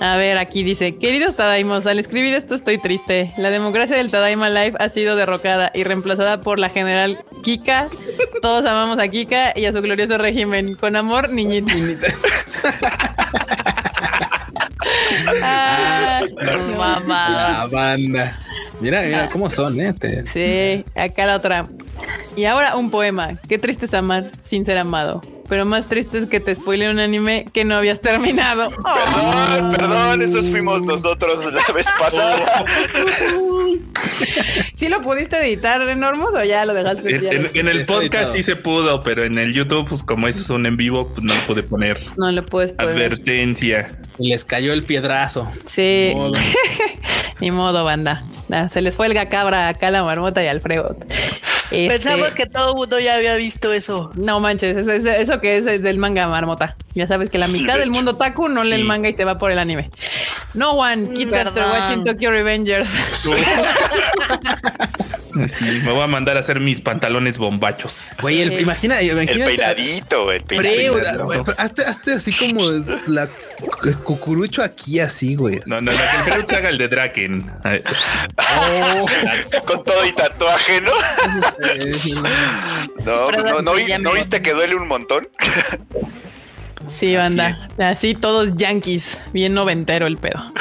A 0.00 0.16
ver, 0.16 0.36
aquí 0.38 0.62
dice, 0.62 0.98
queridos 0.98 1.36
Tadaimos, 1.36 1.86
al 1.86 1.98
escribir 1.98 2.34
esto 2.34 2.54
estoy 2.54 2.78
triste. 2.78 3.32
La 3.38 3.50
democracia 3.50 3.96
del 3.96 4.10
Tadaima 4.10 4.50
Life 4.50 4.76
ha 4.78 4.88
sido 4.88 5.16
derrocada 5.16 5.70
y 5.74 5.84
reemplazada 5.84 6.40
por 6.40 6.58
la 6.58 6.68
general 6.68 7.16
Kika. 7.42 7.88
Todos 8.42 8.64
amamos 8.66 8.98
a 8.98 9.08
Kika 9.08 9.52
y 9.56 9.64
a 9.64 9.72
su 9.72 9.80
glorioso 9.80 10.18
régimen. 10.18 10.74
Con 10.74 10.96
amor, 10.96 11.30
niñita. 11.30 12.06
Ah, 15.42 16.22
mamá. 16.76 17.30
La 17.30 17.68
banda. 17.70 18.38
Mira, 18.80 19.02
mira 19.02 19.28
cómo 19.30 19.48
son, 19.50 19.80
eh. 19.80 19.92
Te- 19.92 20.26
Sí, 20.26 20.84
acá 20.94 21.26
la 21.26 21.36
otra. 21.36 21.64
Y 22.36 22.44
ahora 22.44 22.76
un 22.76 22.90
poema. 22.90 23.38
Qué 23.48 23.58
triste 23.58 23.86
es 23.86 23.94
amar 23.94 24.30
sin 24.42 24.64
ser 24.66 24.76
amado. 24.78 25.20
Pero 25.48 25.64
más 25.64 25.88
triste 25.88 26.18
es 26.18 26.26
que 26.26 26.40
te 26.40 26.54
spoile 26.54 26.90
un 26.90 26.98
anime 26.98 27.46
que 27.52 27.64
no 27.64 27.76
habías 27.76 28.00
terminado. 28.00 28.68
Perdón, 28.70 29.72
perdón, 29.76 30.22
esos 30.22 30.50
fuimos 30.50 30.82
nosotros 30.82 31.44
la 31.52 31.62
vez 31.74 31.86
pasada. 31.98 32.64
¿Sí 34.76 34.88
lo 34.88 35.02
pudiste 35.02 35.38
editar, 35.38 35.80
Enormos, 35.88 36.34
o 36.34 36.44
ya 36.44 36.64
lo 36.64 36.74
dejaste? 36.74 37.14
En, 37.16 37.22
ya 37.22 37.30
en- 37.30 37.42
lo- 37.44 37.50
en 37.54 37.68
el 37.68 37.86
podcast 37.86 38.32
sí 38.34 38.42
se 38.42 38.56
pudo, 38.56 39.02
pero 39.02 39.24
en 39.24 39.38
el 39.38 39.52
YouTube, 39.54 39.88
pues 39.88 40.02
como 40.02 40.28
es 40.28 40.48
un 40.50 40.66
en 40.66 40.76
vivo, 40.76 41.08
pues 41.08 41.22
no 41.22 41.34
pude 41.46 41.62
poner 41.62 41.98
No 42.16 42.30
lo 42.32 42.44
puedes 42.44 42.72
poner. 42.72 42.92
advertencia. 42.94 43.88
les 44.18 44.44
cayó 44.44 44.72
el 44.72 44.84
piedrazo. 44.84 45.50
Sí, 45.68 46.10
Ni 46.12 46.14
modo. 46.14 46.34
ni 47.40 47.50
modo, 47.50 47.84
banda. 47.84 48.24
Ah, 48.52 48.68
Se 48.68 48.80
les 48.82 48.96
fue 48.96 49.06
el 49.06 49.14
gacabra 49.14 49.68
acá 49.68 49.90
la 49.90 50.02
marmota 50.02 50.42
y 50.42 50.48
Alfredo. 50.48 50.96
Este, 51.70 51.88
Pensamos 51.88 52.34
que 52.34 52.46
todo 52.46 52.70
el 52.70 52.76
mundo 52.76 53.00
ya 53.00 53.14
había 53.16 53.34
visto 53.36 53.72
eso. 53.72 54.10
No 54.14 54.38
manches, 54.40 54.76
eso, 54.76 54.92
eso- 54.92 55.08
eso 55.10 55.40
que 55.40 55.58
es, 55.58 55.66
es 55.66 55.82
del 55.82 55.98
manga 55.98 56.28
marmota. 56.28 56.76
Ya 56.94 57.06
sabes 57.06 57.28
que 57.30 57.38
la 57.38 57.48
mitad 57.48 57.74
de 57.74 57.80
del 57.80 57.90
mundo 57.90 58.16
taku 58.16 58.48
no 58.48 58.62
lee 58.64 58.72
el 58.74 58.84
manga 58.84 59.08
y 59.08 59.12
se 59.12 59.24
va 59.24 59.36
por 59.38 59.50
el 59.52 59.58
anime. 59.58 59.90
No 60.54 60.72
one, 60.72 61.12
kids 61.12 61.34
after 61.34 61.64
watching 61.64 62.04
Tokyo 62.04 62.30
Revengers. 62.30 62.88
Sí, 65.48 65.80
me 65.84 65.92
voy 65.92 66.02
a 66.02 66.06
mandar 66.06 66.36
a 66.36 66.40
hacer 66.40 66.60
mis 66.60 66.80
pantalones 66.80 67.38
bombachos. 67.38 68.10
Güey, 68.20 68.42
el- 68.42 68.60
imagina, 68.60 69.00
El 69.00 69.10
imagínate. 69.12 69.56
peinadito, 69.56 70.32
el 70.32 70.42
peinadito. 70.42 71.54
hazte, 71.58 71.84
hazte 71.84 72.12
así 72.14 72.32
como 72.32 72.62
la 73.06 73.28
el 73.84 73.96
cucurucho 73.98 74.62
aquí 74.62 75.00
así, 75.00 75.34
güey. 75.34 75.60
No, 75.66 75.80
no, 75.80 75.90
no, 75.92 75.96
que 75.98 76.04
el 76.04 76.32
Freud 76.32 76.44
se 76.46 76.56
haga 76.56 76.68
el 76.68 76.78
de 76.78 76.88
Draken. 76.88 77.50
Con 79.66 79.84
todo 79.84 80.04
y 80.06 80.12
tatuaje, 80.12 80.80
¿no? 80.80 80.92
No, 83.04 83.26
Pero 83.28 83.42
no, 83.42 83.62
no, 83.62 83.62
¿no 83.62 83.74
me- 84.12 84.18
viste 84.18 84.42
que 84.42 84.52
duele 84.52 84.74
un 84.74 84.88
montón? 84.88 85.28
Sí, 86.86 87.14
banda. 87.16 87.54
Así 87.78 88.14
todos 88.14 88.54
yankees. 88.56 89.20
Bien 89.32 89.52
noventero 89.54 90.06
el 90.06 90.16
pedo. 90.16 90.52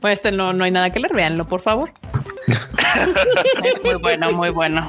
bueno, 0.00 0.12
este 0.12 0.32
no, 0.32 0.52
no 0.52 0.64
hay 0.64 0.70
nada 0.70 0.90
que 0.90 1.00
leer. 1.00 1.14
Véanlo, 1.14 1.46
por 1.46 1.60
favor. 1.60 1.92
Muy 3.84 3.94
bueno, 3.96 4.32
muy 4.32 4.50
bueno. 4.50 4.88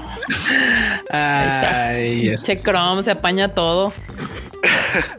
Ay, 1.10 2.36
Che 2.44 2.56
Chrome 2.58 3.04
se 3.04 3.12
apaña 3.12 3.50
todo. 3.50 3.94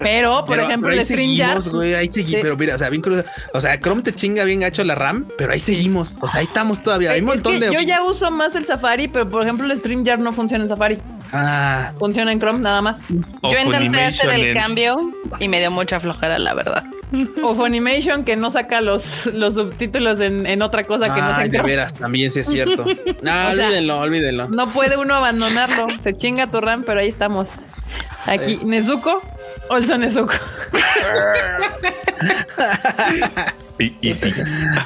Pero, 0.01 0.45
por 0.45 0.57
Pero- 0.57 0.67
ejemplo, 0.67 0.89
pero 0.89 0.93
el 0.95 0.99
ahí 1.01 1.05
seguimos, 1.05 1.69
güey, 1.69 1.95
ahí 1.95 2.09
seguimos. 2.09 2.37
Sí. 2.37 2.43
Pero 2.43 2.57
mira, 2.57 2.75
o 2.75 2.79
sea, 2.79 2.89
bien 2.91 3.03
crudo. 3.03 3.25
O 3.53 3.61
sea, 3.61 3.79
Chrome 3.79 4.03
te 4.03 4.13
chinga 4.13 4.43
bien 4.45 4.61
gacho 4.61 4.83
la 4.83 4.95
RAM, 4.95 5.27
pero 5.37 5.53
ahí 5.53 5.61
seguimos. 5.61 6.17
O 6.21 6.27
sea, 6.29 6.41
ahí 6.41 6.47
estamos 6.47 6.83
todavía. 6.83 7.13
Hay 7.13 7.21
un 7.21 7.29
Es 7.29 7.35
montón 7.37 7.61
que 7.61 7.67
de. 7.67 7.73
Yo 7.75 7.81
ya 7.81 8.03
uso 8.03 8.31
más 8.31 8.55
el 8.57 8.67
Safari, 8.67 9.09
pero 9.09 9.29
por 9.29 9.43
ejemplo, 9.43 9.71
el 9.71 9.79
StreamYard 9.79 10.21
no 10.21 10.33
funciona 10.33 10.65
en 10.65 10.71
Safari. 10.71 10.99
Ah, 11.33 11.93
Funciona 11.99 12.33
en 12.33 12.39
Chrome 12.39 12.61
nada 12.61 12.81
más. 12.83 12.99
o 13.43 13.53
Yo 13.53 13.59
intenté 13.61 14.05
hacer 14.05 14.31
el 14.31 14.47
en- 14.47 14.55
cambio 14.55 15.13
y 15.39 15.49
me 15.49 15.59
dio 15.61 15.71
mucha 15.71 16.01
flojera, 16.01 16.39
la 16.39 16.55
verdad. 16.55 16.85
O 17.43 17.55
Funimation 17.55 18.23
que 18.25 18.37
no 18.37 18.51
saca 18.51 18.81
los, 18.83 19.27
los 19.27 19.55
subtítulos 19.55 20.21
en, 20.21 20.47
en 20.47 20.61
otra 20.63 20.85
cosa 20.85 21.15
que 21.15 21.21
no 21.21 21.41
en 21.41 21.51
de 21.51 21.63
veras, 21.63 21.95
también 21.95 22.31
sí 22.31 22.41
es 22.41 22.49
cierto. 22.49 22.85
No, 23.23 23.49
O 23.49 23.55
sea, 23.55 23.67
olvídenlo, 23.67 23.99
olvídenlo. 23.99 24.49
No 24.49 24.69
puede 24.69 24.97
uno 24.99 25.15
abandonarlo. 25.15 25.87
Se 26.03 26.15
chinga 26.17 26.47
tu 26.49 26.61
RAM, 26.61 26.83
pero 26.85 27.01
ahí 27.01 27.09
estamos. 27.09 27.49
Aquí, 28.27 28.59
Nezuko. 28.65 29.23
Also 29.71 29.97
Nezuko. 29.99 30.35
Y, 33.79 33.97
y 34.01 34.13
sí. 34.15 34.35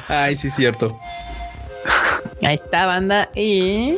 Ay, 0.07 0.35
sí 0.35 0.47
es 0.49 0.55
cierto. 0.55 0.99
Ahí 2.43 2.55
está, 2.55 2.85
banda. 2.85 3.29
Y. 3.35 3.95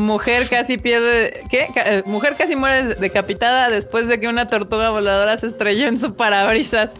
Mujer 0.00 0.48
casi 0.48 0.78
pierde. 0.78 1.42
¿Qué? 1.50 1.68
Eh, 1.76 2.02
Mujer 2.06 2.34
casi 2.36 2.56
muere 2.56 2.94
decapitada 2.94 3.68
después 3.70 4.08
de 4.08 4.18
que 4.18 4.28
una 4.28 4.46
tortuga 4.46 4.90
voladora 4.90 5.36
se 5.38 5.48
estrelló 5.48 5.86
en 5.86 5.98
su 5.98 6.14
parabrisas. 6.16 6.90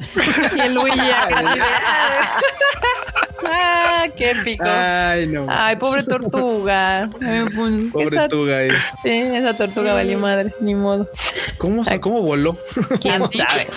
Y 0.56 0.60
el 0.60 0.74
Luigi 0.74 1.00
Ah, 3.52 4.06
qué 4.16 4.30
épico. 4.32 4.64
Ay, 4.66 5.26
no. 5.26 5.46
Ay, 5.48 5.76
pobre 5.76 6.02
tortuga. 6.04 7.08
Eh, 7.22 7.44
Pobre 7.92 8.06
esa, 8.06 8.28
tuga. 8.28 8.58
ahí. 8.58 8.70
sí, 9.02 9.10
esa 9.10 9.54
tortuga 9.56 9.94
valió 9.94 10.18
madre, 10.18 10.52
ni 10.60 10.74
modo. 10.74 11.08
¿Cómo, 11.58 11.84
se- 11.84 12.00
¿Cómo 12.00 12.20
voló? 12.22 12.56
¿Quién 13.00 13.18
sabe? 13.32 13.68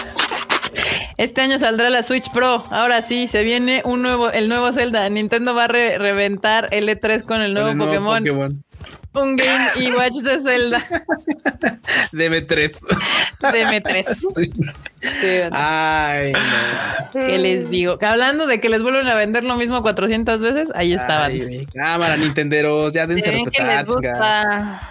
Este 1.18 1.42
año 1.42 1.60
saldrá 1.60 1.90
la 1.90 2.04
Switch 2.04 2.30
Pro. 2.32 2.64
Ahora 2.72 3.02
sí, 3.02 3.28
se 3.28 3.44
viene 3.44 3.82
un 3.86 4.02
nuevo, 4.02 4.32
el 4.32 4.50
nuevo 4.50 4.72
Zelda. 4.74 5.08
Nintendo 5.10 5.54
va 5.56 5.66
a 5.66 5.68
re- 5.68 5.98
reventar 5.98 6.68
el 6.72 6.90
E3 6.90 7.24
con 7.24 7.42
el 7.42 7.54
nuevo, 7.54 7.70
El 7.70 7.78
nuevo 7.78 7.92
Pokémon. 7.92 8.20
Pokémon. 8.20 8.64
Un 9.16 9.36
Game 9.36 9.66
y 9.80 9.92
Watch 9.92 10.16
de 10.24 10.40
Zelda. 10.42 10.84
DB3. 12.12 12.80
de 13.52 13.66
M3. 13.82 14.06
Sí. 14.36 14.46
Sí, 15.02 15.28
Ay, 15.52 16.32
no. 16.34 17.26
¿Qué 17.26 17.38
les 17.38 17.70
digo? 17.70 17.98
Que 18.00 18.06
hablando 18.06 18.48
de 18.48 18.60
que 18.60 18.70
les 18.70 18.82
vuelven 18.82 19.08
a 19.08 19.16
vender 19.16 19.44
lo 19.44 19.56
mismo 19.56 19.82
400 19.82 20.40
veces, 20.40 20.70
ahí 20.76 20.94
estaban. 20.94 21.32
Ay, 21.32 21.68
cámara, 21.76 22.18
Nintenderos, 22.18 22.94
ya 22.94 23.06
dense 23.06 23.30
Miren 23.30 23.46
que 23.46 23.60
respetar. 23.64 23.86
les 23.86 23.88
gusta. 23.94 24.90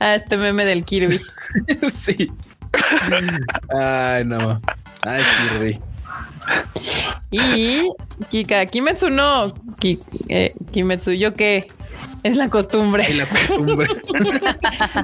A 0.00 0.14
este 0.14 0.36
meme 0.36 0.64
del 0.64 0.84
Kirby. 0.84 1.20
sí. 1.92 2.30
Ay, 3.74 4.24
no. 4.24 4.60
Ay, 5.02 5.22
Kirby. 5.48 5.80
Y 7.30 7.88
Kika, 8.30 8.66
Kimetsu 8.66 9.10
no. 9.10 9.52
Ki- 9.78 9.98
eh, 10.28 10.54
Kimetsu, 10.72 11.12
¿yo 11.12 11.32
qué? 11.34 11.68
Es 12.22 12.36
la 12.36 12.48
costumbre. 12.48 13.04
Ay, 13.06 13.14
la 13.14 13.26
costumbre. 13.26 13.88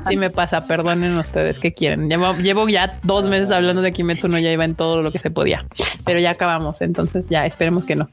Sí 0.08 0.16
me 0.16 0.30
pasa, 0.30 0.66
perdonen 0.66 1.16
ustedes, 1.18 1.58
¿qué 1.58 1.72
quieren? 1.72 2.08
Llevo, 2.08 2.34
llevo 2.36 2.68
ya 2.68 2.98
dos 3.02 3.26
meses 3.28 3.50
hablando 3.50 3.80
de 3.82 3.92
Kimetsu 3.92 4.28
no 4.28 4.38
ya 4.38 4.50
iba 4.50 4.64
en 4.64 4.74
todo 4.74 5.02
lo 5.02 5.10
que 5.12 5.18
se 5.18 5.30
podía, 5.30 5.64
pero 6.04 6.18
ya 6.20 6.30
acabamos, 6.30 6.80
entonces 6.80 7.28
ya 7.28 7.46
esperemos 7.46 7.84
que 7.84 7.96
no. 7.96 8.08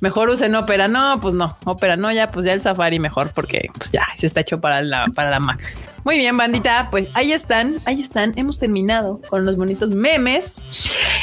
Mejor 0.00 0.28
usen 0.30 0.54
Opera, 0.54 0.88
no, 0.88 1.18
pues 1.20 1.34
no, 1.34 1.56
Opera 1.64 1.96
no, 1.96 2.12
ya 2.12 2.26
pues 2.28 2.44
ya 2.44 2.52
el 2.52 2.60
Safari 2.60 2.98
mejor 2.98 3.30
porque 3.34 3.68
pues 3.78 3.90
ya 3.92 4.06
se 4.16 4.26
está 4.26 4.40
hecho 4.40 4.60
para 4.60 4.82
la, 4.82 5.06
para 5.14 5.30
la 5.30 5.40
Mac. 5.40 5.60
Muy 6.04 6.18
bien, 6.18 6.36
bandita, 6.36 6.88
pues 6.90 7.10
ahí 7.14 7.32
están, 7.32 7.76
ahí 7.86 8.00
están, 8.02 8.32
hemos 8.36 8.58
terminado 8.58 9.20
con 9.30 9.44
los 9.46 9.56
bonitos 9.56 9.94
memes. 9.94 10.56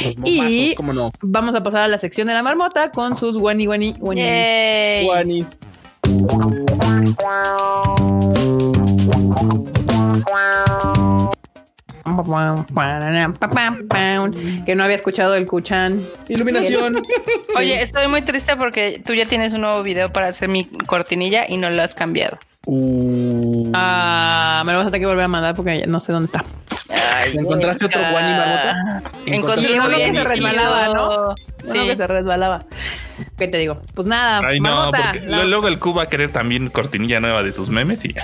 Los 0.02 0.16
momazos, 0.16 0.50
Y- 0.50 0.74
cómo 0.74 0.92
no. 0.92 1.10
Vamos 1.20 1.54
a 1.54 1.62
pasar 1.62 1.82
a 1.82 1.88
la 1.88 1.98
sección 1.98 2.26
de 2.26 2.34
la 2.34 2.42
marmota 2.42 2.90
con 2.90 3.16
sus 3.16 3.36
guani 3.36 3.66
guani 3.66 3.94
guani. 3.98 4.20
Yay. 4.22 5.06
Juanis. 5.06 5.58
Que 14.64 14.74
no 14.74 14.84
había 14.84 14.96
escuchado 14.96 15.34
el 15.34 15.46
Kuchan. 15.46 16.00
Iluminación. 16.28 17.02
Oye, 17.56 17.82
estoy 17.82 18.08
muy 18.08 18.22
triste 18.22 18.56
porque 18.56 19.02
tú 19.04 19.14
ya 19.14 19.26
tienes 19.26 19.54
un 19.54 19.62
nuevo 19.62 19.82
video 19.82 20.12
para 20.12 20.28
hacer 20.28 20.48
mi 20.48 20.64
cortinilla 20.64 21.46
y 21.48 21.56
no 21.56 21.70
lo 21.70 21.82
has 21.82 21.94
cambiado. 21.94 22.38
Uh. 22.66 23.70
Ah, 23.74 24.62
me 24.64 24.72
lo 24.72 24.78
vas 24.78 24.86
a 24.86 24.90
tener 24.90 25.02
que 25.02 25.06
volver 25.06 25.24
a 25.24 25.28
mandar 25.28 25.54
porque 25.54 25.80
ya 25.80 25.86
no 25.86 26.00
sé 26.00 26.12
dónde 26.12 26.26
está. 26.26 26.44
¿Encontraste 27.34 27.84
otro 27.86 28.00
Guani 28.10 28.28
Marmota? 28.32 29.02
Encontré 29.26 29.74
uno 29.80 29.88
que 29.96 30.12
se 30.12 30.24
resbalaba, 30.24 30.88
¿no? 30.94 31.34
Sí. 31.36 31.70
Uno 31.70 31.84
que 31.86 31.96
se 31.96 32.06
resbalaba. 32.06 32.64
¿Qué 33.38 33.46
te 33.46 33.58
digo? 33.58 33.80
Pues 33.94 34.06
nada, 34.06 34.40
Ay, 34.44 34.58
no, 34.58 34.74
marmota. 34.74 35.10
porque 35.12 35.26
la- 35.28 35.44
luego 35.44 35.68
el 35.68 35.78
Q 35.78 35.94
va 35.94 36.04
a 36.04 36.06
querer 36.06 36.32
también 36.32 36.70
cortinilla 36.70 37.20
nueva 37.20 37.42
de 37.44 37.52
sus 37.52 37.68
memes 37.70 38.04
y 38.04 38.14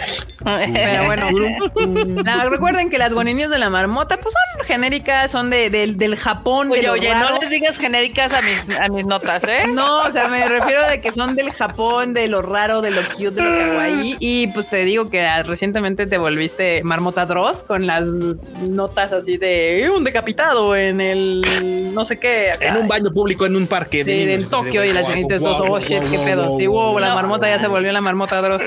ay, 0.44 0.72
Pero 0.74 1.04
bueno, 1.04 2.48
recuerden 2.50 2.90
que 2.90 2.98
las 2.98 3.12
guaninios 3.14 3.50
de 3.50 3.58
la 3.58 3.70
marmota 3.70 4.18
pues 4.18 4.34
son 4.56 4.66
genéricas, 4.66 5.30
son 5.30 5.50
de, 5.50 5.70
del- 5.70 5.98
del 5.98 6.16
Japón. 6.16 6.70
de 6.70 6.78
Oye, 6.80 6.90
oye, 6.90 7.12
raro. 7.14 7.30
no 7.34 7.38
les 7.40 7.50
digas 7.50 7.78
genéricas 7.78 8.32
a 8.34 8.40
mis, 8.42 8.78
a 8.80 8.88
mis 8.88 9.06
notas, 9.06 9.44
¿eh? 9.44 9.64
No, 9.72 10.00
o 10.02 10.10
sea, 10.10 10.28
me 10.28 10.48
refiero 10.48 10.84
de 10.88 11.00
que 11.00 11.12
son 11.12 11.36
del 11.36 11.52
Japón, 11.52 12.12
de 12.14 12.26
lo 12.26 12.42
raro, 12.42 12.80
de 12.80 12.90
lo 12.90 13.02
cute, 13.10 13.30
de 13.30 13.42
lo 13.42 13.70
kawaii. 13.72 14.16
Y 14.18 14.27
pues 14.54 14.68
te 14.68 14.84
digo 14.84 15.06
que 15.10 15.22
ah, 15.22 15.42
recientemente 15.42 16.06
te 16.06 16.18
volviste 16.18 16.82
Marmota 16.84 17.26
Dross 17.26 17.62
con 17.62 17.86
las 17.86 18.04
notas 18.04 19.12
así 19.12 19.36
de 19.36 19.84
"Eh, 19.84 19.90
un 19.90 20.04
decapitado 20.04 20.74
en 20.76 21.00
el 21.00 21.90
no 21.94 22.04
sé 22.04 22.18
qué. 22.18 22.50
acá". 22.50 22.68
En 22.68 22.76
un 22.76 22.88
baño 22.88 23.10
público, 23.12 23.46
en 23.46 23.56
un 23.56 23.66
parque. 23.66 24.04
Sí, 24.04 24.10
de 24.10 24.22
en 24.22 24.28
niños. 24.40 24.50
Tokio 24.50 24.84
y 24.84 24.92
las 24.92 25.04
guau, 25.04 25.38
dos, 25.40 25.60
oh 25.68 25.78
shit, 25.80 26.02
qué 26.10 26.18
pedo. 26.24 26.56
Sí, 26.58 26.66
wow, 26.66 26.98
la 26.98 27.14
marmota 27.14 27.48
ya 27.48 27.58
se 27.58 27.66
volvió 27.68 27.92
la 27.92 28.00
marmota 28.00 28.40
Dross. 28.40 28.62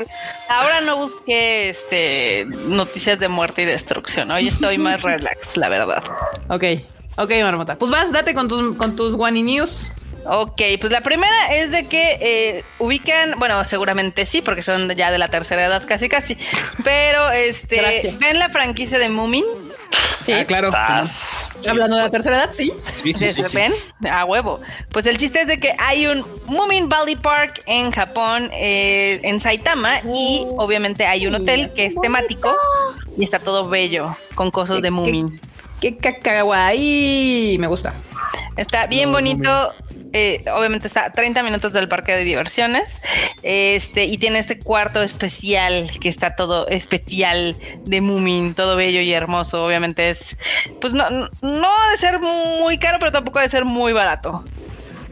Ahora 0.50 0.82
no 0.82 0.98
busqué 0.98 1.70
este 1.70 2.48
noticias 2.68 3.18
de 3.20 3.28
muerte 3.28 3.62
y 3.64 3.66
destrucción. 3.66 4.32
Hoy 4.32 4.48
estoy 4.48 4.78
más 4.78 5.02
relax, 5.04 5.58
la 5.58 5.70
verdad. 5.70 6.04
Ok, 6.50 6.64
ok, 7.18 7.32
marmota. 7.44 7.76
Pues 7.78 7.90
vas, 7.92 8.12
date 8.12 8.34
con 8.34 8.48
tus, 8.48 8.76
con 8.76 8.96
tus 8.96 9.16
Guani 9.16 9.44
News. 9.44 9.92
Ok, 10.26 10.62
pues 10.80 10.92
la 10.92 11.02
primera 11.02 11.56
es 11.56 11.72
de 11.72 11.88
que 11.88 12.18
eh, 12.22 12.64
ubican, 12.80 13.40
bueno, 13.40 13.64
seguramente 13.66 14.26
sí, 14.26 14.42
porque 14.42 14.62
son 14.62 14.90
ya 14.96 15.12
de 15.12 15.18
la 15.18 15.30
tercera 15.30 15.66
edad 15.66 15.84
casi 15.88 16.10
casi, 16.10 16.38
pero 16.84 17.32
este, 17.32 17.78
Gracias. 17.78 18.20
ven 18.20 18.40
la 18.40 18.50
franquicia 18.50 19.00
de 19.00 19.10
Moomin, 19.10 19.46
Sí. 20.26 20.34
Ah, 20.34 20.46
claro. 20.46 20.70
Hablando 21.68 21.96
de 21.96 22.04
la 22.04 22.10
tercera 22.12 22.38
edad, 22.38 22.50
sí. 22.54 22.72
Sí, 22.98 23.14
sí, 23.14 23.28
sí, 23.34 23.44
sí. 23.48 23.56
ven 23.56 23.74
a 24.10 24.26
huevo. 24.26 24.60
Pues 24.92 25.06
el 25.06 25.18
chiste 25.18 25.42
es 25.42 25.48
de 25.48 25.58
que 25.58 25.74
hay 25.78 26.06
un 26.08 26.26
Moomin 26.46 26.90
Valley 26.90 27.16
Park 27.16 27.64
en 27.66 27.92
Japón, 27.92 28.50
eh, 28.54 29.20
en 29.24 29.40
Saitama, 29.40 30.00
y 30.14 30.46
obviamente 30.58 31.06
hay 31.06 31.28
un 31.28 31.36
hotel 31.36 31.72
que 31.74 31.86
es 31.86 31.96
temático 31.96 32.56
y 33.18 33.24
está 33.24 33.40
todo 33.40 33.68
bello 33.68 34.16
con 34.36 34.52
cosas 34.52 34.82
de 34.82 34.92
Moomin. 34.92 35.40
Qué 35.80 35.98
cacahuay. 35.98 37.58
Me 37.58 37.68
gusta. 37.68 37.94
Está 38.56 38.86
bien 38.86 39.12
bonito. 39.12 39.70
Eh, 40.14 40.44
obviamente 40.56 40.88
está 40.88 41.06
a 41.06 41.12
30 41.12 41.44
minutos 41.44 41.74
del 41.74 41.88
parque 41.88 42.14
de 42.14 42.24
diversiones. 42.24 43.02
Este, 43.44 44.06
y 44.06 44.18
tiene 44.18 44.40
este 44.40 44.60
cuarto 44.60 45.02
especial 45.02 45.90
que 46.00 46.10
está 46.10 46.36
todo 46.36 46.68
especial 46.68 47.56
de 47.86 48.02
Moomin, 48.02 48.54
todo 48.54 48.76
bello 48.76 49.02
y 49.02 49.14
hermoso. 49.14 49.66
Obviamente 49.66 50.10
es, 50.10 50.38
pues 50.80 50.94
no, 50.94 51.10
no 51.10 51.68
ha 51.68 51.92
de 51.92 51.98
ser 51.98 52.20
muy 52.20 52.78
caro, 52.78 52.98
pero 53.00 53.12
tampoco 53.12 53.40
ha 53.40 53.44
de 53.44 53.50
ser 53.50 53.66
muy 53.66 53.94
barato. 53.94 54.44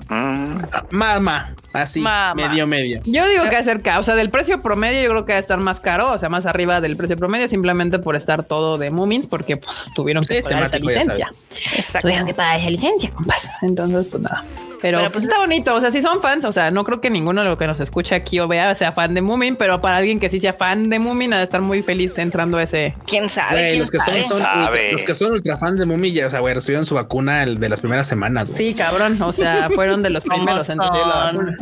Mm, 0.10 0.62
Mama. 0.90 1.54
Así. 1.72 2.00
Mama. 2.00 2.48
Medio, 2.48 2.66
medio. 2.66 3.02
Yo 3.06 3.28
digo 3.28 3.44
que 3.48 3.56
acerca, 3.56 4.00
o 4.00 4.04
sea, 4.04 4.16
del 4.16 4.32
precio 4.32 4.62
promedio, 4.62 5.04
yo 5.04 5.10
creo 5.12 5.26
que 5.26 5.34
va 5.34 5.38
a 5.38 5.42
estar 5.42 5.60
más 5.60 5.80
caro, 5.80 6.12
o 6.12 6.18
sea, 6.18 6.28
más 6.30 6.48
arriba 6.48 6.82
del 6.82 6.98
precio 6.98 7.16
promedio, 7.16 7.48
simplemente 7.48 8.00
por 8.00 8.16
estar 8.16 8.44
todo 8.44 8.80
de 8.80 8.90
Moomins, 8.90 9.28
porque 9.28 9.58
pues 9.58 9.92
tuvieron 9.94 10.26
que 10.26 10.38
Sí, 10.38 10.42
pagar 10.42 10.64
esa 10.64 10.72
temático, 10.72 10.92
ya 10.92 11.00
licencia. 11.00 11.32
Exacto. 11.76 12.08
Tuvieron 12.08 12.26
que 12.26 12.34
pagar 12.34 12.60
esa 12.60 12.70
licencia, 12.72 13.12
compas. 13.12 13.50
Entonces, 13.62 14.08
pues 14.10 14.24
nada. 14.24 14.44
Pero, 14.82 15.00
Pero, 15.00 15.12
pues 15.12 15.12
pues, 15.12 15.24
está 15.26 15.38
bonito. 15.40 15.76
O 15.76 15.82
sea, 15.82 15.92
si 15.92 16.02
son 16.02 16.22
fans, 16.22 16.46
o 16.46 16.54
sea, 16.54 16.72
no 16.72 16.84
creo 16.84 17.02
que 17.02 17.10
ninguno 17.10 17.42
de 17.42 17.48
los 17.50 17.58
que 17.58 17.68
nos 17.68 17.80
escucha 17.80 18.16
aquí 18.16 18.40
o 18.40 18.48
vea 18.48 18.74
sea 18.76 18.92
fan 18.92 19.14
de 19.14 19.22
Moomin, 19.22 19.56
pero 19.56 19.82
para 19.82 19.98
alguien 19.98 20.20
que 20.20 20.30
sí 20.30 20.40
sea 20.40 20.54
fan 20.54 20.90
de 20.90 21.00
Moomin, 21.00 21.34
ha 21.34 21.38
de 21.40 21.44
estar 21.44 21.62
muy 21.62 21.82
feliz 21.82 22.18
entrando 22.18 22.58
a 22.58 22.64
ese. 22.64 22.96
¿Quién 23.06 23.28
sabe? 23.30 23.52
Güey, 23.52 23.68
¿Quién 23.70 23.80
los 23.80 23.92
que 23.92 23.98
son, 24.00 24.06
sabe? 24.08 24.24
son 24.28 24.38
Sabe. 24.38 24.80
ultra, 24.80 24.92
los 24.94 25.04
que 25.04 25.16
son 25.16 25.32
ultra 25.34 25.58
fans 25.58 25.80
de 25.80 25.86
Mumi, 25.86 26.12
ya, 26.12 26.28
o 26.28 26.32
sea, 26.32 26.40
güey, 26.40 26.54
recibieron 26.54 26.86
su 26.86 26.96
vacuna 26.96 27.44
el 27.44 27.60
de 27.60 27.70
las 27.70 27.80
primeras 27.82 28.08
semanas, 28.08 28.52
güey. 28.52 28.70
Sí, 28.70 28.74
cabrón. 28.78 29.22
O 29.22 29.34
sea, 29.34 29.70
fueron 29.76 30.02
de 30.02 30.10
los 30.10 30.24
¿Cómo 30.24 30.36
primeros 30.38 30.70
en 30.70 30.78
la 30.78 31.32
son? 31.34 31.58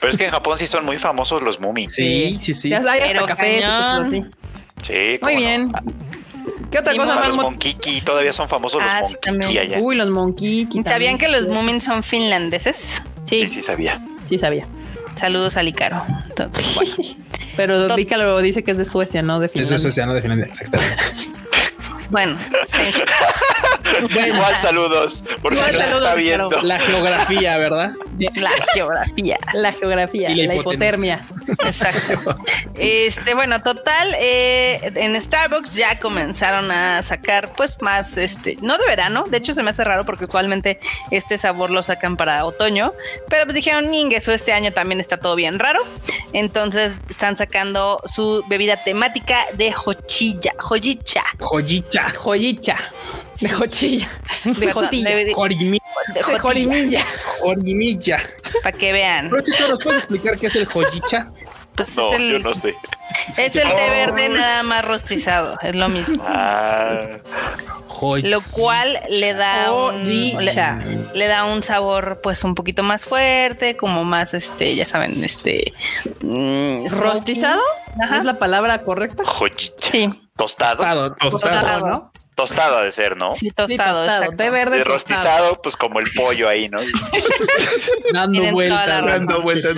Pero 0.00 0.10
es 0.10 0.16
que 0.16 0.24
en 0.26 0.30
Japón 0.30 0.58
sí 0.58 0.66
son 0.66 0.84
muy 0.84 0.98
famosos 0.98 1.42
los 1.42 1.60
Moomin. 1.60 1.90
Sí, 1.90 2.38
sí, 2.40 2.54
sí. 2.54 2.68
Ya 2.70 2.78
hay 2.78 3.00
hasta 3.00 3.12
Pero 3.12 3.26
cafés 3.26 3.58
y 3.58 3.60
cosas 3.62 3.72
cañón. 3.80 4.06
así. 4.06 4.24
Sí, 4.82 5.18
Muy 5.22 5.58
no. 5.58 5.72
¿Qué 6.70 6.78
otra 6.78 6.92
Sí, 6.92 6.98
cosa 6.98 7.14
más? 7.14 7.26
los 7.28 7.36
mo- 7.36 7.42
Monkiki 7.44 8.00
todavía 8.02 8.32
son 8.32 8.48
famosos 8.48 8.82
Ah, 8.84 9.00
los 9.00 9.10
sí, 9.10 9.16
Monkiki 9.26 9.58
allá. 9.58 9.78
Uy, 9.80 9.96
los 9.96 10.08
monkey. 10.10 10.68
¿Sabían 10.84 11.16
que 11.18 11.28
los 11.28 11.46
Moomin 11.48 11.80
son 11.80 12.02
finlandeses? 12.02 13.02
Sí, 13.26 13.38
Sí, 13.46 13.48
sí 13.48 13.62
sabía. 13.62 14.00
sí 14.28 14.38
sabía. 14.38 14.66
Saludos 15.16 15.56
a 15.56 15.62
Licaro. 15.62 16.02
Entonces, 16.28 16.74
bueno. 16.74 16.92
Pero 17.56 17.88
lo 18.16 18.40
dice 18.40 18.62
que 18.62 18.70
es 18.72 18.78
de 18.78 18.84
Suecia, 18.84 19.20
no 19.22 19.40
de 19.40 19.48
Finlandia. 19.48 19.76
es 19.88 19.94
ya 19.96 20.06
no 20.06 20.14
de 20.14 20.20
Finlandia, 20.22 20.46
exactamente. 20.46 21.02
Bueno, 22.10 22.38
sí. 22.66 22.78
Igual 24.26 24.60
saludos, 24.60 25.24
por 25.42 25.54
si 25.54 25.58
Igual 25.60 25.72
no 25.72 25.78
saludos, 25.78 26.02
está 26.02 26.14
viendo. 26.14 26.48
claro. 26.48 26.66
La 26.66 26.78
geografía, 26.78 27.56
¿verdad? 27.58 27.92
La 28.34 28.50
geografía. 28.72 29.38
La 29.52 29.72
geografía, 29.72 30.30
Y 30.30 30.46
la 30.46 30.54
la, 30.54 30.60
hipotermia. 30.60 31.20
Exacto. 31.64 32.36
Este, 32.74 33.34
bueno, 33.34 33.62
total, 33.62 34.14
eh, 34.20 34.92
en 34.94 35.20
Starbucks 35.20 35.74
ya 35.74 35.98
comenzaron 35.98 36.70
a 36.70 37.02
sacar, 37.02 37.52
pues, 37.54 37.80
más, 37.82 38.16
este, 38.16 38.56
no 38.60 38.78
de 38.78 38.86
verano, 38.86 39.24
de 39.28 39.38
hecho 39.38 39.52
se 39.52 39.62
me 39.62 39.70
hace 39.70 39.84
raro 39.84 40.04
porque 40.04 40.26
usualmente 40.26 40.78
este 41.10 41.38
sabor 41.38 41.70
lo 41.70 41.82
sacan 41.82 42.16
para 42.16 42.44
otoño, 42.44 42.92
pero 43.28 43.44
pues 43.44 43.54
dijeron, 43.54 43.86
eso 44.12 44.32
este 44.32 44.52
año 44.52 44.72
también 44.72 45.00
está 45.00 45.16
todo 45.18 45.34
bien 45.34 45.58
raro. 45.58 45.80
Entonces 46.32 46.92
están 47.08 47.36
sacando 47.36 48.00
su 48.06 48.44
bebida 48.48 48.82
temática 48.84 49.46
de 49.54 49.72
jochilla, 49.72 50.52
joyicha. 50.58 51.24
Joyicha. 51.38 52.10
Joyicha. 52.10 52.76
De 53.40 53.48
jochilla. 53.48 54.08
De 54.44 54.72
jotilla. 54.72 55.10
de- 55.10 55.32
Jorimi- 55.34 55.80
de 56.14 56.38
jorimilla. 56.38 57.04
Jorimilla. 57.40 58.18
para 58.62 58.76
que 58.76 58.92
vean. 58.92 59.30
Pero 59.30 59.42
Chito, 59.42 59.68
¿nos 59.68 59.80
puedes 59.80 59.98
explicar 60.04 60.38
qué 60.38 60.46
es 60.48 60.56
el 60.56 60.66
joyicha? 60.66 61.28
Pues 61.76 61.96
No, 61.96 62.12
es 62.12 62.18
el, 62.18 62.32
yo 62.32 62.38
no 62.40 62.54
sé. 62.54 62.74
es 63.36 63.54
el 63.54 63.62
té 63.68 63.90
verde 63.90 64.28
nada 64.30 64.64
más 64.64 64.84
rostizado, 64.84 65.56
es 65.62 65.76
lo 65.76 65.88
mismo. 65.88 66.20
Ah, 66.26 67.18
Joy. 67.86 68.22
lo 68.22 68.40
cual 68.40 68.98
le 69.10 69.34
da 69.34 69.72
un, 69.72 70.04
le, 70.04 70.32
Joyicha. 70.32 70.78
le 71.14 71.26
da 71.28 71.44
un 71.44 71.62
sabor 71.62 72.20
pues 72.22 72.42
un 72.42 72.56
poquito 72.56 72.82
más 72.82 73.04
fuerte 73.04 73.76
como 73.76 74.02
más 74.04 74.34
este 74.34 74.74
ya 74.74 74.84
saben 74.84 75.22
este 75.24 75.72
mm, 76.20 76.86
¿Rostizado? 76.88 77.62
Ajá. 78.02 78.18
¿Es 78.18 78.24
la 78.24 78.38
palabra 78.40 78.82
correcta? 78.82 79.22
jochicha. 79.24 79.90
sí 79.92 80.08
Tostado. 80.36 80.76
Tostado. 81.16 81.16
Tostado. 81.30 81.86
¿no? 81.88 82.12
Tostado 82.38 82.76
ha 82.78 82.82
de 82.84 82.92
ser, 82.92 83.16
¿no? 83.16 83.34
sí 83.34 83.48
Sí, 83.48 83.50
tostado, 83.50 84.04
exacto. 84.04 84.36
De 84.36 84.50
verde 84.50 84.78
De 84.78 84.84
tostado. 84.84 84.94
rostizado, 84.94 85.60
pues 85.62 85.76
como 85.76 85.98
el 85.98 86.06
pollo 86.14 86.48
ahí, 86.48 86.68
¿no? 86.68 86.78
Dando 88.12 88.52
vueltas. 88.52 89.04
Dando 89.04 89.42
vueltas. 89.42 89.76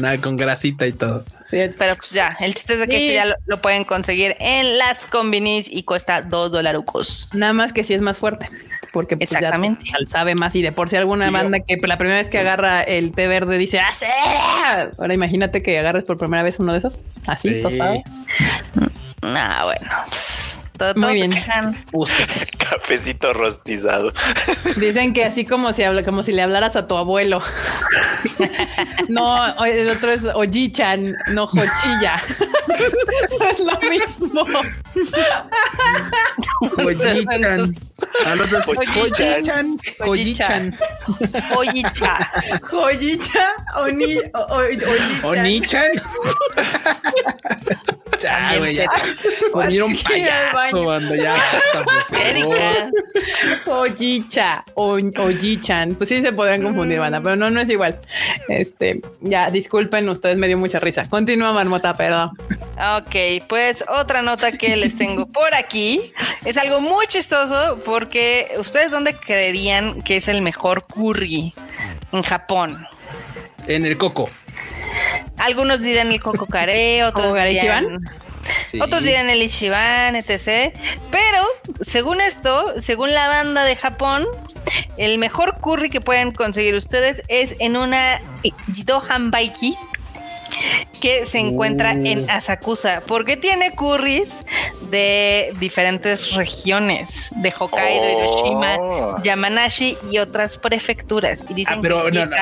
Nada, 0.00 0.18
con 0.18 0.36
grasita 0.36 0.86
y 0.88 0.92
todo. 0.92 1.24
Sí, 1.48 1.58
pero 1.78 1.94
pues 1.96 2.10
ya 2.10 2.36
el 2.40 2.52
chiste 2.54 2.72
es 2.74 2.80
de 2.80 2.88
que 2.88 2.98
Sí. 2.98 3.12
ya 3.14 3.26
lo, 3.26 3.36
lo 3.46 3.58
pueden 3.58 3.84
conseguir 3.84 4.36
en 4.40 4.76
las 4.76 5.06
combinis 5.06 5.68
y 5.70 5.84
cuesta 5.84 6.20
dos 6.22 6.50
dolarucos 6.50 7.30
Nada 7.32 7.52
más 7.52 7.72
que 7.72 7.84
sí 7.84 7.94
es 7.94 8.02
más 8.02 8.18
fuerte. 8.18 8.50
Porque 8.92 9.16
pues, 9.16 9.30
ya 9.30 9.38
Exactamente. 9.38 9.84
sabe 10.08 10.34
más 10.34 10.54
y 10.56 10.62
de 10.62 10.72
por 10.72 10.88
si 10.88 10.96
alguna 10.96 11.30
banda 11.30 11.58
que 11.60 11.76
la 11.86 11.96
primera 11.98 12.18
vez 12.18 12.28
que 12.30 12.38
agarra 12.38 12.82
el 12.82 13.12
té 13.12 13.28
verde 13.28 13.56
dice 13.58 13.78
¡Ah, 13.80 13.92
sí! 13.92 14.06
Ahora 14.98 15.14
imagínate 15.14 15.62
que 15.62 15.78
agarres 15.78 16.04
por 16.04 16.16
primera 16.18 16.42
vez 16.42 16.58
uno 16.58 16.72
de 16.72 16.78
esos 16.78 17.02
así 17.26 17.54
Sí. 17.54 17.62
tostado. 17.62 18.02
nah 19.22 19.64
bueno 19.64 19.88
to- 20.78 20.94
Muy 20.94 20.94
todos 20.94 21.08
se 21.08 21.14
bien. 21.14 21.30
quejan. 21.30 21.84
Uses. 21.92 22.46
Cafecito 22.58 23.32
rostizado. 23.34 24.12
Dicen 24.76 25.12
que 25.12 25.24
así 25.24 25.44
como 25.44 25.72
si 25.72 25.82
habla, 25.82 26.02
como 26.04 26.22
si 26.22 26.32
le 26.32 26.42
hablaras 26.42 26.76
a 26.76 26.86
tu 26.86 26.96
abuelo. 26.96 27.42
no, 29.08 29.64
el 29.64 29.90
otro 29.90 30.12
es 30.12 30.22
Ojichan, 30.24 31.14
no 31.28 31.46
Jochilla. 31.46 32.22
No 33.40 33.48
es 33.50 33.58
lo 33.60 33.78
mismo. 33.90 34.44
Joyichan. 36.76 37.74
Al 38.26 38.40
otro 38.40 38.58
es 38.58 38.64
Joyichan. 38.64 39.78
Joyichan. 39.98 40.76
Joyichan. 40.78 40.78
Oyicha. 41.56 42.30
Joyicha, 42.70 43.52
Oni, 43.76 44.16
o- 44.34 44.40
o- 44.40 44.58
Ojichan. 44.58 45.24
Onichan. 45.24 45.90
Ya, 48.22 48.58
güey, 48.58 48.74
ya. 48.74 48.86
Comieron 49.52 49.90
al 49.96 49.98
payaso, 50.02 50.84
banda. 50.84 51.16
Ya 51.16 51.32
basta, 51.32 51.84
por. 51.84 52.20
Erika. 52.26 52.90
Ojicha 53.66 54.64
o 54.74 54.98
Ojichan. 55.16 55.94
Pues 55.94 56.08
sí 56.08 56.22
se 56.22 56.32
podrán 56.32 56.62
confundir, 56.62 56.98
banda, 56.98 57.20
pero 57.20 57.36
no, 57.36 57.50
no 57.50 57.60
es 57.60 57.68
igual. 57.68 57.98
Este, 58.48 59.00
ya, 59.20 59.50
disculpen, 59.50 60.08
ustedes 60.08 60.36
me 60.36 60.46
dio 60.46 60.58
mucha 60.58 60.78
risa. 60.78 61.04
Continúa, 61.04 61.52
Marmota, 61.52 61.94
perdón. 61.94 62.30
Ok, 62.96 63.44
pues 63.48 63.84
otra 63.88 64.22
nota 64.22 64.52
que 64.52 64.76
les 64.76 64.96
tengo 64.96 65.26
por 65.26 65.54
aquí 65.54 66.12
es 66.44 66.56
algo 66.56 66.80
muy 66.80 67.06
chistoso 67.06 67.80
porque 67.84 68.52
ustedes 68.58 68.90
dónde 68.90 69.14
creerían 69.14 70.00
que 70.02 70.16
es 70.16 70.28
el 70.28 70.42
mejor 70.42 70.84
curry 70.86 71.52
en 72.12 72.22
Japón. 72.22 72.86
En 73.66 73.84
el 73.84 73.98
coco. 73.98 74.30
Algunos 75.36 75.80
dirán 75.80 76.10
el 76.10 76.20
coco 76.20 76.46
caré, 76.46 77.04
otros. 77.04 77.34
Sí. 78.66 78.80
otros 78.80 79.02
dirán 79.02 79.28
el 79.28 79.42
ichiban, 79.42 80.16
etc. 80.16 80.74
Pero 81.10 81.44
según 81.80 82.20
esto, 82.20 82.80
según 82.80 83.12
la 83.12 83.28
banda 83.28 83.64
de 83.64 83.76
Japón, 83.76 84.26
el 84.96 85.18
mejor 85.18 85.58
curry 85.60 85.90
que 85.90 86.00
pueden 86.00 86.32
conseguir 86.32 86.74
ustedes 86.74 87.22
es 87.28 87.56
en 87.58 87.76
una 87.76 88.20
Jidohan 88.74 89.30
Baiki 89.30 89.76
que 91.00 91.26
se 91.26 91.38
encuentra 91.38 91.94
Uh. 91.94 92.06
en 92.06 92.30
Asakusa, 92.30 93.02
porque 93.06 93.36
tiene 93.36 93.72
curries 93.72 94.44
de 94.90 95.50
diferentes 95.60 96.32
regiones, 96.32 97.30
de 97.36 97.52
Hokkaido, 97.56 98.02
Oh. 98.02 98.10
Hiroshima, 98.20 99.22
Yamanashi 99.22 99.96
y 100.10 100.18
otras 100.18 100.58
prefecturas. 100.58 101.44
Y 101.48 101.54
dicen 101.54 101.74
Ah, 101.78 101.80
pero 101.82 102.04
que 102.04 102.12
no, 102.12 102.26
no. 102.26 102.36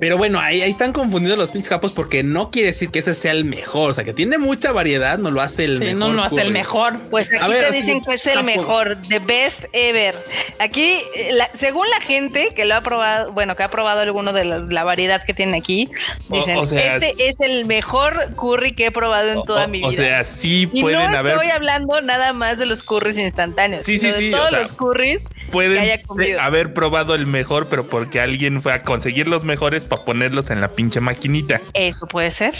Pero 0.00 0.16
bueno, 0.16 0.38
ahí, 0.40 0.62
ahí 0.62 0.70
están 0.70 0.92
confundidos 0.92 1.36
los 1.38 1.50
pinches 1.50 1.68
capos 1.70 1.92
porque 1.92 2.22
no 2.22 2.50
quiere 2.50 2.68
decir 2.68 2.90
que 2.90 3.00
ese 3.00 3.14
sea 3.16 3.32
el 3.32 3.44
mejor. 3.44 3.90
O 3.90 3.94
sea, 3.94 4.04
que 4.04 4.12
tiene 4.12 4.38
mucha 4.38 4.70
variedad, 4.70 5.18
no 5.18 5.30
lo 5.32 5.40
hace 5.40 5.64
el 5.64 5.78
Sí, 5.78 5.84
mejor. 5.86 5.98
no, 5.98 6.12
no 6.12 6.22
hace 6.24 6.36
el 6.36 6.40
curry. 6.42 6.52
mejor. 6.52 7.00
Pues 7.10 7.32
aquí 7.32 7.52
A 7.52 7.58
te 7.68 7.70
dicen 7.72 8.00
que 8.00 8.14
es 8.14 8.26
el 8.28 8.44
mejor, 8.44 8.96
the 9.08 9.18
best 9.18 9.64
ever. 9.72 10.14
Aquí, 10.60 11.00
eh, 11.16 11.30
la- 11.32 11.50
según 11.54 11.88
la 11.90 12.00
gente 12.00 12.50
que 12.54 12.64
lo 12.64 12.76
ha 12.76 12.80
probado, 12.80 13.32
bueno, 13.32 13.56
que 13.56 13.64
ha 13.64 13.70
probado 13.70 14.00
alguno 14.02 14.32
de 14.32 14.44
la, 14.44 14.58
la 14.58 14.84
variedad 14.84 15.22
que 15.24 15.34
tiene 15.34 15.56
aquí, 15.58 15.90
O- 16.28 16.36
dicen, 16.36 16.56
o 16.58 16.66
sea, 16.66 16.96
este 16.96 17.28
es 17.28 17.36
el 17.40 17.47
mejor 17.66 18.34
curry 18.36 18.72
que 18.74 18.86
he 18.86 18.90
probado 18.90 19.30
en 19.32 19.42
toda 19.42 19.64
O- 19.64 19.68
mi 19.68 19.82
o 19.84 19.88
vida. 19.90 20.02
sea, 20.02 20.24
sí 20.24 20.68
y 20.72 20.80
pueden 20.82 21.10
no 21.10 21.18
haber. 21.18 21.34
estoy 21.34 21.50
hablando 21.50 22.00
nada 22.00 22.32
más 22.32 22.58
de 22.58 22.66
los 22.66 22.82
curries 22.82 23.18
instantáneos, 23.18 23.84
Sí, 23.84 23.98
sino 23.98 24.12
sí, 24.14 24.24
de 24.24 24.28
sí, 24.30 24.34
o 24.34 24.36
todos 24.38 24.50
sea, 24.50 24.60
los 24.62 24.72
curries 24.72 25.24
Pueden 25.50 25.72
que 25.74 25.78
haya 25.80 26.02
comido. 26.02 26.40
haber 26.40 26.74
probado 26.74 27.14
el 27.14 27.26
mejor, 27.26 27.68
pero 27.68 27.86
porque 27.88 28.20
alguien 28.20 28.60
fue 28.62 28.72
a 28.72 28.80
conseguir 28.80 29.28
los 29.28 29.44
mejores 29.44 29.84
para 29.84 30.04
ponerlos 30.04 30.50
en 30.50 30.60
la 30.60 30.68
pinche 30.72 31.00
maquinita. 31.00 31.60
Eso 31.74 32.06
puede 32.06 32.30
ser, 32.30 32.54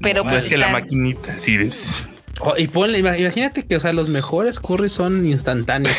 pero 0.00 0.22
no 0.24 0.30
pues 0.30 0.44
es 0.44 0.50
que 0.50 0.58
la 0.58 0.68
maquinita, 0.68 1.38
sí, 1.38 1.56
es- 1.60 2.08
Oh, 2.44 2.54
y 2.56 2.66
ponle, 2.66 2.98
ima- 2.98 3.16
imagínate 3.18 3.64
que, 3.64 3.76
o 3.76 3.80
sea, 3.80 3.92
los 3.92 4.08
mejores 4.08 4.58
curries 4.58 4.92
son 4.92 5.24
instantáneos. 5.26 5.96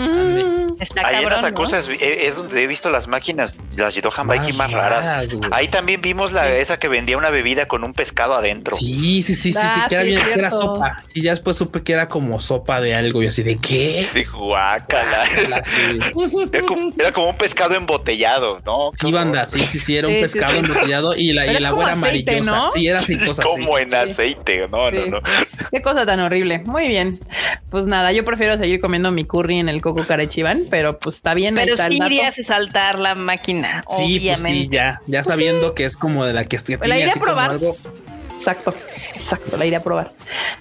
Está 0.80 1.06
Ahí 1.06 1.16
en 1.16 1.22
cabrón, 1.24 1.32
las 1.32 1.42
¿no? 1.42 1.48
acusas 1.48 1.88
es, 2.00 2.36
donde 2.36 2.62
he 2.62 2.66
visto 2.66 2.88
las 2.88 3.06
máquinas, 3.06 3.58
las 3.76 3.92
Jidohan 3.94 4.26
Baiki 4.26 4.54
más 4.54 4.72
raras. 4.72 5.14
Ahí 5.50 5.68
también 5.68 6.00
vimos 6.00 6.32
la 6.32 6.50
esa 6.56 6.78
que 6.78 6.88
vendía 6.88 7.18
una 7.18 7.28
bebida 7.28 7.66
con 7.66 7.84
un 7.84 7.92
pescado 7.92 8.34
adentro. 8.34 8.74
Sí, 8.76 9.20
sí, 9.22 9.34
sí, 9.34 9.52
sí, 9.52 9.52
sí, 9.52 9.58
Ah, 9.60 9.86
que 9.90 9.94
era, 9.96 10.04
sí, 10.04 10.10
bien- 10.10 10.22
que 10.22 10.32
era 10.32 10.50
sopa. 10.50 11.02
Y 11.12 11.20
ya 11.22 11.32
después 11.32 11.58
supe 11.58 11.82
que 11.82 11.92
era 11.92 12.08
como 12.08 12.40
sopa 12.40 12.80
de 12.80 12.94
algo. 12.94 13.22
Y 13.22 13.26
así 13.26 13.42
de 13.42 13.58
qué. 13.58 14.06
Sí, 14.12 14.24
guácala. 14.24 15.24
Sí, 15.66 15.98
Era 16.52 16.62
como, 16.66 16.92
era 16.98 17.12
como 17.12 17.28
un 17.30 17.36
pescado 17.36 17.74
embotellado, 17.74 18.62
¿no? 18.64 18.90
Sí, 18.98 19.12
banda, 19.12 19.44
sí, 19.46 19.58
sí, 19.60 19.78
sí, 19.78 19.96
era 19.96 20.08
un 20.08 20.14
Sí, 20.14 20.16
sí, 20.16 20.22
pescado 20.22 20.52
sí. 20.54 20.58
embotellado 20.60 21.14
y 21.14 21.32
la, 21.32 21.46
y 21.46 21.56
el 21.56 21.66
agua 21.66 21.90
como 21.92 22.06
era 22.06 22.08
aceite, 22.08 22.30
amarillosa. 22.38 22.56
¿no? 22.56 22.70
Sí, 22.70 22.86
era 22.88 22.98
aceitosa. 23.00 23.42
Como 23.42 23.76
sí. 23.76 23.82
en 23.82 23.94
aceite, 23.94 24.68
no, 24.70 24.90
no, 24.90 25.04
Sí. 25.04 25.10
no. 25.10 25.20
Qué 25.80 25.84
cosa 25.84 26.04
tan 26.04 26.20
horrible. 26.20 26.58
Muy 26.66 26.88
bien. 26.88 27.18
Pues 27.70 27.86
nada, 27.86 28.12
yo 28.12 28.22
prefiero 28.22 28.58
seguir 28.58 28.82
comiendo 28.82 29.10
mi 29.12 29.24
curry 29.24 29.60
en 29.60 29.70
el 29.70 29.80
Coco 29.80 30.06
Carechivan, 30.06 30.64
pero 30.68 30.98
pues 30.98 31.16
está 31.16 31.32
bien. 31.32 31.54
Pero 31.54 31.74
sí 31.74 31.98
irías 32.04 32.38
a 32.38 32.42
saltar 32.42 32.98
la 32.98 33.14
máquina, 33.14 33.82
Sí, 33.96 34.20
pues 34.22 34.42
sí, 34.42 34.68
ya, 34.70 35.00
ya 35.06 35.24
sabiendo 35.24 35.74
que 35.74 35.86
es 35.86 35.96
como 35.96 36.26
de 36.26 36.34
la 36.34 36.44
que, 36.44 36.58
que 36.58 36.72
La 36.76 36.80
tiene 36.80 36.98
iré 37.00 37.04
a 37.06 37.10
así 37.12 37.18
como 37.18 37.24
probar. 37.32 37.50
algo. 37.52 37.74
Exacto, 38.36 38.74
exacto, 39.14 39.56
la 39.56 39.64
iré 39.64 39.76
a 39.76 39.82
probar. 39.82 40.12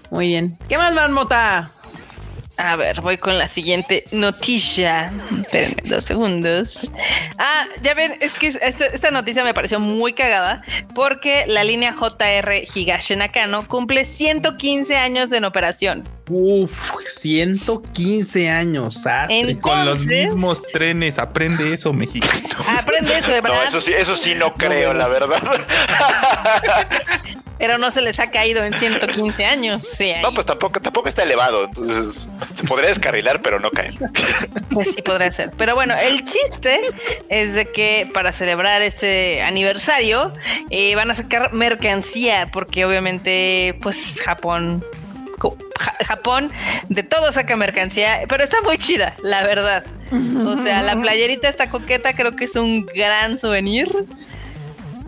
Muy 0.10 0.30
bien. 0.30 0.58
¿Qué 0.70 0.78
más, 0.78 0.94
Marmota? 0.94 1.70
A 2.60 2.76
ver, 2.76 3.00
voy 3.00 3.18
con 3.18 3.38
la 3.38 3.48
siguiente 3.48 4.04
noticia. 4.12 5.14
Espérenme 5.32 5.82
dos 5.86 6.04
segundos. 6.04 6.92
Ah, 7.38 7.66
ya 7.82 7.94
ven, 7.94 8.18
es 8.20 8.34
que 8.34 8.48
esta, 8.48 9.12
noticia 9.12 9.46
me 9.46 9.54
pareció 9.54 9.80
muy 9.80 10.12
cagada 10.12 10.62
porque 10.94 11.46
la 11.48 11.64
línea 11.64 11.94
JR 11.94 12.52
Higashi 12.76 13.16
Nakano 13.16 13.66
cumple 13.66 14.04
115 14.04 14.98
años 14.98 15.32
en 15.32 15.46
operación. 15.46 16.04
Uf, 16.30 16.72
115 17.08 18.50
años. 18.50 19.02
Con 19.62 19.86
los 19.86 20.06
mismos 20.06 20.62
trenes, 20.64 21.18
aprende 21.18 21.74
eso, 21.74 21.92
México. 21.92 22.28
Aprende 22.68 23.18
eso, 23.18 23.32
de 23.32 23.42
No, 23.42 23.50
verdad. 23.50 23.66
eso 23.68 23.82
sí, 23.82 23.94
eso 23.94 24.16
sí 24.16 24.36
no 24.36 24.54
creo, 24.54 24.94
la 24.94 25.08
verdad. 25.08 25.42
Pero 27.60 27.78
no 27.78 27.92
se 27.92 28.02
les 28.02 28.18
ha 28.20 28.32
caído 28.32 28.64
en 28.64 28.74
115 28.74 29.44
años. 29.44 29.86
Sí. 29.86 30.14
No, 30.22 30.34
pues 30.34 30.46
tampoco, 30.46 30.80
tampoco 30.80 31.10
está 31.10 31.24
elevado. 31.24 31.66
Entonces 31.66 32.32
se 32.54 32.64
podría 32.64 32.88
descarrilar, 32.88 33.42
pero 33.42 33.60
no 33.60 33.70
caer. 33.70 33.96
Pues 34.72 34.94
sí 34.96 35.02
podría 35.02 35.30
ser. 35.30 35.52
Pero 35.58 35.76
bueno, 35.76 35.94
el 35.94 36.24
chiste 36.24 36.80
es 37.28 37.54
de 37.54 37.66
que 37.66 38.10
para 38.14 38.32
celebrar 38.32 38.82
este 38.82 39.42
aniversario 39.42 40.32
eh, 40.70 40.96
van 40.96 41.12
a 41.12 41.14
sacar 41.14 41.52
mercancía 41.52 42.48
porque 42.52 42.86
obviamente 42.86 43.78
pues 43.82 44.22
Japón... 44.24 44.86
Japón 46.06 46.52
de 46.90 47.04
todo 47.04 47.32
saca 47.32 47.56
mercancía, 47.56 48.22
pero 48.28 48.44
está 48.44 48.62
muy 48.62 48.78
chida, 48.78 49.16
la 49.24 49.44
verdad. 49.44 49.84
O 50.46 50.58
sea, 50.58 50.82
la 50.82 50.96
playerita 51.02 51.48
está 51.50 51.70
coqueta, 51.70 52.14
creo 52.14 52.36
que 52.36 52.46
es 52.46 52.56
un 52.56 52.86
gran 52.86 53.38
souvenir. 53.38 53.88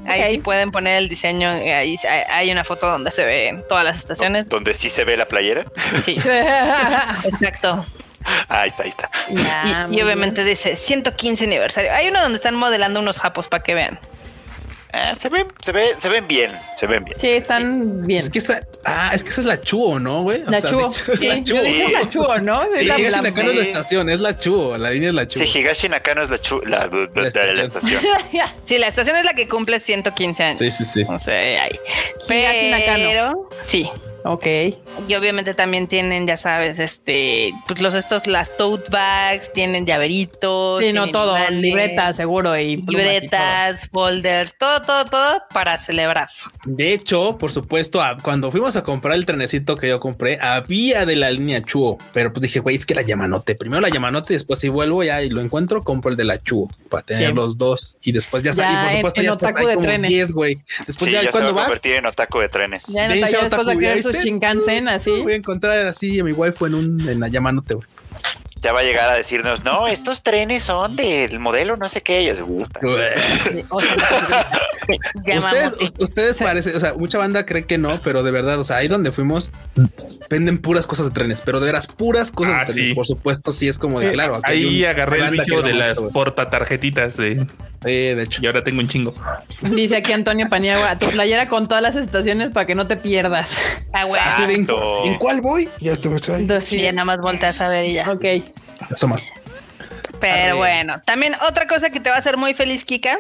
Ahí 0.08 0.32
sí 0.32 0.38
pueden 0.40 0.72
poner 0.72 0.98
el 0.98 1.10
diseño, 1.10 1.50
ahí 1.50 1.96
hay- 2.30 2.52
una 2.52 2.64
foto 2.64 2.88
donde 2.90 3.12
se 3.12 3.24
ven 3.24 3.64
todas 3.70 3.84
las 3.86 3.98
estaciones. 3.98 4.50
Donde 4.50 4.74
sí 4.74 4.90
se 4.90 5.04
ve 5.06 5.16
la 5.16 5.28
playera. 5.28 5.66
Sí, 6.04 6.14
exacto. 7.26 7.86
Ahí 8.50 8.70
está, 8.70 8.84
ahí 8.84 8.90
está. 8.90 9.10
Ya, 9.30 9.88
Y, 9.92 9.98
y 9.98 10.02
obviamente 10.02 10.44
dice 10.44 10.76
115 10.76 11.46
aniversario. 11.46 11.92
Hay 11.94 12.08
uno 12.08 12.22
donde 12.22 12.38
están 12.38 12.56
modelando 12.56 13.00
unos 13.00 13.20
japos 13.20 13.48
para 13.48 13.64
que 13.64 13.74
vean. 13.74 14.00
Eh, 14.94 15.14
se 15.18 15.30
ven, 15.30 15.48
se 15.64 15.72
ve, 15.72 15.86
se 15.98 16.10
ven 16.10 16.28
bien, 16.28 16.52
se 16.78 16.86
ven 16.86 17.06
bien. 17.06 17.18
Sí, 17.18 17.30
están 17.30 18.04
bien. 18.06 18.20
Es 18.20 18.30
que 18.30 18.40
esa, 18.40 18.60
ah, 18.84 19.12
es 19.14 19.24
que 19.24 19.30
esa 19.30 19.40
es 19.42 19.48
la 19.48 19.62
Chuo, 19.62 20.00
¿no, 20.00 20.24
güey? 20.24 20.42
O 20.46 20.52
la 20.52 20.60
sea, 20.60 20.70
Chuo. 20.70 20.92
es 20.92 21.20
Sí, 21.20 21.28
la 21.28 21.44
Chuo. 21.44 21.58
la 21.92 22.10
Chuo, 22.10 22.40
¿no? 22.40 22.62
Sí, 22.64 22.80
Es 22.82 22.86
la- 22.88 23.00
Higashi 23.00 23.22
la- 23.22 23.30
es 23.30 23.68
estación, 23.68 24.10
es 24.10 24.20
la 24.20 24.38
Chuo, 24.38 24.78
la 24.78 24.92
línea 24.92 25.10
es 25.10 25.16
la 25.16 25.28
Chuo. 25.28 25.46
Sí, 25.46 25.60
Higashi 25.60 25.88
Nakano 25.88 26.24
es 26.24 26.30
la, 26.30 26.38
chu- 26.40 26.62
la, 26.66 26.88
la- 26.88 27.10
la- 27.22 27.28
estación. 27.28 27.56
la 27.58 27.64
estación. 27.64 28.02
Sí, 28.66 28.78
la 28.78 28.88
estación 28.88 29.16
es 29.16 29.24
la 29.26 29.34
que 29.34 29.48
cumple 29.48 29.80
115 29.80 30.44
años. 30.44 30.60
Sí, 30.60 30.70
sí, 30.72 30.84
sí. 30.86 31.04
O 31.08 31.18
sea, 31.20 31.36
ahí. 31.64 31.80
Higashi 32.30 32.70
Nakano. 32.72 33.06
Pero, 33.08 33.50
sí. 33.64 33.90
Ok. 34.24 34.46
Y 35.08 35.16
obviamente 35.16 35.54
también 35.54 35.88
tienen, 35.88 36.28
ya 36.28 36.38
sabes, 36.38 36.80
este, 36.80 37.54
pues 37.68 37.82
los 37.82 37.94
estos, 37.96 38.28
las 38.28 38.56
tote 38.58 38.90
bags, 38.92 39.52
tienen 39.54 39.86
llaveritos. 39.86 40.80
Sí, 40.82 40.94
no 40.94 41.12
todo. 41.12 41.38
Libretas, 41.50 42.16
seguro. 42.16 42.58
Y 42.58 42.78
libretas, 42.78 43.90
folders, 43.92 44.56
todo, 44.58 44.82
todo, 44.82 45.06
todo 45.06 45.44
para 45.54 45.78
celebrar. 45.78 46.28
De 46.66 46.94
hecho, 46.94 47.38
por 47.38 47.52
supuesto, 47.52 48.02
cuando 48.24 48.52
fuimos 48.52 48.76
a 48.76 48.84
comprar 48.84 49.16
el 49.16 49.26
trenecito 49.26 49.76
que 49.76 49.88
yo 49.88 50.00
compré, 50.00 50.38
había 50.42 51.06
de 51.06 51.16
la 51.16 51.32
línea 51.32 51.62
Chuo, 51.64 51.98
pero 52.14 52.32
pues 52.32 52.42
dije, 52.42 52.60
güey, 52.60 52.76
es 52.76 52.86
que 52.86 52.96
la 52.96 53.02
Yamanote. 53.02 53.56
Primero 53.56 53.82
la 53.82 53.90
Yamanote, 53.90 54.34
después 54.34 54.60
si 54.60 54.70
vuelvo 54.70 55.04
ya 55.04 55.22
y 55.22 55.30
lo 55.30 55.42
encuentro, 55.42 55.84
compro 55.84 56.12
el 56.12 56.18
de 56.18 56.24
la 56.24 56.42
Chuo 56.42 56.70
para 56.90 57.04
tener 57.04 57.30
Sí. 57.30 57.36
los 57.36 57.58
dos. 57.58 57.98
Y 58.04 58.12
después 58.12 58.44
ya 58.44 58.52
Ya 58.52 58.64
salí, 58.64 58.76
por 58.76 58.86
en- 58.92 58.96
supuesto, 58.98 59.20
en 59.22 59.26
ya 59.26 59.32
después 59.32 59.52
otaku 59.52 59.60
hay 59.62 59.68
de 59.70 59.76
como 59.76 59.88
trenes. 59.88 60.10
10, 60.10 60.32
güey. 60.32 60.56
Después 60.88 60.98
Sí, 60.98 61.12
ya, 61.12 61.12
ya 61.12 61.20
se 61.22 61.26
va 61.26 61.30
a 61.30 61.32
cuando 61.32 61.54
vas, 61.54 61.82
en 61.84 62.06
otaku 62.06 62.40
de 62.40 62.50
trenes. 62.50 62.86
Ya 62.88 63.08
no 63.08 63.14
Dense 63.14 63.26
está 63.26 63.38
ya 63.38 63.44
después 63.46 63.62
otaku, 63.62 63.80
de 63.80 63.86
¿ya 63.86 63.94
sus 64.14 64.24
viste? 64.24 64.30
Shinkansen 64.32 64.88
así. 64.88 65.12
voy 65.22 65.34
a 65.34 65.36
encontrar 65.36 65.86
así 65.88 66.20
a 66.20 66.24
mi 66.24 66.32
waifu 66.32 66.68
en 66.68 66.76
un 66.76 67.10
en 67.10 67.20
la 67.20 67.28
Yamanote, 67.28 67.76
güey. 67.76 67.88
Ya 68.64 68.74
va 68.74 68.82
a 68.82 68.84
llegar 68.84 69.10
a 69.10 69.16
decirnos, 69.16 69.64
no, 69.64 69.88
estos 69.88 70.22
trenes 70.22 70.64
son 70.66 70.96
del 70.96 71.40
modelo 71.40 71.78
no 71.78 71.90
sé 71.90 72.02
qué. 72.02 72.32
Sea, 72.36 72.46
Ustedes, 75.40 75.74
ustedes 76.00 76.38
parece, 76.38 76.76
o 76.76 76.80
sea, 76.80 76.94
mucha 76.94 77.18
banda 77.18 77.46
cree 77.46 77.66
que 77.66 77.78
no, 77.78 78.00
pero 78.04 78.24
de 78.24 78.32
verdad, 78.32 78.60
o 78.60 78.64
sea, 78.64 78.78
ahí 78.78 78.88
donde 78.88 79.12
fuimos 79.12 79.50
venden 80.30 80.58
puras 80.60 80.88
cosas 80.88 81.08
de 81.08 81.12
trenes, 81.12 81.42
pero 81.42 81.60
de 81.60 81.68
veras 81.68 81.88
puras 81.88 82.32
cosas 82.32 82.56
Ah, 82.56 82.60
de 82.66 82.74
trenes. 82.74 82.90
sí. 82.90 82.94
Por 82.96 83.06
supuesto, 83.08 83.54
sí 83.54 83.68
es 83.68 83.78
como 83.78 84.00
de 84.00 84.12
claro. 84.12 84.36
aquí 84.38 84.52
hay 84.52 84.64
Ahí 84.66 84.84
un- 84.84 84.90
agarré 84.90 85.20
el 85.26 85.32
vicio 85.32 85.62
de 85.62 85.74
las 85.74 86.00
portatarjetitas 86.02 87.18
de 87.18 87.46
Sí, 87.84 87.90
de 87.90 88.24
hecho. 88.24 88.42
y 88.44 88.48
ahora 88.48 88.64
tengo 88.64 88.80
un 88.80 88.88
chingo. 88.88 89.14
Dice 89.62 89.96
aquí 89.98 90.14
Antonio 90.14 90.48
Paniagua, 90.50 90.98
tu 90.98 91.08
playera 91.10 91.48
con 91.48 91.68
todas 91.68 91.82
las 91.82 91.96
estaciones 91.96 92.50
para 92.50 92.66
que 92.68 92.76
no 92.76 92.88
te 92.88 92.96
pierdas. 92.98 93.48
Ah, 93.92 94.06
güey. 94.06 94.22
Así 94.24 94.46
de, 94.46 94.54
¿en. 94.54 94.68
¿en 95.06 95.16
cuál 95.18 95.42
voy? 95.42 95.68
Ya 95.80 95.96
te 95.98 96.08
vas 96.08 96.30
ahí. 96.30 96.42
Entonces, 96.42 96.72
Y 96.74 96.78
sí. 96.78 96.82
ya 96.84 96.92
nada 96.92 97.06
más 97.06 97.20
volteas 97.20 97.60
a 97.62 97.70
ver 97.70 97.86
y 97.86 97.94
ya. 97.94 98.12
Ok. 98.12 98.26
Eso 98.92 99.08
más. 99.08 99.32
Pero 100.20 100.58
bueno, 100.58 101.02
también 101.04 101.36
otra 101.48 101.66
cosa 101.68 101.90
que 101.90 102.00
te 102.00 102.10
va 102.12 102.16
a 102.16 102.20
hacer 102.20 102.38
muy 102.38 102.54
feliz, 102.54 102.86
Kika, 102.86 103.18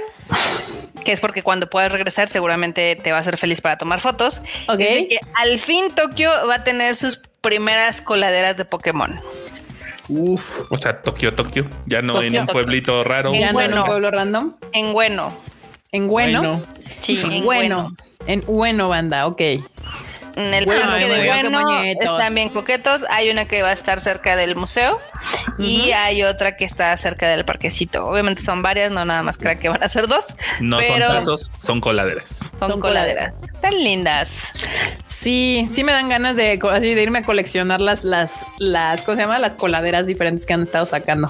que 1.03 1.11
es 1.11 1.19
porque 1.19 1.41
cuando 1.41 1.67
puedas 1.67 1.91
regresar 1.91 2.27
seguramente 2.27 2.95
te 2.95 3.11
va 3.11 3.17
a 3.17 3.21
hacer 3.21 3.37
feliz 3.39 3.59
para 3.59 3.77
tomar 3.79 3.99
fotos. 3.99 4.43
Ok. 4.67 4.79
es 4.79 4.95
de 5.01 5.07
que 5.07 5.19
al 5.33 5.57
fin 5.57 5.85
Tokio 5.95 6.29
va 6.47 6.55
a 6.55 6.63
tener 6.63 6.95
sus 6.95 7.17
primeras 7.41 8.01
coladeras 8.01 8.55
de 8.57 8.65
Pokémon. 8.65 9.19
Uf. 10.11 10.71
O 10.71 10.77
sea, 10.77 11.01
Tokio, 11.01 11.33
Tokio. 11.33 11.65
Ya 11.85 12.01
no 12.01 12.21
en 12.21 12.33
un 12.33 12.45
Tokio. 12.45 12.53
pueblito 12.53 13.03
raro. 13.03 13.33
En 13.33 13.39
Ya 13.39 13.53
no 13.53 13.61
en 13.61 13.67
bueno. 13.71 13.81
un 13.83 13.87
pueblo 13.87 14.11
random. 14.11 14.53
En 14.73 14.93
bueno. 14.93 15.33
En 15.91 16.07
bueno. 16.07 16.61
Sí, 16.99 17.19
en 17.23 17.43
bueno. 17.43 17.95
En 18.27 18.43
bueno, 18.45 18.87
banda. 18.89 19.25
Ok. 19.27 19.41
En 20.35 20.53
el 20.53 20.65
Bueno, 20.65 20.81
parque 20.85 21.09
de 21.09 21.27
bueno, 21.27 21.81
están 21.83 22.33
bien 22.35 22.49
coquetos. 22.49 23.05
Hay 23.09 23.29
una 23.29 23.45
que 23.45 23.61
va 23.61 23.69
a 23.69 23.73
estar 23.73 23.99
cerca 23.99 24.35
del 24.35 24.55
museo 24.55 24.99
y 25.57 25.91
hay 25.91 26.23
otra 26.23 26.55
que 26.55 26.65
está 26.65 26.95
cerca 26.97 27.29
del 27.29 27.45
parquecito. 27.45 28.07
Obviamente 28.07 28.41
son 28.41 28.61
varias, 28.61 28.91
no 28.91 29.03
nada 29.05 29.23
más 29.23 29.37
creo 29.37 29.59
que 29.59 29.69
van 29.69 29.83
a 29.83 29.89
ser 29.89 30.07
dos. 30.07 30.35
No 30.59 30.77
pero 30.77 31.07
son 31.07 31.17
tazos, 31.17 31.51
son 31.61 31.81
coladeras. 31.81 32.29
Son 32.59 32.71
Son 32.71 32.79
coladeras. 32.79 33.35
Tan 33.61 33.75
lindas. 33.83 34.53
Sí, 35.07 35.67
sí 35.71 35.83
me 35.83 35.91
dan 35.91 36.09
ganas 36.09 36.35
de, 36.35 36.59
así, 36.71 36.93
de 36.95 37.03
irme 37.03 37.19
a 37.19 37.23
coleccionar 37.23 37.79
las, 37.79 38.03
las, 38.03 38.45
las, 38.57 39.01
¿cómo 39.03 39.15
se 39.15 39.21
llama? 39.23 39.39
Las 39.39 39.55
coladeras 39.55 40.07
diferentes 40.07 40.45
que 40.45 40.53
han 40.53 40.63
estado 40.63 40.85
sacando. 40.85 41.27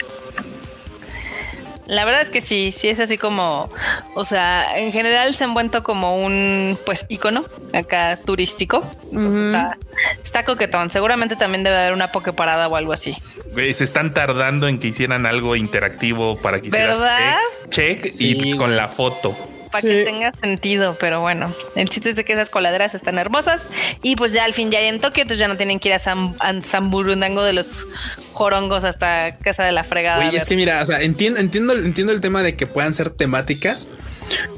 La 1.92 2.06
verdad 2.06 2.22
es 2.22 2.30
que 2.30 2.40
sí, 2.40 2.74
sí 2.76 2.88
es 2.88 3.02
así 3.02 3.18
como, 3.18 3.70
o 4.16 4.24
sea, 4.24 4.80
en 4.80 4.94
general 4.94 5.34
se 5.34 5.44
han 5.44 5.54
vuelto 5.54 5.84
como 5.84 6.24
un, 6.24 6.80
pues, 6.86 7.06
icono 7.10 7.44
acá 7.74 8.18
turístico. 8.26 8.90
Entonces, 9.12 9.48
está, 9.48 9.78
está 10.24 10.46
coquetón. 10.46 10.90
Seguramente 10.90 11.36
también 11.36 11.66
debe 11.66 11.76
haber 11.76 11.92
una 11.92 12.14
pokeparada 12.14 12.70
o 12.70 12.78
algo 12.78 12.94
así. 12.94 13.18
Güey, 13.52 13.74
se 13.74 13.84
están 13.84 14.14
tardando 14.14 14.70
en 14.70 14.80
que 14.80 14.88
hicieran 14.88 15.26
algo 15.26 15.58
interactivo 15.58 16.38
para 16.38 16.62
que 16.62 16.68
hicieras 16.68 16.98
¿Verdad? 16.98 17.36
check, 17.70 18.04
check 18.04 18.14
Sí, 18.14 18.38
y 18.40 18.56
con 18.56 18.78
la 18.78 18.88
foto. 18.88 19.36
Para 19.72 19.88
que 19.88 20.04
tenga 20.04 20.32
sentido, 20.34 20.98
pero 21.00 21.22
bueno, 21.22 21.54
el 21.76 21.88
chiste 21.90 22.10
es 22.10 22.16
de 22.16 22.26
que 22.26 22.34
esas 22.34 22.50
coladeras 22.50 22.94
están 22.94 23.18
hermosas 23.18 23.70
y 24.04 24.16
pues 24.16 24.34
ya 24.34 24.44
al 24.44 24.54
fin 24.54 24.72
ya 24.72 24.80
hay 24.80 24.88
en 24.88 25.00
Tokio, 25.00 25.22
entonces 25.22 25.40
ya 25.40 25.48
no 25.48 25.58
tienen 25.58 25.80
que 25.80 25.90
ir 25.90 25.94
a 25.94 26.00
San, 26.00 26.36
a 26.40 26.60
San 26.62 26.92
Burundango 26.92 27.44
de 27.44 27.54
los 27.54 27.88
jorongos 28.34 28.84
hasta 28.84 29.38
casa 29.38 29.64
de 29.64 29.72
la 29.72 29.84
fregada. 29.84 30.20
ver. 30.26 30.36
es 30.36 30.48
que 30.48 30.56
mira, 30.56 30.82
o 30.82 30.86
sea, 30.86 31.02
entiendo, 31.02 31.40
entiendo, 31.40 31.74
entiendo 31.74 32.14
el 32.14 32.22
tema 32.22 32.44
de 32.44 32.56
que 32.56 32.68
puedan 32.68 32.94
ser 32.94 33.10
temáticas, 33.12 33.90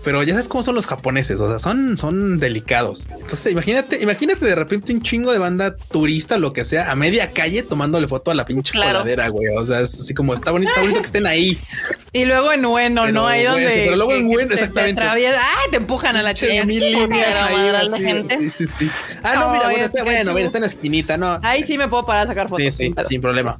pero 0.03 0.23
ya 0.23 0.33
sabes 0.33 0.47
cómo 0.47 0.63
son 0.63 0.75
los 0.75 0.87
japoneses, 0.87 1.39
o 1.39 1.49
sea, 1.49 1.59
son, 1.59 1.97
son 1.97 2.37
delicados. 2.37 3.07
Entonces, 3.09 3.51
imagínate, 3.51 4.01
imagínate 4.01 4.45
de 4.45 4.55
repente 4.55 4.93
un 4.93 5.01
chingo 5.01 5.31
de 5.31 5.39
banda 5.39 5.75
turista, 5.75 6.37
lo 6.37 6.53
que 6.53 6.65
sea, 6.65 6.91
a 6.91 6.95
media 6.95 7.31
calle 7.31 7.63
tomándole 7.63 8.07
foto 8.07 8.31
a 8.31 8.33
la 8.35 8.45
pinche 8.45 8.71
Claro. 8.71 8.99
coladera, 8.99 9.27
güey. 9.29 9.47
O 9.55 9.65
sea, 9.65 9.81
es 9.81 9.93
así 9.99 10.13
como 10.13 10.33
está 10.33 10.51
bonito, 10.51 10.69
está 10.69 10.81
bonito 10.81 10.99
que 11.01 11.05
estén 11.07 11.25
ahí. 11.27 11.57
Y 12.11 12.25
luego 12.25 12.51
en 12.51 12.61
bueno, 12.63 13.01
Pero, 13.03 13.13
¿no? 13.13 13.27
Ahí 13.27 13.43
donde. 13.43 13.71
sí, 13.71 13.81
pero 13.85 13.95
luego 13.95 14.13
en 14.13 14.27
bueno, 14.27 14.41
te- 14.41 14.47
te 14.47 14.53
exactamente. 14.61 15.01
atraviesa- 15.01 15.39
¡Ay! 15.41 15.71
Te 15.71 15.77
empujan 15.77 16.15
a 16.17 16.21
la 16.23 16.33
chica. 16.33 16.65
mil 16.65 16.79
líneas 16.79 17.35
ahí, 17.35 17.89
la 17.89 17.97
gente. 17.97 18.37
Sí, 18.37 18.49
sí, 18.49 18.67
sí. 18.67 18.89
Ah, 19.23 19.35
no, 19.35 19.51
mira, 19.51 19.65
bueno, 19.65 19.79
es 19.83 19.85
está, 19.91 20.03
bueno, 20.03 20.31
bueno, 20.31 20.45
está 20.45 20.57
en 20.57 20.63
la 20.63 20.67
esquinita, 20.67 21.17
no. 21.17 21.39
Ahí 21.43 21.63
sí 21.63 21.77
me 21.77 21.87
puedo 21.87 22.05
parar 22.05 22.25
a 22.25 22.27
sacar 22.27 22.47
fotos. 22.49 22.73
Sí, 22.75 22.89
sí, 22.89 22.93
sin 23.07 23.21
problema. 23.21 23.57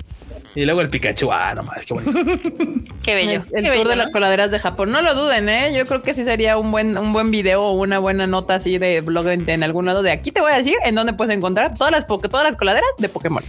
Y 0.56 0.66
luego 0.66 0.82
el 0.82 0.90
Pikachu, 0.90 1.32
ah, 1.32 1.54
no 1.56 1.64
mames, 1.64 1.86
qué 1.86 1.94
bonito. 1.94 2.20
Qué 3.04 3.16
bello. 3.16 3.32
El, 3.32 3.38
el 3.38 3.44
qué 3.46 3.62
tour 3.62 3.70
bello, 3.72 3.90
de 3.90 3.96
¿no? 3.96 4.04
las 4.04 4.12
coladeras 4.12 4.52
de 4.52 4.60
Japón. 4.60 4.92
No 4.92 5.02
lo 5.02 5.14
duden, 5.16 5.50
¿eh? 5.50 5.74
Yo 5.76 5.86
creo 5.86 6.02
que 6.02 6.14
sí 6.14 6.24
sería 6.24 6.58
un 6.58 6.72
buen, 6.72 6.98
un 6.98 7.12
buen 7.12 7.32
video 7.32 7.62
o 7.64 7.72
una 7.72 8.00
buena 8.00 8.28
nota 8.28 8.56
así 8.56 8.78
de 8.78 9.02
blog 9.02 9.28
en, 9.30 9.50
en 9.50 9.64
algún 9.64 9.86
lado 9.86 10.02
de 10.04 10.12
aquí 10.12 10.32
te 10.32 10.40
voy 10.42 10.52
a 10.54 10.58
decir 10.58 10.76
en 10.86 10.96
dónde 10.96 11.14
puedes 11.14 11.36
encontrar 11.36 11.74
todas 11.76 11.92
las, 11.92 12.08
todas 12.08 12.44
las 12.44 12.56
coladeras 12.56 12.90
de 13.00 13.10
Pokémon. 13.10 13.44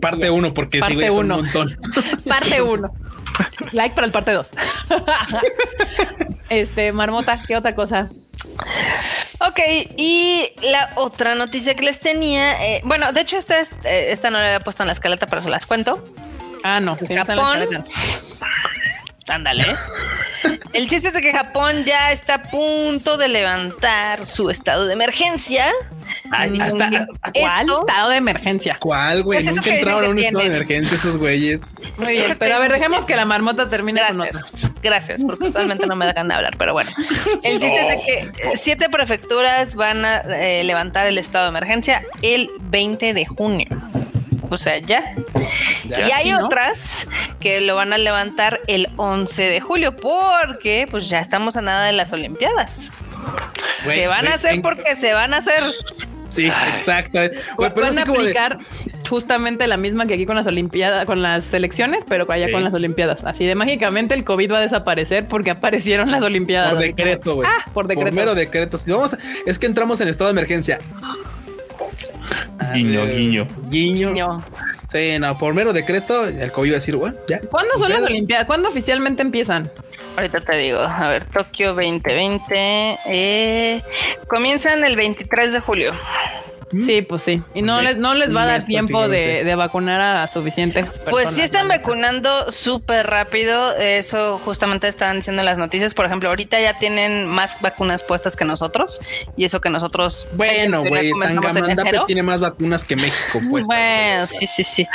Parte 0.00 0.30
uno, 0.30 0.52
porque 0.54 0.78
sí, 0.78 0.80
Parte 0.80 0.94
güey, 0.94 1.08
son 1.08 1.24
uno. 1.26 1.36
un 1.38 1.42
montón. 1.44 1.68
Parte 2.26 2.60
1. 2.62 2.90
like 3.72 3.94
para 3.94 4.06
el 4.06 4.12
parte 4.12 4.32
2. 4.32 4.46
este, 6.48 6.92
Marmota, 6.92 7.38
¿qué 7.46 7.56
otra 7.56 7.74
cosa? 7.74 8.08
Ok, 9.40 9.60
y 9.96 10.50
la 10.72 10.90
otra 10.96 11.34
noticia 11.36 11.74
que 11.74 11.82
les 11.84 12.00
tenía, 12.00 12.64
eh, 12.66 12.80
bueno, 12.84 13.12
de 13.12 13.20
hecho 13.20 13.36
esta, 13.36 13.60
es- 13.60 13.70
eh, 13.84 14.08
esta 14.10 14.30
no 14.30 14.38
la 14.38 14.46
había 14.46 14.60
puesto 14.60 14.82
en 14.82 14.88
la 14.88 14.92
escaleta, 14.92 15.26
pero 15.26 15.42
se 15.42 15.50
las 15.50 15.66
cuento. 15.66 16.02
Ah, 16.62 16.80
no. 16.80 16.96
Japón. 16.96 17.84
Ándale. 19.28 19.64
El 20.72 20.86
chiste 20.86 21.08
es 21.08 21.14
de 21.14 21.20
que 21.20 21.32
Japón 21.32 21.84
ya 21.84 22.12
está 22.12 22.34
a 22.34 22.42
punto 22.42 23.18
de 23.18 23.28
levantar 23.28 24.24
su 24.24 24.48
estado 24.50 24.86
de 24.86 24.92
emergencia 24.94 25.66
Ay, 26.30 26.58
hasta 26.60 26.88
¿Cuál 26.88 27.64
Esto- 27.66 27.80
estado 27.86 28.10
de 28.10 28.16
emergencia? 28.16 28.76
cuál, 28.80 29.22
güey. 29.22 29.38
Es 29.40 29.46
eso 29.46 29.56
Nunca 29.56 29.74
entraron 29.74 30.04
a 30.04 30.08
un 30.08 30.18
estado 30.18 30.38
de 30.40 30.46
emergencia 30.46 30.96
esos 30.96 31.16
güeyes. 31.16 31.62
Muy 31.96 32.12
bien, 32.12 32.36
pero 32.38 32.54
a 32.56 32.58
ver, 32.58 32.72
dejemos 32.72 33.04
que 33.06 33.16
la 33.16 33.24
marmota 33.24 33.68
termine 33.68 34.00
su 34.08 34.14
nota. 34.14 34.30
Gracias, 34.32 34.72
gracias, 34.82 35.24
porque 35.24 35.44
usualmente 35.44 35.86
no 35.86 35.96
me 35.96 36.06
dejan 36.06 36.28
de 36.28 36.34
hablar, 36.34 36.56
pero 36.58 36.72
bueno. 36.74 36.90
El 37.42 37.52
chiste 37.60 37.80
es 37.80 37.88
de 37.88 38.02
que 38.02 38.56
siete 38.56 38.88
prefecturas 38.88 39.74
van 39.74 40.04
a 40.04 40.18
eh, 40.20 40.64
levantar 40.64 41.06
el 41.06 41.18
estado 41.18 41.44
de 41.44 41.50
emergencia 41.50 42.02
el 42.22 42.48
20 42.62 43.14
de 43.14 43.26
junio. 43.26 43.68
O 44.50 44.56
sea, 44.56 44.78
ya. 44.78 45.14
y 45.84 46.10
hay 46.12 46.32
otras 46.32 47.06
que 47.40 47.60
lo 47.60 47.74
van 47.76 47.92
a 47.92 47.98
levantar 47.98 48.60
el 48.66 48.88
11 48.96 49.42
de 49.44 49.60
julio, 49.60 49.94
porque 49.96 50.86
pues 50.90 51.08
ya 51.08 51.20
estamos 51.20 51.56
a 51.56 51.62
nada 51.62 51.84
de 51.86 51.92
las 51.92 52.12
Olimpiadas. 52.12 52.92
Se 53.84 54.06
van 54.06 54.26
a 54.26 54.34
hacer 54.34 54.54
en- 54.54 54.62
porque 54.62 54.96
se 54.96 55.12
van 55.12 55.34
a 55.34 55.38
hacer. 55.38 55.62
Sí, 56.30 56.46
exacto. 56.46 57.18
Güey, 57.56 57.70
pero 57.74 57.86
Van 57.86 57.98
a 57.98 58.04
de- 58.04 58.10
aplicar 58.12 58.58
justamente 59.08 59.66
la 59.66 59.78
misma 59.78 60.04
que 60.06 60.14
aquí 60.14 60.26
con 60.26 60.36
las 60.36 60.46
Olimpiadas, 60.46 61.06
con 61.06 61.22
las 61.22 61.52
elecciones, 61.54 62.04
pero 62.06 62.30
allá 62.30 62.46
Sí. 62.46 62.52
con 62.52 62.62
las 62.62 62.74
Olimpiadas. 62.74 63.24
Así 63.24 63.46
de 63.46 63.54
mágicamente 63.54 64.12
el 64.14 64.24
COVID 64.24 64.52
va 64.52 64.58
a 64.58 64.60
desaparecer 64.60 65.26
porque 65.26 65.50
aparecieron 65.50 66.10
las 66.10 66.22
Olimpiadas. 66.22 66.72
Por 66.72 66.80
decreto, 66.80 67.34
güey. 67.36 67.48
Ah, 67.50 67.64
por 67.72 67.86
decreto. 67.86 68.14
mero 68.14 68.34
decreto. 68.34 68.76
Si 68.76 68.90
vamos 68.90 69.14
a- 69.14 69.18
es 69.46 69.58
que 69.58 69.64
entramos 69.66 70.00
en 70.02 70.08
estado 70.08 70.28
de 70.28 70.32
emergencia. 70.32 70.78
A 72.58 72.72
Guiño, 72.72 73.06
guiño. 73.06 73.46
Guiño. 73.68 74.42
Sí, 74.90 75.18
no, 75.18 75.36
por 75.36 75.52
mero 75.52 75.72
decreto, 75.74 76.26
el 76.26 76.50
COVID 76.50 76.70
va 76.70 76.76
a 76.76 76.80
decir, 76.80 76.96
bueno, 76.96 77.16
ya. 77.28 77.40
¿Cuándo 77.50 77.76
son 77.76 77.90
las 77.90 77.98
Pedo. 77.98 78.08
Olimpiadas? 78.08 78.46
¿Cuándo 78.46 78.70
oficialmente 78.70 79.20
empiezan? 79.20 79.70
Ahorita 80.16 80.40
te 80.40 80.56
digo, 80.56 80.80
a 80.80 81.08
ver, 81.08 81.26
Tokio 81.26 81.74
2020 81.74 82.98
eh, 83.06 83.82
comienzan 84.28 84.82
el 84.84 84.96
23 84.96 85.52
de 85.52 85.60
julio. 85.60 85.92
Sí, 86.70 87.02
pues 87.02 87.22
sí. 87.22 87.42
Y 87.54 87.62
no 87.62 87.80
les, 87.80 87.96
no 87.96 88.14
les 88.14 88.34
va 88.34 88.42
a 88.42 88.46
dar 88.46 88.64
tiempo 88.64 89.08
de, 89.08 89.42
de 89.44 89.54
vacunar 89.54 90.00
a 90.00 90.28
suficientes 90.28 90.84
personas. 90.86 91.10
Pues 91.10 91.30
sí 91.30 91.40
están 91.42 91.66
vacunando 91.68 92.52
súper 92.52 93.06
rápido, 93.06 93.74
eso 93.76 94.38
justamente 94.44 94.86
estaban 94.88 95.16
diciendo 95.16 95.40
en 95.40 95.46
las 95.46 95.56
noticias, 95.58 95.94
por 95.94 96.04
ejemplo, 96.06 96.28
ahorita 96.28 96.60
ya 96.60 96.74
tienen 96.76 97.26
más 97.26 97.60
vacunas 97.60 98.02
puestas 98.02 98.36
que 98.36 98.44
nosotros 98.44 99.00
y 99.36 99.44
eso 99.44 99.60
que 99.60 99.70
nosotros 99.70 100.26
Bueno, 100.34 100.84
güey, 100.84 101.10
Tangamandape 101.18 102.00
tiene 102.06 102.22
más 102.22 102.40
vacunas 102.40 102.84
que 102.84 102.96
México, 102.96 103.40
pues. 103.50 103.66
Bueno, 103.66 104.26
sí, 104.26 104.46
sí, 104.46 104.64
sí. 104.64 104.86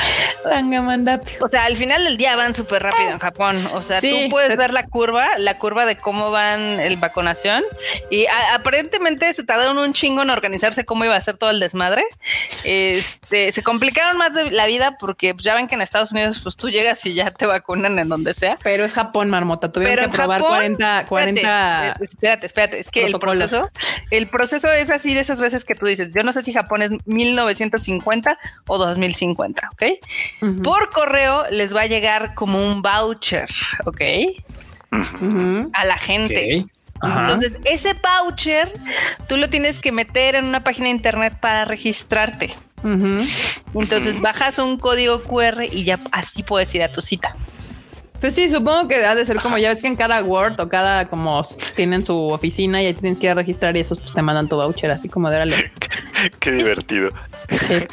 Tangamandape. 0.43 1.37
O 1.41 1.49
sea, 1.49 1.65
al 1.65 1.75
final 1.77 2.03
del 2.03 2.17
día 2.17 2.35
van 2.35 2.53
súper 2.53 2.83
rápido 2.83 3.09
en 3.09 3.19
Japón. 3.19 3.67
O 3.73 3.81
sea, 3.81 4.01
Sí, 4.01 4.23
tú 4.25 4.29
puedes 4.29 4.49
se- 4.49 4.55
ver 4.55 4.73
la 4.73 4.85
curva, 4.87 5.37
la 5.37 5.57
curva 5.57 5.85
de 5.85 5.95
cómo 5.97 6.31
van 6.31 6.79
el 6.79 6.97
vacunación. 6.97 7.63
Y 8.09 8.25
a- 8.27 8.55
aparentemente 8.55 9.33
se 9.33 9.43
tardaron 9.43 9.77
un 9.77 9.93
chingo 9.93 10.21
en 10.21 10.29
organizarse 10.29 10.85
cómo 10.85 11.05
iba 11.05 11.15
a 11.15 11.21
ser 11.21 11.37
todo 11.37 11.49
el 11.49 11.59
desmadre. 11.63 12.03
Este, 12.63 13.51
se 13.51 13.63
complicaron 13.63 14.17
más 14.17 14.33
de 14.33 14.51
la 14.51 14.67
vida 14.67 14.97
porque 14.99 15.33
pues, 15.33 15.43
ya 15.43 15.55
ven 15.55 15.67
que 15.67 15.75
en 15.75 15.81
Estados 15.81 16.11
Unidos, 16.11 16.39
pues 16.41 16.55
tú 16.55 16.69
llegas 16.69 17.05
y 17.05 17.13
ya 17.13 17.31
te 17.31 17.45
vacunan 17.45 17.97
en 17.97 18.09
donde 18.09 18.33
sea. 18.33 18.57
Pero 18.63 18.85
es 18.85 18.93
Japón, 18.93 19.29
marmota. 19.29 19.71
Tuvieron 19.71 19.95
Pero 19.95 20.11
que 20.11 20.17
probar 20.17 20.41
Japón, 20.41 20.55
40, 20.55 21.05
40 21.07 21.39
Espérate, 21.41 22.03
espérate, 22.03 22.45
espérate. 22.45 22.79
Es 22.79 22.89
que 22.89 23.05
el 23.05 23.19
proceso, 23.19 23.69
el 24.11 24.27
proceso 24.27 24.71
es 24.71 24.89
así 24.89 25.13
de 25.13 25.21
esas 25.21 25.39
veces 25.39 25.65
que 25.65 25.75
tú 25.75 25.85
dices. 25.85 26.13
Yo 26.13 26.23
no 26.23 26.33
sé 26.33 26.43
si 26.43 26.53
Japón 26.53 26.81
es 26.81 26.91
1950 27.05 28.37
o 28.67 28.77
2050, 28.77 29.69
¿ok? 29.71 29.83
Por 30.63 30.89
correo 30.91 31.45
les 31.49 31.75
va 31.75 31.81
a 31.81 31.87
llegar 31.87 32.33
como 32.33 32.63
un 32.63 32.81
voucher, 32.81 33.49
¿ok? 33.85 34.01
A 35.73 35.85
la 35.85 35.97
gente. 35.97 36.63
Ok. 36.63 36.82
Ajá. 37.03 37.21
Entonces, 37.21 37.53
ese 37.65 37.93
voucher 37.93 38.71
tú 39.27 39.37
lo 39.37 39.49
tienes 39.49 39.79
que 39.79 39.91
meter 39.91 40.35
en 40.35 40.45
una 40.45 40.63
página 40.63 40.85
de 40.85 40.91
internet 40.91 41.37
para 41.39 41.65
registrarte. 41.65 42.53
Entonces, 42.83 44.19
bajas 44.21 44.59
un 44.59 44.77
código 44.77 45.21
QR 45.21 45.63
y 45.71 45.83
ya 45.83 45.99
así 46.11 46.43
puedes 46.43 46.73
ir 46.75 46.83
a 46.83 46.89
tu 46.89 47.01
cita. 47.01 47.33
Pues 48.23 48.35
sí, 48.35 48.49
supongo 48.49 48.87
que 48.87 49.05
ha 49.05 49.15
de 49.15 49.25
ser 49.25 49.41
como 49.41 49.57
ya 49.57 49.67
ves 49.67 49.81
que 49.81 49.87
en 49.87 49.97
cada 49.97 50.23
Word 50.23 50.57
o 50.61 50.69
cada 50.69 51.07
como 51.07 51.45
tienen 51.75 52.05
su 52.05 52.15
oficina 52.29 52.81
y 52.81 52.85
ahí 52.85 52.93
tienes 52.93 53.19
que 53.19 53.25
ir 53.25 53.33
a 53.33 53.35
registrar 53.35 53.75
y 53.75 53.81
esos 53.81 53.99
pues 53.99 54.13
te 54.13 54.21
mandan 54.21 54.47
tu 54.47 54.55
voucher 54.55 54.91
así 54.91 55.09
como 55.09 55.29
de 55.29 55.35
órale. 55.35 55.71
Qué 56.39 56.51
divertido. 56.51 57.11
Sí. 57.49 57.85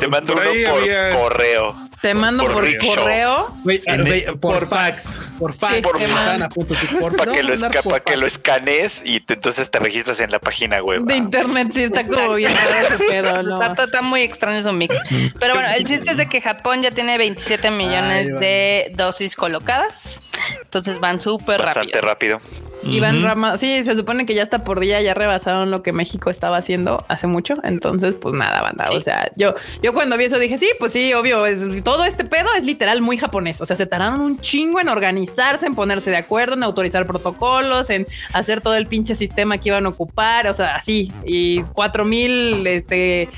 Te 0.00 0.08
mando 0.08 0.34
por 0.34 0.46
uno 0.46 0.70
por 0.70 0.82
había- 0.82 1.10
correo. 1.18 1.88
Te 2.00 2.14
mando 2.14 2.44
Por 2.44 2.52
correo. 2.78 3.48
Por, 3.64 4.38
por 4.40 4.68
fax. 4.68 5.20
Por 5.36 5.52
fax. 5.52 5.74
Sí, 5.76 5.82
por 5.82 5.98
Para 7.16 7.26
no, 7.26 7.32
que, 7.32 7.42
lo, 7.42 7.48
mandar 7.50 7.72
esca- 7.72 7.82
por 7.82 7.92
pa' 7.94 8.00
que 8.00 8.16
lo 8.16 8.22
fax. 8.22 8.32
escanees 8.34 9.02
y 9.04 9.18
te- 9.20 9.34
entonces 9.34 9.68
te 9.68 9.80
registras 9.80 10.20
en 10.20 10.30
la 10.30 10.38
página 10.38 10.80
web. 10.80 11.02
De 11.02 11.16
internet 11.16 11.70
sí 11.74 11.82
está 11.82 12.06
como 12.06 12.34
bien. 12.34 12.52
Está, 12.52 13.84
está 13.84 14.02
muy 14.02 14.22
extraño 14.22 14.62
su 14.62 14.72
mix. 14.72 14.96
Pero 15.40 15.54
bueno, 15.54 15.70
el 15.70 15.84
chiste 15.84 16.12
es 16.12 16.16
de 16.16 16.28
que 16.28 16.40
Japón 16.40 16.82
ya 16.82 16.90
tiene 16.92 17.18
27 17.18 17.70
millones 17.72 18.28
de 18.38 18.92
dosis 18.94 19.34
colocadas. 19.34 20.20
Entonces 20.62 21.00
van 21.00 21.20
súper 21.20 21.58
Bastante 21.62 22.00
rápido. 22.00 22.38
rápido. 22.38 22.64
Iván 22.84 23.16
Ujú. 23.18 23.26
Rama, 23.26 23.58
sí, 23.58 23.82
se 23.84 23.96
supone 23.96 24.24
que 24.24 24.34
ya 24.36 24.42
está 24.44 24.60
por 24.62 24.78
día, 24.78 25.00
ya 25.02 25.12
rebasaron 25.12 25.72
lo 25.72 25.82
que 25.82 25.92
México 25.92 26.30
estaba 26.30 26.58
haciendo 26.58 27.04
hace 27.08 27.26
mucho. 27.26 27.54
Entonces, 27.64 28.14
pues 28.14 28.34
nada, 28.36 28.60
banda. 28.78 28.92
Sí. 28.92 28.96
O 28.96 29.00
sea, 29.00 29.30
yo, 29.36 29.54
yo 29.82 29.92
cuando 29.92 30.16
vi 30.16 30.24
eso 30.24 30.38
dije, 30.38 30.56
sí, 30.56 30.70
pues 30.78 30.92
sí, 30.92 31.12
obvio, 31.12 31.44
es 31.46 31.60
todo 31.84 32.04
este 32.04 32.24
pedo 32.24 32.48
es 32.56 32.64
literal 32.64 33.02
muy 33.02 33.18
japonés. 33.18 33.60
O 33.60 33.66
sea, 33.66 33.76
se 33.76 33.86
tardaron 33.86 34.20
un 34.20 34.40
chingo 34.40 34.80
en 34.80 34.88
organizarse, 34.88 35.66
en 35.66 35.74
ponerse 35.74 36.10
de 36.10 36.16
acuerdo, 36.16 36.54
en 36.54 36.62
autorizar 36.62 37.06
protocolos, 37.06 37.90
en 37.90 38.06
hacer 38.32 38.60
todo 38.60 38.76
el 38.76 38.86
pinche 38.86 39.14
sistema 39.14 39.58
que 39.58 39.68
iban 39.68 39.86
a 39.86 39.90
ocupar. 39.90 40.46
O 40.46 40.54
sea, 40.54 40.68
así. 40.76 41.12
Y 41.24 41.62
cuatro 41.62 42.04
mil 42.04 42.66
este 42.66 43.28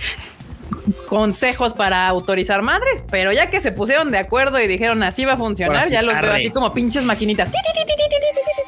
consejos 1.09 1.73
para 1.75 2.07
autorizar 2.09 2.63
madres, 2.63 3.03
pero 3.11 3.33
ya 3.33 3.51
que 3.51 3.61
se 3.61 3.73
pusieron 3.73 4.11
de 4.11 4.19
acuerdo 4.19 4.61
y 4.61 4.67
dijeron 4.69 5.03
así 5.03 5.25
va 5.25 5.33
a 5.35 5.37
funcionar, 5.37 5.85
sí, 5.85 5.91
ya 5.93 6.03
los 6.03 6.15
veo 6.21 6.31
arre. 6.33 6.41
así 6.41 6.51
como 6.51 6.73
pinches 6.73 7.05
maquinitas. 7.05 7.49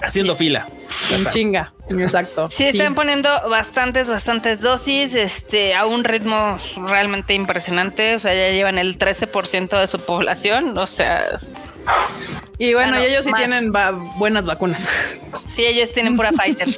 Haciendo 0.03 0.35
fila. 0.37 0.67
Ya 1.11 1.17
En 1.17 1.27
chinga. 1.27 1.73
Exacto. 1.99 2.49
Sí, 2.51 2.65
están 2.65 2.95
poniendo 2.95 3.29
bastantes, 3.49 4.09
bastantes 4.09 4.61
dosis, 4.61 5.15
este, 5.15 5.75
a 5.75 5.85
un 5.87 6.05
ritmo 6.05 6.59
realmente 6.89 7.35
impresionante. 7.35 8.15
O 8.15 8.19
sea, 8.19 8.35
ya 8.35 8.51
llevan 8.51 8.79
el 8.79 8.99
13% 8.99 9.79
de 9.81 9.87
su 9.87 10.01
población. 10.01 10.77
O 10.79 10.87
sea, 10.87 11.25
Y 12.59 12.75
bueno, 12.75 12.93
Bueno, 12.93 13.05
y 13.07 13.11
ellos 13.11 13.25
sí 13.25 13.31
más. 13.31 13.41
tienen 13.41 13.73
va- 13.75 13.91
buenas 13.93 14.45
vacunas. 14.47 14.89
sí, 15.47 15.65
ellos 15.65 15.93
tienen 15.93 16.17
pura 16.17 16.31
Pfizer. 16.33 16.69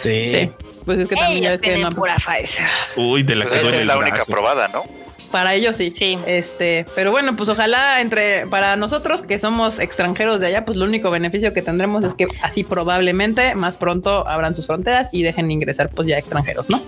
Sí. 0.00 0.30
Sí. 0.30 0.50
Pues 0.84 1.00
es 1.00 1.08
que 1.08 1.14
también 1.14 1.42
ya 1.42 1.48
ellos 1.48 1.52
ves 1.52 1.60
que 1.60 1.66
tienen 1.74 1.82
no- 1.90 1.96
pura 1.96 2.16
Pfizer. 2.16 2.66
Uy, 2.96 3.22
de 3.22 3.36
la 3.36 3.44
Pues 3.44 3.60
que 3.60 3.68
es 3.68 3.74
el 3.74 3.86
la 3.86 3.98
única 3.98 4.24
probada, 4.24 4.68
¿no? 4.68 4.84
Para 5.30 5.54
ellos 5.54 5.76
sí. 5.76 5.90
Sí. 5.94 6.18
Este, 6.26 6.84
pero 6.94 7.10
bueno, 7.10 7.36
pues 7.36 7.48
ojalá 7.48 8.00
entre 8.00 8.46
para 8.46 8.76
nosotros 8.76 9.22
que 9.22 9.38
somos 9.38 9.78
extranjeros 9.78 10.40
de 10.40 10.48
allá, 10.48 10.64
pues 10.64 10.76
lo 10.76 10.84
único 10.84 11.10
beneficio 11.10 11.52
que 11.52 11.62
tendremos 11.62 12.04
es 12.04 12.14
que 12.14 12.26
así 12.42 12.64
probablemente 12.64 13.54
más 13.54 13.78
pronto 13.78 14.26
abran 14.28 14.54
sus 14.54 14.66
fronteras 14.66 15.08
y 15.12 15.22
dejen 15.22 15.50
ingresar 15.50 15.90
pues 15.90 16.08
ya 16.08 16.18
extranjeros, 16.18 16.68
¿no? 16.70 16.82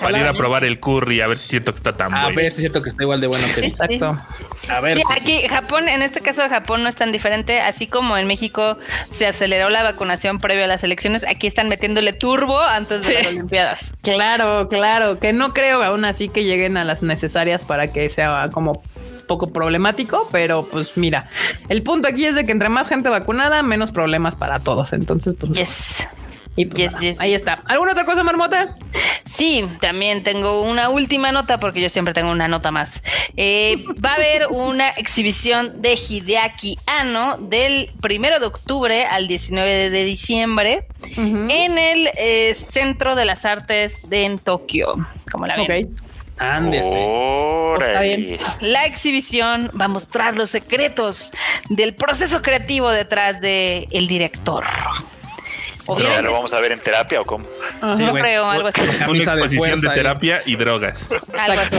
Para 0.00 0.18
ir 0.18 0.26
a 0.26 0.32
probar 0.34 0.64
el 0.64 0.78
curry, 0.80 1.20
a 1.20 1.26
ver 1.26 1.38
si 1.38 1.48
siento 1.48 1.72
que 1.72 1.76
está 1.76 1.92
tan 1.92 2.12
A 2.14 2.22
bueno. 2.24 2.36
ver 2.36 2.44
si 2.52 2.56
es 2.56 2.60
cierto 2.60 2.82
que 2.82 2.88
está 2.88 3.02
igual 3.02 3.20
de 3.20 3.26
bueno 3.26 3.44
que 3.46 3.52
Sí. 3.60 3.66
Exacto. 3.66 4.16
A 4.68 4.80
ver 4.80 4.96
Sí, 4.98 5.02
si 5.06 5.14
sí. 5.14 5.20
aquí 5.40 5.48
Japón, 5.48 5.88
en 5.88 6.02
este 6.02 6.20
caso 6.20 6.42
de 6.42 6.48
Japón 6.48 6.82
no 6.82 6.88
es 6.88 6.96
tan 6.96 7.12
diferente, 7.12 7.60
así 7.60 7.86
como 7.86 8.16
en 8.16 8.26
México 8.26 8.78
se 9.10 9.26
aceleró 9.26 9.70
la 9.70 9.82
vacunación 9.82 10.38
previo 10.38 10.64
a 10.64 10.66
las 10.68 10.82
elecciones, 10.84 11.24
aquí 11.28 11.46
están 11.46 11.68
metiéndole 11.68 12.12
turbo 12.12 12.60
antes 12.60 13.02
de 13.02 13.08
Sí. 13.08 13.14
las 13.14 13.26
Olimpiadas. 13.26 13.94
Claro, 14.02 14.68
claro, 14.68 15.18
que 15.18 15.32
no 15.32 15.52
creo 15.52 15.82
aún 15.82 16.04
así 16.04 16.28
que 16.28 16.44
lleguen 16.44 16.76
a 16.76 16.84
las 16.84 17.02
necesarias 17.02 17.51
para 17.58 17.92
que 17.92 18.08
sea 18.08 18.48
como 18.52 18.82
poco 19.26 19.52
problemático, 19.52 20.28
pero 20.32 20.66
pues 20.68 20.96
mira, 20.96 21.28
el 21.68 21.82
punto 21.82 22.08
aquí 22.08 22.24
es 22.26 22.34
de 22.34 22.44
que 22.44 22.52
entre 22.52 22.68
más 22.68 22.88
gente 22.88 23.08
vacunada, 23.08 23.62
menos 23.62 23.92
problemas 23.92 24.34
para 24.36 24.58
todos. 24.60 24.92
Entonces, 24.92 25.34
pues, 25.38 25.52
Yes. 25.52 26.08
y 26.56 26.66
pues 26.66 26.78
yes, 26.78 26.92
nada, 26.92 27.02
yes, 27.02 27.20
ahí 27.20 27.34
está. 27.34 27.60
¿Alguna 27.66 27.92
otra 27.92 28.04
cosa, 28.04 28.22
Marmota? 28.24 28.74
Sí, 29.24 29.66
también 29.80 30.22
tengo 30.22 30.60
una 30.62 30.90
última 30.90 31.32
nota 31.32 31.58
porque 31.58 31.80
yo 31.80 31.88
siempre 31.88 32.12
tengo 32.12 32.30
una 32.30 32.48
nota 32.48 32.70
más. 32.70 33.02
Eh, 33.36 33.82
va 34.04 34.10
a 34.10 34.14
haber 34.16 34.48
una 34.48 34.90
exhibición 34.90 35.80
de 35.80 35.94
Hideaki 35.94 36.78
Anno 36.86 37.38
del 37.38 37.90
primero 38.02 38.38
de 38.40 38.46
octubre 38.46 39.06
al 39.06 39.28
19 39.28 39.88
de 39.88 40.04
diciembre 40.04 40.86
en 41.16 41.78
el 41.78 42.10
eh, 42.18 42.52
Centro 42.54 43.14
de 43.14 43.24
las 43.24 43.46
Artes 43.46 43.96
de 44.08 44.24
en 44.26 44.38
Tokio. 44.38 44.92
Como 45.30 45.46
la 45.46 45.56
ven. 45.56 45.94
Ok. 45.94 46.02
Ándese. 46.50 46.98
La 48.60 48.84
exhibición 48.84 49.70
va 49.80 49.86
a 49.86 49.88
mostrar 49.88 50.36
los 50.36 50.50
secretos 50.50 51.30
del 51.68 51.94
proceso 51.94 52.42
creativo 52.42 52.90
detrás 52.90 53.40
de 53.40 53.86
el 53.90 54.08
director. 54.08 54.64
Obviamente, 55.86 56.22
¿Lo 56.22 56.32
vamos 56.32 56.52
a 56.52 56.60
ver 56.60 56.72
en 56.72 56.80
terapia 56.80 57.20
o 57.20 57.24
cómo? 57.24 57.44
Sí, 57.94 58.04
yo 58.04 58.10
güey. 58.10 58.22
creo 58.22 58.48
algo 58.48 58.68
así. 58.68 58.80
Una 59.08 59.18
exposición 59.18 59.80
de, 59.80 59.88
ahí. 59.88 59.94
terapia 59.94 60.42
y 60.46 60.56
drogas. 60.56 61.08
Algo 61.36 61.60
así. 61.60 61.76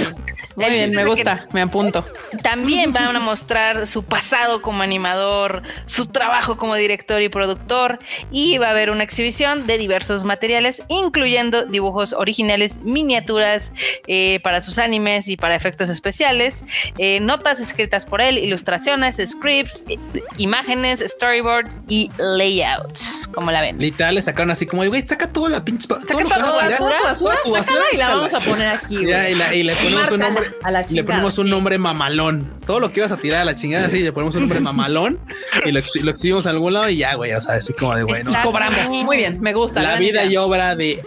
Muy 0.55 0.65
El 0.65 0.73
bien, 0.73 0.91
me 0.91 1.05
gusta, 1.05 1.47
me 1.53 1.61
apunto. 1.61 2.05
También 2.43 2.93
van 2.93 3.15
a 3.15 3.19
mostrar 3.19 3.87
su 3.87 4.03
pasado 4.03 4.61
como 4.61 4.83
animador, 4.83 5.63
su 5.85 6.05
trabajo 6.07 6.57
como 6.57 6.75
director 6.75 7.21
y 7.21 7.29
productor, 7.29 7.99
y 8.31 8.57
va 8.59 8.67
a 8.67 8.69
haber 8.71 8.89
una 8.91 9.03
exhibición 9.03 9.65
de 9.65 9.77
diversos 9.77 10.23
materiales, 10.25 10.81
incluyendo 10.89 11.65
dibujos 11.65 12.13
originales, 12.13 12.77
miniaturas 12.83 13.71
eh, 14.07 14.39
para 14.43 14.61
sus 14.61 14.77
animes 14.77 15.27
y 15.27 15.37
para 15.37 15.55
efectos 15.55 15.89
especiales, 15.89 16.63
eh, 16.97 17.19
notas 17.19 17.59
escritas 17.59 18.05
por 18.05 18.21
él, 18.21 18.37
ilustraciones, 18.37 19.17
scripts, 19.25 19.83
eh, 19.89 19.97
imágenes, 20.37 21.03
storyboards 21.07 21.79
y 21.87 22.09
layouts, 22.17 23.29
como 23.33 23.51
la 23.51 23.61
ven. 23.61 23.77
Literal 23.79 24.15
le 24.15 24.21
sacaron 24.21 24.51
así 24.51 24.65
como, 24.65 24.85
güey, 24.85 25.01
saca 25.01 25.27
toda 25.31 25.49
la 25.49 25.63
pinche. 25.63 25.87
Saca 25.87 26.05
toda 26.05 26.23
tu 26.23 26.53
basura, 26.55 26.99
basura, 27.03 27.37
tu 27.43 27.51
basura, 27.51 27.63
sácala 27.63 27.85
y 27.93 27.97
la 27.97 28.09
vamos 28.09 28.33
a 28.33 28.39
poner 28.39 28.67
aquí, 28.69 28.95
güey. 28.97 29.07
Ya, 29.09 29.29
y, 29.29 29.35
la- 29.35 29.55
y 29.55 29.63
le 29.63 29.73
ponemos 29.75 30.11
un 30.11 30.19
Márcala 30.19 30.42
nombre. 30.43 30.59
a 30.63 30.71
la 30.71 30.85
y 30.89 30.93
le 30.93 31.03
ponemos 31.03 31.37
un 31.37 31.45
sí. 31.45 31.51
nombre 31.51 31.77
mamalón. 31.77 32.51
Todo 32.65 32.79
lo 32.79 32.91
que 32.91 32.99
ibas 32.99 33.11
a 33.11 33.17
tirar 33.17 33.41
a 33.41 33.45
la 33.45 33.55
chingada, 33.55 33.85
así, 33.87 33.99
le 33.99 34.11
ponemos 34.11 34.33
un 34.35 34.41
nombre 34.41 34.59
mamalón 34.61 35.19
y 35.65 35.71
lo, 35.71 35.79
ex- 35.79 35.95
lo 36.01 36.11
exhibimos 36.11 36.45
a 36.47 36.51
algún 36.51 36.73
lado 36.73 36.89
y 36.89 36.97
ya, 36.97 37.15
güey. 37.15 37.33
O 37.33 37.41
sea, 37.41 37.55
así 37.55 37.73
como 37.73 37.95
de 37.95 38.03
bueno. 38.03 38.31
Cobramos. 38.43 38.87
Muy 38.89 39.17
bien, 39.17 39.37
me 39.41 39.53
gusta. 39.53 39.81
La 39.81 39.95
vida 39.97 40.23
y 40.25 40.37
obra 40.37 40.75
de 40.75 41.03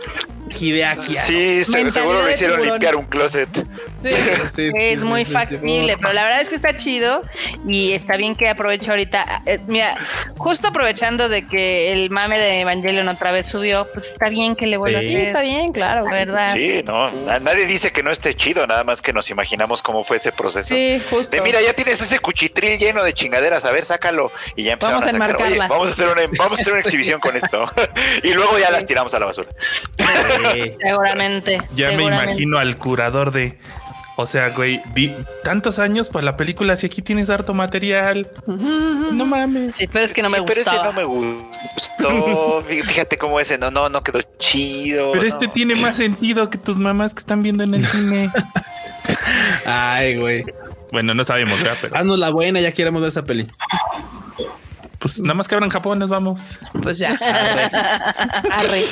Hideaki. 0.50 1.14
Sí, 1.14 1.64
seguro 1.64 2.22
lo 2.22 2.30
hicieron 2.30 2.56
tiburón. 2.56 2.74
limpiar 2.74 2.96
un 2.96 3.04
closet. 3.06 3.48
Sí. 4.02 4.10
Sí, 4.10 4.16
sí, 4.54 4.70
Es 4.74 5.00
sí, 5.00 5.04
muy 5.06 5.22
sí, 5.24 5.28
sí. 5.28 5.32
factible, 5.32 5.96
pero 6.00 6.12
la 6.12 6.24
verdad 6.24 6.40
es 6.40 6.48
que 6.48 6.54
está 6.54 6.76
chido 6.76 7.22
y 7.66 7.92
está 7.92 8.16
bien 8.16 8.34
que 8.36 8.48
aprovecho 8.48 8.90
ahorita. 8.92 9.42
eh, 9.46 9.58
mira, 9.66 9.96
justo 10.36 10.68
aprovechando 10.68 11.28
de 11.28 11.46
que 11.46 11.92
el 11.92 12.10
mame 12.10 12.38
de 12.38 12.60
Evangelion 12.60 13.08
otra 13.08 13.32
vez 13.32 13.46
subió, 13.46 13.88
pues 13.92 14.06
está 14.08 14.28
bien 14.28 14.54
que 14.54 14.66
le 14.66 14.76
vuelva 14.76 15.00
Sí. 15.00 15.06
a 15.06 15.08
hacer. 15.18 15.26
está 15.28 15.40
bien, 15.42 15.72
claro. 15.72 16.04
La 16.06 16.12
verdad. 16.12 16.52
Sí, 16.54 16.82
no, 16.86 17.10
na- 17.10 17.40
nadie 17.40 17.66
dice 17.66 17.90
que 17.90 18.02
no 18.02 18.10
esté 18.10 18.34
chido, 18.34 18.66
nada 18.66 18.84
más 18.84 19.02
que 19.02 19.12
nos 19.12 19.28
imaginamos 19.30 19.82
cómo 19.82 20.04
fue 20.04 20.18
ese 20.18 20.30
proceso. 20.32 20.68
Sí, 20.68 21.02
justo. 21.10 21.34
De 21.36 21.42
mira, 21.42 21.60
ya 21.60 21.72
tienes 21.72 22.00
ese 22.00 22.18
cuchitril 22.20 22.78
lleno 22.78 23.02
de 23.02 23.12
chingaderas, 23.12 23.64
a 23.64 23.72
ver, 23.72 23.84
sácalo. 23.84 24.30
Y 24.54 24.62
ya 24.64 24.74
empezaron 24.74 25.00
Vamos 25.00 25.14
a 25.14 25.18
sacar, 25.18 25.42
oye, 25.42 25.58
vamos 25.58 25.88
a 25.88 25.92
hacer 25.92 26.06
una, 26.08 26.22
vamos 26.38 26.58
a 26.58 26.62
hacer 26.62 26.72
una 26.72 26.82
exhibición 26.82 27.20
con 27.20 27.36
esto. 27.36 27.70
y 28.22 28.30
luego 28.32 28.58
ya 28.58 28.70
las 28.70 28.86
tiramos 28.86 29.12
a 29.14 29.18
la 29.20 29.26
basura. 29.26 29.48
Sí. 30.54 30.72
Seguramente. 30.80 31.60
Ya 31.74 31.92
me 31.92 32.04
imagino 32.04 32.58
al 32.58 32.76
curador 32.78 33.30
de. 33.32 33.58
O 34.18 34.26
sea, 34.26 34.48
güey, 34.48 34.80
di- 34.94 35.14
tantos 35.44 35.78
años 35.78 36.08
para 36.08 36.24
la 36.24 36.36
película, 36.38 36.74
si 36.76 36.86
aquí 36.86 37.02
tienes 37.02 37.28
harto 37.28 37.52
material. 37.52 38.30
No 38.46 39.26
mames. 39.26 39.76
Sí, 39.76 39.86
pero 39.92 40.06
es 40.06 40.14
que 40.14 40.22
no 40.22 40.30
me 40.30 40.38
Sí, 40.38 40.44
pero 40.46 40.60
ese 40.62 40.70
gustaba. 40.70 40.86
no 40.86 40.92
me 40.94 41.04
gustó. 41.04 42.64
Fí- 42.66 42.82
Fíjate 42.86 43.18
cómo 43.18 43.38
ese 43.40 43.58
no, 43.58 43.70
no, 43.70 43.90
no 43.90 44.02
quedó 44.02 44.20
chido. 44.38 45.10
Pero 45.12 45.22
no. 45.22 45.28
este 45.28 45.48
tiene 45.48 45.74
más 45.74 45.96
sentido 45.98 46.48
que 46.48 46.56
tus 46.56 46.78
mamás 46.78 47.12
que 47.12 47.20
están 47.20 47.42
viendo 47.42 47.62
en 47.64 47.74
el 47.74 47.86
cine. 47.86 48.30
Ay, 49.66 50.16
güey. 50.18 50.44
Bueno, 50.92 51.12
no 51.14 51.24
sabemos, 51.24 51.58
¿verdad? 51.58 51.76
Pero 51.80 51.96
Haznos 51.96 52.18
la 52.18 52.30
buena, 52.30 52.60
ya 52.60 52.72
queremos 52.72 53.02
ver 53.02 53.08
esa 53.08 53.24
peli. 53.24 53.46
Pues 55.06 55.20
nada 55.20 55.34
más 55.34 55.46
que 55.46 55.54
abran 55.54 55.70
Japón, 55.70 55.98
nos 56.00 56.10
vamos. 56.10 56.40
Pues 56.82 56.98
ya. 56.98 57.12
Arre. 58.50 58.82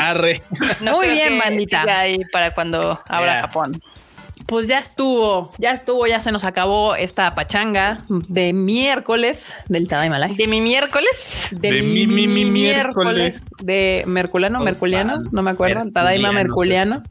Arre. 0.00 0.42
No 0.80 0.96
Muy 0.96 1.08
bien, 1.08 1.38
bandita. 1.38 1.82
ahí 1.82 2.18
para 2.32 2.52
cuando 2.52 2.98
abra. 3.06 3.42
Japón. 3.42 3.78
Pues 4.46 4.66
ya 4.66 4.78
estuvo, 4.78 5.52
ya 5.58 5.72
estuvo, 5.72 6.06
ya 6.06 6.20
se 6.20 6.32
nos 6.32 6.44
acabó 6.44 6.94
esta 6.94 7.34
pachanga 7.34 7.98
de 8.08 8.54
miércoles 8.54 9.54
del 9.68 9.86
Tadaima 9.86 10.18
Live. 10.18 10.36
De 10.36 10.46
mi 10.46 10.62
miércoles. 10.62 11.48
De 11.52 11.82
mi, 11.82 12.06
mi, 12.06 12.26
mi 12.26 12.46
miércoles. 12.46 13.42
de 13.62 14.04
Merculano, 14.06 14.60
Los 14.60 14.64
Merculiano, 14.64 15.18
no 15.32 15.42
me 15.42 15.50
acuerdo. 15.50 15.82
Tadaima 15.92 16.32
Merculiano. 16.32 17.02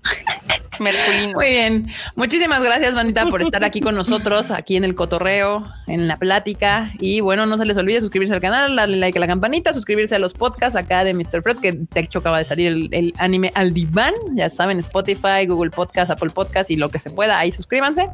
Merculino. 0.80 1.34
Muy 1.36 1.48
bien. 1.50 1.88
Muchísimas 2.16 2.64
gracias, 2.64 2.94
bandita, 2.96 3.26
por 3.28 3.42
estar 3.42 3.64
aquí 3.64 3.82
con 3.82 3.96
nosotros, 3.96 4.52
aquí 4.52 4.76
en 4.76 4.84
el 4.84 4.96
cotorreo, 4.96 5.64
en 5.88 6.08
la 6.08 6.18
plática. 6.18 6.92
Y 7.00 7.20
bueno, 7.22 7.46
no 7.46 7.58
se 7.58 7.66
les 7.66 7.78
olvide 7.78 8.02
suscribirse 8.02 8.34
al 8.34 8.42
canal, 8.42 8.76
darle 8.76 8.98
like 8.98 9.18
a 9.18 9.22
la 9.22 9.28
campanita, 9.28 9.74
suscribirse 9.74 10.16
a 10.16 10.20
los 10.20 10.34
podcasts 10.34 10.76
acá 10.76 11.04
de 11.04 11.14
Mr. 11.14 11.42
Fred, 11.44 11.58
que 11.58 11.72
de 11.74 12.00
hecho 12.00 12.20
acaba 12.20 12.38
de 12.40 12.46
salir 12.46 12.68
el, 12.68 12.90
el 12.92 13.14
anime 13.18 13.52
al 13.56 13.74
diván. 13.74 14.14
Ya 14.34 14.50
saben, 14.50 14.80
Spotify, 14.80 15.46
Google 15.48 15.72
Podcast, 15.72 16.12
Apple 16.12 16.30
Podcast 16.34 16.70
y 16.72 16.76
lo 16.78 16.90
que 16.90 17.00
se 17.00 17.10
pueda. 17.10 17.40
Ahí 17.40 17.52
suscríbanse. 17.52 18.08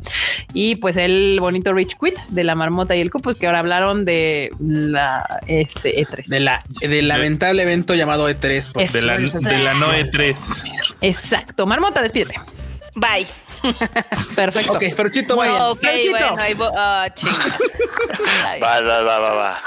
Y 0.53 0.75
pues 0.75 0.97
el 0.97 1.37
bonito 1.39 1.73
Rich 1.73 1.97
Quit 1.99 2.17
de 2.29 2.43
la 2.43 2.55
marmota 2.55 2.95
y 2.95 3.01
el 3.01 3.09
cupus, 3.11 3.35
que 3.35 3.45
ahora 3.47 3.59
hablaron 3.59 4.05
de 4.05 4.49
la 4.59 5.23
este 5.47 6.01
E3. 6.01 6.25
De 6.27 6.39
la, 6.39 6.61
del 6.81 7.07
lamentable 7.07 7.63
evento 7.63 7.95
llamado 7.95 8.29
E3. 8.29 8.71
por- 8.71 8.89
De 8.89 9.01
la, 9.01 9.17
de 9.17 9.57
la 9.59 9.73
Noe 9.73 10.05
3. 10.11 10.35
Exacto. 11.01 11.65
Marmota, 11.65 12.01
despídete. 12.01 12.35
Bye. 12.95 13.27
Perfecto. 14.35 14.73
Ok, 14.73 14.83
Ferchito, 14.95 15.39
bien. 15.41 15.55
Ok, 15.61 15.79
Peluchito. 15.79 16.11
bueno, 16.11 16.35
ahí 16.37 16.55
ah, 16.77 17.07
chinga. 17.13 17.57
Ay. 18.45 18.59
Va, 18.63 18.81
va, 18.81 19.01
va, 19.01 19.19
va, 19.19 19.33
va. 19.33 19.63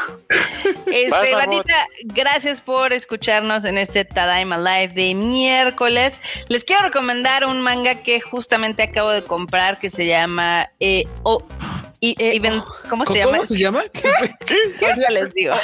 Este, 0.86 1.35
bandita, 1.35 1.86
gracias 2.05 2.61
por 2.61 2.93
escucharnos 2.93 3.65
en 3.65 3.78
este 3.78 4.05
Tadaima 4.05 4.59
Live 4.59 4.94
de 4.94 5.15
miércoles. 5.15 6.20
Les 6.48 6.65
quiero 6.65 6.82
recomendar 6.82 7.44
un 7.47 7.61
manga 7.61 7.97
que 7.97 8.20
justamente 8.20 8.82
acabo 8.82 9.11
de 9.11 9.23
comprar 9.23 9.78
que 9.78 9.90
se 9.90 10.07
llama 10.07 10.70
eh, 10.81 11.05
o- 11.23 11.44
y- 12.01 12.15
Even- 12.19 12.62
¿Cómo 12.90 13.05
se 13.05 13.20
¿Cómo 13.23 13.32
llama? 13.36 13.44
se 13.47 13.59
llama? 13.59 13.85
Ahorita 14.82 15.11
les 15.11 15.32
digo. 15.35 15.55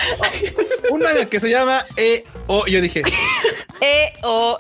Un 0.90 1.00
manga 1.02 1.26
que 1.26 1.38
se 1.40 1.50
llama 1.50 1.84
E. 1.96 2.24
O. 2.46 2.66
Yo 2.66 2.80
dije, 2.80 3.02
E 3.82 4.12
o 4.22 4.56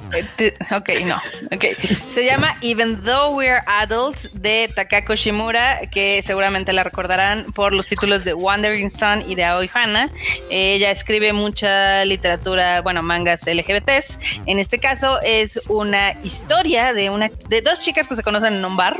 ok, 0.72 0.90
no. 1.06 1.16
Ok. 1.52 1.64
Se 2.08 2.24
llama 2.24 2.56
Even 2.60 3.00
Though 3.04 3.36
We're 3.36 3.62
Adults 3.66 4.42
de 4.42 4.68
Takako 4.74 5.14
Shimura, 5.14 5.82
que 5.92 6.20
seguramente 6.22 6.72
la 6.72 6.82
recordarán 6.82 7.44
por 7.54 7.72
los 7.72 7.86
títulos 7.86 8.24
de 8.24 8.34
Wandering 8.34 8.90
Sun 8.90 9.30
y 9.30 9.36
de 9.36 9.44
Aoi 9.44 9.70
Hana. 9.72 10.10
Ella 10.50 10.90
escribe 10.90 11.32
mucha 11.32 12.04
literatura, 12.04 12.80
bueno, 12.80 13.04
mangas 13.04 13.46
LGBTs. 13.46 14.40
En 14.46 14.58
este 14.58 14.80
caso 14.80 15.20
es 15.22 15.60
una 15.68 16.16
historia 16.24 16.92
de 16.92 17.10
una 17.10 17.30
de 17.48 17.62
dos 17.62 17.78
chicas 17.78 18.08
que 18.08 18.16
se 18.16 18.24
conocen 18.24 18.54
en 18.54 18.64
un 18.64 18.76
bar. 18.76 18.98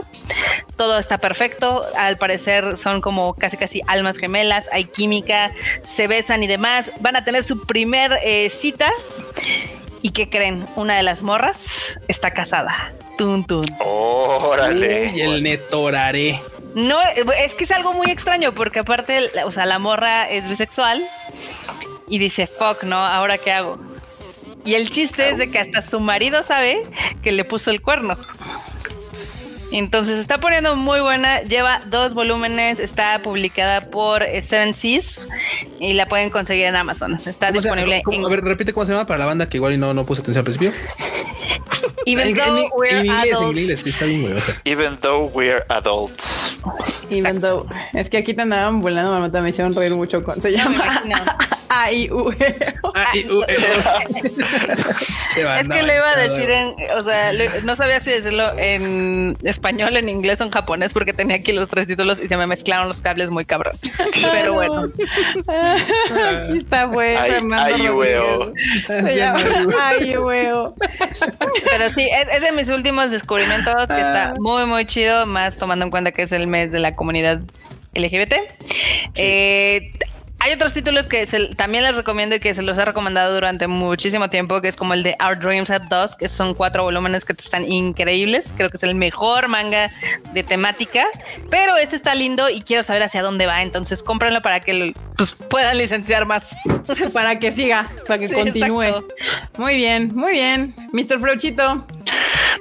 Todo 0.77 1.01
está 1.01 1.19
perfecto. 1.19 1.85
Al 1.97 2.17
parecer 2.17 2.77
son 2.77 3.01
como 3.01 3.35
casi 3.35 3.57
casi 3.57 3.81
almas 3.89 4.19
gemelas. 4.19 4.69
Hay 4.71 4.85
química, 4.85 5.53
se 5.83 6.07
besan 6.07 6.45
y 6.45 6.47
demás. 6.47 6.93
Van 7.01 7.17
a 7.17 7.25
tener 7.25 7.43
su 7.43 7.67
primer 7.67 8.13
eh, 8.23 8.51
cita. 8.51 8.89
¿Y 10.03 10.11
qué 10.11 10.29
creen? 10.29 10.67
Una 10.77 10.97
de 10.97 11.03
las 11.03 11.23
morras 11.23 11.99
está 12.09 12.33
casada. 12.33 12.93
Tun, 13.19 13.45
tun. 13.45 13.65
Órale. 13.81 15.11
uy, 15.15 15.21
el 15.21 15.43
netoraré. 15.43 16.41
No, 16.75 17.01
es 17.03 17.55
que 17.55 17.65
es 17.65 17.71
algo 17.71 17.93
muy 17.93 18.11
extraño 18.11 18.53
porque 18.53 18.81
aparte, 18.81 19.31
la- 19.35 19.47
o 19.47 19.51
sea, 19.51 19.67
la 19.67 19.79
morra 19.79 20.29
es 20.29 20.49
bisexual 20.49 21.05
y 22.09 22.19
dice, 22.19 22.47
fuck, 22.47 22.83
¿no? 22.85 22.97
¿Ahora 22.97 23.39
qué 23.39 23.53
hago? 23.53 23.79
Y 24.65 24.75
el 24.75 24.89
chiste 24.91 25.29
es 25.31 25.39
de 25.39 25.51
que 25.51 25.59
hasta 25.59 25.83
su 25.83 26.01
marido 26.01 26.43
sabe 26.43 26.83
que 27.23 27.33
le 27.33 27.45
puso 27.45 27.71
el 27.71 27.83
cuerno. 27.83 28.17
Entonces 29.73 30.19
está 30.19 30.39
poniendo 30.39 30.75
muy 30.77 31.01
buena. 31.01 31.41
Lleva 31.43 31.81
dos 31.87 32.15
volúmenes. 32.15 32.79
Está 32.81 33.21
publicada 33.23 33.83
por 33.83 34.25
Seven 34.43 34.75
Seas 34.75 35.27
y 35.81 35.95
la 35.95 36.07
pueden 36.07 36.31
conseguir 36.31 36.65
en 36.67 36.77
Amazon. 36.77 37.21
Está 37.27 37.49
¿Cómo 37.49 37.61
se- 37.61 37.69
disponible 37.69 38.03
cómo- 38.05 38.19
en 38.19 38.25
a 38.25 38.29
ver, 38.29 38.43
repite 38.45 38.73
cómo 38.73 38.87
se 38.87 38.93
llama 38.93 39.07
para 39.07 39.19
la 39.19 39.27
banda 39.27 39.49
que 39.49 39.57
igual 39.59 39.79
no, 39.79 39.93
no 39.95 40.05
puse 40.07 40.23
atención 40.23 40.41
al 40.41 40.45
principio. 40.45 40.73
Even 42.07 42.29
En, 42.29 42.37
though 42.37 42.69
we're 42.79 43.09
adults. 43.11 44.61
Even 44.65 44.97
though 44.99 45.31
we're 45.33 45.65
adults. 45.69 46.59
Even 47.11 47.41
though- 47.41 47.67
es 47.93 48.09
que 48.11 48.19
aquí 48.19 48.35
te 48.35 48.43
andaban 48.43 48.81
volando, 48.81 49.11
marmota, 49.13 49.41
me 49.41 49.51
hicieron 49.51 49.73
reír 49.75 49.95
mucho 49.95 50.23
con. 50.25 50.41
Se 50.41 50.51
llama 50.53 51.03
imagino. 51.05 51.25
A 51.75 51.91
I 51.91 52.07
U 52.11 52.31
y, 53.15 53.23
che, 53.25 53.31
Es 55.61 55.69
que 55.69 55.83
lo 55.83 55.95
iba 55.95 56.11
a 56.11 56.17
decir 56.17 56.51
en, 56.51 56.75
o 56.99 57.03
sea, 57.03 57.33
lo- 57.33 57.63
no 57.63 57.75
sabía 57.77 57.99
si 57.99 58.11
decirlo 58.11 58.53
en 58.59 59.02
español, 59.43 59.97
en 59.97 60.09
inglés 60.09 60.41
o 60.41 60.45
en 60.45 60.51
japonés 60.51 60.93
porque 60.93 61.13
tenía 61.13 61.37
aquí 61.37 61.53
los 61.53 61.69
tres 61.69 61.87
títulos 61.87 62.19
y 62.23 62.29
se 62.29 62.37
me 62.37 62.47
mezclaron 62.47 62.89
los 62.89 63.01
cables 63.01 63.31
muy 63.31 63.45
cabrón. 63.45 63.75
Pero 64.33 64.55
bueno, 64.55 64.83
Aquí 64.85 66.59
está, 66.59 66.85
güey. 66.85 67.17
Ay- 67.17 67.31
Fernando 67.33 67.75
ay, 67.75 67.89
weo. 67.91 68.39
Rodríguez. 68.47 68.87
Se 68.87 69.17
llama 69.17 69.41
Ay, 69.81 70.17
weo. 70.17 70.75
pero 71.71 71.91
sí, 71.91 72.09
es, 72.11 72.29
es 72.35 72.43
de 72.43 72.53
mis 72.53 72.69
últimos 72.69 73.11
descubrimientos 73.11 73.75
que 73.89 74.01
está 74.01 74.35
muy, 74.39 74.67
muy 74.67 74.87
chido, 74.87 75.27
más 75.27 75.57
tomando 75.57 75.85
en 75.85 75.91
cuenta 75.91 76.13
que 76.13 76.23
es 76.23 76.33
el 76.33 76.47
mes 76.47 76.73
de 76.73 76.81
la 76.81 76.95
comunidad 76.95 77.41
LGBT. 77.95 78.35
Eh, 79.15 79.93
hay 80.45 80.53
otros 80.53 80.73
títulos 80.73 81.07
que 81.07 81.25
se- 81.25 81.55
también 81.55 81.85
les 81.85 81.95
recomiendo 81.95 82.35
y 82.35 82.41
que 82.41 82.53
se 82.53 82.63
los 82.63 82.77
he 82.77 82.85
recomendado 82.85 83.33
durante 83.33 83.69
muchísimo 83.69 84.29
tiempo, 84.29 84.61
que 84.61 84.67
es 84.67 84.77
como 84.77 84.93
el 84.93 85.05
de 85.05 85.17
Our 85.25 85.39
Dreams 85.39 85.71
at 85.71 85.83
Dusk, 85.83 86.19
que 86.19 86.27
son 86.29 86.55
cuatro 86.55 86.83
volúmenes 86.83 87.25
que 87.25 87.33
están 87.33 87.71
increíbles. 87.71 88.53
Creo 88.57 88.69
que 88.69 88.77
es 88.77 88.83
el 88.83 88.97
mejor 88.97 89.47
manga 89.47 89.89
de 90.33 90.43
temática, 90.43 91.05
pero 91.49 91.77
este 91.77 91.95
está 91.95 92.17
lindo 92.17 92.49
y 92.51 92.61
quiero 92.63 92.83
saber 92.83 93.05
hacia 93.05 93.23
dónde 93.23 93.47
va, 93.47 93.63
entonces 93.63 94.03
cómprenlo 94.03 94.41
para 94.41 94.59
que 94.59 94.73
lo- 94.75 94.93
pues, 95.17 95.33
puedan 95.33 95.79
licenciar 95.79 96.27
más. 96.27 96.49
Para 97.13 97.39
que 97.39 97.53
siga, 97.53 97.89
para 98.09 98.19
que 98.19 98.29
Sí, 98.29 98.35
continúe. 98.35 98.83
exacto. 98.83 99.15
Muy 99.59 99.77
bien, 99.77 100.11
muy 100.15 100.33
bien. 100.33 100.75
Mr. 100.93 101.21
Frochito. 101.21 101.87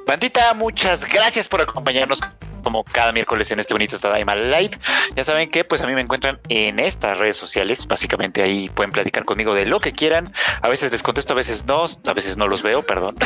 Bandita, 0.05 0.53
muchas 0.53 1.05
gracias 1.05 1.47
por 1.47 1.61
acompañarnos 1.61 2.21
como 2.61 2.83
cada 2.83 3.11
miércoles 3.11 3.51
en 3.51 3.59
este 3.59 3.73
bonito 3.73 3.99
Tadaima 3.99 4.35
Live. 4.35 4.77
Ya 5.15 5.23
saben 5.23 5.49
que 5.49 5.63
pues 5.63 5.81
a 5.81 5.87
mí 5.87 5.93
me 5.93 6.01
encuentran 6.01 6.39
en 6.49 6.79
estas 6.79 7.17
redes 7.17 7.37
sociales. 7.37 7.87
Básicamente 7.87 8.41
ahí 8.41 8.69
pueden 8.69 8.91
platicar 8.91 9.25
conmigo 9.25 9.53
de 9.53 9.65
lo 9.65 9.79
que 9.79 9.91
quieran. 9.91 10.31
A 10.61 10.69
veces 10.69 10.91
les 10.91 11.03
contesto, 11.03 11.33
a 11.33 11.35
veces 11.35 11.65
no, 11.65 11.85
a 12.05 12.13
veces 12.13 12.37
no 12.37 12.47
los 12.47 12.61
veo, 12.61 12.81
perdón. 12.83 13.15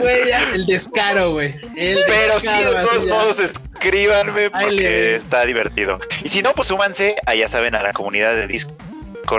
Güey, 0.00 0.28
ya, 0.28 0.50
el 0.52 0.66
descaro, 0.66 1.32
güey. 1.32 1.54
Pero 1.74 2.40
sí, 2.40 2.46
descaro, 2.46 2.70
de 2.70 2.76
así 2.78 2.88
todos 2.88 3.04
modos, 3.06 3.40
escríbanme 3.40 4.50
porque 4.50 5.14
está 5.14 5.44
divertido. 5.46 5.98
Y 6.22 6.28
si 6.28 6.42
no, 6.42 6.52
pues 6.52 6.68
súmanse, 6.68 7.16
ya 7.36 7.48
saben, 7.48 7.74
a 7.74 7.82
la 7.82 7.92
comunidad 7.92 8.34
de 8.34 8.46
Discord 8.46 8.93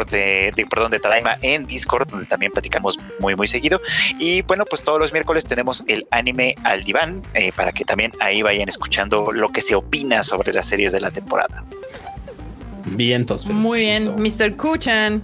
de, 0.10 0.52
de- 0.56 0.66
perdón, 0.66 0.92
de 0.92 1.00
Tadaima 1.00 1.38
en 1.42 1.66
Discord, 1.66 2.10
donde 2.10 2.26
también 2.26 2.52
platicamos 2.52 2.98
muy, 3.20 3.36
muy 3.36 3.48
seguido. 3.48 3.80
Y 4.20 4.42
bueno, 4.44 4.66
pues 4.66 4.84
todos 4.84 5.00
los 5.00 5.14
miércoles 5.14 5.46
tenemos 5.46 5.84
el 5.88 6.06
anime 6.12 6.56
al 6.64 6.84
diván, 6.84 7.22
eh, 7.34 7.52
para 7.56 7.72
que 7.72 7.86
también 7.86 8.12
ahí 8.20 8.42
vayan 8.42 8.68
escuchando 8.70 9.32
lo 9.32 9.50
que 9.50 9.62
se 9.62 9.76
opina 9.76 10.24
sobre 10.24 10.54
las 10.54 10.68
series 10.68 10.92
de 10.92 11.00
la 11.02 11.12
temporada. 11.12 11.64
Vientos. 12.88 13.48
Muy 13.48 13.80
bien. 13.80 14.16
Mr. 14.22 14.56
Kuchan. 14.58 15.24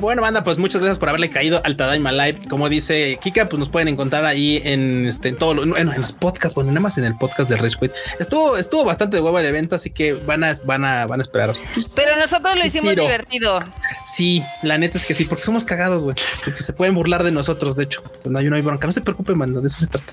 Bueno, 0.00 0.22
banda, 0.22 0.44
pues 0.44 0.58
muchas 0.58 0.80
gracias 0.80 0.98
por 0.98 1.08
haberle 1.08 1.28
caído 1.28 1.60
al 1.64 1.76
Tadaima 1.76 2.12
Live. 2.12 2.42
Como 2.48 2.68
dice 2.68 3.18
Kika, 3.20 3.48
pues 3.48 3.58
nos 3.58 3.68
pueden 3.68 3.88
encontrar 3.88 4.24
ahí 4.24 4.60
en 4.64 5.06
este 5.06 5.28
en 5.28 5.36
todo 5.36 5.54
lo- 5.54 5.76
en, 5.76 5.88
en 5.88 6.00
los 6.00 6.12
podcasts, 6.12 6.54
bueno, 6.54 6.70
nada 6.70 6.80
más 6.80 6.98
en 6.98 7.04
el 7.04 7.16
podcast 7.16 7.50
de 7.50 7.56
Rage 7.56 7.76
Quit. 7.80 7.92
Estuvo, 8.20 8.56
estuvo 8.56 8.84
bastante 8.84 9.16
de 9.16 9.22
hueva 9.22 9.40
el 9.40 9.46
evento, 9.46 9.74
así 9.74 9.90
que 9.90 10.12
van 10.12 10.44
a, 10.44 10.52
van 10.64 10.84
a, 10.84 11.06
van 11.06 11.18
a 11.20 11.22
esperar. 11.22 11.52
Pero 11.96 12.16
nosotros 12.16 12.56
lo 12.56 12.64
hicimos 12.64 12.90
Tiro. 12.90 13.02
divertido. 13.02 13.60
Sí, 14.04 14.42
la 14.62 14.78
neta 14.78 14.98
es 14.98 15.04
que 15.04 15.14
sí, 15.14 15.24
porque 15.24 15.42
somos 15.42 15.64
cagados, 15.64 16.04
güey. 16.04 16.14
Porque 16.44 16.62
se 16.62 16.72
pueden 16.72 16.94
burlar 16.94 17.24
de 17.24 17.32
nosotros, 17.32 17.74
de 17.76 17.84
hecho. 17.84 18.02
Pues 18.02 18.26
no 18.30 18.38
hay, 18.38 18.44
no 18.46 18.54
hay 18.56 18.62
bronca. 18.62 18.86
No 18.86 18.92
se 18.92 19.00
preocupen, 19.00 19.36
mano, 19.36 19.60
de 19.60 19.66
eso 19.66 19.80
se 19.80 19.86
trata. 19.88 20.12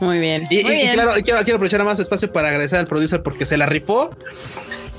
Muy 0.00 0.18
bien. 0.18 0.46
Y, 0.50 0.62
Muy 0.62 0.72
y- 0.72 0.74
y 0.74 0.78
bien. 0.78 0.92
claro, 0.94 1.10
quiero, 1.22 1.38
quiero 1.40 1.56
aprovechar 1.56 1.84
más 1.84 1.98
espacio 1.98 2.32
para 2.32 2.48
agradecer 2.48 2.78
al 2.78 2.86
producer 2.86 3.22
porque 3.22 3.44
se 3.44 3.56
la 3.58 3.66
rifó 3.66 4.16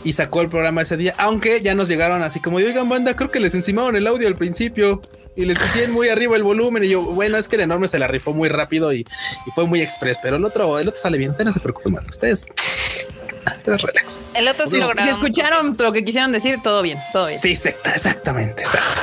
y 0.03 0.13
sacó 0.13 0.41
el 0.41 0.49
programa 0.49 0.81
ese 0.81 0.97
día. 0.97 1.13
Aunque 1.17 1.61
ya 1.61 1.75
nos 1.75 1.87
llegaron 1.87 2.21
así 2.21 2.39
como, 2.39 2.57
oigan, 2.57 2.89
banda, 2.89 3.15
creo 3.15 3.31
que 3.31 3.39
les 3.39 3.53
encimaron 3.55 3.95
el 3.95 4.07
audio 4.07 4.27
al 4.27 4.35
principio 4.35 5.01
y 5.35 5.45
les 5.45 5.57
pusieron 5.57 5.93
muy 5.93 6.09
arriba 6.09 6.35
el 6.35 6.43
volumen. 6.43 6.83
Y 6.83 6.89
yo, 6.89 7.01
bueno, 7.01 7.37
es 7.37 7.47
que 7.47 7.55
el 7.55 7.63
enorme 7.63 7.87
se 7.87 7.99
la 7.99 8.07
rifó 8.07 8.33
muy 8.33 8.49
rápido 8.49 8.93
y, 8.93 8.99
y 8.99 9.51
fue 9.55 9.65
muy 9.65 9.81
express, 9.81 10.17
pero 10.21 10.37
el 10.37 10.45
otro, 10.45 10.79
el 10.79 10.87
otro 10.87 10.99
sale 10.99 11.17
bien. 11.17 11.31
Ustedes 11.31 11.45
no 11.45 11.51
se 11.51 11.59
preocupen. 11.59 11.97
Ustedes, 12.09 12.45
relax. 13.65 14.27
El 14.33 14.47
otro 14.47 14.67
sí 14.69 14.79
lo 14.79 14.89
Si 14.91 15.09
escucharon 15.09 15.75
lo 15.77 15.91
que 15.91 16.03
quisieron 16.03 16.31
decir, 16.31 16.61
todo 16.61 16.81
bien, 16.81 16.99
todo 17.11 17.27
bien. 17.27 17.39
Sí, 17.39 17.51
exacta- 17.51 17.91
exactamente, 17.93 18.61
exacto. 18.61 19.01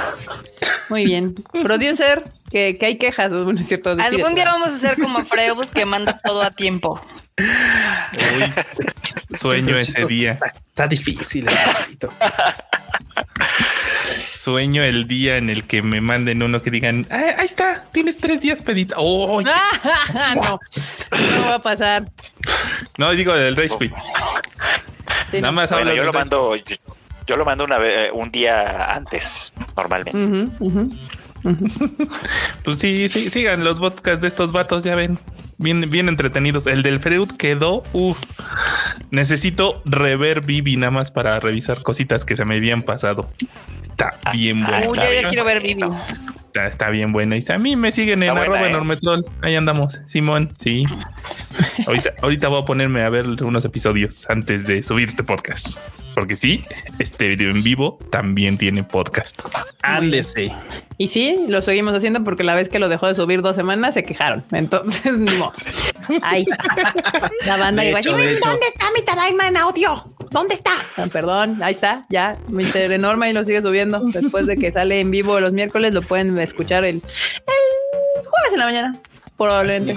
Muy 0.89 1.05
bien. 1.05 1.35
Producer, 1.63 2.23
que, 2.51 2.77
que 2.79 2.87
hay 2.87 2.97
quejas, 2.97 3.33
bueno, 3.33 3.59
es 3.61 3.67
cierto. 3.67 3.91
Algún 3.99 4.35
día 4.35 4.45
vamos 4.45 4.69
a 4.71 4.79
ser 4.79 4.97
como 4.97 5.25
Freud 5.25 5.69
que 5.75 5.85
manda 5.85 6.21
todo 6.25 6.43
a 6.43 6.51
tiempo. 6.51 7.01
Uy, 7.39 9.37
sueño 9.37 9.77
ese 9.79 10.07
día. 10.07 10.33
Está, 10.33 10.47
está 10.47 10.87
difícil. 10.89 11.47
Sueño 14.27 14.83
el 14.83 15.07
día 15.07 15.37
en 15.37 15.49
el 15.51 15.65
que 15.65 15.83
me 15.83 16.01
manden 16.01 16.43
uno 16.43 16.61
que 16.63 16.71
digan, 16.71 17.07
"Ah, 17.11 17.35
ahí 17.39 17.47
está, 17.47 17.85
tienes 17.93 18.19
tres 18.19 18.41
días 18.41 18.63
pedita. 18.63 18.95
Oh, 18.99 19.41
Ah, 19.45 20.35
no, 20.35 20.59
no 21.41 21.49
va 21.49 21.55
a 21.57 21.63
pasar. 21.63 22.05
no 22.99 23.11
digo 23.13 23.33
del 23.35 23.57
Rage 23.57 23.77
Quit. 23.79 23.93
Sí, 25.31 25.41
Nada 25.41 25.53
más 25.53 25.71
Bueno, 25.71 25.95
yo 25.95 26.05
lo 26.05 26.13
mando, 26.13 26.55
yo, 26.57 26.77
yo 27.27 27.37
lo 27.37 27.45
mando 27.45 27.65
una 27.65 27.79
vez, 27.79 28.11
un 28.13 28.31
día 28.31 28.95
antes, 28.95 29.53
normalmente. 29.77 30.49
Pues 32.65 32.79
sí, 32.79 33.09
sí, 33.09 33.31
sigan 33.31 33.63
los 33.63 33.79
podcasts 33.79 34.21
de 34.21 34.29
estos 34.29 34.51
vatos, 34.53 34.83
ya 34.83 34.97
ven. 34.97 35.19
Bien, 35.59 35.81
bien 35.91 36.09
entretenidos. 36.09 36.67
El 36.67 36.83
del 36.83 37.01
Freud 37.01 37.31
quedó, 37.39 37.83
uff. 37.93 38.21
Necesito 39.11 39.83
rever 39.85 40.45
Vivi 40.45 40.77
nada 40.77 40.91
más 40.91 41.11
para 41.11 41.41
revisar 41.41 41.83
cositas 41.83 42.25
que 42.25 42.37
se 42.37 42.45
me 42.45 42.57
habían 42.57 42.83
pasado. 42.83 43.31
Está 43.83 44.13
bien 44.33 44.63
Ah, 44.65 44.81
bueno. 44.81 44.91
Uy, 44.91 44.99
está 44.99 45.05
yo 45.07 45.13
ya 45.13 45.19
bien 45.19 45.29
quiero 45.31 45.45
ver 45.45 45.61
bueno. 45.63 45.91
Vivi. 45.91 46.37
Está, 46.47 46.67
está 46.67 46.91
bien 46.91 47.13
bueno. 47.13 47.37
Y 47.37 47.45
a 47.51 47.59
mí 47.59 47.77
me 47.77 47.93
siguen 47.93 48.23
Está 48.23 48.33
en 48.33 48.39
buena, 48.39 48.53
arroba 48.55 48.67
¿eh? 48.67 48.71
enormetrol. 48.71 49.25
Ahí 49.43 49.57
andamos. 49.57 50.01
Simón, 50.07 50.53
sí. 50.61 50.85
ahorita, 51.87 52.11
ahorita 52.23 52.49
voy 52.49 52.63
a 52.63 52.65
ponerme 52.65 53.03
a 53.03 53.11
ver 53.11 53.27
unos 53.27 53.65
episodios 53.65 54.29
antes 54.29 54.67
de 54.67 54.83
subir 54.83 55.09
este 55.09 55.25
podcast. 55.25 55.79
Porque 56.15 56.35
sí, 56.35 56.65
este 56.99 57.29
video 57.29 57.51
en 57.51 57.63
vivo 57.63 57.99
también 58.11 58.57
tiene 58.57 58.83
podcast. 58.83 59.39
Ándese. 59.83 60.51
Y 60.97 61.09
sí, 61.09 61.45
lo 61.49 61.61
seguimos 61.61 61.95
haciendo 61.95 62.25
porque 62.25 62.43
la 62.43 62.55
vez 62.55 62.71
que 62.71 62.79
lo 62.79 62.89
dejó 62.89 63.07
de 63.07 63.13
subir 63.15 63.43
dos 63.43 63.55
semanas 63.55 63.93
se 63.93 64.03
quejaron. 64.03 64.43
Entonces, 64.51 65.19
modo. 65.19 65.53
Ahí 66.23 66.47
está. 66.51 66.95
La 67.45 67.59
banda 67.59 67.83
De 67.83 67.89
dijo, 67.89 67.99
hecho, 67.99 68.11
"Dime, 68.13 68.27
de 68.29 68.33
hecho. 68.39 68.49
¿dónde 68.49 68.67
está 68.67 68.87
mi 68.95 69.03
Tadaima 69.03 69.49
en 69.49 69.59
audio? 69.59 70.05
¿Dónde 70.31 70.55
está? 70.55 70.73
Ah, 70.97 71.07
perdón, 71.13 71.63
ahí 71.63 71.75
está, 71.75 72.07
ya. 72.09 72.39
Mr. 72.49 72.93
Enorme 72.93 73.29
y 73.31 73.35
lo 73.35 73.45
sigue 73.45 73.61
subiendo. 73.61 74.01
Después 74.01 74.47
de 74.47 74.57
que 74.57 74.73
sale 74.73 75.01
en 75.01 75.11
vivo 75.11 75.39
los 75.41 75.53
miércoles, 75.53 75.93
lo 75.93 76.01
pueden 76.01 76.39
escuchar 76.39 76.87
el, 76.87 76.97
el 76.97 77.03
jueves 78.27 78.53
en 78.53 78.59
la 78.59 78.65
mañana. 78.65 78.99
Probablemente, 79.37 79.97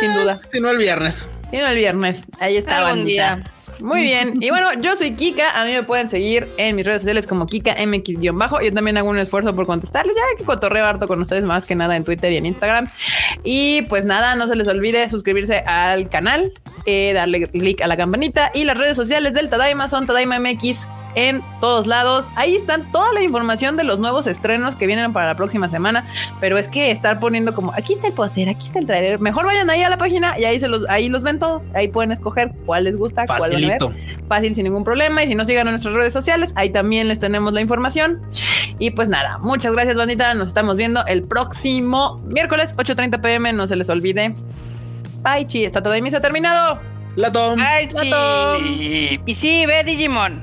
sin 0.00 0.14
duda. 0.14 0.38
Si 0.50 0.60
no 0.60 0.70
el 0.70 0.78
viernes. 0.78 1.28
Sí, 1.50 1.58
no, 1.58 1.68
el 1.68 1.76
viernes. 1.76 2.24
Ahí 2.38 2.56
está. 2.56 2.78
Algún 2.78 2.98
bandita. 2.98 3.36
día. 3.36 3.44
Muy 3.80 4.02
bien. 4.02 4.34
Y 4.40 4.50
bueno, 4.50 4.72
yo 4.80 4.94
soy 4.96 5.12
Kika. 5.12 5.60
A 5.60 5.64
mí 5.64 5.72
me 5.72 5.82
pueden 5.82 6.08
seguir 6.08 6.46
en 6.58 6.76
mis 6.76 6.84
redes 6.84 7.02
sociales 7.02 7.26
como 7.26 7.46
Kika 7.46 7.76
MX-bajo. 7.76 8.60
Yo 8.60 8.72
también 8.72 8.96
hago 8.96 9.08
un 9.08 9.18
esfuerzo 9.18 9.54
por 9.54 9.66
contestarles. 9.66 10.14
Ya 10.14 10.22
que 10.36 10.44
cotorreo 10.44 10.84
harto 10.84 11.06
con 11.06 11.20
ustedes 11.22 11.44
más 11.44 11.66
que 11.66 11.74
nada 11.74 11.96
en 11.96 12.04
Twitter 12.04 12.32
y 12.32 12.36
en 12.36 12.46
Instagram. 12.46 12.88
Y 13.42 13.82
pues 13.82 14.04
nada, 14.04 14.36
no 14.36 14.48
se 14.48 14.56
les 14.56 14.68
olvide 14.68 15.08
suscribirse 15.08 15.58
al 15.66 16.08
canal, 16.08 16.52
eh, 16.86 17.12
darle 17.14 17.46
clic 17.46 17.80
a 17.80 17.86
la 17.86 17.96
campanita 17.96 18.50
y 18.54 18.64
las 18.64 18.76
redes 18.76 18.96
sociales 18.96 19.34
del 19.34 19.48
Tadaima 19.48 19.88
son 19.88 20.06
Tadaima 20.06 20.38
MX 20.38 20.88
en 21.14 21.42
todos 21.60 21.86
lados. 21.86 22.28
Ahí 22.36 22.54
están 22.54 22.90
toda 22.92 23.12
la 23.12 23.22
información 23.22 23.76
de 23.76 23.84
los 23.84 23.98
nuevos 23.98 24.26
estrenos 24.26 24.76
que 24.76 24.86
vienen 24.86 25.12
para 25.12 25.26
la 25.26 25.36
próxima 25.36 25.68
semana. 25.68 26.06
Pero 26.40 26.58
es 26.58 26.68
que 26.68 26.90
estar 26.90 27.20
poniendo 27.20 27.54
como 27.54 27.72
aquí 27.72 27.94
está 27.94 28.08
el 28.08 28.14
póster, 28.14 28.48
aquí 28.48 28.66
está 28.66 28.78
el 28.78 28.86
trailer. 28.86 29.18
Mejor 29.18 29.46
vayan 29.46 29.70
ahí 29.70 29.82
a 29.82 29.88
la 29.88 29.98
página 29.98 30.38
y 30.38 30.44
ahí 30.44 30.58
se 30.58 30.68
los, 30.68 30.88
ahí 30.88 31.08
los 31.08 31.22
ven 31.22 31.38
todos. 31.38 31.70
Ahí 31.74 31.88
pueden 31.88 32.12
escoger 32.12 32.52
cuál 32.66 32.84
les 32.84 32.96
gusta, 32.96 33.26
cuál 33.26 33.40
van 33.40 33.52
a 33.52 33.56
ver. 33.56 33.78
Facilito. 33.80 33.94
Fácil, 34.28 34.54
sin 34.54 34.64
ningún 34.64 34.84
problema. 34.84 35.22
Y 35.22 35.28
si 35.28 35.34
no 35.34 35.44
sigan 35.44 35.66
en 35.66 35.72
nuestras 35.72 35.94
redes 35.94 36.12
sociales, 36.12 36.52
ahí 36.56 36.70
también 36.70 37.08
les 37.08 37.20
tenemos 37.20 37.52
la 37.52 37.60
información. 37.60 38.20
Y 38.78 38.90
pues 38.90 39.08
nada, 39.08 39.38
muchas 39.38 39.72
gracias, 39.72 39.96
bandita. 39.96 40.34
Nos 40.34 40.48
estamos 40.48 40.76
viendo 40.76 41.04
el 41.06 41.22
próximo 41.22 42.16
miércoles, 42.26 42.74
8:30 42.76 43.20
pm. 43.20 43.52
No 43.52 43.66
se 43.66 43.76
les 43.76 43.88
olvide. 43.88 44.34
Bye, 45.22 45.46
chi. 45.46 45.64
Está 45.64 45.82
todo 45.82 45.92
de 45.92 46.02
misa 46.02 46.20
terminado. 46.20 46.78
La 47.16 47.30
tom. 47.30 47.58
Ay, 47.60 47.88
chi. 47.88 49.20
Y 49.24 49.34
sí, 49.34 49.64
ve 49.66 49.84
Digimon. 49.84 50.42